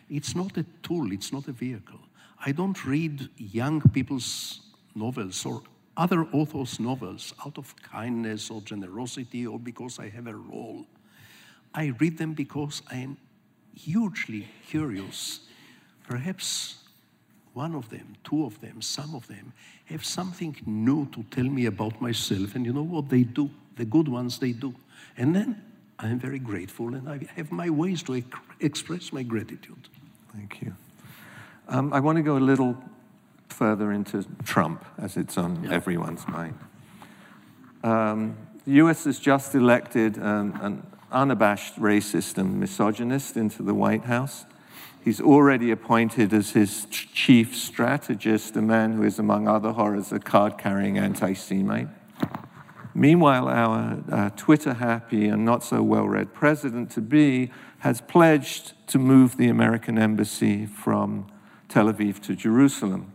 It's 0.09 0.37
not 0.37 0.57
a 0.57 0.65
tool, 0.83 1.13
it's 1.13 1.33
not 1.33 1.49
a 1.49 1.53
vehicle. 1.53 2.01
I 2.45 2.53
don't 2.53 2.85
read 2.85 3.29
young 3.37 3.81
people's 3.81 4.61
novels 4.95 5.45
or 5.47 5.63
other 5.97 6.25
authors' 6.33 6.81
novels 6.81 7.35
out 7.45 7.59
of 7.59 7.75
kindness 7.83 8.51
or 8.51 8.63
generosity 8.63 9.47
or 9.47 9.59
because 9.59 9.99
I 9.99 10.09
have 10.09 10.27
a 10.27 10.35
role. 10.35 10.87
I 11.75 11.93
read 11.99 12.19
them 12.19 12.35
because 12.35 12.83
I 12.91 12.97
am 12.97 13.17
hugely 13.75 14.49
curious. 14.67 15.41
Perhaps 16.07 16.79
one 17.55 17.75
of 17.75 17.91
them, 17.91 18.17
two 18.25 18.45
of 18.45 18.61
them, 18.61 18.81
some 18.81 19.15
of 19.15 19.27
them 19.29 19.53
have 19.87 20.05
something 20.05 20.57
new 20.67 21.07
to 21.13 21.23
tell 21.25 21.45
me 21.45 21.67
about 21.67 22.01
myself. 22.01 22.55
And 22.55 22.65
you 22.65 22.73
know 22.73 22.83
what 22.83 23.09
they 23.09 23.23
do? 23.23 23.51
The 23.77 23.85
good 23.85 24.09
ones, 24.09 24.39
they 24.39 24.53
do. 24.53 24.75
And 25.17 25.35
then 25.35 25.63
I 25.99 26.09
am 26.09 26.19
very 26.19 26.39
grateful 26.39 26.95
and 26.95 27.09
I 27.09 27.21
have 27.37 27.53
my 27.53 27.69
ways 27.71 28.03
to 28.05 28.23
express 28.61 29.13
my 29.13 29.23
gratitude. 29.23 29.89
Thank 30.35 30.63
you. 30.63 30.75
Um, 31.69 31.93
I 31.93 32.01
want 32.01 32.17
to 32.17 32.23
go 32.23 32.37
a 32.37 32.41
little 32.41 32.77
further 33.63 33.93
into 33.93 34.25
Trump, 34.43 34.85
as 34.99 35.17
it's 35.17 35.39
on 35.39 35.63
yeah. 35.63 35.71
everyone's 35.71 36.27
mind. 36.27 36.59
Um, 37.85 38.37
the 38.67 38.73
US 38.83 39.05
has 39.05 39.21
just 39.21 39.55
elected 39.55 40.17
an, 40.17 40.59
an 40.61 40.85
unabashed 41.13 41.77
racist 41.77 42.39
and 42.39 42.59
misogynist 42.59 43.37
into 43.37 43.63
the 43.63 43.73
White 43.73 44.07
House. 44.07 44.47
He's 45.05 45.21
already 45.21 45.71
appointed 45.71 46.33
as 46.33 46.51
his 46.51 46.87
chief 46.91 47.57
strategist 47.57 48.57
a 48.57 48.63
man 48.63 48.95
who 48.95 49.05
is, 49.05 49.21
among 49.21 49.47
other 49.47 49.71
horrors, 49.71 50.11
a 50.11 50.19
card 50.19 50.59
carrying 50.59 50.99
anti 50.99 51.33
Semite. 51.33 51.87
Meanwhile, 52.97 53.47
our 53.47 54.03
uh, 54.11 54.31
Twitter 54.31 54.75
happy 54.75 55.29
and 55.29 55.45
not 55.45 55.63
so 55.63 55.85
well 55.85 56.09
read 56.09 56.35
president 56.35 56.91
to 56.91 57.01
be 57.01 57.53
has 57.79 58.01
pledged 58.01 58.73
to 58.89 58.99
move 58.99 59.37
the 59.37 59.47
American 59.47 59.99
embassy 59.99 60.67
from 60.67 61.31
Tel 61.69 61.87
Aviv 61.87 62.19
to 62.23 62.35
Jerusalem. 62.35 63.13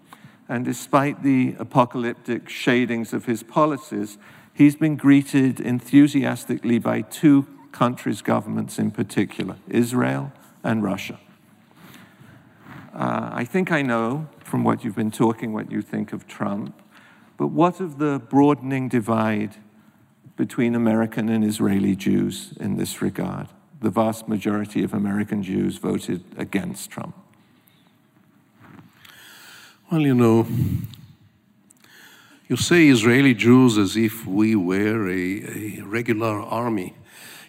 And 0.49 0.64
despite 0.64 1.24
the 1.24 1.56
apocalyptic 1.60 2.49
shadings 2.49 3.14
of 3.14 3.26
his 3.26 3.44
policies, 3.44 4.18
he's 4.53 4.76
been 4.76 4.95
greeted 4.95 5.60
enthusiastically 5.60 6.80
by 6.80 7.02
two 7.02 7.48
countries' 7.72 8.22
governments 8.22 8.80
in 8.80 8.91
particular 8.91 9.57
Israel 9.68 10.32
and 10.64 10.84
Russia. 10.84 11.19
Uh, 12.94 13.30
I 13.32 13.45
think 13.45 13.72
I 13.72 13.82
know 13.82 14.28
from 14.44 14.64
what 14.64 14.84
you've 14.84 14.95
been 14.95 15.11
talking 15.11 15.53
what 15.53 15.72
you 15.72 15.82
think 15.82 16.14
of 16.14 16.28
Trump, 16.28 16.82
but 17.38 17.48
what 17.48 17.80
of 17.80 17.99
the 17.99 18.19
broadening 18.30 18.90
divide 18.90 19.57
between 20.36 20.74
American 20.74 21.30
and 21.30 21.44
Israeli 21.44 21.95
Jews 21.95 22.53
in 22.60 22.78
this 22.78 23.02
regard? 23.02 23.49
The 23.82 23.91
vast 23.91 24.28
majority 24.28 24.84
of 24.84 24.94
American 24.94 25.44
Jews 25.44 25.78
voted 25.78 26.24
against 26.38 26.90
Trump. 26.90 27.15
Well, 29.89 30.01
you 30.01 30.15
know, 30.15 30.45
you 32.49 32.57
say 32.57 32.89
Israeli 32.89 33.34
Jews 33.34 33.77
as 33.77 33.95
if 33.95 34.27
we 34.27 34.53
were 34.53 35.09
a, 35.09 35.80
a 35.80 35.81
regular 35.84 36.41
army. 36.41 36.93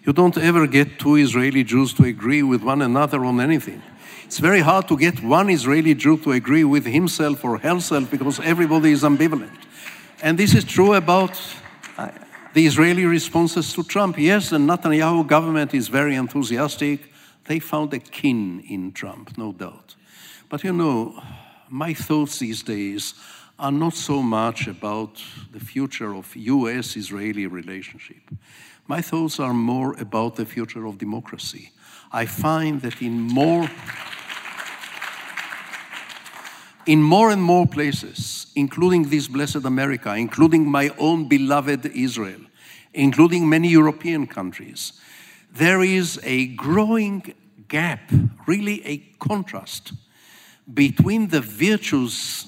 You 0.04 0.12
don't 0.12 0.38
ever 0.38 0.68
get 0.68 1.00
two 1.00 1.16
Israeli 1.16 1.64
Jews 1.64 1.92
to 1.94 2.04
agree 2.04 2.44
with 2.44 2.62
one 2.62 2.80
another 2.80 3.24
on 3.24 3.40
anything. 3.40 3.82
It's 4.24 4.38
very 4.38 4.60
hard 4.60 4.86
to 4.86 4.96
get 4.96 5.20
one 5.20 5.50
Israeli 5.50 5.96
Jew 5.96 6.16
to 6.18 6.30
agree 6.30 6.62
with 6.62 6.86
himself 6.86 7.44
or 7.44 7.58
herself 7.58 8.08
because 8.08 8.38
everybody 8.38 8.92
is 8.92 9.02
ambivalent. 9.02 9.58
And 10.22 10.38
this 10.38 10.54
is 10.54 10.62
true 10.62 10.94
about 10.94 11.40
uh, 11.96 12.10
the 12.54 12.66
Israeli 12.66 13.04
responses 13.04 13.72
to 13.72 13.82
Trump. 13.82 14.16
Yes, 14.16 14.50
the 14.50 14.58
Netanyahu 14.58 15.26
government 15.26 15.74
is 15.74 15.88
very 15.88 16.14
enthusiastic. 16.14 17.12
They 17.46 17.58
found 17.58 17.92
a 17.94 17.98
kin 17.98 18.60
in 18.60 18.92
Trump, 18.92 19.36
no 19.36 19.50
doubt. 19.50 19.96
But 20.48 20.62
you 20.62 20.72
know, 20.72 21.20
my 21.70 21.94
thoughts 21.94 22.38
these 22.38 22.62
days 22.62 23.14
are 23.58 23.72
not 23.72 23.94
so 23.94 24.22
much 24.22 24.66
about 24.68 25.22
the 25.52 25.60
future 25.60 26.14
of 26.14 26.34
US 26.36 26.96
Israeli 26.96 27.46
relationship. 27.46 28.22
My 28.86 29.02
thoughts 29.02 29.40
are 29.40 29.52
more 29.52 29.94
about 30.00 30.36
the 30.36 30.46
future 30.46 30.86
of 30.86 30.98
democracy. 30.98 31.72
I 32.12 32.26
find 32.26 32.80
that 32.82 33.02
in 33.02 33.20
more 33.20 33.68
in 36.86 37.02
more 37.02 37.30
and 37.30 37.42
more 37.42 37.66
places, 37.66 38.46
including 38.56 39.10
this 39.10 39.28
blessed 39.28 39.66
America, 39.66 40.14
including 40.14 40.70
my 40.70 40.88
own 40.96 41.28
beloved 41.28 41.84
Israel, 41.84 42.40
including 42.94 43.46
many 43.46 43.68
European 43.68 44.26
countries, 44.26 44.94
there 45.52 45.82
is 45.82 46.18
a 46.22 46.46
growing 46.46 47.34
gap, 47.68 48.10
really 48.46 48.86
a 48.86 48.98
contrast 49.18 49.92
between 50.72 51.28
the 51.28 51.40
virtues 51.40 52.46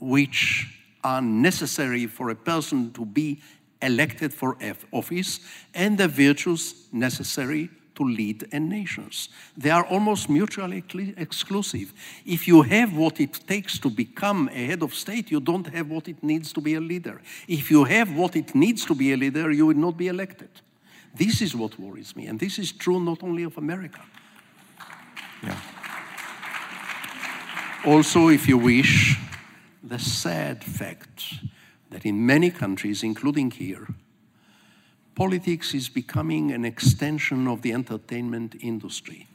which 0.00 0.66
are 1.04 1.22
necessary 1.22 2.06
for 2.06 2.30
a 2.30 2.34
person 2.34 2.92
to 2.92 3.04
be 3.04 3.40
elected 3.82 4.32
for 4.32 4.56
office 4.92 5.40
and 5.74 5.96
the 5.96 6.08
virtues 6.08 6.88
necessary 6.92 7.70
to 7.94 8.04
lead 8.04 8.48
a 8.52 8.58
nations. 8.58 9.28
They 9.56 9.70
are 9.70 9.84
almost 9.84 10.28
mutually 10.28 10.82
exclusive. 11.16 11.92
If 12.24 12.48
you 12.48 12.62
have 12.62 12.96
what 12.96 13.20
it 13.20 13.40
takes 13.46 13.78
to 13.80 13.90
become 13.90 14.48
a 14.52 14.66
head 14.66 14.82
of 14.82 14.94
state, 14.94 15.30
you 15.30 15.40
don't 15.40 15.66
have 15.66 15.88
what 15.88 16.08
it 16.08 16.22
needs 16.22 16.52
to 16.54 16.60
be 16.60 16.74
a 16.74 16.80
leader. 16.80 17.20
If 17.46 17.70
you 17.70 17.84
have 17.84 18.12
what 18.14 18.36
it 18.36 18.54
needs 18.54 18.84
to 18.86 18.94
be 18.94 19.12
a 19.12 19.16
leader, 19.16 19.50
you 19.50 19.66
will 19.66 19.76
not 19.76 19.96
be 19.96 20.08
elected. 20.08 20.48
This 21.14 21.42
is 21.42 21.54
what 21.54 21.78
worries 21.78 22.14
me, 22.16 22.26
and 22.26 22.38
this 22.38 22.58
is 22.58 22.72
true 22.72 23.00
not 23.00 23.22
only 23.22 23.42
of 23.42 23.58
America. 23.58 24.00
Yeah. 25.42 25.58
Also, 27.86 28.28
if 28.28 28.46
you 28.46 28.58
wish, 28.58 29.16
the 29.82 29.98
sad 29.98 30.62
fact 30.62 31.40
that 31.88 32.04
in 32.04 32.26
many 32.26 32.50
countries, 32.50 33.02
including 33.02 33.50
here, 33.50 33.88
politics 35.14 35.72
is 35.72 35.88
becoming 35.88 36.52
an 36.52 36.66
extension 36.66 37.48
of 37.48 37.62
the 37.62 37.72
entertainment 37.72 38.54
industry. 38.60 39.26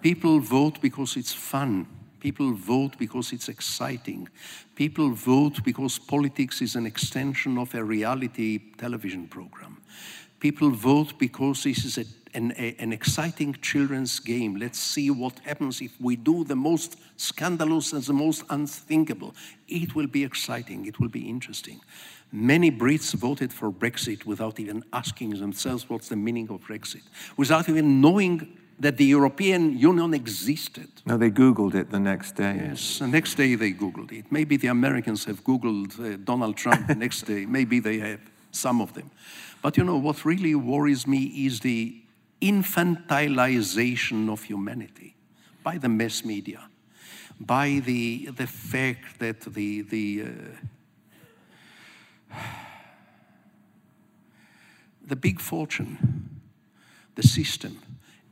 People 0.00 0.40
vote 0.40 0.80
because 0.80 1.18
it's 1.18 1.34
fun. 1.34 1.86
People 2.18 2.54
vote 2.54 2.96
because 2.98 3.30
it's 3.30 3.50
exciting. 3.50 4.26
People 4.74 5.10
vote 5.10 5.62
because 5.62 5.98
politics 5.98 6.62
is 6.62 6.76
an 6.76 6.86
extension 6.86 7.58
of 7.58 7.74
a 7.74 7.84
reality 7.84 8.58
television 8.78 9.28
program. 9.28 9.76
People 10.38 10.70
vote 10.70 11.18
because 11.18 11.64
this 11.64 11.84
is 11.84 11.98
a 11.98 12.04
an, 12.34 12.52
a, 12.56 12.74
an 12.78 12.92
exciting 12.92 13.54
children's 13.60 14.18
game. 14.20 14.56
Let's 14.56 14.78
see 14.78 15.10
what 15.10 15.38
happens 15.40 15.80
if 15.80 16.00
we 16.00 16.16
do 16.16 16.44
the 16.44 16.56
most 16.56 16.96
scandalous 17.16 17.92
and 17.92 18.02
the 18.02 18.12
most 18.12 18.44
unthinkable. 18.50 19.34
It 19.68 19.94
will 19.94 20.06
be 20.06 20.24
exciting, 20.24 20.86
it 20.86 20.98
will 21.00 21.08
be 21.08 21.28
interesting. 21.28 21.80
Many 22.32 22.70
Brits 22.70 23.12
voted 23.14 23.52
for 23.52 23.72
Brexit 23.72 24.24
without 24.24 24.60
even 24.60 24.84
asking 24.92 25.30
themselves 25.30 25.90
what's 25.90 26.08
the 26.08 26.16
meaning 26.16 26.48
of 26.50 26.60
Brexit, 26.60 27.02
without 27.36 27.68
even 27.68 28.00
knowing 28.00 28.56
that 28.78 28.96
the 28.96 29.04
European 29.04 29.76
Union 29.76 30.14
existed. 30.14 30.88
No, 31.04 31.18
they 31.18 31.30
Googled 31.30 31.74
it 31.74 31.90
the 31.90 32.00
next 32.00 32.36
day. 32.36 32.68
Yes, 32.68 32.98
the 32.98 33.08
next 33.08 33.34
day 33.34 33.54
they 33.54 33.72
Googled 33.72 34.12
it. 34.12 34.30
Maybe 34.30 34.56
the 34.56 34.68
Americans 34.68 35.24
have 35.24 35.44
Googled 35.44 35.98
uh, 36.00 36.16
Donald 36.24 36.56
Trump 36.56 36.86
the 36.86 36.94
next 36.94 37.22
day. 37.22 37.44
Maybe 37.46 37.80
they 37.80 37.98
have, 37.98 38.20
some 38.52 38.80
of 38.80 38.94
them. 38.94 39.10
But 39.62 39.76
you 39.76 39.84
know, 39.84 39.96
what 39.96 40.24
really 40.24 40.54
worries 40.54 41.06
me 41.06 41.24
is 41.46 41.60
the 41.60 42.00
infantilization 42.40 44.30
of 44.30 44.42
humanity 44.42 45.14
by 45.62 45.78
the 45.78 45.88
mass 45.88 46.24
media, 46.24 46.60
by 47.38 47.80
the, 47.84 48.26
the 48.36 48.46
fact 48.46 49.18
that 49.18 49.40
the, 49.40 49.82
the, 49.82 50.24
uh, 52.32 52.36
the 55.06 55.16
big 55.16 55.40
fortune, 55.40 56.40
the 57.14 57.22
system, 57.22 57.78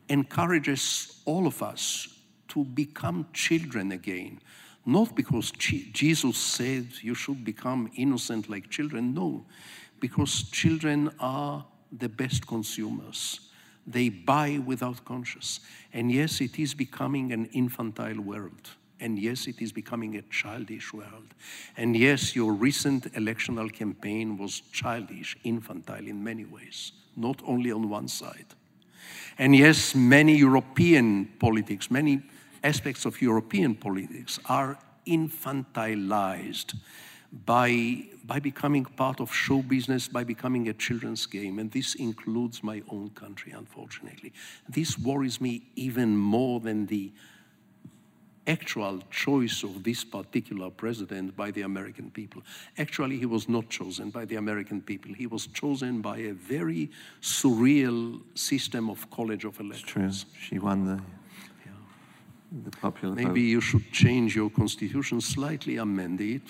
encourages 0.09 1.20
all 1.26 1.47
of 1.47 1.62
us 1.62 2.09
to 2.48 2.64
become 2.64 3.26
children 3.32 3.93
again. 3.93 4.40
Not 4.86 5.14
because 5.14 5.51
Jesus 5.51 6.39
said 6.39 6.89
you 7.02 7.14
should 7.14 7.44
become 7.44 7.90
innocent 7.97 8.48
like 8.48 8.70
children, 8.70 9.12
no, 9.12 9.44
because 10.01 10.44
children 10.44 11.10
are 11.20 11.66
the 11.93 12.09
best 12.09 12.47
consumers 12.47 13.48
they 13.90 14.09
buy 14.09 14.60
without 14.65 15.05
conscience. 15.05 15.60
And 15.93 16.12
yes, 16.12 16.40
it 16.40 16.59
is 16.59 16.74
becoming 16.74 17.32
an 17.32 17.47
infantile 17.47 18.20
world. 18.20 18.70
And 19.01 19.19
yes, 19.19 19.47
it 19.47 19.62
is 19.62 19.73
becoming 19.73 20.16
a 20.16 20.23
childish 20.23 20.93
world. 20.93 21.35
And 21.77 21.97
yes, 21.97 22.35
your 22.35 22.52
recent 22.52 23.06
electoral 23.16 23.70
campaign 23.70 24.36
was 24.36 24.60
childish, 24.73 25.36
infantile 25.44 26.06
in 26.06 26.23
many 26.23 26.44
ways, 26.44 26.93
not 27.16 27.40
only 27.47 27.70
on 27.70 27.89
one 27.89 28.09
side. 28.09 28.47
And 29.39 29.55
yes, 29.55 29.94
many 29.94 30.36
European 30.36 31.27
politics, 31.39 31.90
many 31.90 32.23
aspects 32.65 33.05
of 33.05 33.23
European 33.23 33.77
politics 33.77 34.40
are 34.47 34.77
infantilized 35.06 36.74
by 37.33 38.05
by 38.29 38.39
becoming 38.39 38.85
part 38.85 39.21
of 39.21 39.33
show 39.33 39.63
business, 39.63 40.07
by 40.07 40.23
becoming 40.23 40.69
a 40.69 40.75
children's 40.75 41.25
game. 41.25 41.59
And 41.59 41.73
this 41.73 41.95
includes 41.95 42.63
my 42.63 42.83
own 42.91 43.09
country, 43.11 43.53
unfortunately. 43.53 44.35
This 44.69 44.99
worries 44.99 45.41
me 45.41 45.63
even 45.77 46.15
more 46.15 46.61
than 46.61 46.87
the 46.87 47.11
actual 48.47 49.03
choice 49.11 49.63
of 49.63 49.83
this 49.83 50.05
particular 50.05 50.69
president 50.71 51.37
by 51.37 51.51
the 51.51 51.63
American 51.63 52.11
people. 52.11 52.43
Actually, 52.77 53.19
he 53.19 53.27
was 53.27 53.49
not 53.49 53.69
chosen 53.71 54.11
by 54.11 54.27
the 54.27 54.37
American 54.37 54.83
people. 54.83 55.15
He 55.15 55.27
was 55.27 55.47
chosen 55.47 56.03
by 56.03 56.19
a 56.19 56.33
very 56.33 56.91
surreal 57.23 58.21
system 58.35 58.91
of 58.91 59.11
college 59.11 59.45
of 59.45 59.59
electors. 59.59 60.25
True. 60.25 60.33
She 60.39 60.59
won 60.59 60.85
the 60.85 61.03
the 62.51 62.70
popular 62.70 63.15
maybe 63.15 63.29
vote. 63.29 63.55
you 63.55 63.61
should 63.61 63.93
change 63.93 64.35
your 64.35 64.51
constitution 64.51 65.20
slightly 65.20 65.77
amend 65.77 66.20
it 66.20 66.43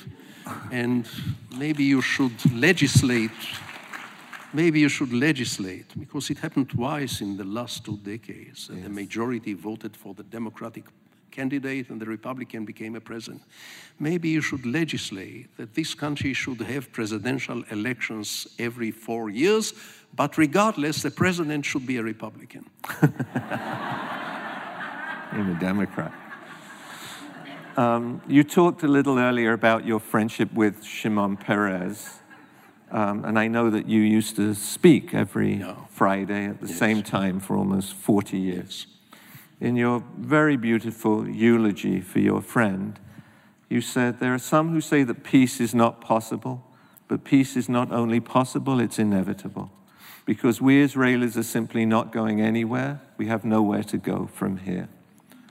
and 0.70 1.08
maybe 1.56 1.82
you 1.84 2.00
should 2.00 2.52
legislate 2.52 3.30
maybe 4.52 4.80
you 4.80 4.88
should 4.88 5.12
legislate 5.12 5.86
because 5.98 6.30
it 6.30 6.38
happened 6.38 6.68
twice 6.70 7.20
in 7.20 7.36
the 7.36 7.44
last 7.44 7.84
two 7.84 7.96
decades 7.98 8.70
yes. 8.72 8.82
the 8.84 8.88
majority 8.88 9.54
voted 9.54 9.96
for 9.96 10.14
the 10.14 10.22
democratic 10.22 10.84
candidate 11.32 11.90
and 11.90 12.00
the 12.00 12.06
republican 12.06 12.64
became 12.64 12.94
a 12.94 13.00
president 13.00 13.42
maybe 13.98 14.28
you 14.28 14.40
should 14.40 14.64
legislate 14.64 15.48
that 15.56 15.74
this 15.74 15.94
country 15.94 16.32
should 16.32 16.60
have 16.60 16.92
presidential 16.92 17.64
elections 17.70 18.46
every 18.58 18.92
4 18.92 19.30
years 19.30 19.74
but 20.14 20.38
regardless 20.38 21.02
the 21.02 21.10
president 21.10 21.64
should 21.64 21.86
be 21.86 21.96
a 21.96 22.02
republican 22.02 22.64
in 25.32 25.48
a 25.48 25.58
Democrat. 25.60 26.12
Um, 27.76 28.20
you 28.26 28.42
talked 28.42 28.82
a 28.82 28.88
little 28.88 29.18
earlier 29.18 29.52
about 29.52 29.86
your 29.86 30.00
friendship 30.00 30.52
with 30.52 30.82
Shimon 30.82 31.36
Peres. 31.36 32.18
Um, 32.90 33.24
and 33.24 33.38
I 33.38 33.48
know 33.48 33.70
that 33.70 33.88
you 33.88 34.00
used 34.00 34.36
to 34.36 34.54
speak 34.54 35.14
every 35.14 35.56
no. 35.56 35.86
Friday 35.90 36.46
at 36.46 36.60
the 36.60 36.66
yes. 36.66 36.78
same 36.78 37.02
time 37.02 37.38
for 37.38 37.56
almost 37.56 37.94
40 37.94 38.38
years. 38.38 38.86
In 39.60 39.76
your 39.76 40.02
very 40.16 40.56
beautiful 40.56 41.28
eulogy 41.28 42.00
for 42.00 42.20
your 42.20 42.40
friend, 42.40 42.98
you 43.68 43.80
said, 43.80 44.18
There 44.18 44.32
are 44.32 44.38
some 44.38 44.70
who 44.70 44.80
say 44.80 45.02
that 45.04 45.22
peace 45.22 45.60
is 45.60 45.74
not 45.74 46.00
possible, 46.00 46.64
but 47.06 47.24
peace 47.24 47.56
is 47.56 47.68
not 47.68 47.92
only 47.92 48.20
possible, 48.20 48.80
it's 48.80 48.98
inevitable. 48.98 49.70
Because 50.24 50.60
we 50.60 50.84
Israelis 50.84 51.36
are 51.36 51.42
simply 51.42 51.86
not 51.86 52.12
going 52.12 52.40
anywhere, 52.40 53.00
we 53.16 53.26
have 53.26 53.44
nowhere 53.44 53.82
to 53.84 53.98
go 53.98 54.26
from 54.26 54.58
here. 54.58 54.88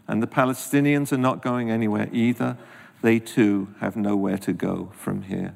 And 0.08 0.24
the 0.24 0.28
Palestinians 0.28 1.12
are 1.12 1.18
not 1.18 1.42
going 1.42 1.70
anywhere 1.70 2.10
either. 2.12 2.58
They 3.02 3.20
too 3.20 3.76
have 3.80 3.96
nowhere 3.96 4.38
to 4.40 4.54
go 4.54 4.92
from 4.94 5.24
here. 5.24 5.56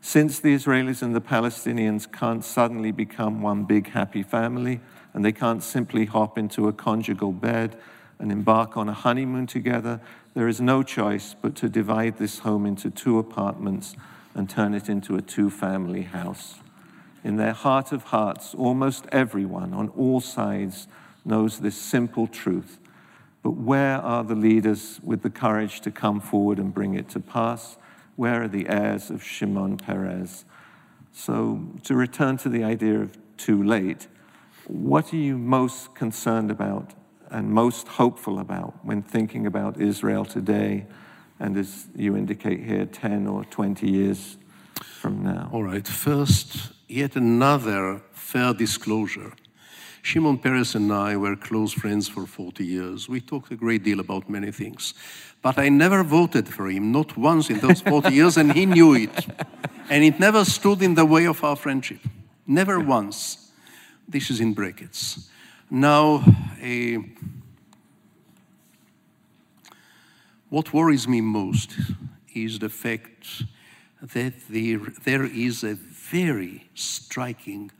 Since 0.00 0.38
the 0.38 0.54
Israelis 0.54 1.02
and 1.02 1.14
the 1.14 1.20
Palestinians 1.20 2.10
can't 2.10 2.44
suddenly 2.44 2.92
become 2.92 3.42
one 3.42 3.64
big 3.64 3.90
happy 3.90 4.22
family, 4.22 4.80
and 5.12 5.24
they 5.24 5.32
can't 5.32 5.62
simply 5.62 6.04
hop 6.04 6.38
into 6.38 6.68
a 6.68 6.72
conjugal 6.72 7.32
bed 7.32 7.76
and 8.18 8.30
embark 8.30 8.76
on 8.76 8.88
a 8.88 8.92
honeymoon 8.92 9.46
together, 9.46 10.00
there 10.34 10.48
is 10.48 10.60
no 10.60 10.82
choice 10.82 11.34
but 11.40 11.56
to 11.56 11.68
divide 11.68 12.18
this 12.18 12.40
home 12.40 12.66
into 12.66 12.90
two 12.90 13.18
apartments 13.18 13.96
and 14.34 14.48
turn 14.48 14.74
it 14.74 14.88
into 14.88 15.16
a 15.16 15.22
two 15.22 15.50
family 15.50 16.02
house. 16.02 16.56
In 17.24 17.36
their 17.36 17.52
heart 17.52 17.90
of 17.90 18.04
hearts, 18.04 18.54
almost 18.54 19.06
everyone 19.10 19.74
on 19.74 19.88
all 19.90 20.20
sides 20.20 20.86
knows 21.24 21.58
this 21.58 21.76
simple 21.76 22.26
truth. 22.26 22.78
But 23.48 23.56
where 23.56 23.96
are 23.96 24.24
the 24.24 24.34
leaders 24.34 25.00
with 25.02 25.22
the 25.22 25.30
courage 25.30 25.80
to 25.80 25.90
come 25.90 26.20
forward 26.20 26.58
and 26.58 26.74
bring 26.74 26.92
it 26.92 27.08
to 27.08 27.18
pass? 27.18 27.78
Where 28.14 28.42
are 28.42 28.48
the 28.48 28.68
heirs 28.68 29.08
of 29.08 29.22
Shimon 29.24 29.78
Peres? 29.78 30.44
So, 31.12 31.64
to 31.84 31.94
return 31.94 32.36
to 32.44 32.50
the 32.50 32.62
idea 32.62 33.00
of 33.00 33.16
too 33.38 33.62
late, 33.62 34.06
what 34.66 35.14
are 35.14 35.16
you 35.16 35.38
most 35.38 35.94
concerned 35.94 36.50
about 36.50 36.92
and 37.30 37.50
most 37.50 37.88
hopeful 37.88 38.38
about 38.38 38.84
when 38.84 39.00
thinking 39.00 39.46
about 39.46 39.80
Israel 39.80 40.26
today 40.26 40.84
and, 41.40 41.56
as 41.56 41.86
you 41.96 42.18
indicate 42.18 42.62
here, 42.62 42.84
10 42.84 43.26
or 43.26 43.46
20 43.46 43.90
years 43.90 44.36
from 45.00 45.22
now? 45.22 45.48
All 45.54 45.62
right, 45.62 45.88
first, 45.88 46.72
yet 46.86 47.16
another 47.16 48.02
fair 48.12 48.52
disclosure. 48.52 49.32
Shimon 50.08 50.38
Peres 50.38 50.74
and 50.74 50.90
I 50.90 51.18
were 51.18 51.36
close 51.36 51.70
friends 51.70 52.08
for 52.08 52.26
40 52.26 52.64
years. 52.64 53.10
We 53.10 53.20
talked 53.20 53.52
a 53.52 53.56
great 53.56 53.84
deal 53.84 54.00
about 54.00 54.30
many 54.30 54.50
things. 54.50 54.94
But 55.42 55.58
I 55.58 55.68
never 55.68 56.02
voted 56.02 56.48
for 56.48 56.70
him, 56.70 56.90
not 56.90 57.18
once 57.18 57.50
in 57.50 57.60
those 57.60 57.82
40 57.82 58.14
years, 58.14 58.38
and 58.38 58.50
he 58.54 58.64
knew 58.64 58.94
it. 58.94 59.26
And 59.90 60.02
it 60.02 60.18
never 60.18 60.46
stood 60.46 60.80
in 60.80 60.94
the 60.94 61.04
way 61.04 61.26
of 61.26 61.44
our 61.44 61.56
friendship. 61.56 62.00
Never 62.46 62.80
once. 62.80 63.50
This 64.08 64.30
is 64.30 64.40
in 64.40 64.54
brackets. 64.54 65.28
Now, 65.70 66.24
what 70.48 70.72
worries 70.72 71.06
me 71.06 71.20
most 71.20 71.76
is 72.34 72.60
the 72.60 72.70
fact 72.70 73.42
that 74.00 74.32
there, 74.48 74.80
there 75.04 75.24
is 75.24 75.62
a 75.62 75.74
very 75.74 76.66
striking 76.74 77.70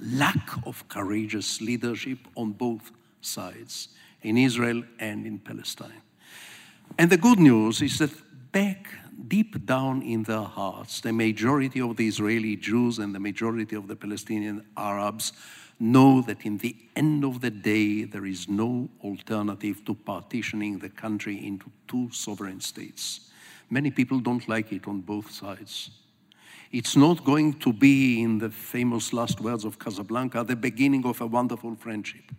lack 0.00 0.66
of 0.66 0.88
courageous 0.88 1.60
leadership 1.60 2.18
on 2.36 2.52
both 2.52 2.90
sides, 3.20 3.88
in 4.22 4.36
Israel 4.36 4.82
and 4.98 5.26
in 5.26 5.38
Palestine. 5.38 6.02
And 6.98 7.10
the 7.10 7.16
good 7.16 7.38
news 7.38 7.82
is 7.82 7.98
that 7.98 8.10
back 8.52 8.88
deep 9.28 9.64
down 9.66 10.02
in 10.02 10.22
their 10.24 10.42
hearts, 10.42 11.00
the 11.00 11.12
majority 11.12 11.80
of 11.80 11.96
the 11.96 12.06
Israeli 12.06 12.56
Jews 12.56 12.98
and 12.98 13.14
the 13.14 13.20
majority 13.20 13.76
of 13.76 13.88
the 13.88 13.96
Palestinian 13.96 14.64
Arabs 14.76 15.32
know 15.80 16.22
that 16.22 16.44
in 16.46 16.58
the 16.58 16.76
end 16.94 17.24
of 17.24 17.40
the 17.40 17.50
day, 17.50 18.04
there 18.04 18.26
is 18.26 18.48
no 18.48 18.88
alternative 19.02 19.84
to 19.84 19.94
partitioning 19.94 20.78
the 20.78 20.88
country 20.88 21.44
into 21.44 21.70
two 21.88 22.08
sovereign 22.12 22.60
states. 22.60 23.30
Many 23.70 23.90
people 23.90 24.20
don't 24.20 24.48
like 24.48 24.72
it 24.72 24.86
on 24.86 25.00
both 25.00 25.30
sides. 25.30 25.90
It's 26.74 26.96
not 26.96 27.22
going 27.22 27.52
to 27.60 27.72
be, 27.72 28.20
in 28.20 28.38
the 28.38 28.50
famous 28.50 29.12
last 29.12 29.40
words 29.40 29.64
of 29.64 29.78
Casablanca, 29.78 30.42
the 30.42 30.56
beginning 30.56 31.06
of 31.06 31.20
a 31.20 31.26
wonderful 31.28 31.76
friendship. 31.76 32.32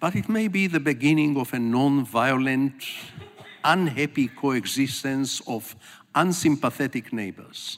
But 0.00 0.16
it 0.16 0.26
may 0.26 0.48
be 0.48 0.68
the 0.68 0.80
beginning 0.80 1.36
of 1.36 1.52
a 1.52 1.58
non 1.58 2.06
violent, 2.06 2.82
unhappy 3.62 4.28
coexistence 4.28 5.42
of 5.46 5.76
unsympathetic 6.14 7.12
neighbors. 7.12 7.76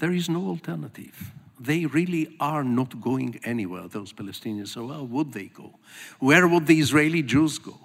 There 0.00 0.12
is 0.12 0.28
no 0.28 0.46
alternative 0.48 1.32
they 1.58 1.86
really 1.86 2.36
are 2.38 2.64
not 2.64 3.00
going 3.00 3.40
anywhere, 3.44 3.88
those 3.88 4.12
Palestinians. 4.12 4.68
So, 4.68 4.86
where 4.86 5.02
would 5.02 5.32
they 5.32 5.46
go? 5.46 5.78
Where 6.18 6.46
would 6.46 6.66
the 6.66 6.78
Israeli 6.78 7.22
Jews 7.22 7.58
go? 7.58 7.78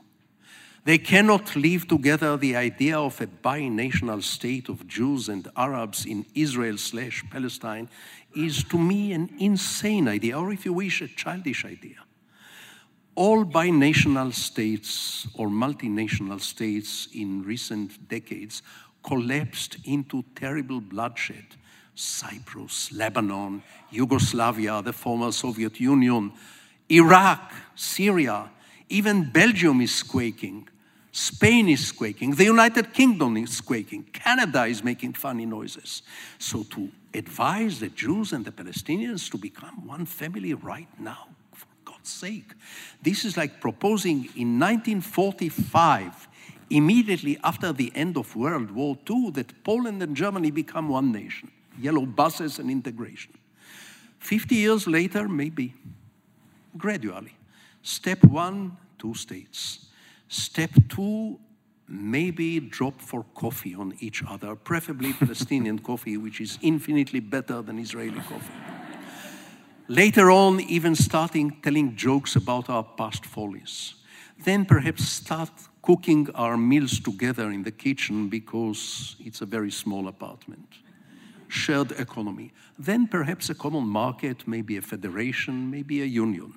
They 0.86 1.00
cannot 1.00 1.56
live 1.56 1.88
together 1.88 2.38
the 2.38 2.56
idea 2.56 3.00
of 3.00 3.20
a 3.20 3.26
binational 3.26 4.22
state 4.22 4.70
of 4.70 4.88
Jews 4.88 5.30
and 5.30 5.48
Arabs 5.58 6.06
in 6.06 6.28
Israel 6.36 6.78
slash 6.78 7.24
Palestine 7.32 7.90
is 8.36 8.64
to 8.66 8.78
me 8.78 9.12
an 9.12 9.32
insane 9.40 10.08
idea, 10.08 10.38
or 10.38 10.54
if 10.54 10.64
you 10.64 10.74
wish, 10.74 11.02
a 11.02 11.08
childish 11.08 11.66
idea. 11.66 11.98
All 13.16 13.44
binational 13.46 14.32
states 14.32 15.28
or 15.34 15.48
multinational 15.48 16.40
states 16.40 17.08
in 17.16 17.42
recent 17.42 18.08
decades 18.08 18.62
collapsed 19.02 19.78
into 19.86 20.24
terrible 20.36 20.82
bloodshed 20.82 21.46
Cyprus, 21.96 22.92
Lebanon, 22.92 23.64
Yugoslavia, 23.90 24.84
the 24.84 24.94
former 24.94 25.32
Soviet 25.32 25.80
Union, 25.80 26.32
Iraq, 26.92 27.54
Syria, 27.74 28.52
even 28.88 29.32
Belgium 29.32 29.82
is 29.82 30.04
quaking. 30.04 30.68
Spain 31.18 31.70
is 31.70 31.94
quaking. 31.94 32.32
The 32.32 32.44
United 32.44 32.92
Kingdom 32.92 33.38
is 33.38 33.62
quaking. 33.62 34.04
Canada 34.12 34.66
is 34.66 34.84
making 34.84 35.14
funny 35.14 35.46
noises. 35.46 36.02
So, 36.40 36.64
to 36.64 36.92
advise 37.14 37.80
the 37.80 37.88
Jews 37.88 38.34
and 38.34 38.44
the 38.44 38.52
Palestinians 38.52 39.32
to 39.32 39.38
become 39.38 39.88
one 39.88 40.06
family 40.06 40.54
right 40.54 40.90
now, 41.00 41.30
for 41.54 41.68
God's 41.86 42.10
sake, 42.10 42.52
this 43.02 43.24
is 43.24 43.38
like 43.38 43.62
proposing 43.62 44.26
in 44.36 44.60
1945, 44.60 46.28
immediately 46.70 47.40
after 47.46 47.72
the 47.72 47.94
end 47.96 48.18
of 48.18 48.36
World 48.36 48.72
War 48.72 48.98
II, 49.10 49.32
that 49.36 49.64
Poland 49.64 50.04
and 50.04 50.18
Germany 50.18 50.52
become 50.52 50.90
one 50.90 51.14
nation 51.14 51.50
yellow 51.80 52.06
buses 52.06 52.60
and 52.60 52.70
integration. 52.70 53.32
50 54.20 54.54
years 54.56 54.86
later, 54.86 55.30
maybe, 55.30 55.76
gradually. 56.78 57.38
Step 57.82 58.22
one, 58.26 58.76
two 59.00 59.14
states. 59.14 59.85
Step 60.28 60.72
two, 60.90 61.40
maybe 61.88 62.60
drop 62.60 63.02
for 63.02 63.24
coffee 63.36 63.76
on 63.76 63.94
each 64.00 64.24
other, 64.28 64.56
preferably 64.56 65.14
Palestinian 65.14 65.80
coffee, 65.90 66.18
which 66.18 66.42
is 66.42 66.58
infinitely 66.62 67.20
better 67.20 67.62
than 67.62 67.80
Israeli 67.80 68.20
coffee. 68.20 68.54
Later 69.88 70.32
on, 70.32 70.62
even 70.62 70.96
starting 70.96 71.62
telling 71.62 71.96
jokes 71.96 72.36
about 72.36 72.70
our 72.70 72.84
past 72.84 73.26
follies. 73.26 73.96
Then 74.44 74.66
perhaps 74.66 75.08
start 75.08 75.52
cooking 75.82 76.28
our 76.34 76.58
meals 76.58 77.00
together 77.00 77.52
in 77.52 77.64
the 77.64 77.72
kitchen 77.72 78.28
because 78.28 79.16
it's 79.20 79.42
a 79.42 79.46
very 79.46 79.72
small 79.72 80.08
apartment 80.08 80.68
shared 81.48 81.92
economy. 81.94 82.52
Then 82.78 83.08
perhaps 83.08 83.50
a 83.50 83.56
common 83.56 83.88
market, 83.88 84.48
maybe 84.48 84.78
a 84.78 84.82
federation, 84.82 85.70
maybe 85.70 86.02
a 86.02 86.06
union. 86.06 86.54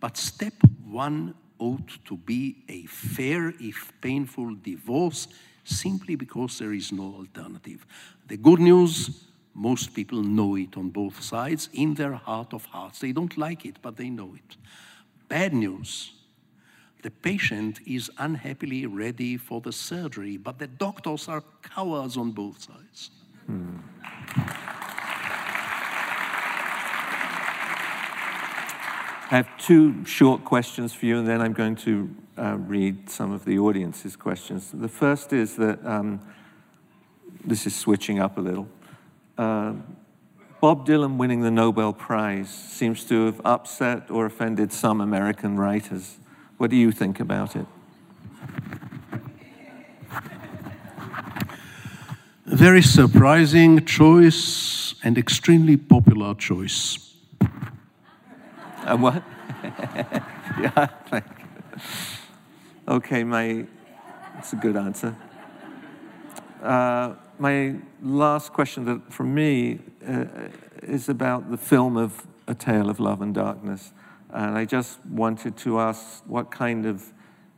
But 0.00 0.16
step 0.16 0.54
one 0.84 1.34
ought 1.62 1.90
to 2.04 2.16
be 2.16 2.56
a 2.68 2.86
fair, 2.86 3.54
if 3.60 3.92
painful, 4.00 4.54
divorce 4.62 5.28
simply 5.64 6.16
because 6.16 6.58
there 6.58 6.72
is 6.72 6.92
no 6.92 7.14
alternative. 7.20 7.86
The 8.26 8.36
good 8.36 8.60
news 8.60 9.24
most 9.54 9.94
people 9.94 10.22
know 10.22 10.56
it 10.56 10.76
on 10.76 10.90
both 10.90 11.22
sides 11.22 11.68
in 11.72 11.94
their 11.94 12.14
heart 12.14 12.52
of 12.54 12.64
hearts. 12.64 12.98
They 13.00 13.12
don't 13.12 13.36
like 13.36 13.66
it, 13.66 13.76
but 13.82 13.96
they 13.96 14.10
know 14.10 14.34
it. 14.34 14.56
Bad 15.28 15.52
news 15.52 16.12
the 17.02 17.10
patient 17.10 17.80
is 17.84 18.10
unhappily 18.18 18.86
ready 18.86 19.36
for 19.36 19.60
the 19.60 19.72
surgery, 19.72 20.36
but 20.36 20.60
the 20.60 20.68
doctors 20.68 21.28
are 21.28 21.42
cowards 21.62 22.16
on 22.16 22.30
both 22.30 22.62
sides. 22.62 23.10
Hmm. 23.46 23.78
I 29.32 29.36
have 29.36 29.48
two 29.56 30.04
short 30.04 30.44
questions 30.44 30.92
for 30.92 31.06
you, 31.06 31.18
and 31.18 31.26
then 31.26 31.40
I'm 31.40 31.54
going 31.54 31.74
to 31.76 32.14
uh, 32.36 32.58
read 32.58 33.08
some 33.08 33.32
of 33.32 33.46
the 33.46 33.58
audience's 33.58 34.14
questions. 34.14 34.70
The 34.70 34.88
first 34.88 35.32
is 35.32 35.56
that 35.56 35.82
um, 35.86 36.20
this 37.42 37.66
is 37.66 37.74
switching 37.74 38.18
up 38.18 38.36
a 38.36 38.42
little. 38.42 38.68
Uh, 39.38 39.72
Bob 40.60 40.86
Dylan 40.86 41.16
winning 41.16 41.40
the 41.40 41.50
Nobel 41.50 41.94
Prize 41.94 42.50
seems 42.50 43.04
to 43.04 43.24
have 43.24 43.40
upset 43.42 44.10
or 44.10 44.26
offended 44.26 44.70
some 44.70 45.00
American 45.00 45.56
writers. 45.56 46.18
What 46.58 46.68
do 46.68 46.76
you 46.76 46.92
think 46.92 47.18
about 47.18 47.56
it? 47.56 47.64
very 52.44 52.82
surprising 52.82 53.82
choice 53.86 54.94
and 55.02 55.16
extremely 55.16 55.78
popular 55.78 56.34
choice. 56.34 57.11
Uh, 58.84 58.96
what? 58.96 59.22
yeah. 60.60 60.88
okay, 62.88 63.22
my. 63.22 63.64
That's 64.34 64.52
a 64.54 64.56
good 64.56 64.76
answer. 64.76 65.16
Uh, 66.60 67.14
my 67.38 67.76
last 68.02 68.52
question 68.52 68.84
that, 68.86 69.12
from 69.12 69.34
me 69.34 69.78
uh, 70.06 70.24
is 70.82 71.08
about 71.08 71.50
the 71.50 71.56
film 71.56 71.96
of 71.96 72.26
A 72.48 72.54
Tale 72.54 72.90
of 72.90 72.98
Love 72.98 73.22
and 73.22 73.32
Darkness. 73.32 73.92
And 74.30 74.58
I 74.58 74.64
just 74.64 74.98
wanted 75.06 75.56
to 75.58 75.78
ask 75.78 76.22
what 76.26 76.50
kind 76.50 76.84
of 76.84 77.12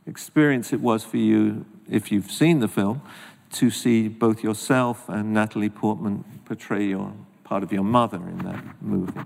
experience 0.05 0.73
it 0.73 0.81
was 0.81 1.03
for 1.03 1.17
you, 1.17 1.65
if 1.89 2.11
you've 2.11 2.29
seen 2.31 2.59
the 2.59 2.67
film, 2.67 3.01
to 3.53 3.71
see 3.71 4.07
both 4.09 4.43
yourself 4.43 5.09
and 5.09 5.33
Natalie 5.33 5.69
Portman 5.69 6.23
portray 6.45 6.85
your 6.85 7.13
part 7.43 7.63
of 7.63 7.71
your 7.71 7.83
mother 7.83 8.17
in 8.17 8.37
that 8.39 8.63
movie. 8.81 9.21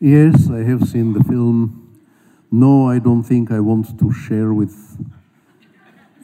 Yes, 0.00 0.48
I 0.48 0.62
have 0.62 0.88
seen 0.88 1.12
the 1.12 1.24
film. 1.24 1.98
No, 2.52 2.88
I 2.88 3.00
don't 3.00 3.24
think 3.24 3.50
I 3.50 3.58
want 3.58 3.98
to 3.98 4.12
share 4.12 4.54
with 4.54 4.96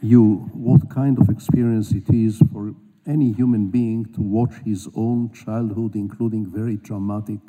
you 0.00 0.48
what 0.52 0.88
kind 0.88 1.18
of 1.18 1.28
experience 1.28 1.90
it 1.90 2.08
is 2.08 2.40
for 2.52 2.76
any 3.04 3.32
human 3.32 3.70
being 3.70 4.04
to 4.14 4.20
watch 4.20 4.52
his 4.64 4.86
own 4.94 5.32
childhood, 5.32 5.96
including 5.96 6.46
very 6.46 6.76
traumatic 6.76 7.40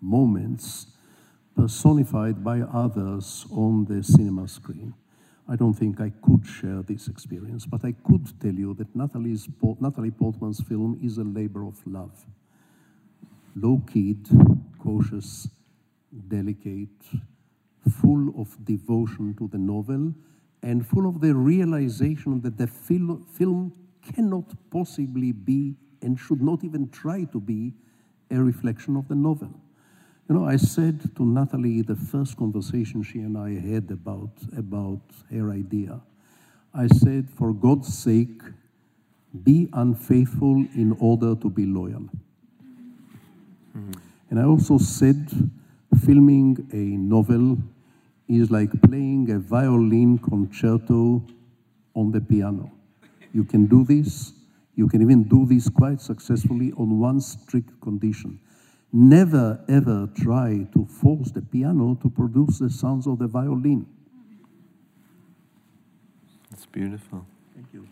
moments, 0.00 0.86
personified 1.54 2.42
by 2.42 2.62
others 2.62 3.44
on 3.50 3.84
the 3.84 4.02
cinema 4.02 4.48
screen. 4.48 4.94
I 5.46 5.56
don't 5.56 5.74
think 5.74 6.00
I 6.00 6.10
could 6.22 6.46
share 6.46 6.80
this 6.80 7.06
experience, 7.06 7.66
but 7.66 7.84
I 7.84 7.92
could 7.92 8.40
tell 8.40 8.54
you 8.54 8.72
that 8.76 8.96
Natalie's, 8.96 9.46
Natalie 9.78 10.10
Portman's 10.10 10.62
film 10.62 10.98
is 11.02 11.18
a 11.18 11.24
labor 11.24 11.66
of 11.66 11.86
love. 11.86 12.24
Low 13.54 13.82
keyed, 13.92 14.26
cautious, 14.78 15.48
delicate, 16.28 16.88
full 18.00 18.32
of 18.40 18.64
devotion 18.64 19.34
to 19.38 19.48
the 19.48 19.58
novel, 19.58 20.12
and 20.62 20.86
full 20.86 21.08
of 21.08 21.20
the 21.20 21.34
realization 21.34 22.40
that 22.42 22.56
the 22.56 22.66
fil- 22.66 23.22
film 23.32 23.72
cannot 24.14 24.44
possibly 24.70 25.32
be 25.32 25.74
and 26.02 26.18
should 26.18 26.42
not 26.42 26.64
even 26.64 26.88
try 26.90 27.24
to 27.24 27.40
be 27.40 27.72
a 28.30 28.40
reflection 28.40 28.96
of 28.96 29.08
the 29.08 29.14
novel. 29.14 29.50
You 30.28 30.34
know, 30.34 30.44
I 30.44 30.56
said 30.56 31.14
to 31.16 31.24
Natalie 31.24 31.82
the 31.82 31.94
first 31.94 32.36
conversation 32.36 33.02
she 33.02 33.20
and 33.20 33.38
I 33.38 33.60
had 33.60 33.90
about, 33.90 34.32
about 34.56 35.00
her 35.30 35.52
idea, 35.52 36.00
I 36.74 36.88
said, 36.88 37.28
for 37.30 37.52
God's 37.52 37.96
sake, 37.96 38.42
be 39.44 39.68
unfaithful 39.72 40.64
in 40.74 40.96
order 40.98 41.34
to 41.36 41.48
be 41.48 41.64
loyal. 41.64 42.08
Mm-hmm. 43.76 43.92
And 44.30 44.40
I 44.40 44.44
also 44.44 44.78
said, 44.78 45.50
filming 46.04 46.68
a 46.72 46.96
novel 46.96 47.58
is 48.28 48.50
like 48.50 48.70
playing 48.82 49.30
a 49.30 49.38
violin 49.38 50.18
concerto 50.18 51.22
on 51.94 52.12
the 52.12 52.20
piano. 52.20 52.70
You 53.32 53.44
can 53.44 53.66
do 53.66 53.84
this. 53.84 54.32
You 54.74 54.88
can 54.88 55.00
even 55.00 55.24
do 55.24 55.46
this 55.46 55.68
quite 55.68 56.00
successfully 56.00 56.72
on 56.72 56.98
one 56.98 57.20
strict 57.20 57.80
condition. 57.80 58.40
Never 58.92 59.60
ever 59.68 60.08
try 60.14 60.66
to 60.72 60.86
force 60.86 61.30
the 61.30 61.42
piano 61.42 61.98
to 62.02 62.10
produce 62.10 62.58
the 62.58 62.70
sounds 62.70 63.06
of 63.06 63.18
the 63.18 63.26
violin. 63.26 63.86
That's 66.50 66.66
beautiful. 66.66 67.26
Thank 67.54 67.66
you. 67.72 67.86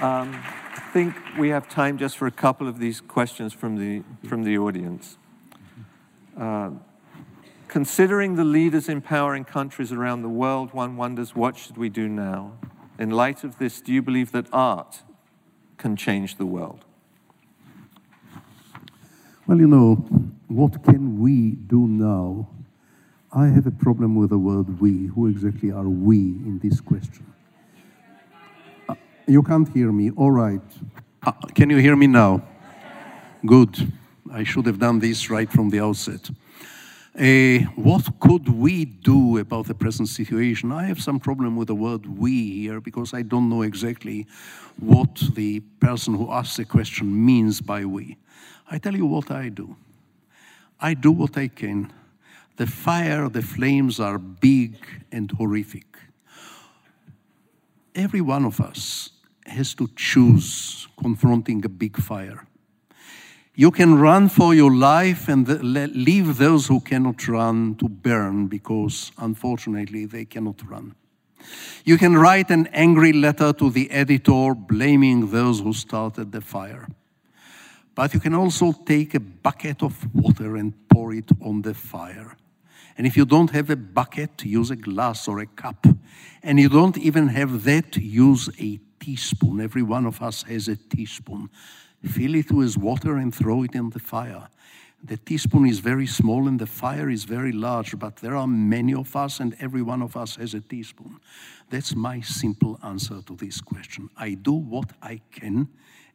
Um, 0.00 0.34
I 0.34 0.65
think 0.96 1.14
we 1.38 1.50
have 1.50 1.68
time 1.68 1.98
just 1.98 2.16
for 2.16 2.26
a 2.26 2.30
couple 2.30 2.66
of 2.66 2.78
these 2.78 3.02
questions 3.02 3.52
from 3.52 3.76
the, 3.76 4.02
from 4.26 4.44
the 4.44 4.56
audience. 4.56 5.18
Uh, 6.40 6.70
Considering 7.68 8.36
the 8.36 8.44
leaders 8.44 8.88
in 8.88 9.02
power 9.02 9.36
in 9.36 9.44
countries 9.44 9.92
around 9.92 10.22
the 10.22 10.30
world, 10.30 10.72
one 10.72 10.96
wonders 10.96 11.34
what 11.34 11.54
should 11.54 11.76
we 11.76 11.90
do 11.90 12.08
now? 12.08 12.52
In 12.98 13.10
light 13.10 13.44
of 13.44 13.58
this, 13.58 13.82
do 13.82 13.92
you 13.92 14.00
believe 14.00 14.32
that 14.32 14.46
art 14.54 15.02
can 15.76 15.96
change 15.96 16.36
the 16.36 16.46
world? 16.46 16.86
Well, 19.46 19.58
you 19.58 19.66
know, 19.66 19.96
what 20.48 20.82
can 20.82 21.20
we 21.20 21.50
do 21.50 21.86
now? 21.86 22.48
I 23.34 23.48
have 23.48 23.66
a 23.66 23.70
problem 23.70 24.14
with 24.14 24.30
the 24.30 24.38
word 24.38 24.80
we. 24.80 25.08
Who 25.08 25.26
exactly 25.26 25.70
are 25.70 25.88
we 25.88 26.16
in 26.16 26.58
this 26.62 26.80
question? 26.80 27.26
You 29.28 29.42
can't 29.42 29.68
hear 29.74 29.90
me. 29.90 30.10
All 30.10 30.30
right. 30.30 30.62
Uh, 31.24 31.32
can 31.52 31.68
you 31.68 31.78
hear 31.78 31.96
me 31.96 32.06
now? 32.06 32.42
Good. 33.44 33.92
I 34.32 34.44
should 34.44 34.66
have 34.66 34.78
done 34.78 35.00
this 35.00 35.28
right 35.30 35.50
from 35.50 35.68
the 35.70 35.80
outset. 35.80 36.30
Uh, 37.18 37.58
what 37.74 38.20
could 38.20 38.48
we 38.48 38.84
do 38.84 39.38
about 39.38 39.66
the 39.66 39.74
present 39.74 40.08
situation? 40.08 40.70
I 40.70 40.84
have 40.84 41.00
some 41.00 41.18
problem 41.18 41.56
with 41.56 41.66
the 41.66 41.74
word 41.74 42.06
we 42.06 42.52
here 42.52 42.80
because 42.80 43.12
I 43.14 43.22
don't 43.22 43.48
know 43.48 43.62
exactly 43.62 44.28
what 44.78 45.16
the 45.34 45.58
person 45.80 46.14
who 46.14 46.30
asks 46.30 46.58
the 46.58 46.64
question 46.64 47.24
means 47.26 47.60
by 47.60 47.84
we. 47.84 48.18
I 48.70 48.78
tell 48.78 48.94
you 48.94 49.06
what 49.06 49.32
I 49.32 49.48
do. 49.48 49.74
I 50.78 50.94
do 50.94 51.10
what 51.10 51.36
I 51.36 51.48
can. 51.48 51.92
The 52.58 52.66
fire, 52.66 53.28
the 53.28 53.42
flames 53.42 53.98
are 53.98 54.18
big 54.18 54.76
and 55.10 55.32
horrific. 55.32 55.98
Every 57.96 58.20
one 58.20 58.44
of 58.44 58.60
us 58.60 59.10
has 59.48 59.74
to 59.74 59.88
choose 59.96 60.88
confronting 61.00 61.64
a 61.64 61.68
big 61.68 61.96
fire. 61.96 62.46
You 63.54 63.70
can 63.70 63.98
run 63.98 64.28
for 64.28 64.54
your 64.54 64.70
life 64.70 65.28
and 65.28 65.48
leave 65.62 66.36
those 66.36 66.66
who 66.66 66.80
cannot 66.80 67.26
run 67.26 67.74
to 67.76 67.88
burn 67.88 68.48
because, 68.48 69.12
unfortunately, 69.16 70.04
they 70.04 70.26
cannot 70.26 70.60
run. 70.68 70.94
You 71.84 71.96
can 71.96 72.16
write 72.16 72.50
an 72.50 72.66
angry 72.72 73.12
letter 73.12 73.52
to 73.54 73.70
the 73.70 73.90
editor 73.90 74.54
blaming 74.54 75.30
those 75.30 75.60
who 75.60 75.72
started 75.72 76.32
the 76.32 76.40
fire. 76.40 76.86
But 77.94 78.12
you 78.12 78.20
can 78.20 78.34
also 78.34 78.72
take 78.72 79.14
a 79.14 79.20
bucket 79.20 79.82
of 79.82 80.14
water 80.14 80.56
and 80.56 80.74
pour 80.88 81.14
it 81.14 81.30
on 81.40 81.62
the 81.62 81.72
fire. 81.72 82.36
And 82.98 83.06
if 83.06 83.16
you 83.16 83.24
don't 83.24 83.50
have 83.50 83.70
a 83.70 83.76
bucket, 83.76 84.44
use 84.44 84.70
a 84.70 84.76
glass 84.76 85.28
or 85.28 85.38
a 85.40 85.46
cup. 85.46 85.86
And 86.42 86.60
you 86.60 86.68
don't 86.68 86.98
even 86.98 87.28
have 87.28 87.64
that, 87.64 87.96
use 87.96 88.50
a 88.60 88.80
teaspoon. 89.06 89.60
Every 89.60 89.82
one 89.82 90.04
of 90.04 90.20
us 90.20 90.42
has 90.42 90.66
a 90.66 90.74
teaspoon 90.76 91.48
fill 92.04 92.34
it 92.34 92.50
with 92.50 92.76
water 92.76 93.16
and 93.16 93.34
throw 93.34 93.62
it 93.62 93.74
in 93.74 93.90
the 93.90 93.98
fire. 93.98 94.48
The 95.02 95.16
teaspoon 95.16 95.66
is 95.66 95.78
very 95.78 96.06
small 96.06 96.48
and 96.48 96.58
the 96.58 96.66
fire 96.66 97.08
is 97.08 97.24
very 97.24 97.52
large, 97.52 97.98
but 97.98 98.16
there 98.16 98.34
are 98.34 98.46
many 98.46 98.94
of 98.94 99.14
us 99.14 99.40
and 99.40 99.56
every 99.60 99.82
one 99.82 100.02
of 100.02 100.16
us 100.16 100.36
has 100.36 100.54
a 100.54 100.60
teaspoon. 100.60 101.20
That's 101.70 101.94
my 101.94 102.20
simple 102.20 102.78
answer 102.82 103.22
to 103.22 103.36
this 103.36 103.60
question. 103.60 104.10
I 104.16 104.34
do 104.34 104.52
what 104.52 104.92
I 105.02 105.20
can 105.30 105.68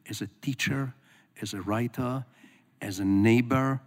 as 0.08 0.20
a 0.20 0.28
teacher, 0.40 0.94
as 1.40 1.54
a 1.54 1.62
writer, 1.62 2.24
as 2.80 2.98
a 2.98 3.04
neighbor, 3.04 3.80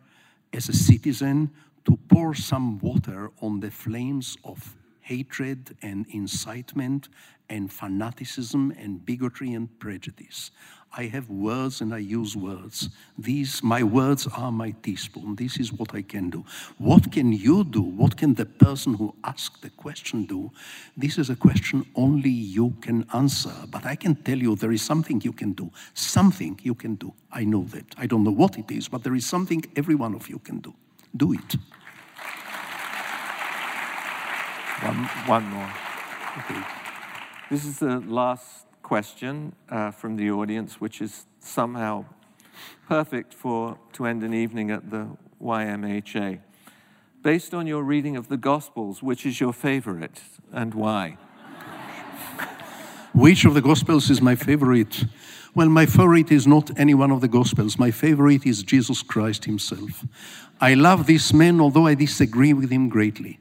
as 0.53 0.69
a 0.69 0.73
citizen 0.73 1.51
to 1.85 1.97
pour 2.07 2.33
some 2.33 2.79
water 2.79 3.31
on 3.41 3.59
the 3.59 3.71
flames 3.71 4.37
of 4.43 4.74
hatred 5.05 5.77
and 5.83 6.05
incitement 6.09 7.09
and 7.47 7.71
fanaticism 7.71 8.73
and 8.79 9.05
bigotry 9.05 9.53
and 9.53 9.67
prejudice. 9.79 10.49
I 10.97 11.03
have 11.07 11.29
words 11.29 11.81
and 11.81 11.93
I 11.93 11.99
use 11.99 12.35
words. 12.35 12.89
These, 13.19 13.61
my 13.61 13.83
words 13.83 14.27
are 14.27 14.51
my 14.51 14.71
teaspoon. 14.81 15.35
This 15.35 15.59
is 15.59 15.71
what 15.71 15.93
I 15.93 16.01
can 16.01 16.31
do. 16.31 16.43
What 16.79 17.11
can 17.11 17.33
you 17.33 17.63
do? 17.65 17.81
What 17.81 18.17
can 18.17 18.33
the 18.33 18.45
person 18.45 18.95
who 18.95 19.13
asked 19.23 19.61
the 19.61 19.69
question 19.69 20.25
do? 20.25 20.51
This 20.97 21.19
is 21.19 21.29
a 21.29 21.35
question 21.35 21.85
only 21.95 22.29
you 22.29 22.73
can 22.81 23.05
answer. 23.13 23.53
But 23.69 23.85
I 23.85 23.95
can 23.95 24.15
tell 24.15 24.37
you 24.37 24.55
there 24.55 24.71
is 24.71 24.81
something 24.81 25.21
you 25.21 25.33
can 25.33 25.51
do. 25.53 25.69
Something 25.93 26.59
you 26.63 26.73
can 26.73 26.95
do. 26.95 27.13
I 27.31 27.43
know 27.43 27.65
that. 27.65 27.93
I 27.97 28.07
don't 28.07 28.23
know 28.23 28.31
what 28.31 28.57
it 28.57 28.71
is, 28.71 28.87
but 28.87 29.03
there 29.03 29.15
is 29.15 29.25
something 29.25 29.63
every 29.75 29.95
one 29.95 30.15
of 30.15 30.29
you 30.29 30.39
can 30.39 30.59
do. 30.61 30.73
Do 31.15 31.33
it. 31.33 31.57
One, 34.81 35.05
one 35.25 35.45
more. 35.45 35.71
Okay. 36.37 36.61
This 37.49 37.65
is 37.65 37.79
the 37.79 37.99
last 38.01 38.65
question 38.83 39.55
uh, 39.69 39.91
from 39.91 40.15
the 40.17 40.29
audience, 40.31 40.81
which 40.81 41.01
is 41.01 41.27
somehow 41.39 42.05
perfect 42.87 43.33
for 43.33 43.77
to 43.93 44.05
end 44.05 44.23
an 44.23 44.33
evening 44.33 44.71
at 44.71 44.89
the 44.89 45.07
YMHA. 45.41 46.39
Based 47.23 47.53
on 47.53 47.67
your 47.67 47.83
reading 47.83 48.17
of 48.17 48.27
the 48.27 48.37
Gospels, 48.37 49.01
which 49.01 49.25
is 49.25 49.39
your 49.39 49.53
favorite 49.53 50.21
and 50.51 50.73
why? 50.73 51.17
Which 53.13 53.45
of 53.45 53.53
the 53.53 53.61
Gospels 53.61 54.09
is 54.09 54.21
my 54.21 54.35
favorite? 54.35 55.05
Well, 55.55 55.69
my 55.69 55.85
favorite 55.85 56.33
is 56.33 56.45
not 56.45 56.77
any 56.77 56.93
one 56.93 57.11
of 57.11 57.21
the 57.21 57.29
Gospels. 57.29 57.79
My 57.79 57.91
favorite 57.91 58.45
is 58.45 58.61
Jesus 58.61 59.01
Christ 59.01 59.45
Himself. 59.45 60.03
I 60.59 60.73
love 60.73 61.07
this 61.07 61.33
man, 61.33 61.61
although 61.61 61.87
I 61.87 61.95
disagree 61.95 62.51
with 62.51 62.69
him 62.69 62.89
greatly. 62.89 63.39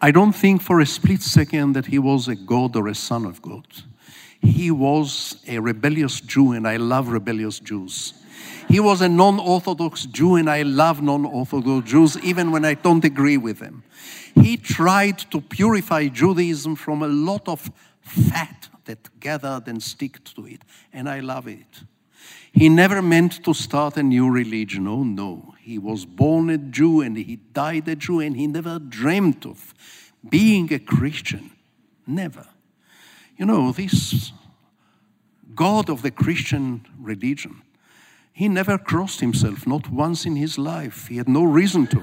I 0.00 0.12
don't 0.12 0.32
think 0.32 0.62
for 0.62 0.80
a 0.80 0.86
split 0.86 1.22
second 1.22 1.72
that 1.72 1.86
he 1.86 1.98
was 1.98 2.28
a 2.28 2.36
God 2.36 2.76
or 2.76 2.86
a 2.86 2.94
son 2.94 3.24
of 3.24 3.42
God. 3.42 3.66
He 4.40 4.70
was 4.70 5.42
a 5.48 5.58
rebellious 5.58 6.20
Jew, 6.20 6.52
and 6.52 6.68
I 6.68 6.76
love 6.76 7.08
rebellious 7.08 7.58
Jews. 7.58 8.14
He 8.68 8.78
was 8.78 9.00
a 9.00 9.08
non 9.08 9.40
Orthodox 9.40 10.06
Jew, 10.06 10.36
and 10.36 10.48
I 10.48 10.62
love 10.62 11.02
non 11.02 11.24
Orthodox 11.24 11.90
Jews, 11.90 12.16
even 12.18 12.52
when 12.52 12.64
I 12.64 12.74
don't 12.74 13.04
agree 13.04 13.38
with 13.38 13.58
them. 13.58 13.82
He 14.36 14.56
tried 14.56 15.18
to 15.32 15.40
purify 15.40 16.06
Judaism 16.06 16.76
from 16.76 17.02
a 17.02 17.08
lot 17.08 17.48
of 17.48 17.68
fat 18.00 18.68
that 18.84 19.08
gathered 19.18 19.66
and 19.66 19.82
stick 19.82 20.22
to 20.34 20.46
it, 20.46 20.62
and 20.92 21.08
I 21.08 21.20
love 21.20 21.48
it. 21.48 21.82
He 22.52 22.68
never 22.68 23.02
meant 23.02 23.44
to 23.44 23.52
start 23.52 23.96
a 23.96 24.02
new 24.02 24.30
religion. 24.30 24.86
Oh, 24.86 25.02
no. 25.02 25.54
He 25.68 25.76
was 25.76 26.06
born 26.06 26.48
a 26.48 26.56
Jew 26.56 27.02
and 27.02 27.14
he 27.14 27.36
died 27.52 27.86
a 27.88 27.94
Jew, 27.94 28.20
and 28.20 28.34
he 28.34 28.46
never 28.46 28.78
dreamt 28.78 29.44
of 29.44 29.74
being 30.26 30.72
a 30.72 30.78
Christian. 30.78 31.50
Never. 32.06 32.46
You 33.36 33.44
know, 33.44 33.70
this 33.72 34.32
God 35.54 35.90
of 35.90 36.00
the 36.00 36.10
Christian 36.10 36.86
religion, 36.98 37.60
he 38.32 38.48
never 38.48 38.78
crossed 38.78 39.20
himself, 39.20 39.66
not 39.66 39.90
once 39.90 40.24
in 40.24 40.36
his 40.36 40.56
life. 40.56 41.08
He 41.08 41.18
had 41.18 41.28
no 41.28 41.44
reason 41.44 41.86
to. 41.88 42.02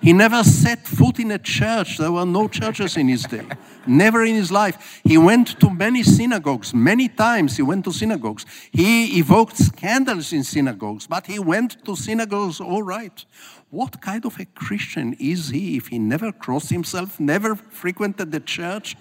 He 0.00 0.12
never 0.12 0.42
set 0.44 0.86
foot 0.86 1.18
in 1.18 1.30
a 1.30 1.38
church. 1.38 1.98
There 1.98 2.12
were 2.12 2.26
no 2.26 2.48
churches 2.48 2.96
in 2.96 3.08
his 3.08 3.24
day. 3.24 3.46
Never 3.86 4.24
in 4.24 4.34
his 4.34 4.50
life. 4.50 5.00
He 5.04 5.18
went 5.18 5.58
to 5.60 5.70
many 5.70 6.02
synagogues, 6.02 6.72
many 6.74 7.08
times 7.08 7.56
he 7.56 7.62
went 7.62 7.84
to 7.84 7.92
synagogues. 7.92 8.46
He 8.70 9.18
evoked 9.18 9.56
scandals 9.56 10.32
in 10.32 10.44
synagogues, 10.44 11.06
but 11.06 11.26
he 11.26 11.38
went 11.38 11.84
to 11.84 11.96
synagogues 11.96 12.60
all 12.60 12.82
right. 12.82 13.24
What 13.70 14.02
kind 14.02 14.26
of 14.26 14.38
a 14.38 14.44
Christian 14.44 15.14
is 15.18 15.48
he 15.48 15.76
if 15.76 15.88
he 15.88 15.98
never 15.98 16.30
crossed 16.30 16.70
himself, 16.70 17.18
never 17.18 17.56
frequented 17.56 18.30
the 18.30 18.40
church? 18.40 18.96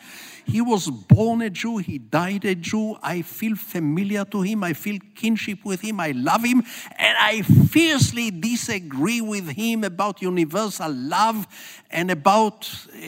He 0.46 0.62
was 0.62 0.90
born 0.90 1.42
a 1.42 1.50
Jew, 1.50 1.78
he 1.78 1.98
died 1.98 2.46
a 2.46 2.56
Jew. 2.56 2.98
I 3.02 3.22
feel 3.22 3.56
familiar 3.56 4.26
to 4.26 4.42
him, 4.42 4.64
I 4.64 4.74
feel 4.74 5.00
kinship 5.16 5.60
with 5.64 5.82
him, 5.82 6.00
I 6.00 6.12
love 6.12 6.44
him, 6.44 6.64
and 6.98 7.18
I 7.20 7.42
fiercely 7.42 8.32
disagree 8.32 9.22
with 9.22 9.50
him 9.50 9.84
about 9.84 10.22
universal 10.22 10.92
love 10.92 11.48
and 11.90 12.12
about 12.12 12.70
uh, 12.94 13.00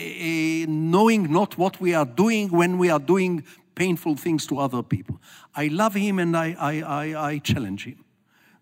knowing 0.68 1.32
not 1.32 1.56
what 1.58 1.80
we 1.80 1.94
are 1.94 2.06
doing 2.06 2.48
when 2.48 2.78
we 2.78 2.90
are 2.90 3.00
doing 3.00 3.44
painful 3.74 4.16
things 4.16 4.46
to 4.46 4.58
other 4.58 4.82
people. 4.82 5.20
I 5.54 5.68
love 5.68 5.94
him 5.94 6.18
and 6.18 6.36
I, 6.36 6.56
I, 6.58 6.80
I, 6.82 7.30
I 7.30 7.38
challenge 7.38 7.84
him. 7.84 8.04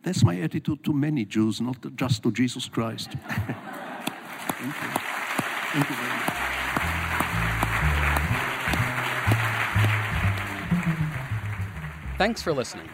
That's 0.03 0.24
my 0.24 0.40
attitude 0.40 0.82
to 0.85 0.93
many 0.93 1.24
Jews, 1.24 1.61
not 1.61 1.77
just 1.97 2.23
to 2.24 2.32
Jesus 2.32 2.69
Christ. 2.69 3.12
Thank 3.28 4.74
you. 4.74 4.89
Thank 5.73 5.89
you 5.90 5.97
very 5.97 6.09
much. 6.09 6.22
Thanks 12.23 12.39
for 12.40 12.53
listening. 12.53 12.89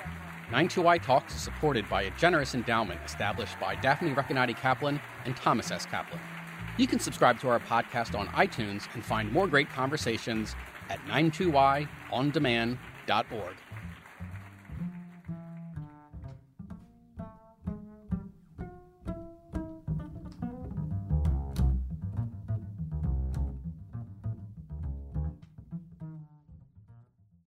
92Y 0.51 1.03
Talks 1.03 1.35
is 1.35 1.43
supported 1.43 1.87
by 1.91 2.05
a 2.05 2.11
generous 2.13 2.55
endowment 2.55 2.99
established 3.05 3.61
by 3.61 3.75
Daphne 3.75 4.15
Recanati 4.15 4.57
Kaplan 4.57 4.99
and 5.27 5.37
Thomas 5.37 5.71
S. 5.71 5.85
Kaplan. 5.85 6.19
You 6.79 6.87
can 6.87 6.99
subscribe 6.99 7.39
to 7.41 7.51
our 7.51 7.61
podcast 7.61 8.19
on 8.19 8.29
iTunes 8.29 8.89
and 8.95 9.05
find 9.05 9.31
more 9.31 9.47
great 9.47 9.69
conversations 9.69 10.57
at 10.89 10.99
92yondemand.org. 11.01 13.57